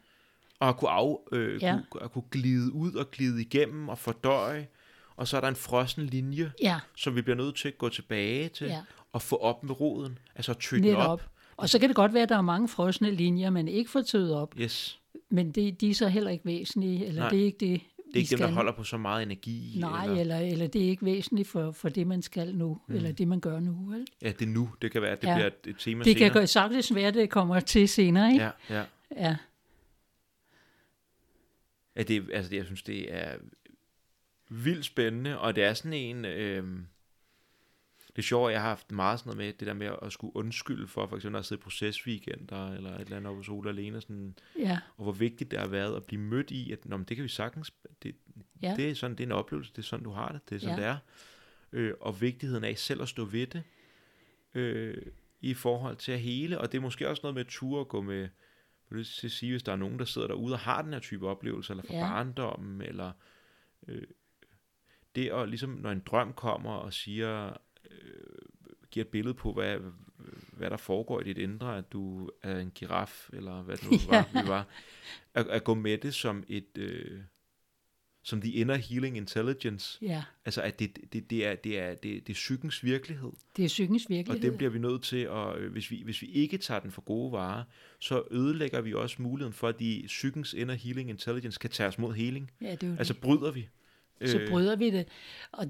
og 0.58 0.66
har 0.66 0.72
kunne, 0.72 0.90
af, 0.90 1.28
øh, 1.32 1.62
Ja. 1.62 1.72
ja. 1.74 1.78
kunne, 1.90 2.08
kunne 2.08 2.24
glide 2.30 2.72
ud 2.72 2.94
og 2.94 3.10
glide 3.10 3.40
igennem 3.40 3.88
og 3.88 3.98
fordøje. 3.98 4.68
Og 5.16 5.28
så 5.28 5.36
er 5.36 5.40
der 5.40 5.48
en 5.48 5.56
frossen 5.56 6.06
linje, 6.06 6.52
ja, 6.62 6.80
som 6.96 7.16
vi 7.16 7.22
bliver 7.22 7.36
nødt 7.36 7.56
til 7.56 7.68
at 7.68 7.78
gå 7.78 7.88
tilbage 7.88 8.48
til 8.48 8.66
Ja. 8.66 8.82
og 9.12 9.22
få 9.22 9.36
op 9.36 9.62
med 9.64 9.80
roden. 9.80 10.18
Altså 10.34 10.50
at 10.52 10.58
tøtte 10.58 10.88
den 10.88 10.96
op. 10.96 11.31
Og 11.62 11.68
så 11.68 11.78
kan 11.78 11.88
det 11.88 11.96
godt 11.96 12.14
være, 12.14 12.22
at 12.22 12.28
der 12.28 12.36
er 12.36 12.40
mange 12.42 12.68
frosne 12.68 13.10
linjer, 13.10 13.50
man 13.50 13.68
ikke 13.68 13.90
får 13.90 14.02
tøet 14.02 14.34
op, 14.34 14.54
Yes. 14.60 15.00
men 15.30 15.50
det, 15.52 15.80
de 15.80 15.90
er 15.90 15.94
så 15.94 16.08
heller 16.08 16.30
ikke 16.30 16.44
væsentlige, 16.44 17.06
eller 17.06 17.20
Nej, 17.22 17.30
det 17.30 17.40
er 17.40 17.44
ikke 17.44 17.58
det, 17.58 17.80
Det 17.96 18.14
er 18.14 18.18
ikke 18.20 18.30
dem, 18.30 18.38
der 18.38 18.46
skal. 18.46 18.54
holder 18.54 18.72
på 18.72 18.84
så 18.84 18.96
meget 18.96 19.22
energi. 19.22 19.76
Nej, 19.80 20.04
eller, 20.06 20.20
eller, 20.20 20.36
eller 20.38 20.66
det 20.66 20.84
er 20.84 20.88
ikke 20.88 21.04
væsentligt 21.04 21.48
for, 21.48 21.72
for 21.72 21.88
det, 21.88 22.06
man 22.06 22.22
skal 22.22 22.54
nu, 22.54 22.80
mm. 22.88 22.94
eller 22.94 23.12
det, 23.12 23.28
man 23.28 23.40
gør 23.40 23.60
nu. 23.60 23.72
Vel? 23.88 24.06
Ja, 24.22 24.28
det 24.28 24.42
er 24.42 24.46
nu. 24.46 24.70
Det 24.82 24.90
kan 24.92 25.02
være, 25.02 25.10
at 25.12 25.22
det 25.22 25.28
Ja. 25.28 25.34
bliver 25.34 25.46
et, 25.46 25.76
tema 25.78 26.04
Det 26.04 26.16
kan 26.16 26.20
senere. 26.26 26.38
godt 26.40 26.48
sagtens 26.48 26.94
være, 26.94 27.06
at 27.08 27.14
det 27.14 27.30
kommer 27.30 27.60
til 27.60 27.88
senere, 27.88 28.32
ikke? 28.32 28.44
Ja, 28.44 28.50
ja. 28.70 28.84
ja. 29.16 29.36
Ja, 31.96 32.02
det, 32.02 32.30
altså, 32.32 32.50
det, 32.50 32.56
jeg 32.56 32.64
synes, 32.66 32.82
det 32.82 33.14
er 33.14 33.34
vildt 34.48 34.84
spændende, 34.84 35.38
og 35.38 35.56
det 35.56 35.64
er 35.64 35.74
sådan 35.74 35.92
en... 35.92 36.24
Øh, 36.24 36.64
det 38.16 38.24
sjovt, 38.24 38.52
jeg 38.52 38.60
har 38.60 38.68
haft 38.68 38.92
meget 38.92 39.18
sådan 39.18 39.28
noget 39.36 39.38
med 39.46 39.52
det 39.58 39.66
der 39.66 39.74
med 39.74 39.90
at 40.02 40.12
skulle 40.12 40.36
undskylde 40.36 40.86
for, 40.88 41.06
for 41.06 41.16
eksempel 41.16 41.38
at 41.38 41.44
sidde 41.44 41.60
i 41.60 41.62
procesweekender, 41.62 42.72
eller 42.72 42.94
et 42.94 43.00
eller 43.00 43.16
andet 43.16 43.30
oppe 43.30 43.44
Sola 43.44 43.70
alene, 43.70 44.00
sådan, 44.00 44.34
ja. 44.58 44.78
og 44.96 45.02
hvor 45.02 45.12
vigtigt 45.12 45.50
det 45.50 45.58
har 45.58 45.66
været 45.66 45.96
at 45.96 46.04
blive 46.04 46.20
mødt 46.20 46.50
i, 46.50 46.72
at 46.72 46.86
Nå, 46.86 46.96
men 46.96 47.06
det 47.06 47.16
kan 47.16 47.24
vi 47.24 47.28
sagtens, 47.28 47.72
det, 48.02 48.14
Ja. 48.62 48.74
det 48.76 48.90
er 48.90 48.94
sådan, 48.94 49.16
det 49.16 49.22
er 49.24 49.28
en 49.28 49.32
oplevelse, 49.32 49.72
det 49.72 49.78
er 49.78 49.82
sådan, 49.82 50.04
du 50.04 50.10
har 50.10 50.32
det, 50.32 50.40
det 50.48 50.56
er 50.56 50.60
sådan, 50.60 50.78
Ja. 50.78 50.82
det 50.82 50.88
er. 50.90 50.96
Øh, 51.72 51.94
og 52.00 52.20
vigtigheden 52.20 52.64
af 52.64 52.78
selv 52.78 53.02
at 53.02 53.08
stå 53.08 53.24
ved 53.24 53.46
det, 53.46 53.62
øh, 54.54 54.96
i 55.40 55.54
forhold 55.54 55.96
til 55.96 56.12
at 56.12 56.20
hele, 56.20 56.60
og 56.60 56.72
det 56.72 56.78
er 56.78 56.82
måske 56.82 57.08
også 57.08 57.20
noget 57.22 57.34
med 57.34 57.40
at 57.44 57.48
ture 57.50 57.80
at 57.80 57.88
gå 57.88 58.00
med, 58.02 58.28
vil 58.90 58.98
du 58.98 59.04
sige, 59.04 59.52
hvis 59.52 59.62
der 59.62 59.72
er 59.72 59.76
nogen, 59.76 59.98
der 59.98 60.04
sidder 60.04 60.26
derude 60.28 60.52
og 60.54 60.58
har 60.58 60.82
den 60.82 60.92
her 60.92 61.00
type 61.00 61.28
oplevelse, 61.28 61.72
eller 61.72 61.84
fra 61.86 61.94
Ja. 61.94 62.00
barndommen, 62.00 62.82
eller 62.82 63.12
øh, 63.88 64.02
det 65.14 65.30
at 65.30 65.48
ligesom, 65.48 65.70
når 65.70 65.90
en 65.90 66.02
drøm 66.06 66.32
kommer 66.32 66.70
og 66.72 66.92
siger, 66.92 67.56
giver 68.90 69.04
et 69.04 69.10
billede 69.10 69.34
på, 69.34 69.52
hvad, 69.52 69.78
hvad 70.52 70.70
der 70.70 70.76
foregår 70.76 71.20
i 71.20 71.24
dit 71.24 71.38
indre, 71.38 71.78
at 71.78 71.92
du 71.92 72.30
er 72.42 72.58
en 72.60 72.70
giraf, 72.70 73.28
eller 73.32 73.62
hvad 73.62 73.76
det 73.76 73.84
nu 73.90 73.96
Ja. 74.12 74.24
var, 74.32 74.42
vi 74.42 74.48
var, 74.48 74.66
at, 75.34 75.46
at 75.46 75.64
gå 75.64 75.74
med 75.74 75.98
det 75.98 76.14
som 76.14 76.44
et, 76.48 76.78
øh, 76.78 77.20
som 78.24 78.40
the 78.40 78.52
inner 78.52 78.74
healing 78.74 79.16
intelligence, 79.16 79.98
ja. 80.02 80.24
altså 80.44 80.62
at 80.62 80.78
det, 80.78 80.98
det, 81.12 81.30
det, 81.30 81.46
er, 81.46 81.54
det, 81.54 81.78
er, 81.78 81.94
det, 81.94 82.02
det 82.26 82.28
er 82.28 82.34
psykens 82.34 82.84
virkelighed, 82.84 83.30
Det 83.56 83.64
er 83.64 83.68
psykens 83.68 84.04
og 84.04 84.10
virkelighed. 84.10 84.50
den 84.50 84.56
bliver 84.56 84.70
vi 84.70 84.78
nødt 84.78 85.02
til, 85.02 85.16
at, 85.30 85.56
øh, 85.58 85.72
hvis, 85.72 85.90
vi, 85.90 86.02
hvis 86.04 86.22
vi 86.22 86.26
ikke 86.26 86.58
tager 86.58 86.80
den 86.80 86.90
for 86.90 87.02
gode 87.02 87.32
varer, 87.32 87.64
så 88.00 88.22
ødelægger 88.30 88.80
vi 88.80 88.94
også 88.94 89.22
muligheden 89.22 89.52
for, 89.52 89.68
at 89.68 89.78
de 89.78 90.02
psykens 90.06 90.54
inner 90.54 90.74
healing 90.74 91.10
intelligence 91.10 91.58
kan 91.58 91.70
tage 91.70 91.86
os 91.88 91.98
mod 91.98 92.14
healing. 92.14 92.50
Ja, 92.60 92.70
det 92.72 92.82
er 92.82 92.86
jo 92.88 92.94
Altså 92.98 93.12
det. 93.12 93.22
bryder 93.22 93.50
vi. 93.50 93.68
Så 94.24 94.38
Øh, 94.38 94.48
bryder 94.50 94.76
vi 94.76 94.90
det. 94.90 95.08
Og, 95.52 95.66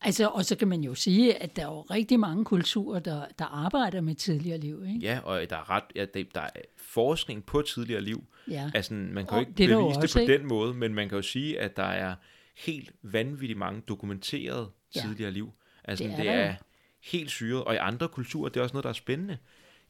altså, 0.00 0.26
og 0.28 0.44
så 0.44 0.56
kan 0.56 0.68
man 0.68 0.80
jo 0.80 0.94
sige, 0.94 1.42
at 1.42 1.56
der 1.56 1.62
er 1.62 1.66
jo 1.66 1.80
rigtig 1.80 2.20
mange 2.20 2.44
kulturer, 2.44 2.98
der, 3.00 3.26
der 3.38 3.44
arbejder 3.44 4.00
med 4.00 4.14
tidligere 4.14 4.58
liv. 4.58 4.84
Ikke? 4.84 4.98
Ja, 5.00 5.20
og 5.24 5.50
der 5.50 5.56
er, 5.56 5.70
ret, 5.70 5.84
ja, 5.96 6.04
det- 6.14 6.34
der 6.34 6.40
er 6.40 6.48
forskning 6.76 7.44
på 7.46 7.62
tidligere 7.62 8.00
liv. 8.00 8.24
Ja. 8.50 8.70
Altså, 8.74 8.94
man 8.94 9.14
kan 9.14 9.28
Og 9.28 9.34
jo 9.34 9.40
ikke 9.40 9.48
det 9.52 9.56
bevise 9.68 9.74
det 9.74 9.96
også, 9.96 10.14
på 10.14 10.20
ikke? 10.20 10.38
den 10.38 10.46
måde, 10.46 10.74
men 10.74 10.94
man 10.94 11.08
kan 11.08 11.16
jo 11.18 11.22
sige, 11.22 11.60
at 11.60 11.76
der 11.76 11.82
er 11.82 12.14
helt 12.56 12.92
vanvittigt 13.02 13.58
mange 13.58 13.80
dokumenterede 13.88 14.70
Ja. 14.96 15.00
tidligere 15.00 15.30
liv. 15.30 15.52
Altså, 15.84 16.04
Det 16.04 16.12
det 16.16 16.18
er 16.28 16.32
det 16.32 16.38
jo. 16.42 16.44
er 16.50 16.54
helt 17.02 17.30
syret. 17.30 17.64
Og 17.64 17.74
i 17.74 17.76
andre 17.76 18.08
kulturer, 18.08 18.48
det 18.48 18.60
er 18.60 18.62
også 18.64 18.72
noget, 18.74 18.84
der 18.84 18.90
er 18.90 18.94
spændende. 18.94 19.38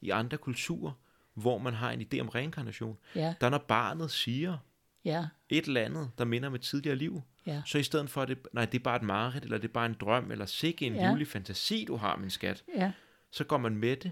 I 0.01 0.09
andre 0.09 0.37
kulturer, 0.37 0.91
hvor 1.33 1.57
man 1.57 1.73
har 1.73 1.91
en 1.91 2.01
idé 2.01 2.19
om 2.19 2.29
reinkarnation, 2.29 2.97
Ja, 3.15 3.33
der 3.41 3.49
når 3.49 3.57
barnet 3.57 4.11
siger 4.11 4.57
ja, 5.05 5.25
et 5.49 5.65
eller 5.65 5.81
andet, 5.81 6.09
der 6.17 6.25
minder 6.25 6.47
om 6.49 6.55
et 6.55 6.61
tidligere 6.61 6.95
liv, 6.95 7.21
ja. 7.47 7.61
så 7.65 7.77
i 7.77 7.83
stedet 7.83 8.09
for, 8.09 8.21
at 8.21 8.27
det, 8.27 8.37
nej, 8.53 8.65
det 8.65 8.79
er 8.79 8.83
bare 8.83 8.95
et 8.95 9.01
mareridt, 9.03 9.43
eller 9.43 9.57
det 9.57 9.67
er 9.67 9.73
bare 9.73 9.85
en 9.85 9.95
drøm, 10.01 10.31
eller 10.31 10.45
sikke 10.45 10.85
en 10.85 10.93
Ja. 10.95 11.03
ja. 11.03 11.09
livlig 11.09 11.27
fantasi, 11.27 11.85
du 11.87 11.95
har, 11.95 12.17
min 12.17 12.29
skat, 12.29 12.63
Ja, 12.75 12.91
så 13.31 13.43
går 13.43 13.57
man 13.57 13.77
med 13.77 13.95
det, 13.95 14.11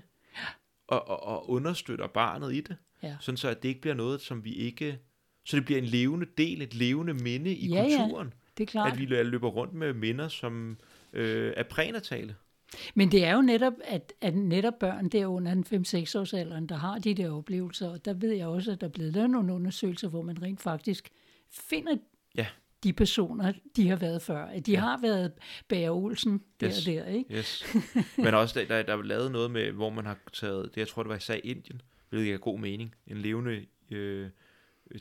og, 0.88 1.08
og, 1.08 1.24
og 1.24 1.50
understøtter 1.50 2.08
barnet 2.08 2.54
i 2.54 2.62
det, 2.62 2.78
ja. 3.04 3.16
sådan 3.20 3.38
så 3.38 3.50
at 3.50 3.64
det 3.64 3.70
ikke 3.70 3.82
bliver 3.82 3.96
noget, 3.96 4.22
som 4.22 4.44
vi 4.46 4.54
ikke... 4.54 5.00
Så 5.48 5.58
det 5.58 5.66
bliver 5.66 5.78
en 5.78 5.86
levende 5.86 6.26
del, 6.38 6.62
et 6.62 6.74
levende 6.74 7.14
minde 7.14 7.54
i 7.56 7.68
Ja, 7.68 7.84
ja. 7.84 7.98
kulturen. 7.98 8.34
Det 8.58 8.64
er 8.64 8.68
klart. 8.68 8.94
At 8.94 9.00
vi 9.00 9.06
løber 9.06 9.48
rundt 9.50 9.74
med 9.74 9.94
minder, 9.94 10.28
som 10.28 10.78
øh, 11.14 11.54
er 11.58 11.64
prænatale. 11.64 12.36
Men 12.96 13.12
det 13.12 13.26
er 13.26 13.36
jo 13.36 13.42
netop, 13.42 13.74
at, 13.84 14.14
at 14.22 14.36
netop 14.36 14.74
børn 14.80 15.10
der 15.10 15.26
under 15.26 15.54
den 15.54 15.86
5-6 15.86 16.20
års 16.20 16.34
alderen, 16.34 16.70
der 16.70 16.76
har 16.76 17.00
de 17.00 17.14
der 17.14 17.32
oplevelser, 17.32 17.90
og 17.90 18.06
der 18.06 18.14
ved 18.14 18.32
jeg 18.32 18.48
også, 18.48 18.72
at 18.72 18.82
der 18.82 18.88
er 18.88 18.92
blevet 18.92 19.14
lavet 19.14 19.30
nogle 19.30 19.54
undersøgelser, 19.54 20.08
hvor 20.08 20.22
man 20.22 20.42
rent 20.42 20.62
faktisk 20.62 21.10
finder 21.52 21.96
Ja. 22.38 22.48
De 22.86 22.94
personer, 22.94 23.54
de 23.76 23.90
har 23.90 23.96
været 23.96 24.22
før. 24.22 24.46
At 24.46 24.66
de 24.66 24.72
ja. 24.72 24.78
Ja. 24.78 24.82
har 24.82 25.02
været 25.02 25.32
Bager 25.68 25.92
Olsen 25.92 26.42
der 26.60 26.68
Yes. 26.70 26.80
og 26.80 26.86
der, 26.94 27.06
ikke? 27.06 27.36
Yes. 27.38 27.64
Men 28.18 28.34
også, 28.34 28.60
der, 28.60 28.66
der, 28.66 28.84
der 28.84 28.98
er 28.98 29.02
lavet 29.02 29.32
noget 29.32 29.52
med, 29.52 29.72
hvor 29.72 29.90
man 29.90 30.06
har 30.06 30.18
taget, 30.34 30.70
det 30.76 30.78
jeg 30.78 30.88
tror, 30.88 31.04
det 31.04 31.10
var 31.10 31.16
især 31.16 31.36
Indien, 31.44 31.82
hvilket 32.10 32.34
er 32.34 32.38
god 32.38 32.60
mening, 32.60 32.96
en 33.08 33.18
levende 33.18 33.66
øh, 33.92 34.30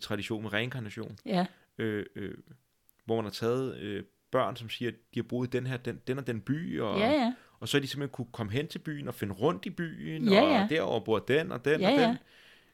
tradition 0.01 0.43
med 0.43 0.53
reinkarnation, 0.53 1.17
Ja, 1.27 1.47
øh, 1.79 2.07
øh, 2.17 2.35
hvor 3.05 3.15
man 3.17 3.25
har 3.25 3.31
taget 3.31 3.77
øh, 3.79 4.03
børn, 4.31 4.57
som 4.57 4.69
siger, 4.71 4.91
at 4.91 4.95
de 5.15 5.19
har 5.21 5.25
boet 5.29 5.47
i 5.47 5.51
den 5.51 5.67
her, 5.67 5.77
den, 5.77 6.01
den 6.07 6.19
og 6.19 6.27
den 6.27 6.41
by, 6.41 6.81
og, 6.81 6.99
ja, 6.99 7.11
ja. 7.11 7.35
og 7.61 7.69
så 7.69 7.77
er 7.77 7.81
de 7.81 7.87
simpelthen 7.87 8.13
kunne 8.15 8.33
komme 8.33 8.53
hen 8.53 8.69
til 8.69 8.79
byen 8.79 9.09
og 9.09 9.15
finde 9.15 9.35
rundt 9.35 9.67
i 9.67 9.71
byen, 9.71 10.29
Ja, 10.29 10.43
og 10.43 10.51
ja. 10.51 10.67
derover 10.71 11.01
bor 11.01 11.19
den 11.19 11.53
og 11.53 11.65
den 11.65 11.81
Ja, 11.81 11.93
og 11.93 12.01
ja. 12.01 12.09
den. 12.09 12.17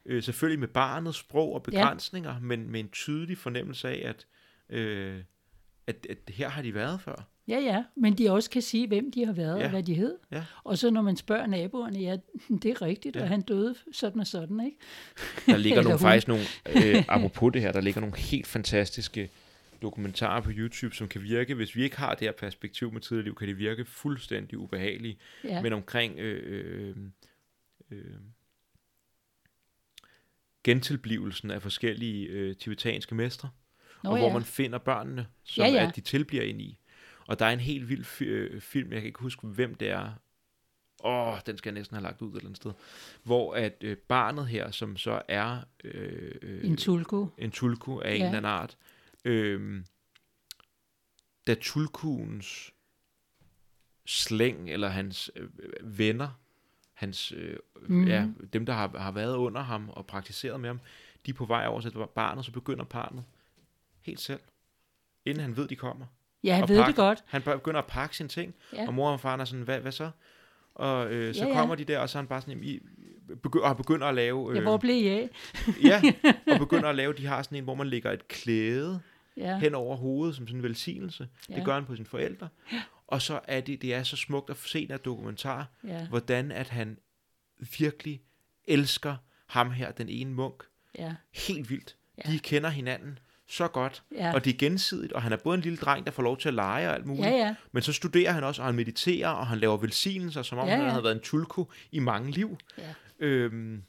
Øh, 0.05 0.23
selvfølgelig 0.23 0.59
med 0.59 0.67
barnets 0.67 1.17
sprog 1.17 1.53
og 1.53 1.63
begrænsninger, 1.63 2.39
men 2.39 2.69
med 2.69 2.79
en 2.79 2.89
tydelig 2.89 3.37
fornemmelse 3.37 3.89
af, 3.89 4.09
at, 4.09 4.25
øh, 4.71 5.23
at, 5.87 6.07
at 6.09 6.17
her 6.29 6.49
har 6.49 6.61
de 6.61 6.73
været 6.73 7.01
før. 7.01 7.27
Ja, 7.47 7.59
ja, 7.59 7.83
men 7.95 8.17
de 8.17 8.31
også 8.31 8.49
kan 8.49 8.61
sige, 8.61 8.87
hvem 8.87 9.11
de 9.11 9.25
har 9.25 9.33
været 9.33 9.59
Ja. 9.59 9.63
og 9.63 9.69
hvad 9.69 9.83
de 9.83 9.93
hed. 9.93 10.17
Ja. 10.31 10.43
Og 10.63 10.77
så 10.77 10.89
når 10.89 11.01
man 11.01 11.15
spørger 11.17 11.47
naboerne, 11.47 11.99
ja, 11.99 12.17
det 12.63 12.65
er 12.65 12.81
rigtigt, 12.81 13.15
Ja. 13.15 13.21
og 13.21 13.27
han 13.27 13.41
døde 13.41 13.75
sådan 13.91 14.19
og 14.21 14.27
sådan, 14.27 14.65
ikke? 14.65 14.77
Der 15.45 15.57
ligger 15.57 15.81
nogle, 15.83 15.97
hun. 15.97 15.99
faktisk 15.99 16.27
nogle, 16.27 16.43
øh, 16.75 17.03
apropos 17.15 17.53
det 17.53 17.61
her, 17.61 17.71
der 17.71 17.81
ligger 17.81 18.01
nogle 18.01 18.17
helt 18.17 18.47
fantastiske 18.47 19.29
dokumentarer 19.81 20.41
på 20.41 20.49
YouTube, 20.53 20.95
som 20.95 21.07
kan 21.07 21.23
virke, 21.23 21.55
hvis 21.55 21.75
vi 21.75 21.83
ikke 21.83 21.97
har 21.97 22.13
det 22.15 22.27
her 22.27 22.31
perspektiv 22.31 22.91
med 22.93 23.01
tidligere 23.01 23.23
liv, 23.25 23.35
kan 23.35 23.47
det 23.47 23.57
virke 23.57 23.85
fuldstændig 23.85 24.57
ubehagelige, 24.57 25.17
Ja, 25.43 25.49
ja. 25.49 25.61
men 25.61 25.73
omkring 25.73 26.19
øh, 26.19 26.89
øh, 26.89 26.95
øh, 27.91 28.13
gentilblivelsen 30.63 31.51
af 31.51 31.61
forskellige 31.61 32.27
øh, 32.27 32.55
tibetanske 32.55 33.15
mestre, 33.15 33.49
Nå, 34.03 34.09
og 34.11 34.17
hvor 34.17 34.27
ja. 34.27 34.33
man 34.33 34.43
finder 34.43 34.77
børnene, 34.77 35.27
som 35.43 35.65
Ja, 35.65 35.69
ja, 35.71 35.87
at 35.87 35.95
de 35.95 36.01
tilbliver 36.01 36.43
ind 36.43 36.61
i. 36.61 36.77
Og 37.27 37.39
der 37.39 37.45
er 37.45 37.49
en 37.49 37.59
helt 37.59 37.89
vild 37.89 38.05
fi- 38.05 38.23
øh, 38.25 38.61
film, 38.61 38.91
jeg 38.91 39.01
kan 39.01 39.07
ikke 39.07 39.19
huske, 39.19 39.47
hvem 39.47 39.75
det 39.75 39.89
er. 39.89 40.11
Åh, 41.03 41.37
den 41.45 41.57
skal 41.57 41.69
jeg 41.69 41.79
næsten 41.79 41.95
have 41.95 42.03
lagt 42.03 42.21
ud 42.21 42.29
et 42.31 42.35
eller 42.35 42.45
andet 42.45 42.57
sted. 42.57 42.71
Hvor 43.23 43.53
at 43.55 43.77
øh, 43.81 43.97
barnet 43.97 44.47
her, 44.47 44.71
som 44.71 44.97
så 44.97 45.21
er 45.27 45.59
øh, 45.83 46.31
øh, 46.41 46.65
En 46.65 46.77
tulku. 46.77 47.27
en 47.37 47.51
tulku 47.51 47.99
af 47.99 48.09
ja. 48.09 48.15
en 48.15 48.21
eller 48.21 48.37
anden 48.37 48.45
art, 48.51 48.77
øh, 49.25 49.83
da 51.47 51.55
tulkuens 51.61 52.71
slæng, 54.05 54.69
eller 54.69 54.87
hans 54.89 55.31
øh, 55.35 55.49
venner, 55.81 56.29
hans, 56.93 57.31
øh, 57.31 57.57
Mhm. 57.81 57.95
mm. 57.97 58.07
ja, 58.07 58.27
dem 58.53 58.65
der 58.65 58.73
har, 58.73 58.97
har 58.97 59.11
været 59.11 59.35
under 59.35 59.61
ham 59.61 59.89
og 59.89 60.05
praktiseret 60.07 60.59
med 60.59 60.69
ham, 60.69 60.79
de 61.25 61.31
er 61.31 61.35
på 61.35 61.45
vej 61.45 61.65
over 61.67 61.81
til 61.81 61.91
barnet, 62.15 62.45
så 62.45 62.51
begynder 62.51 62.83
barnet 62.85 63.23
helt 64.01 64.19
selv, 64.19 64.39
inden 65.25 65.41
han 65.43 65.57
ved, 65.57 65.67
de 65.67 65.75
kommer. 65.75 66.05
Ja, 66.43 66.53
han 66.53 66.63
Og 66.63 66.69
ved 66.69 66.77
pakke- 66.77 66.87
det 66.87 66.95
godt. 66.95 67.23
Han 67.27 67.41
begynder 67.41 67.79
at 67.79 67.87
pakke 67.87 68.15
sine 68.17 68.29
ting, 68.29 68.55
Ja. 68.73 68.87
og 68.87 68.93
mor 68.93 69.11
og 69.11 69.19
faren 69.19 69.39
er 69.41 69.45
sådan, 69.45 69.63
hvad, 69.65 69.79
hvad 69.79 69.91
så? 69.91 70.11
Og 70.75 71.11
øh, 71.13 71.35
så 71.35 71.41
Ja, 71.43 71.47
ja. 71.49 71.53
kommer 71.53 71.75
de 71.75 71.83
der, 71.85 71.99
og 71.99 72.09
så 72.09 72.17
er 72.17 72.21
han 72.21 72.27
bare 72.27 72.41
sådan, 72.41 72.63
I 72.63 72.79
begynder, 73.43 73.65
og 73.67 73.77
begynder 73.77 74.07
at 74.07 74.15
lave... 74.15 74.53
Ja, 74.55 74.61
hvor 74.61 74.77
blev 74.77 74.95
I 74.95 75.07
af? 75.07 75.29
ja, 75.83 76.01
og 76.53 76.59
begynder 76.65 76.89
at 76.89 76.95
lave, 76.95 77.13
de 77.13 77.25
har 77.25 77.41
sådan 77.43 77.57
en, 77.57 77.63
hvor 77.63 77.75
man 77.75 77.87
lægger 77.87 78.11
et 78.11 78.27
klæde 78.27 79.01
Ja, 79.37 79.57
hen 79.59 79.75
over 79.75 79.95
hovedet 79.95 80.35
som 80.35 80.47
sådan 80.47 80.59
en 80.59 80.63
velsignelse. 80.63 81.27
Ja. 81.49 81.53
Ja. 81.53 81.57
Det 81.59 81.65
gør 81.65 81.73
han 81.73 81.85
på 81.85 81.95
sine 81.95 82.05
forældre. 82.05 82.47
Og 83.07 83.21
så 83.21 83.39
er 83.43 83.61
det, 83.61 83.81
det 83.81 83.93
er 83.93 84.03
så 84.03 84.15
smukt 84.17 84.49
at 84.49 84.57
se 84.57 84.87
den 84.87 84.99
dokumentar, 85.05 85.67
ja, 85.83 86.07
hvordan 86.07 86.51
at 86.51 86.69
han 86.69 86.97
virkelig 87.79 88.21
elsker 88.65 89.15
ham 89.47 89.71
her, 89.71 89.91
den 89.91 90.09
ene 90.09 90.31
munk, 90.33 90.63
ja, 90.97 91.15
helt 91.47 91.69
vildt. 91.69 91.95
Ja. 92.25 92.31
De 92.31 92.39
kender 92.39 92.69
hinanden 92.69 93.19
så 93.51 93.67
godt, 93.67 94.03
ja. 94.15 94.33
og 94.33 94.45
det 94.45 94.53
er 94.53 94.57
gensidigt, 94.57 95.13
og 95.13 95.21
han 95.21 95.33
er 95.33 95.37
både 95.37 95.55
en 95.55 95.61
lille 95.61 95.77
dreng, 95.77 96.05
der 96.05 96.11
får 96.11 96.23
lov 96.23 96.37
til 96.37 96.47
at 96.47 96.53
lege 96.53 96.87
og 96.89 96.95
alt 96.95 97.05
muligt, 97.05 97.25
Ja, 97.25 97.31
ja. 97.31 97.55
men 97.71 97.83
så 97.83 97.93
studerer 97.93 98.31
han 98.31 98.43
også, 98.43 98.61
og 98.61 98.65
han 98.65 98.75
mediterer, 98.75 99.29
og 99.29 99.47
han 99.47 99.57
laver 99.59 99.77
velsignelser, 99.77 100.41
som 100.41 100.57
om 100.57 100.67
Ja, 100.67 100.75
han 100.75 100.83
ja. 100.83 100.89
havde 100.89 101.03
været 101.03 101.15
en 101.15 101.21
tulku 101.21 101.65
i 101.91 101.99
mange 101.99 102.31
liv. 102.31 102.57
Ja. 102.77 102.93
Øhm, 103.19 103.83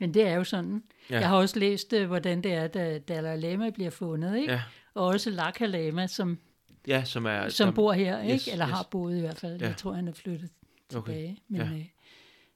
Men 0.00 0.14
det 0.14 0.22
er 0.22 0.34
jo 0.34 0.44
sådan. 0.44 0.82
Ja. 1.10 1.18
Jeg 1.18 1.28
har 1.28 1.36
også 1.36 1.58
læst, 1.58 1.92
øh, 1.92 2.06
hvordan 2.06 2.42
det 2.42 2.52
er, 2.52 2.66
da 2.66 2.98
Dalai 2.98 3.40
Lama 3.40 3.70
bliver 3.70 3.90
fundet, 3.90 4.36
ikke? 4.38 4.52
ja, 4.52 4.62
Og 4.94 5.06
også 5.06 5.30
Lakha 5.30 5.66
Lama, 5.66 6.06
som, 6.06 6.38
ja, 6.86 7.04
som 7.04 7.24
er... 7.26 7.48
som 7.48 7.74
bor 7.74 7.92
her, 7.92 8.20
ikke? 8.22 8.34
yes, 8.34 8.48
Eller 8.48 8.64
har 8.64 8.78
yes. 8.82 8.86
boet 8.90 9.16
i 9.16 9.20
hvert 9.20 9.38
fald. 9.38 9.60
Ja. 9.60 9.66
Jeg 9.66 9.76
tror, 9.76 9.92
han 9.92 10.08
er 10.08 10.12
flyttet 10.12 10.50
Okay. 10.94 11.12
tilbage. 11.12 11.38
Men, 11.48 11.60
Ja. 11.60 11.66
ja. 11.66 11.72
Øh, 11.74 11.84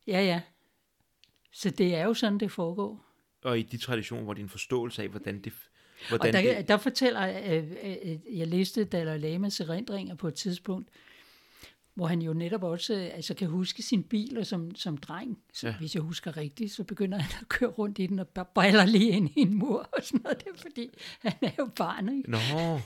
ja, 0.07 0.23
ja. 0.25 0.41
Så 1.53 1.71
det 1.71 1.95
er 1.95 2.05
jo 2.05 2.15
sådan, 2.15 2.39
det 2.39 2.53
foregår. 2.53 3.05
Og 3.45 3.59
i 3.59 3.63
de 3.63 3.77
traditioner, 3.79 4.23
hvor 4.25 4.35
det 4.35 4.41
er 4.41 4.45
en 4.45 4.49
forståelse 4.51 5.03
af, 5.03 5.09
hvordan 5.09 5.41
det... 5.41 5.53
Og 6.03 6.09
Hvordan 6.17 6.35
der, 6.35 6.57
det 6.57 6.69
der 6.69 6.77
fortæller, 6.77 7.43
øh, 7.55 7.65
øh, 7.83 8.39
jeg 8.39 8.47
læste 8.47 8.85
Dalai 8.85 9.19
Lamas 9.19 9.61
erindringer 9.61 10.15
på 10.15 10.29
et 10.29 10.35
tidspunkt, 10.35 10.89
hvor 11.95 12.07
han 12.07 12.23
jo 12.23 12.33
netop 12.33 12.63
også 12.63 12.95
øh, 12.95 13.11
altså 13.15 13.35
kan 13.35 13.49
huske 13.49 13.83
sin 13.83 14.03
bil, 14.03 14.39
og 14.39 14.47
som, 14.47 14.75
som 14.75 14.97
dreng, 14.97 15.39
så, 15.55 15.67
Ja. 15.69 15.75
hvis 15.79 15.95
jeg 15.95 16.03
husker 16.03 16.37
rigtigt, 16.37 16.73
så 16.73 16.85
begynder 16.85 17.19
han 17.19 17.39
at 17.41 17.49
køre 17.49 17.71
rundt 17.71 17.99
i 17.99 18.07
den 18.07 18.19
og 18.19 18.29
bare 18.29 18.45
bræller 18.55 18.85
lige 18.85 19.11
ind 19.11 19.31
i 19.37 19.41
en 19.41 19.55
mur 19.55 19.89
og 19.93 20.03
sådan 20.05 20.21
noget, 20.25 20.39
det 20.39 20.47
er 20.55 20.59
fordi 20.59 20.91
han 21.21 21.33
er 21.43 21.51
jo 21.59 21.67
barn, 21.77 22.17
ikke? 22.19 22.31
Nå, 22.31 22.39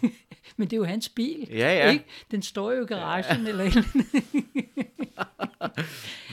Men 0.56 0.68
det 0.68 0.72
er 0.72 0.76
jo 0.76 0.84
hans 0.84 1.08
bil, 1.08 1.46
Ja, 1.50 1.56
ja. 1.74 1.90
ikke? 1.90 2.04
Den 2.30 2.42
står 2.42 2.72
jo 2.72 2.82
i 2.82 2.86
garagen 2.86 3.42
ja. 3.44 3.48
eller 3.48 3.64
eller 3.64 3.82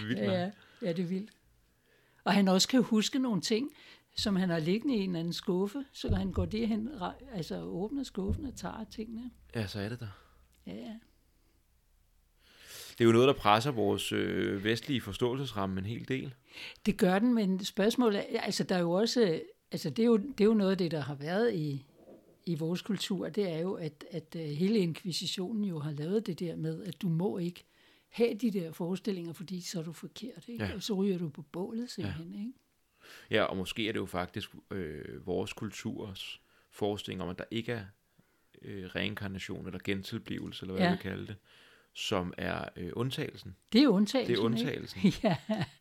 vildt, 0.07 0.19
ja, 0.19 0.49
ja, 0.82 0.93
det 0.93 0.99
er 0.99 1.03
vildt. 1.07 1.29
Og 2.23 2.34
han 2.34 2.47
også 2.47 2.67
kan 2.67 2.82
huske 2.84 3.19
nogle 3.19 3.41
ting, 3.41 3.69
som 4.16 4.36
han 4.36 4.49
har 4.49 4.59
liggende 4.59 4.95
i 4.95 5.03
en 5.03 5.16
anden 5.16 5.34
skuffe, 5.34 5.86
så 5.93 6.07
kan 6.07 6.18
han 6.18 6.32
gå 6.32 6.45
derhen, 6.45 6.89
altså 7.34 7.62
åbner 7.62 8.03
skuffen 8.03 8.45
og 8.45 8.55
tager 8.55 8.84
tingene. 8.91 9.32
ja, 9.55 9.68
så 9.68 9.80
er 9.80 9.89
det 9.89 9.99
der. 9.99 10.07
Ja, 10.68 10.76
ja. 10.76 10.99
Det 12.91 13.01
er 13.01 13.05
jo 13.05 13.12
noget, 13.12 13.28
der 13.28 13.34
presser 13.34 13.72
vores 13.72 14.12
øh, 14.12 14.64
vestlige 14.64 15.01
forståelsesramme 15.01 15.80
en 15.80 15.86
hel 15.86 16.07
del. 16.07 16.34
Det 16.86 16.97
gør 16.97 17.20
den, 17.20 17.34
men 17.34 17.66
spørgsmålet 17.66 18.26
er, 18.30 18.41
altså 18.41 18.64
der 18.64 18.76
er 18.76 18.80
jo 18.80 18.91
også, 18.91 19.41
altså 19.72 19.89
det 19.89 20.03
er 20.03 20.07
jo, 20.07 20.18
det 20.18 20.41
er 20.41 20.45
jo 20.45 20.53
noget 20.53 20.72
af 20.72 20.78
det, 20.78 20.91
der 20.91 20.99
har 20.99 21.16
været 21.16 21.53
i, 21.53 21.86
i 22.45 22.55
vores 22.55 22.82
kultur, 22.82 23.30
det 23.30 23.51
er 23.51 23.59
jo, 23.59 23.74
at, 23.74 24.05
at 24.12 24.36
øh, 24.36 24.41
hele 24.41 24.80
inkvisitionen 24.80 25.64
jo 25.64 25.80
har 25.80 25.91
lavet 25.91 26.28
det 26.28 26.39
der 26.39 26.55
med, 26.55 26.84
at 26.84 27.01
du 27.01 27.09
må 27.09 27.38
ikke 27.38 27.64
have 28.09 28.34
de 28.34 28.51
der 28.51 28.72
forestillinger, 28.72 29.34
fordi 29.34 29.62
så 29.62 29.80
er 29.80 29.84
du 29.84 29.93
forkert, 29.93 30.47
ikke? 30.47 30.64
Ja. 30.64 30.76
Og 30.76 30.84
så 30.84 30.93
ryger 30.93 31.18
du 31.18 31.30
på 31.30 31.41
bålet 31.41 31.89
simpelthen, 31.91 32.34
ja. 32.34 32.39
ikke? 32.39 32.53
Ja, 33.31 33.43
og 33.43 33.57
måske 33.57 33.87
er 33.87 33.91
det 33.91 33.99
jo 33.99 34.05
faktisk 34.05 34.55
øh, 34.71 35.27
vores 35.27 35.53
kulturs 35.53 36.41
forestilling 36.71 37.21
om, 37.21 37.29
at 37.29 37.37
der 37.37 37.45
ikke 37.51 37.71
er 37.71 37.85
øh, 38.61 38.85
reinkarnation 38.95 39.65
eller 39.65 39.79
gentilblivelse, 39.83 40.63
eller 40.63 40.73
hvad 40.73 40.85
ja. 40.85 40.91
Vi 40.91 40.97
kalde 41.01 41.27
det, 41.27 41.35
som 41.93 42.33
er 42.37 42.65
øh, 42.75 42.91
undtagelsen. 42.93 43.55
Det 43.73 43.83
er 43.83 43.87
undtagelsen, 43.87 44.35
Det 44.35 44.41
er 44.41 44.45
undtagelsen. 44.45 45.01
Ikke? 45.03 45.19
ja. 45.27 45.37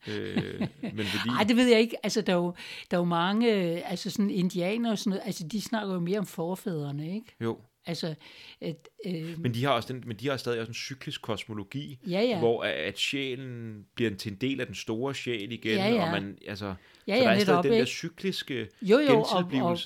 Øh, 0.08 0.68
men 0.82 1.06
fordi... 1.06 1.28
Ej, 1.38 1.44
det 1.44 1.56
ved 1.56 1.66
jeg 1.68 1.80
ikke. 1.80 1.96
Altså, 2.02 2.20
der 2.20 2.32
er 2.32 2.36
jo, 2.36 2.54
der 2.90 2.96
er 2.96 3.00
jo 3.00 3.04
mange, 3.04 3.54
øh, 3.54 3.90
altså 3.90 4.10
sådan 4.10 4.30
indianer 4.30 4.90
og 4.90 4.98
sådan 4.98 5.10
noget, 5.10 5.22
altså 5.26 5.46
de 5.46 5.60
snakker 5.60 5.94
jo 5.94 6.00
mere 6.00 6.18
om 6.18 6.26
forfædrene, 6.26 7.14
ikke? 7.14 7.36
Jo, 7.40 7.58
Altså, 7.90 8.14
at, 8.60 8.88
øh, 9.06 9.38
men 9.40 9.54
de 9.54 9.64
har 9.64 9.70
også 9.70 9.92
den, 9.92 10.02
men 10.06 10.16
de 10.16 10.28
har 10.28 10.36
stadig 10.36 10.60
også 10.60 10.70
en 10.70 10.74
cyklisk 10.74 11.22
kosmologi, 11.22 11.98
Ja, 12.06 12.20
ja. 12.22 12.38
hvor 12.38 12.62
at, 12.62 12.98
sjælen 12.98 13.84
bliver 13.94 14.14
til 14.16 14.32
en 14.32 14.38
del 14.38 14.60
af 14.60 14.66
den 14.66 14.74
store 14.74 15.14
sjæl 15.14 15.52
igen, 15.52 15.76
Ja, 15.76 15.88
ja. 15.88 16.04
og 16.04 16.10
man, 16.10 16.38
altså, 16.46 16.74
Ja, 17.06 17.16
så 17.16 17.18
ja, 17.18 17.24
der 17.24 17.30
er 17.30 17.34
netop, 17.38 17.44
stadig 17.64 17.64
den 17.64 17.72
der 17.80 17.84
cykliske 17.86 18.68
Jo, 18.82 18.98
jo, 18.98 19.20
og- 19.20 19.26
og- 19.62 19.76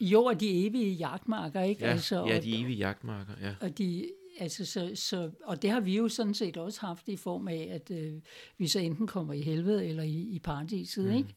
jo, 0.00 0.24
og 0.24 0.40
de 0.40 0.66
evige 0.66 0.92
jagtmarker, 0.94 1.62
ikke? 1.62 1.84
Ja, 1.84 1.90
altså, 1.90 2.14
ja, 2.26 2.36
og, 2.36 2.42
de 2.44 2.60
evige 2.60 2.76
jagtmarker, 2.76 3.32
ja. 3.42 3.54
og 3.60 3.78
de, 3.78 4.06
altså, 4.40 4.64
så, 4.64 4.90
så, 4.94 5.30
og 5.44 5.62
det 5.62 5.70
har 5.70 5.80
vi 5.80 5.96
jo 5.96 6.08
sådan 6.08 6.34
set 6.34 6.56
også 6.56 6.80
haft 6.80 7.08
i 7.08 7.16
form 7.16 7.48
af, 7.48 7.68
at 7.70 7.96
øh, 7.98 8.12
vi 8.58 8.66
så 8.66 8.78
enten 8.78 9.06
kommer 9.06 9.34
i 9.34 9.40
helvede 9.40 9.86
eller 9.88 10.02
i, 10.02 10.28
i 10.30 10.38
paradiset, 10.38 11.04
mm. 11.04 11.16
ikke? 11.16 11.34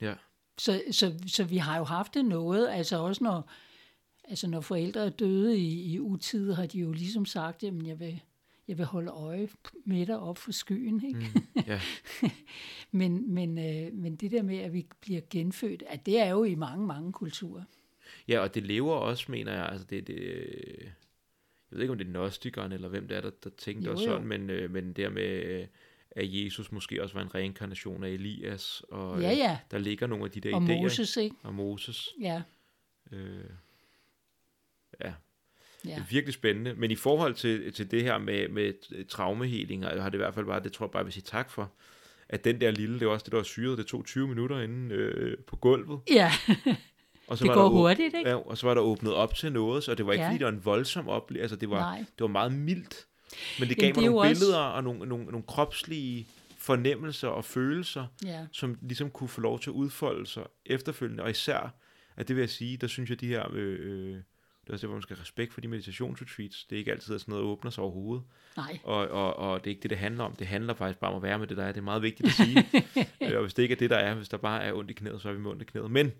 ja. 0.00 0.14
Så, 0.58 0.82
så, 0.90 1.12
så 1.26 1.44
vi 1.44 1.56
har 1.56 1.78
jo 1.78 1.84
haft 1.84 2.14
det 2.14 2.24
noget, 2.24 2.68
altså 2.68 2.98
også 2.98 3.24
når, 3.24 3.50
altså 4.30 4.48
når 4.48 4.60
forældre 4.60 5.06
er 5.06 5.10
døde 5.10 5.58
i, 5.58 5.92
i 5.92 5.98
utid, 6.00 6.52
har 6.52 6.66
de 6.66 6.78
jo 6.78 6.92
ligesom 6.92 7.24
sagt, 7.24 7.62
jamen 7.62 7.86
jeg 7.86 8.00
vil, 8.00 8.20
jeg 8.68 8.78
vil 8.78 8.86
holde 8.86 9.10
øje 9.10 9.48
med 9.84 10.06
dig 10.06 10.18
op 10.18 10.38
for 10.38 10.52
skyen, 10.52 11.04
ikke? 11.06 11.26
Mm, 11.34 11.62
ja. 11.66 11.80
Men, 12.92 13.34
men, 13.34 13.58
øh, 13.58 13.92
men 13.94 14.16
det 14.16 14.30
der 14.30 14.42
med, 14.42 14.58
at 14.58 14.72
vi 14.72 14.86
bliver 15.00 15.20
genfødt, 15.30 15.82
at 15.88 16.06
det 16.06 16.18
er 16.18 16.30
jo 16.30 16.44
i 16.44 16.54
mange, 16.54 16.86
mange 16.86 17.12
kulturer. 17.12 17.62
Ja, 18.28 18.38
og 18.40 18.54
det 18.54 18.62
lever 18.66 18.94
også, 18.94 19.24
mener 19.32 19.52
jeg, 19.52 19.66
altså 19.66 19.86
det, 19.90 20.06
det 20.06 20.16
jeg 21.70 21.76
ved 21.76 21.80
ikke, 21.80 21.92
om 21.92 21.98
det 21.98 22.06
er 22.06 22.10
gnostikeren, 22.10 22.72
eller 22.72 22.88
hvem 22.88 23.08
det 23.08 23.16
er, 23.16 23.20
der, 23.20 23.30
der 23.44 23.50
tænkte 23.58 23.86
Jo, 23.86 23.92
også 23.92 24.04
jo. 24.04 24.10
sådan, 24.10 24.26
men, 24.28 24.50
øh, 24.50 24.70
men 24.70 24.92
der 24.92 25.08
med, 25.10 25.42
øh, 25.44 25.66
at 26.10 26.44
Jesus 26.44 26.72
måske 26.72 27.02
også 27.02 27.14
var 27.14 27.22
en 27.22 27.34
reinkarnation 27.34 28.04
af 28.04 28.08
Elias, 28.10 28.82
og 28.88 29.20
Ja, 29.20 29.32
ja. 29.32 29.52
Øh, 29.52 29.56
der 29.70 29.78
ligger 29.78 30.06
nogle 30.06 30.24
af 30.24 30.30
de 30.30 30.40
der 30.40 30.54
Og 30.56 30.62
idéer. 30.62 30.70
ikke? 30.70 30.82
Moses, 30.82 31.16
ikke? 31.16 31.36
Og 31.42 31.54
Moses. 31.54 32.08
Ja, 32.20 32.42
Øh, 33.12 33.44
ja, 35.04 35.12
det 35.82 35.88
ja. 35.90 35.96
er 35.96 36.02
virkelig 36.10 36.34
spændende. 36.34 36.74
Men 36.74 36.90
i 36.90 36.94
forhold 36.96 37.34
til, 37.34 37.72
til 37.72 37.90
det 37.90 38.02
her 38.02 38.18
med, 38.18 38.48
med 38.48 39.04
traumeheling, 39.08 39.84
har 39.84 40.04
det 40.08 40.14
i 40.14 40.16
hvert 40.16 40.34
fald 40.34 40.46
bare, 40.46 40.62
det 40.62 40.72
tror 40.72 40.86
jeg 40.86 40.90
bare, 40.90 40.98
jeg 41.00 41.06
vil 41.06 41.12
sige 41.12 41.24
tak 41.26 41.50
for, 41.50 41.72
at 42.28 42.44
den 42.44 42.60
der 42.60 42.70
lille, 42.70 42.98
det 43.00 43.06
var 43.06 43.12
også 43.12 43.24
det, 43.24 43.32
der 43.32 43.38
var 43.38 43.42
syret, 43.44 43.78
det 43.78 43.86
tog 43.86 44.04
20 44.04 44.28
minutter 44.28 44.60
inde 44.60 44.94
øh, 44.94 45.38
på 45.46 45.56
gulvet. 45.56 46.00
Ja, 46.10 46.32
Og 47.26 47.38
så 47.38 47.44
det 47.44 47.48
var 47.48 47.54
går 47.54 47.62
der 47.62 47.68
hurtigt, 47.70 48.14
ikke? 48.14 48.28
Ja, 48.30 48.34
og 48.36 48.58
så 48.58 48.66
var 48.66 48.74
der 48.74 48.80
åbnet 48.80 49.14
op 49.14 49.34
til 49.34 49.52
noget, 49.52 49.84
så 49.84 49.94
det 49.94 50.06
var 50.06 50.12
ikke, 50.12 50.22
ja. 50.22 50.28
Fordi 50.28 50.38
det 50.38 50.44
var 50.44 50.52
en 50.52 50.64
voldsom 50.64 51.08
oplevelse, 51.08 51.42
altså 51.42 51.56
det 51.56 51.70
var, 51.70 51.78
Nej. 51.80 51.98
det 51.98 52.20
var 52.20 52.26
meget 52.26 52.52
mildt. 52.52 53.06
Men 53.58 53.68
det 53.68 53.76
Jamen, 53.78 53.80
gav 53.80 53.86
det 53.88 53.96
mig 53.96 54.06
jo 54.06 54.10
nogle 54.10 54.28
også- 54.30 54.40
billeder 54.42 54.58
og 54.58 54.84
nogle, 54.84 55.06
nogle, 55.08 55.24
nogle 55.24 55.42
kropslige 55.46 56.26
fornemmelser 56.58 57.28
og 57.28 57.44
følelser, 57.44 58.06
Ja. 58.24 58.46
som 58.52 58.78
ligesom 58.82 59.10
kunne 59.10 59.28
få 59.28 59.40
lov 59.40 59.60
til 59.60 59.70
at 59.70 59.74
udfolde 59.74 60.26
sig 60.26 60.42
efterfølgende, 60.66 61.22
og 61.22 61.30
især, 61.30 61.74
at 62.16 62.28
det 62.28 62.36
vil 62.36 62.42
jeg 62.42 62.50
sige, 62.50 62.76
der 62.76 62.86
synes 62.86 63.10
jeg, 63.10 63.20
de 63.20 63.26
her, 63.26 63.46
øh, 63.52 63.78
øh, 63.80 64.16
det 64.70 64.74
er 64.74 64.76
også 64.76 64.86
derfor, 64.86 64.94
man 64.94 65.02
skal 65.02 65.16
have 65.16 65.22
respekt 65.22 65.52
for 65.54 65.60
de 65.60 65.68
meditationsretreats. 65.68 66.64
Det 66.64 66.76
er 66.76 66.78
ikke 66.78 66.92
altid, 66.92 67.14
at 67.14 67.20
sådan 67.20 67.32
noget 67.32 67.46
åbner 67.46 67.70
sig 67.70 67.84
overhovedet. 67.84 68.24
Nej. 68.56 68.78
Og, 68.84 69.08
og, 69.08 69.36
og 69.36 69.64
det 69.64 69.70
er 69.70 69.74
ikke 69.74 69.82
det, 69.82 69.90
det 69.90 69.98
handler 69.98 70.24
om. 70.24 70.36
Det 70.36 70.46
handler 70.46 70.74
faktisk 70.74 71.00
bare 71.00 71.10
om 71.10 71.16
at 71.16 71.22
være 71.22 71.38
med 71.38 71.46
det, 71.46 71.56
der 71.56 71.64
er. 71.64 71.72
Det 71.72 71.78
er 71.78 71.84
meget 71.84 72.02
vigtigt 72.02 72.28
at 72.28 72.32
sige. 72.34 72.66
Og 73.36 73.42
hvis 73.42 73.54
det 73.54 73.62
ikke 73.62 73.72
er 73.72 73.78
det, 73.78 73.90
der 73.90 73.96
er, 73.96 74.14
hvis 74.14 74.28
der 74.28 74.36
bare 74.36 74.64
er 74.64 74.72
ondt 74.72 74.90
i 74.90 74.94
knæet, 74.94 75.22
så 75.22 75.28
er 75.28 75.32
vi 75.32 75.38
med 75.38 75.50
ondt 75.50 75.62
i 75.62 75.64
knæet. 75.64 75.90
Men 75.90 76.12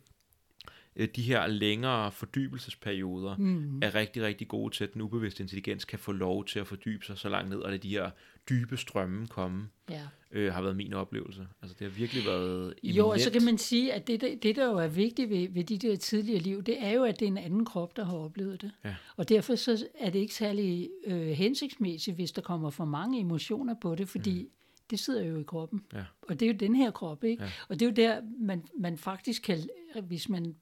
de 1.17 1.23
her 1.23 1.47
længere 1.47 2.13
fordybelsesperioder 2.13 3.37
mm. 3.37 3.79
er 3.83 3.95
rigtig, 3.95 4.23
rigtig 4.23 4.49
gode 4.49 4.75
til, 4.75 4.85
at 4.85 4.93
den 4.95 5.03
ubevidste 5.03 5.43
intelligens 5.43 5.85
kan 5.85 5.99
få 5.99 6.13
lov 6.13 6.45
til 6.45 6.59
at 6.59 6.67
fordybe 6.67 7.05
sig 7.05 7.19
så 7.19 7.29
langt 7.29 7.51
ned, 7.51 7.59
og 7.59 7.73
det 7.73 7.83
de 7.83 7.89
her 7.89 8.11
dybe 8.51 8.77
strømme 8.77 9.27
komme, 9.27 9.69
Ja. 9.91 10.03
øh, 10.31 10.53
har 10.53 10.63
været 10.63 10.77
min 10.77 10.93
oplevelse. 10.93 11.47
Altså 11.63 11.77
det 11.79 11.85
har 11.91 11.99
virkelig 11.99 12.25
været 12.27 12.75
Jo, 12.83 13.09
og 13.09 13.21
så 13.21 13.29
eminent. 13.29 13.33
kan 13.33 13.45
man 13.53 13.59
sige, 13.59 13.93
at 13.93 14.07
det, 14.07 14.21
der- 14.21 14.37
det 14.43 14.57
der 14.57 14.67
jo 14.67 14.77
er 14.79 14.87
vigtigt 14.89 15.31
ved, 15.31 15.49
ved 15.49 15.65
de 15.65 15.79
der 15.79 15.97
tidligere 15.97 16.41
liv, 16.41 16.63
det 16.63 16.83
er 16.83 16.91
jo, 16.91 17.05
at 17.05 17.21
det 17.21 17.27
er 17.27 17.31
en 17.31 17.39
anden 17.39 17.65
krop, 17.65 17.97
der 17.97 18.05
har 18.05 18.17
oplevet 18.17 18.63
det. 18.63 18.71
Ja. 18.85 18.95
Og 19.17 19.29
derfor 19.29 19.55
så 19.55 19.87
er 19.99 20.11
det 20.11 20.19
ikke 20.19 20.35
særlig 20.35 20.91
øh, 21.07 21.29
hensigtsmæssigt, 21.29 22.17
hvis 22.17 22.33
der 22.33 22.43
kommer 22.43 22.71
for 22.71 22.85
mange 22.85 23.21
emotioner 23.21 23.75
på 23.83 23.95
det, 23.95 24.09
fordi 24.09 24.43
mm. 24.43 24.49
det 24.91 24.99
sidder 24.99 25.25
jo 25.25 25.39
i 25.39 25.43
kroppen. 25.43 25.83
Ja. 25.95 26.05
Og 26.23 26.41
det 26.41 26.49
er 26.49 26.53
jo 26.53 26.57
den 26.61 26.75
her 26.75 26.91
krop, 26.91 27.25
ikke? 27.25 27.43
Ja. 27.43 27.51
Og 27.69 27.81
det 27.81 27.83
er 27.87 27.91
jo 27.91 27.95
der, 28.09 28.21
man, 28.41 28.65
man 28.79 28.99
faktisk 28.99 29.43
kan, 29.43 29.59
hvis 30.03 30.29
man 30.29 30.55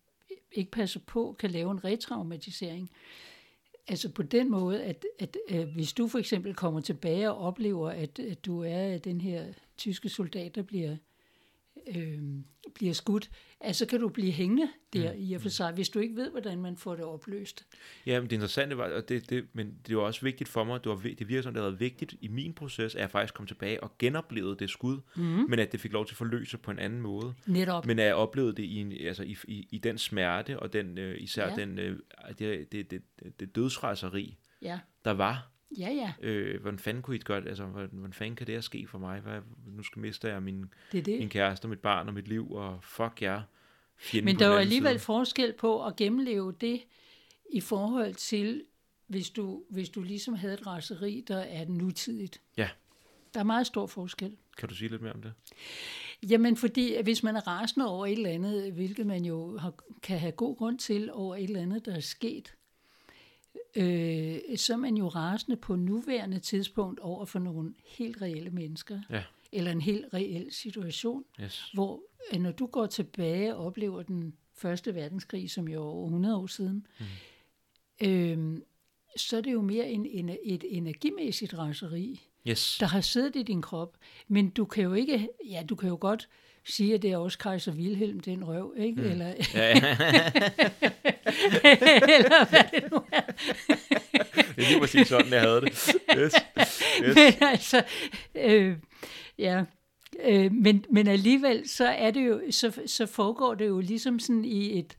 ikke 0.52 0.70
passer 0.70 1.00
på, 1.00 1.36
kan 1.38 1.50
lave 1.50 1.70
en 1.70 1.84
retraumatisering. 1.84 2.90
Altså 3.88 4.08
på 4.08 4.22
den 4.22 4.50
måde, 4.50 4.82
at, 4.82 5.04
at, 5.18 5.36
at 5.48 5.66
hvis 5.66 5.92
du 5.92 6.08
for 6.08 6.18
eksempel 6.18 6.54
kommer 6.54 6.80
tilbage 6.80 7.30
og 7.30 7.38
oplever, 7.38 7.90
at, 7.90 8.18
at 8.18 8.44
du 8.44 8.62
er 8.62 8.98
den 8.98 9.20
her 9.20 9.46
tyske 9.76 10.08
soldat, 10.08 10.54
der 10.54 10.62
bliver, 10.62 10.96
øh, 11.96 12.18
bliver 12.74 12.92
skudt, 12.92 13.30
altså 13.60 13.86
kan 13.86 14.00
du 14.00 14.08
blive 14.08 14.32
hængende 14.32 14.68
der 14.92 15.12
mm. 15.12 15.18
i 15.22 15.32
og 15.32 15.40
for 15.40 15.48
sig, 15.48 15.72
hvis 15.72 15.88
du 15.88 15.98
ikke 15.98 16.16
ved, 16.16 16.30
hvordan 16.30 16.58
man 16.58 16.76
får 16.76 16.94
det 16.96 17.04
opløst. 17.04 17.66
Ja, 18.06 18.20
men 18.20 18.30
det 18.30 18.36
interessante 18.36 18.78
var, 18.78 18.84
og 18.84 19.08
det, 19.08 19.30
det, 19.30 19.46
men 19.52 19.74
det 19.86 19.96
var 19.96 20.02
også 20.02 20.20
vigtigt 20.22 20.50
for 20.50 20.64
mig, 20.64 20.84
det, 20.84 20.90
var, 20.90 20.96
det 20.96 21.28
virker 21.28 21.42
som, 21.42 21.54
det 21.54 21.62
har 21.62 21.68
været 21.68 21.80
vigtigt 21.80 22.14
i 22.20 22.28
min 22.28 22.52
proces, 22.52 22.94
at 22.94 23.00
jeg 23.00 23.10
faktisk 23.10 23.34
kom 23.34 23.46
tilbage 23.46 23.82
og 23.82 23.98
genoplevede 23.98 24.56
det 24.58 24.70
skud, 24.70 25.00
mm. 25.16 25.22
men 25.22 25.58
at 25.58 25.72
det 25.72 25.80
fik 25.80 25.92
lov 25.92 26.06
til 26.06 26.12
at 26.12 26.16
forløse 26.18 26.58
på 26.58 26.70
en 26.70 26.78
anden 26.78 27.00
måde. 27.00 27.34
Netop. 27.46 27.86
Men 27.86 27.98
at 27.98 28.06
jeg 28.06 28.14
oplevede 28.14 28.52
det 28.52 28.62
i, 28.62 28.76
en, 28.76 28.92
altså 28.92 29.22
i, 29.22 29.36
i, 29.48 29.68
i 29.70 29.78
den 29.78 29.98
smerte, 29.98 30.60
og 30.60 30.72
den, 30.72 30.98
øh, 30.98 31.22
især 31.22 31.48
Ja. 31.48 31.56
den, 31.56 31.78
øh, 31.78 31.98
det, 32.38 32.72
det, 32.72 32.90
det, 32.90 33.02
det 33.40 33.56
dødsrejseri, 33.56 34.38
Ja, 34.62 34.78
der 35.04 35.10
var. 35.10 35.50
Ja, 35.78 35.90
ja, 35.90 36.12
Øh, 36.20 36.60
hvordan 36.60 36.78
fanden 36.78 37.02
kunne 37.02 37.16
I 37.16 37.18
gøre 37.18 37.40
det? 37.40 37.48
Altså, 37.48 37.64
hvordan, 37.64 38.12
fanden 38.12 38.36
kan 38.36 38.46
det 38.46 38.54
her 38.54 38.60
ske 38.60 38.86
for 38.86 38.98
mig? 38.98 39.20
Hvad, 39.20 39.40
nu 39.66 39.82
skal 39.82 40.00
miste 40.00 40.28
jeg 40.28 40.42
min, 40.42 40.64
det 40.92 41.06
det. 41.06 41.18
min 41.18 41.28
kæreste, 41.28 41.64
og 41.64 41.70
mit 41.70 41.78
barn 41.78 42.08
og 42.08 42.14
mit 42.14 42.28
liv, 42.28 42.52
og 42.52 42.78
fuck 42.82 43.22
jer. 43.22 43.42
fjenden 43.96 44.24
Men 44.24 44.38
der 44.38 44.46
er 44.46 44.50
anden 44.50 44.60
alligevel 44.60 44.92
side. 44.92 44.98
forskel 44.98 45.52
på 45.52 45.86
at 45.86 45.96
gennemleve 45.96 46.54
det 46.60 46.80
i 47.52 47.60
forhold 47.60 48.14
til, 48.14 48.64
hvis 49.06 49.30
du, 49.30 49.62
hvis 49.70 49.88
du 49.88 50.02
ligesom 50.02 50.34
havde 50.34 50.54
et 50.54 50.66
raseri, 50.66 51.24
der 51.28 51.38
er 51.38 51.64
nutidigt. 51.68 52.40
Ja. 52.56 52.68
Der 53.34 53.40
er 53.40 53.44
meget 53.44 53.66
stor 53.66 53.86
forskel. 53.86 54.36
Kan 54.58 54.68
du 54.68 54.74
sige 54.74 54.88
lidt 54.90 55.02
mere 55.02 55.12
om 55.12 55.22
det? 55.22 55.32
Jamen, 56.30 56.56
fordi 56.56 57.02
hvis 57.02 57.22
man 57.22 57.36
er 57.36 57.46
rasende 57.48 57.88
over 57.88 58.06
et 58.06 58.12
eller 58.12 58.30
andet, 58.30 58.72
hvilket 58.72 59.06
man 59.06 59.24
jo 59.24 59.58
har, 59.58 59.74
kan 60.02 60.18
have 60.18 60.32
god 60.32 60.56
grund 60.56 60.78
til 60.78 61.10
over 61.12 61.36
et 61.36 61.44
eller 61.44 61.60
andet, 61.62 61.86
der 61.86 61.96
er 61.96 62.00
sket, 62.00 62.54
øh, 63.76 64.38
så 64.56 64.72
er 64.72 64.76
man 64.76 64.96
jo 64.96 65.08
rasende 65.08 65.56
på 65.56 65.76
nuværende 65.76 66.38
tidspunkt 66.38 67.00
over 67.00 67.24
for 67.24 67.38
nogle 67.38 67.74
helt 67.86 68.22
reelle 68.22 68.50
mennesker, 68.50 69.00
Ja. 69.10 69.22
eller 69.52 69.70
en 69.72 69.80
helt 69.80 70.04
reel 70.14 70.52
situation, 70.52 71.24
Yes. 71.42 71.70
hvor 71.74 72.02
øh, 72.34 72.40
når 72.40 72.52
du 72.52 72.66
går 72.66 72.86
tilbage 72.86 73.56
og 73.56 73.66
oplever 73.66 74.02
den 74.02 74.34
første 74.54 74.94
verdenskrig, 74.94 75.50
som 75.50 75.68
jo 75.68 75.82
er 75.82 75.86
over 75.86 76.04
100 76.04 76.36
år 76.36 76.46
siden, 76.46 76.86
mm. 77.00 77.06
øh, 78.08 78.58
så 79.16 79.36
er 79.36 79.40
det 79.40 79.52
jo 79.52 79.60
mere 79.62 79.90
en, 79.90 80.06
en, 80.06 80.28
et 80.44 80.64
energimæssigt 80.68 81.58
raseri, 81.58 82.20
Yes. 82.48 82.76
der 82.80 82.86
har 82.86 83.00
siddet 83.00 83.36
i 83.36 83.42
din 83.42 83.62
krop. 83.62 83.96
Men 84.28 84.50
du 84.50 84.64
kan 84.64 84.84
jo 84.84 84.92
ikke, 84.92 85.28
ja, 85.50 85.62
du 85.68 85.74
kan 85.76 85.88
jo 85.88 85.98
godt 86.00 86.28
sige, 86.68 86.94
at 86.94 87.02
det 87.02 87.12
er 87.12 87.16
også 87.16 87.38
kejser 87.38 87.72
Wilhelm, 87.72 88.20
den 88.20 88.44
røv, 88.48 88.74
ikke? 88.78 89.02
Mm. 89.02 89.08
Eller, 89.10 89.26
Ja, 89.54 89.68
ja. 89.68 89.74
eller 92.16 92.50
hvad 92.50 92.62
det 92.72 92.90
nu 92.92 92.98
er. 93.12 93.20
det 94.56 94.64
er 94.64 94.68
lige 94.68 94.80
præcis 94.80 95.08
sådan, 95.08 95.32
jeg 95.32 95.40
havde 95.40 95.60
det. 95.60 95.72
Yes. 96.18 96.34
Yes. 96.58 96.82
Men 97.14 97.34
altså, 97.48 97.82
øh, 98.34 98.76
ja. 99.38 99.64
Øh, 100.24 100.52
men, 100.52 100.84
men 100.90 101.06
alligevel, 101.06 101.68
så 101.68 101.86
er 101.88 102.10
det 102.10 102.26
jo, 102.26 102.40
så, 102.50 102.80
så 102.86 103.06
foregår 103.06 103.54
det 103.54 103.66
jo 103.66 103.80
ligesom 103.80 104.18
sådan 104.18 104.44
i 104.44 104.78
et, 104.78 104.92
øh, 104.92 104.96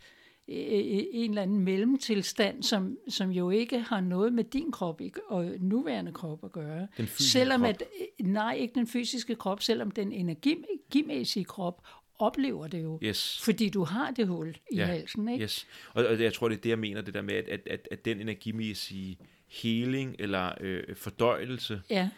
en 0.51 1.29
eller 1.29 1.41
anden 1.41 1.59
mellemtilstand, 1.59 2.63
som, 2.63 2.97
som 3.09 3.29
jo 3.29 3.49
ikke 3.49 3.79
har 3.79 4.01
noget 4.01 4.33
med 4.33 4.43
din 4.43 4.71
krop 4.71 5.01
ikke, 5.01 5.19
og 5.27 5.45
nuværende 5.59 6.11
krop 6.11 6.43
at 6.43 6.51
gøre. 6.51 6.87
Den 6.97 7.07
selvom 7.07 7.61
krop. 7.61 7.69
At, 7.69 7.83
nej, 8.19 8.53
ikke 8.53 8.73
den 8.75 8.87
fysiske 8.87 9.35
krop, 9.35 9.61
selvom 9.61 9.91
den 9.91 10.11
energimæssige 10.11 11.45
krop 11.45 11.81
oplever 12.19 12.67
det 12.67 12.83
jo. 12.83 12.99
Yes. 13.03 13.41
Fordi 13.43 13.69
du 13.69 13.83
har 13.83 14.11
det 14.11 14.27
hul 14.27 14.57
i 14.71 14.75
Ja, 14.75 14.85
halsen, 14.85 15.27
ikke? 15.29 15.43
Yes. 15.43 15.67
Og, 15.93 16.05
og 16.05 16.21
jeg 16.21 16.33
tror, 16.33 16.49
det 16.49 16.57
er 16.57 16.61
det, 16.61 16.69
jeg 16.69 16.79
mener, 16.79 17.01
det 17.01 17.13
der 17.13 17.21
med, 17.21 17.33
at, 17.33 17.49
at, 17.67 17.87
at, 17.91 18.05
den 18.05 18.21
energimæssige 18.21 19.17
healing 19.47 20.15
eller 20.19 20.51
øh, 20.61 20.95
fordøjelse 20.95 21.81
Ja, 21.89 22.09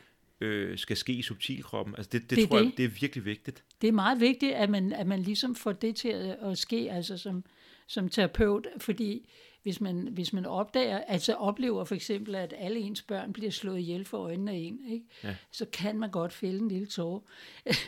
øh, 0.42 0.78
skal 0.78 0.98
ske 0.98 1.14
i 1.14 1.22
subtilkroppen. 1.22 1.96
Altså 1.98 2.10
det, 2.12 2.30
det, 2.30 2.38
Det 2.38 2.50
tror 2.50 2.58
det. 2.58 2.66
det. 2.66 2.72
jeg, 2.72 2.78
det 2.78 2.86
er 2.86 3.00
virkelig 3.02 3.26
vigtigt. 3.26 3.64
det 3.82 3.88
er 3.88 3.92
meget 3.92 4.20
vigtigt, 4.20 4.52
at 4.54 4.70
man, 4.70 4.94
at 4.94 5.08
man 5.08 5.20
ligesom 5.20 5.56
får 5.56 5.72
det 5.72 5.96
til 5.96 6.10
at, 6.10 6.38
at 6.52 6.58
ske, 6.58 6.92
altså 6.92 7.18
som, 7.18 7.44
som 7.92 8.10
terapeut, 8.10 8.68
fordi 8.78 9.30
hvis 9.64 9.82
man, 9.82 10.08
hvis 10.12 10.34
man 10.34 10.46
opdager, 10.46 10.98
altså 10.98 11.34
oplever 11.34 11.84
for 11.84 11.96
eksempel, 11.96 12.36
at 12.36 12.54
alle 12.58 12.80
ens 12.80 13.02
børn 13.02 13.34
bliver 13.34 13.52
slået 13.52 13.80
ihjel 13.80 14.06
for 14.06 14.18
øjnene 14.18 14.52
af 14.52 14.56
en, 14.56 14.80
ikke? 14.92 15.06
Ja. 15.24 15.36
så 15.52 15.66
kan 15.74 16.00
man 16.00 16.12
godt 16.12 16.34
fælde 16.34 16.60
en 16.60 16.68
lille 16.68 16.88
tårer. 16.88 17.20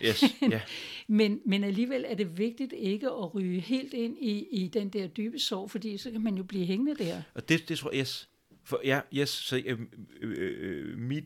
Yes. 0.06 0.24
ja. 0.52 0.62
Men, 1.08 1.42
men 1.46 1.64
alligevel 1.64 2.06
er 2.08 2.16
det 2.16 2.38
vigtigt 2.38 2.74
ikke 2.78 3.08
at 3.08 3.36
ryge 3.36 3.60
helt 3.60 3.94
ind 3.94 4.18
i, 4.18 4.48
i 4.52 4.68
den 4.68 4.90
der 4.90 5.08
dybe 5.08 5.40
sorg, 5.40 5.72
fordi 5.72 5.98
så 5.98 6.12
kan 6.12 6.22
man 6.22 6.36
jo 6.36 6.44
blive 6.44 6.66
hængende 6.66 7.04
der. 7.04 7.22
Og 7.34 7.50
det, 7.50 7.70
det 7.70 7.78
tror 7.78 7.92
jeg, 7.92 8.00
yes. 8.00 8.30
For, 8.64 8.82
ja, 8.84 9.02
yes, 9.14 9.30
så 9.30 9.62
øh, 9.66 9.80
øh, 10.22 10.58
øh, 10.60 10.98
mit, 10.98 11.26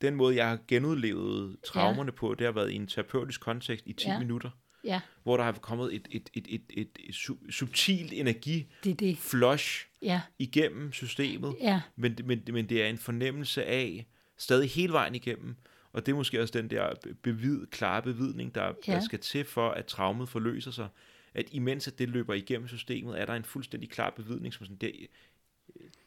den 0.00 0.14
måde, 0.14 0.36
jeg 0.36 0.48
har 0.48 0.58
genudlevet 0.68 1.56
traumerne 1.64 2.12
ja. 2.12 2.16
på, 2.16 2.34
det 2.34 2.44
har 2.44 2.52
været 2.52 2.70
i 2.70 2.74
en 2.74 2.86
terapeutisk 2.86 3.40
kontekst 3.40 3.86
i 3.86 3.92
10 3.92 4.06
Ja. 4.06 4.12
ja. 4.12 4.18
minutter, 4.18 4.50
Ja, 4.84 5.00
hvor 5.22 5.36
der 5.36 5.44
har 5.44 5.52
kommet 5.52 5.94
et, 5.94 6.08
et, 6.10 6.30
et, 6.34 6.46
et, 6.48 6.62
et, 6.70 6.88
et 7.04 7.14
su- 7.14 7.50
subtilt 7.50 8.12
energiflush 8.12 9.86
det 9.86 10.00
det. 10.00 10.06
Ja, 10.08 10.20
igennem 10.38 10.92
systemet, 10.92 11.56
ja, 11.60 11.80
men, 11.96 12.18
men, 12.24 12.42
men 12.52 12.68
det 12.68 12.82
er 12.82 12.86
en 12.86 12.98
fornemmelse 12.98 13.64
af, 13.64 14.06
stadig 14.36 14.70
hele 14.70 14.92
vejen 14.92 15.14
igennem, 15.14 15.56
og 15.92 16.06
det 16.06 16.12
er 16.12 16.16
måske 16.16 16.42
også 16.42 16.52
den 16.58 16.70
der 16.70 16.92
bevid, 17.22 17.66
klare 17.66 18.02
bevidning, 18.02 18.54
der, 18.54 18.64
ja. 18.64 18.72
Ja. 18.88 18.92
der 18.92 19.00
skal 19.00 19.18
til 19.18 19.44
for, 19.44 19.70
at 19.70 19.86
traumet 19.86 20.28
forløser 20.28 20.70
sig, 20.70 20.88
at 21.34 21.48
imens 21.52 21.88
at 21.88 21.98
det 21.98 22.08
løber 22.08 22.34
igennem 22.34 22.68
systemet, 22.68 23.20
er 23.20 23.26
der 23.26 23.34
en 23.34 23.44
fuldstændig 23.44 23.90
klar 23.90 24.10
bevidning, 24.10 24.54
som 24.54 24.66
sådan, 24.66 24.76
det, 24.76 24.92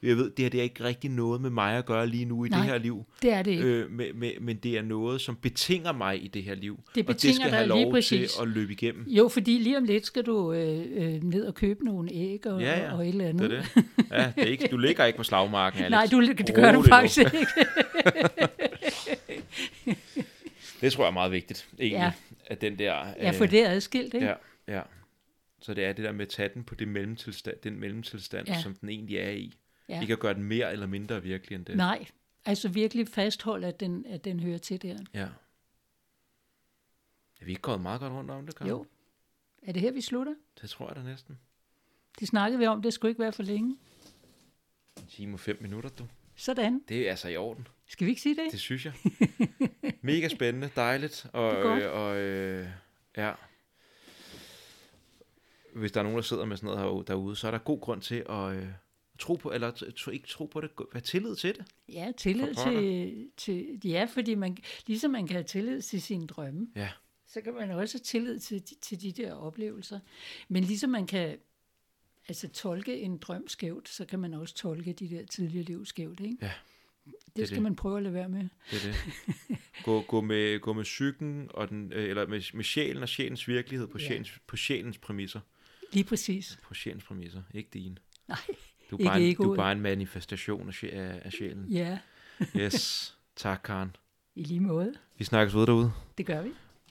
jeg 0.04 0.18
ved, 0.18 0.30
det 0.30 0.40
her 0.46 0.50
det 0.50 0.60
er 0.60 0.64
ikke 0.64 0.84
rigtig 0.84 1.10
noget 1.10 1.42
med 1.42 1.50
mig 1.50 1.78
at 1.78 1.86
gøre 1.86 2.08
lige 2.08 2.26
nu 2.26 2.46
i 2.46 2.50
Nej, 2.50 2.60
det 2.60 2.68
her 2.70 2.78
liv, 2.78 3.06
det 3.22 3.34
er 3.34 3.42
det 3.42 3.52
ikke. 3.52 3.64
øh, 3.64 3.92
men, 3.92 4.08
men, 4.20 4.32
men 4.42 4.58
det 4.58 4.78
er 4.78 4.82
noget, 4.82 5.22
som 5.22 5.36
betinger 5.36 5.92
mig 5.92 6.24
i 6.24 6.28
det 6.28 6.44
her 6.44 6.56
liv, 6.56 6.76
Det 6.76 6.88
og 6.90 6.96
det 6.96 7.06
betinger 7.06 7.36
skal 7.36 7.52
have 7.52 7.68
lov 7.68 7.92
præcis. 7.92 8.34
til 8.34 8.42
at 8.42 8.48
løbe 8.48 8.72
igennem. 8.72 9.06
Jo, 9.08 9.28
fordi 9.28 9.52
lige 9.58 9.78
om 9.78 9.84
lidt 9.84 10.06
skal 10.06 10.24
du 10.24 10.54
øh, 10.54 10.86
øh, 10.96 11.24
ned 11.24 11.46
og 11.46 11.56
købe 11.56 11.86
nogle 11.86 12.10
æg 12.14 12.48
og, 12.48 12.62
Ja, 12.62 12.80
ja, 12.80 12.94
og 12.94 13.02
et 13.04 13.10
eller 13.10 13.26
andet. 13.28 13.50
Det 13.52 13.58
er 13.58 13.62
det. 13.76 13.86
Ja, 14.12 14.32
det 14.36 14.44
er 14.44 14.52
ikke, 14.52 14.68
du 14.72 14.78
ligger 14.78 15.06
ikke 15.06 15.18
på 15.18 15.24
slagmarken, 15.24 15.80
Alex. 15.84 15.92
Nej, 15.92 16.08
du, 16.12 16.22
det 16.22 16.56
gør 16.56 16.72
du 16.72 16.78
nu. 16.78 16.84
faktisk 16.84 17.18
ikke. 17.20 17.48
Det 20.82 20.92
tror 20.94 21.04
jeg 21.04 21.10
er 21.10 21.14
meget 21.14 21.32
vigtigt, 21.32 21.68
egentlig, 21.80 21.98
Ja. 21.98 22.12
at 22.48 22.62
den 22.62 22.80
der... 22.80 22.94
Ja, 23.22 23.32
for 23.32 23.46
det 23.46 23.66
er 23.66 23.70
adskilt, 23.70 24.14
ikke? 24.14 24.26
Ja, 24.28 24.34
ja. 24.68 24.82
Så 25.64 25.74
det 25.74 25.86
er 25.86 25.94
det 25.94 26.06
der 26.06 26.12
med 26.12 26.26
at 26.26 26.30
tage 26.30 26.50
den 26.54 26.64
på 26.64 26.76
det 26.76 26.88
mellemtilstand, 26.88 27.58
den 27.64 27.80
mellemtilstand, 27.80 28.48
Ja. 28.48 28.62
som 28.62 28.76
den 28.76 28.90
egentlig 28.90 29.18
er 29.18 29.30
i. 29.30 29.58
Ja. 29.90 30.02
Ikke 30.02 30.14
at 30.14 30.20
gøre 30.20 30.34
den 30.34 30.44
mere 30.44 30.72
eller 30.72 30.86
mindre 30.88 31.24
virkelig 31.24 31.56
end 31.56 31.66
det. 31.66 31.78
Nej, 31.78 32.06
altså 32.46 32.70
virkelig 32.70 33.08
fasthold, 33.08 33.64
at 33.64 33.80
den, 33.80 34.06
at 34.06 34.24
den 34.26 34.40
hører 34.40 34.58
til 34.58 34.82
der. 34.82 34.98
Ja. 35.14 35.28
Er 37.42 37.46
vi 37.46 37.52
ikke 37.52 37.62
gået 37.62 37.82
meget 37.82 38.00
godt 38.02 38.14
rundt 38.14 38.32
om 38.32 38.46
det, 38.46 38.56
Karen? 38.56 38.70
Jo. 38.70 38.86
Er 39.64 39.72
det 39.72 39.82
her, 39.82 39.92
vi 39.92 40.02
slutter? 40.02 40.34
Det 40.62 40.70
tror 40.70 40.88
jeg 40.88 40.96
da 40.96 41.04
næsten. 41.04 41.40
Det 42.20 42.28
snakkede 42.28 42.60
vi 42.60 42.66
om, 42.66 42.82
det 42.82 42.94
skulle 42.94 43.10
ikke 43.10 43.22
være 43.22 43.32
for 43.34 43.44
længe. 43.44 43.78
En 44.98 45.08
time 45.08 45.34
og 45.36 45.40
fem 45.40 45.58
minutter, 45.62 45.90
du. 45.90 46.08
Sådan. 46.36 46.84
Det 46.90 47.06
er 47.08 47.10
altså 47.10 47.28
i 47.30 47.36
orden. 47.38 47.68
Skal 47.88 48.06
vi 48.06 48.10
ikke 48.12 48.22
sige 48.22 48.36
det? 48.36 48.52
Det 48.52 48.60
synes 48.60 48.86
jeg. 48.86 48.94
Mega 50.02 50.28
spændende, 50.28 50.70
dejligt. 50.76 51.26
Og, 51.34 51.52
Det 51.56 51.60
er 51.60 51.64
godt. 51.64 51.84
øh, 51.84 51.92
og 51.94 52.18
øh, 52.18 52.68
ja. 53.18 53.34
Hvis 55.76 55.92
der 55.92 56.00
er 56.00 56.04
nogen, 56.04 56.16
der 56.16 56.22
sidder 56.24 56.46
med 56.46 56.58
sådan 56.58 56.78
noget 56.78 57.08
derude, 57.08 57.36
så 57.36 57.48
er 57.48 57.52
der 57.52 57.58
god 57.58 57.80
grund 57.82 58.02
til 58.02 58.24
at 58.30 58.56
øh, 58.56 58.68
tro 59.20 59.34
på, 59.36 59.52
eller 59.52 59.72
tro, 59.98 60.12
ikke 60.12 60.28
tro 60.28 60.46
på 60.46 60.62
det, 60.62 60.72
have 60.92 61.02
tillid 61.02 61.36
til 61.36 61.56
det. 61.56 61.66
Ja, 61.90 62.12
tillid 62.18 62.56
til, 62.56 63.28
til... 63.38 63.80
Ja, 63.86 64.08
fordi 64.14 64.36
man, 64.36 64.58
ligesom 64.88 65.12
man 65.12 65.28
kan 65.28 65.34
have 65.36 65.44
tillid 65.44 65.82
til 65.82 66.02
sine 66.02 66.28
drømme, 66.28 66.68
Ja. 66.76 66.90
så 67.28 67.42
kan 67.42 67.54
man 67.54 67.72
også 67.72 67.98
have 67.98 68.04
tillid 68.04 68.40
til, 68.40 68.70
de- 68.70 68.76
til 68.82 69.02
de 69.02 69.12
der 69.12 69.34
oplevelser. 69.34 70.00
Men 70.48 70.64
ligesom 70.64 70.90
man 70.90 71.08
kan 71.08 71.38
altså 72.28 72.48
tolke 72.50 73.00
en 73.02 73.18
drøm 73.18 73.48
skævt, 73.48 73.90
så 73.90 74.06
kan 74.06 74.20
man 74.20 74.34
også 74.34 74.56
tolke 74.56 74.94
de 74.94 75.10
der 75.10 75.26
tidligere 75.26 75.64
liv 75.66 75.86
skævt, 75.86 76.20
ikke? 76.20 76.38
Ja, 76.42 76.52
det, 77.06 77.14
det 77.36 77.48
skal 77.48 77.56
det. 77.56 77.64
man 77.64 77.76
prøve 77.76 77.98
at 77.98 78.04
lade 78.04 78.14
være 78.14 78.30
med. 78.30 78.48
Det 78.72 78.86
er 78.86 78.92
det. 78.92 79.58
Gå, 79.86 80.02
gå, 80.02 80.22
med, 80.22 80.60
gå 80.60 80.74
med 80.74 80.84
psyken, 80.84 81.48
og 81.54 81.70
den, 81.70 81.94
øh, 81.94 82.10
eller 82.10 82.28
med, 82.28 82.42
med 82.56 82.64
sjælen 82.64 83.04
og 83.04 83.10
sjælens 83.10 83.48
virkelighed 83.48 83.88
på, 83.88 83.98
Ja. 83.98 84.08
sjælens, 84.08 84.40
på 84.48 84.58
sjælens 84.58 84.98
præmisser. 84.98 85.40
Lige 85.94 86.04
præcis. 86.04 86.60
På 86.64 86.74
sjælens 86.74 87.04
præmisser, 87.04 87.42
ikke 87.54 87.70
dine. 87.74 87.96
Nej, 88.28 88.38
Du 88.92 88.96
er, 88.96 89.00
Ikke 89.00 89.10
bare 89.10 89.22
en, 89.22 89.36
du 89.36 89.52
er 89.52 89.56
bare 89.56 89.72
en 89.72 89.82
manifestation 89.82 90.70
af, 90.70 91.22
af 91.26 91.32
sjælen. 91.32 91.66
ja, 91.70 92.00
Yes. 92.56 93.18
Tak, 93.36 93.62
Karen. 93.64 93.96
i 94.36 94.44
lige 94.44 94.60
måde. 94.60 94.94
Vi 95.18 95.24
snakkes 95.24 95.56
ved 95.56 95.66
derude. 95.68 95.92
Det 96.18 96.26
gør 96.26 96.42
vi. 96.42 96.50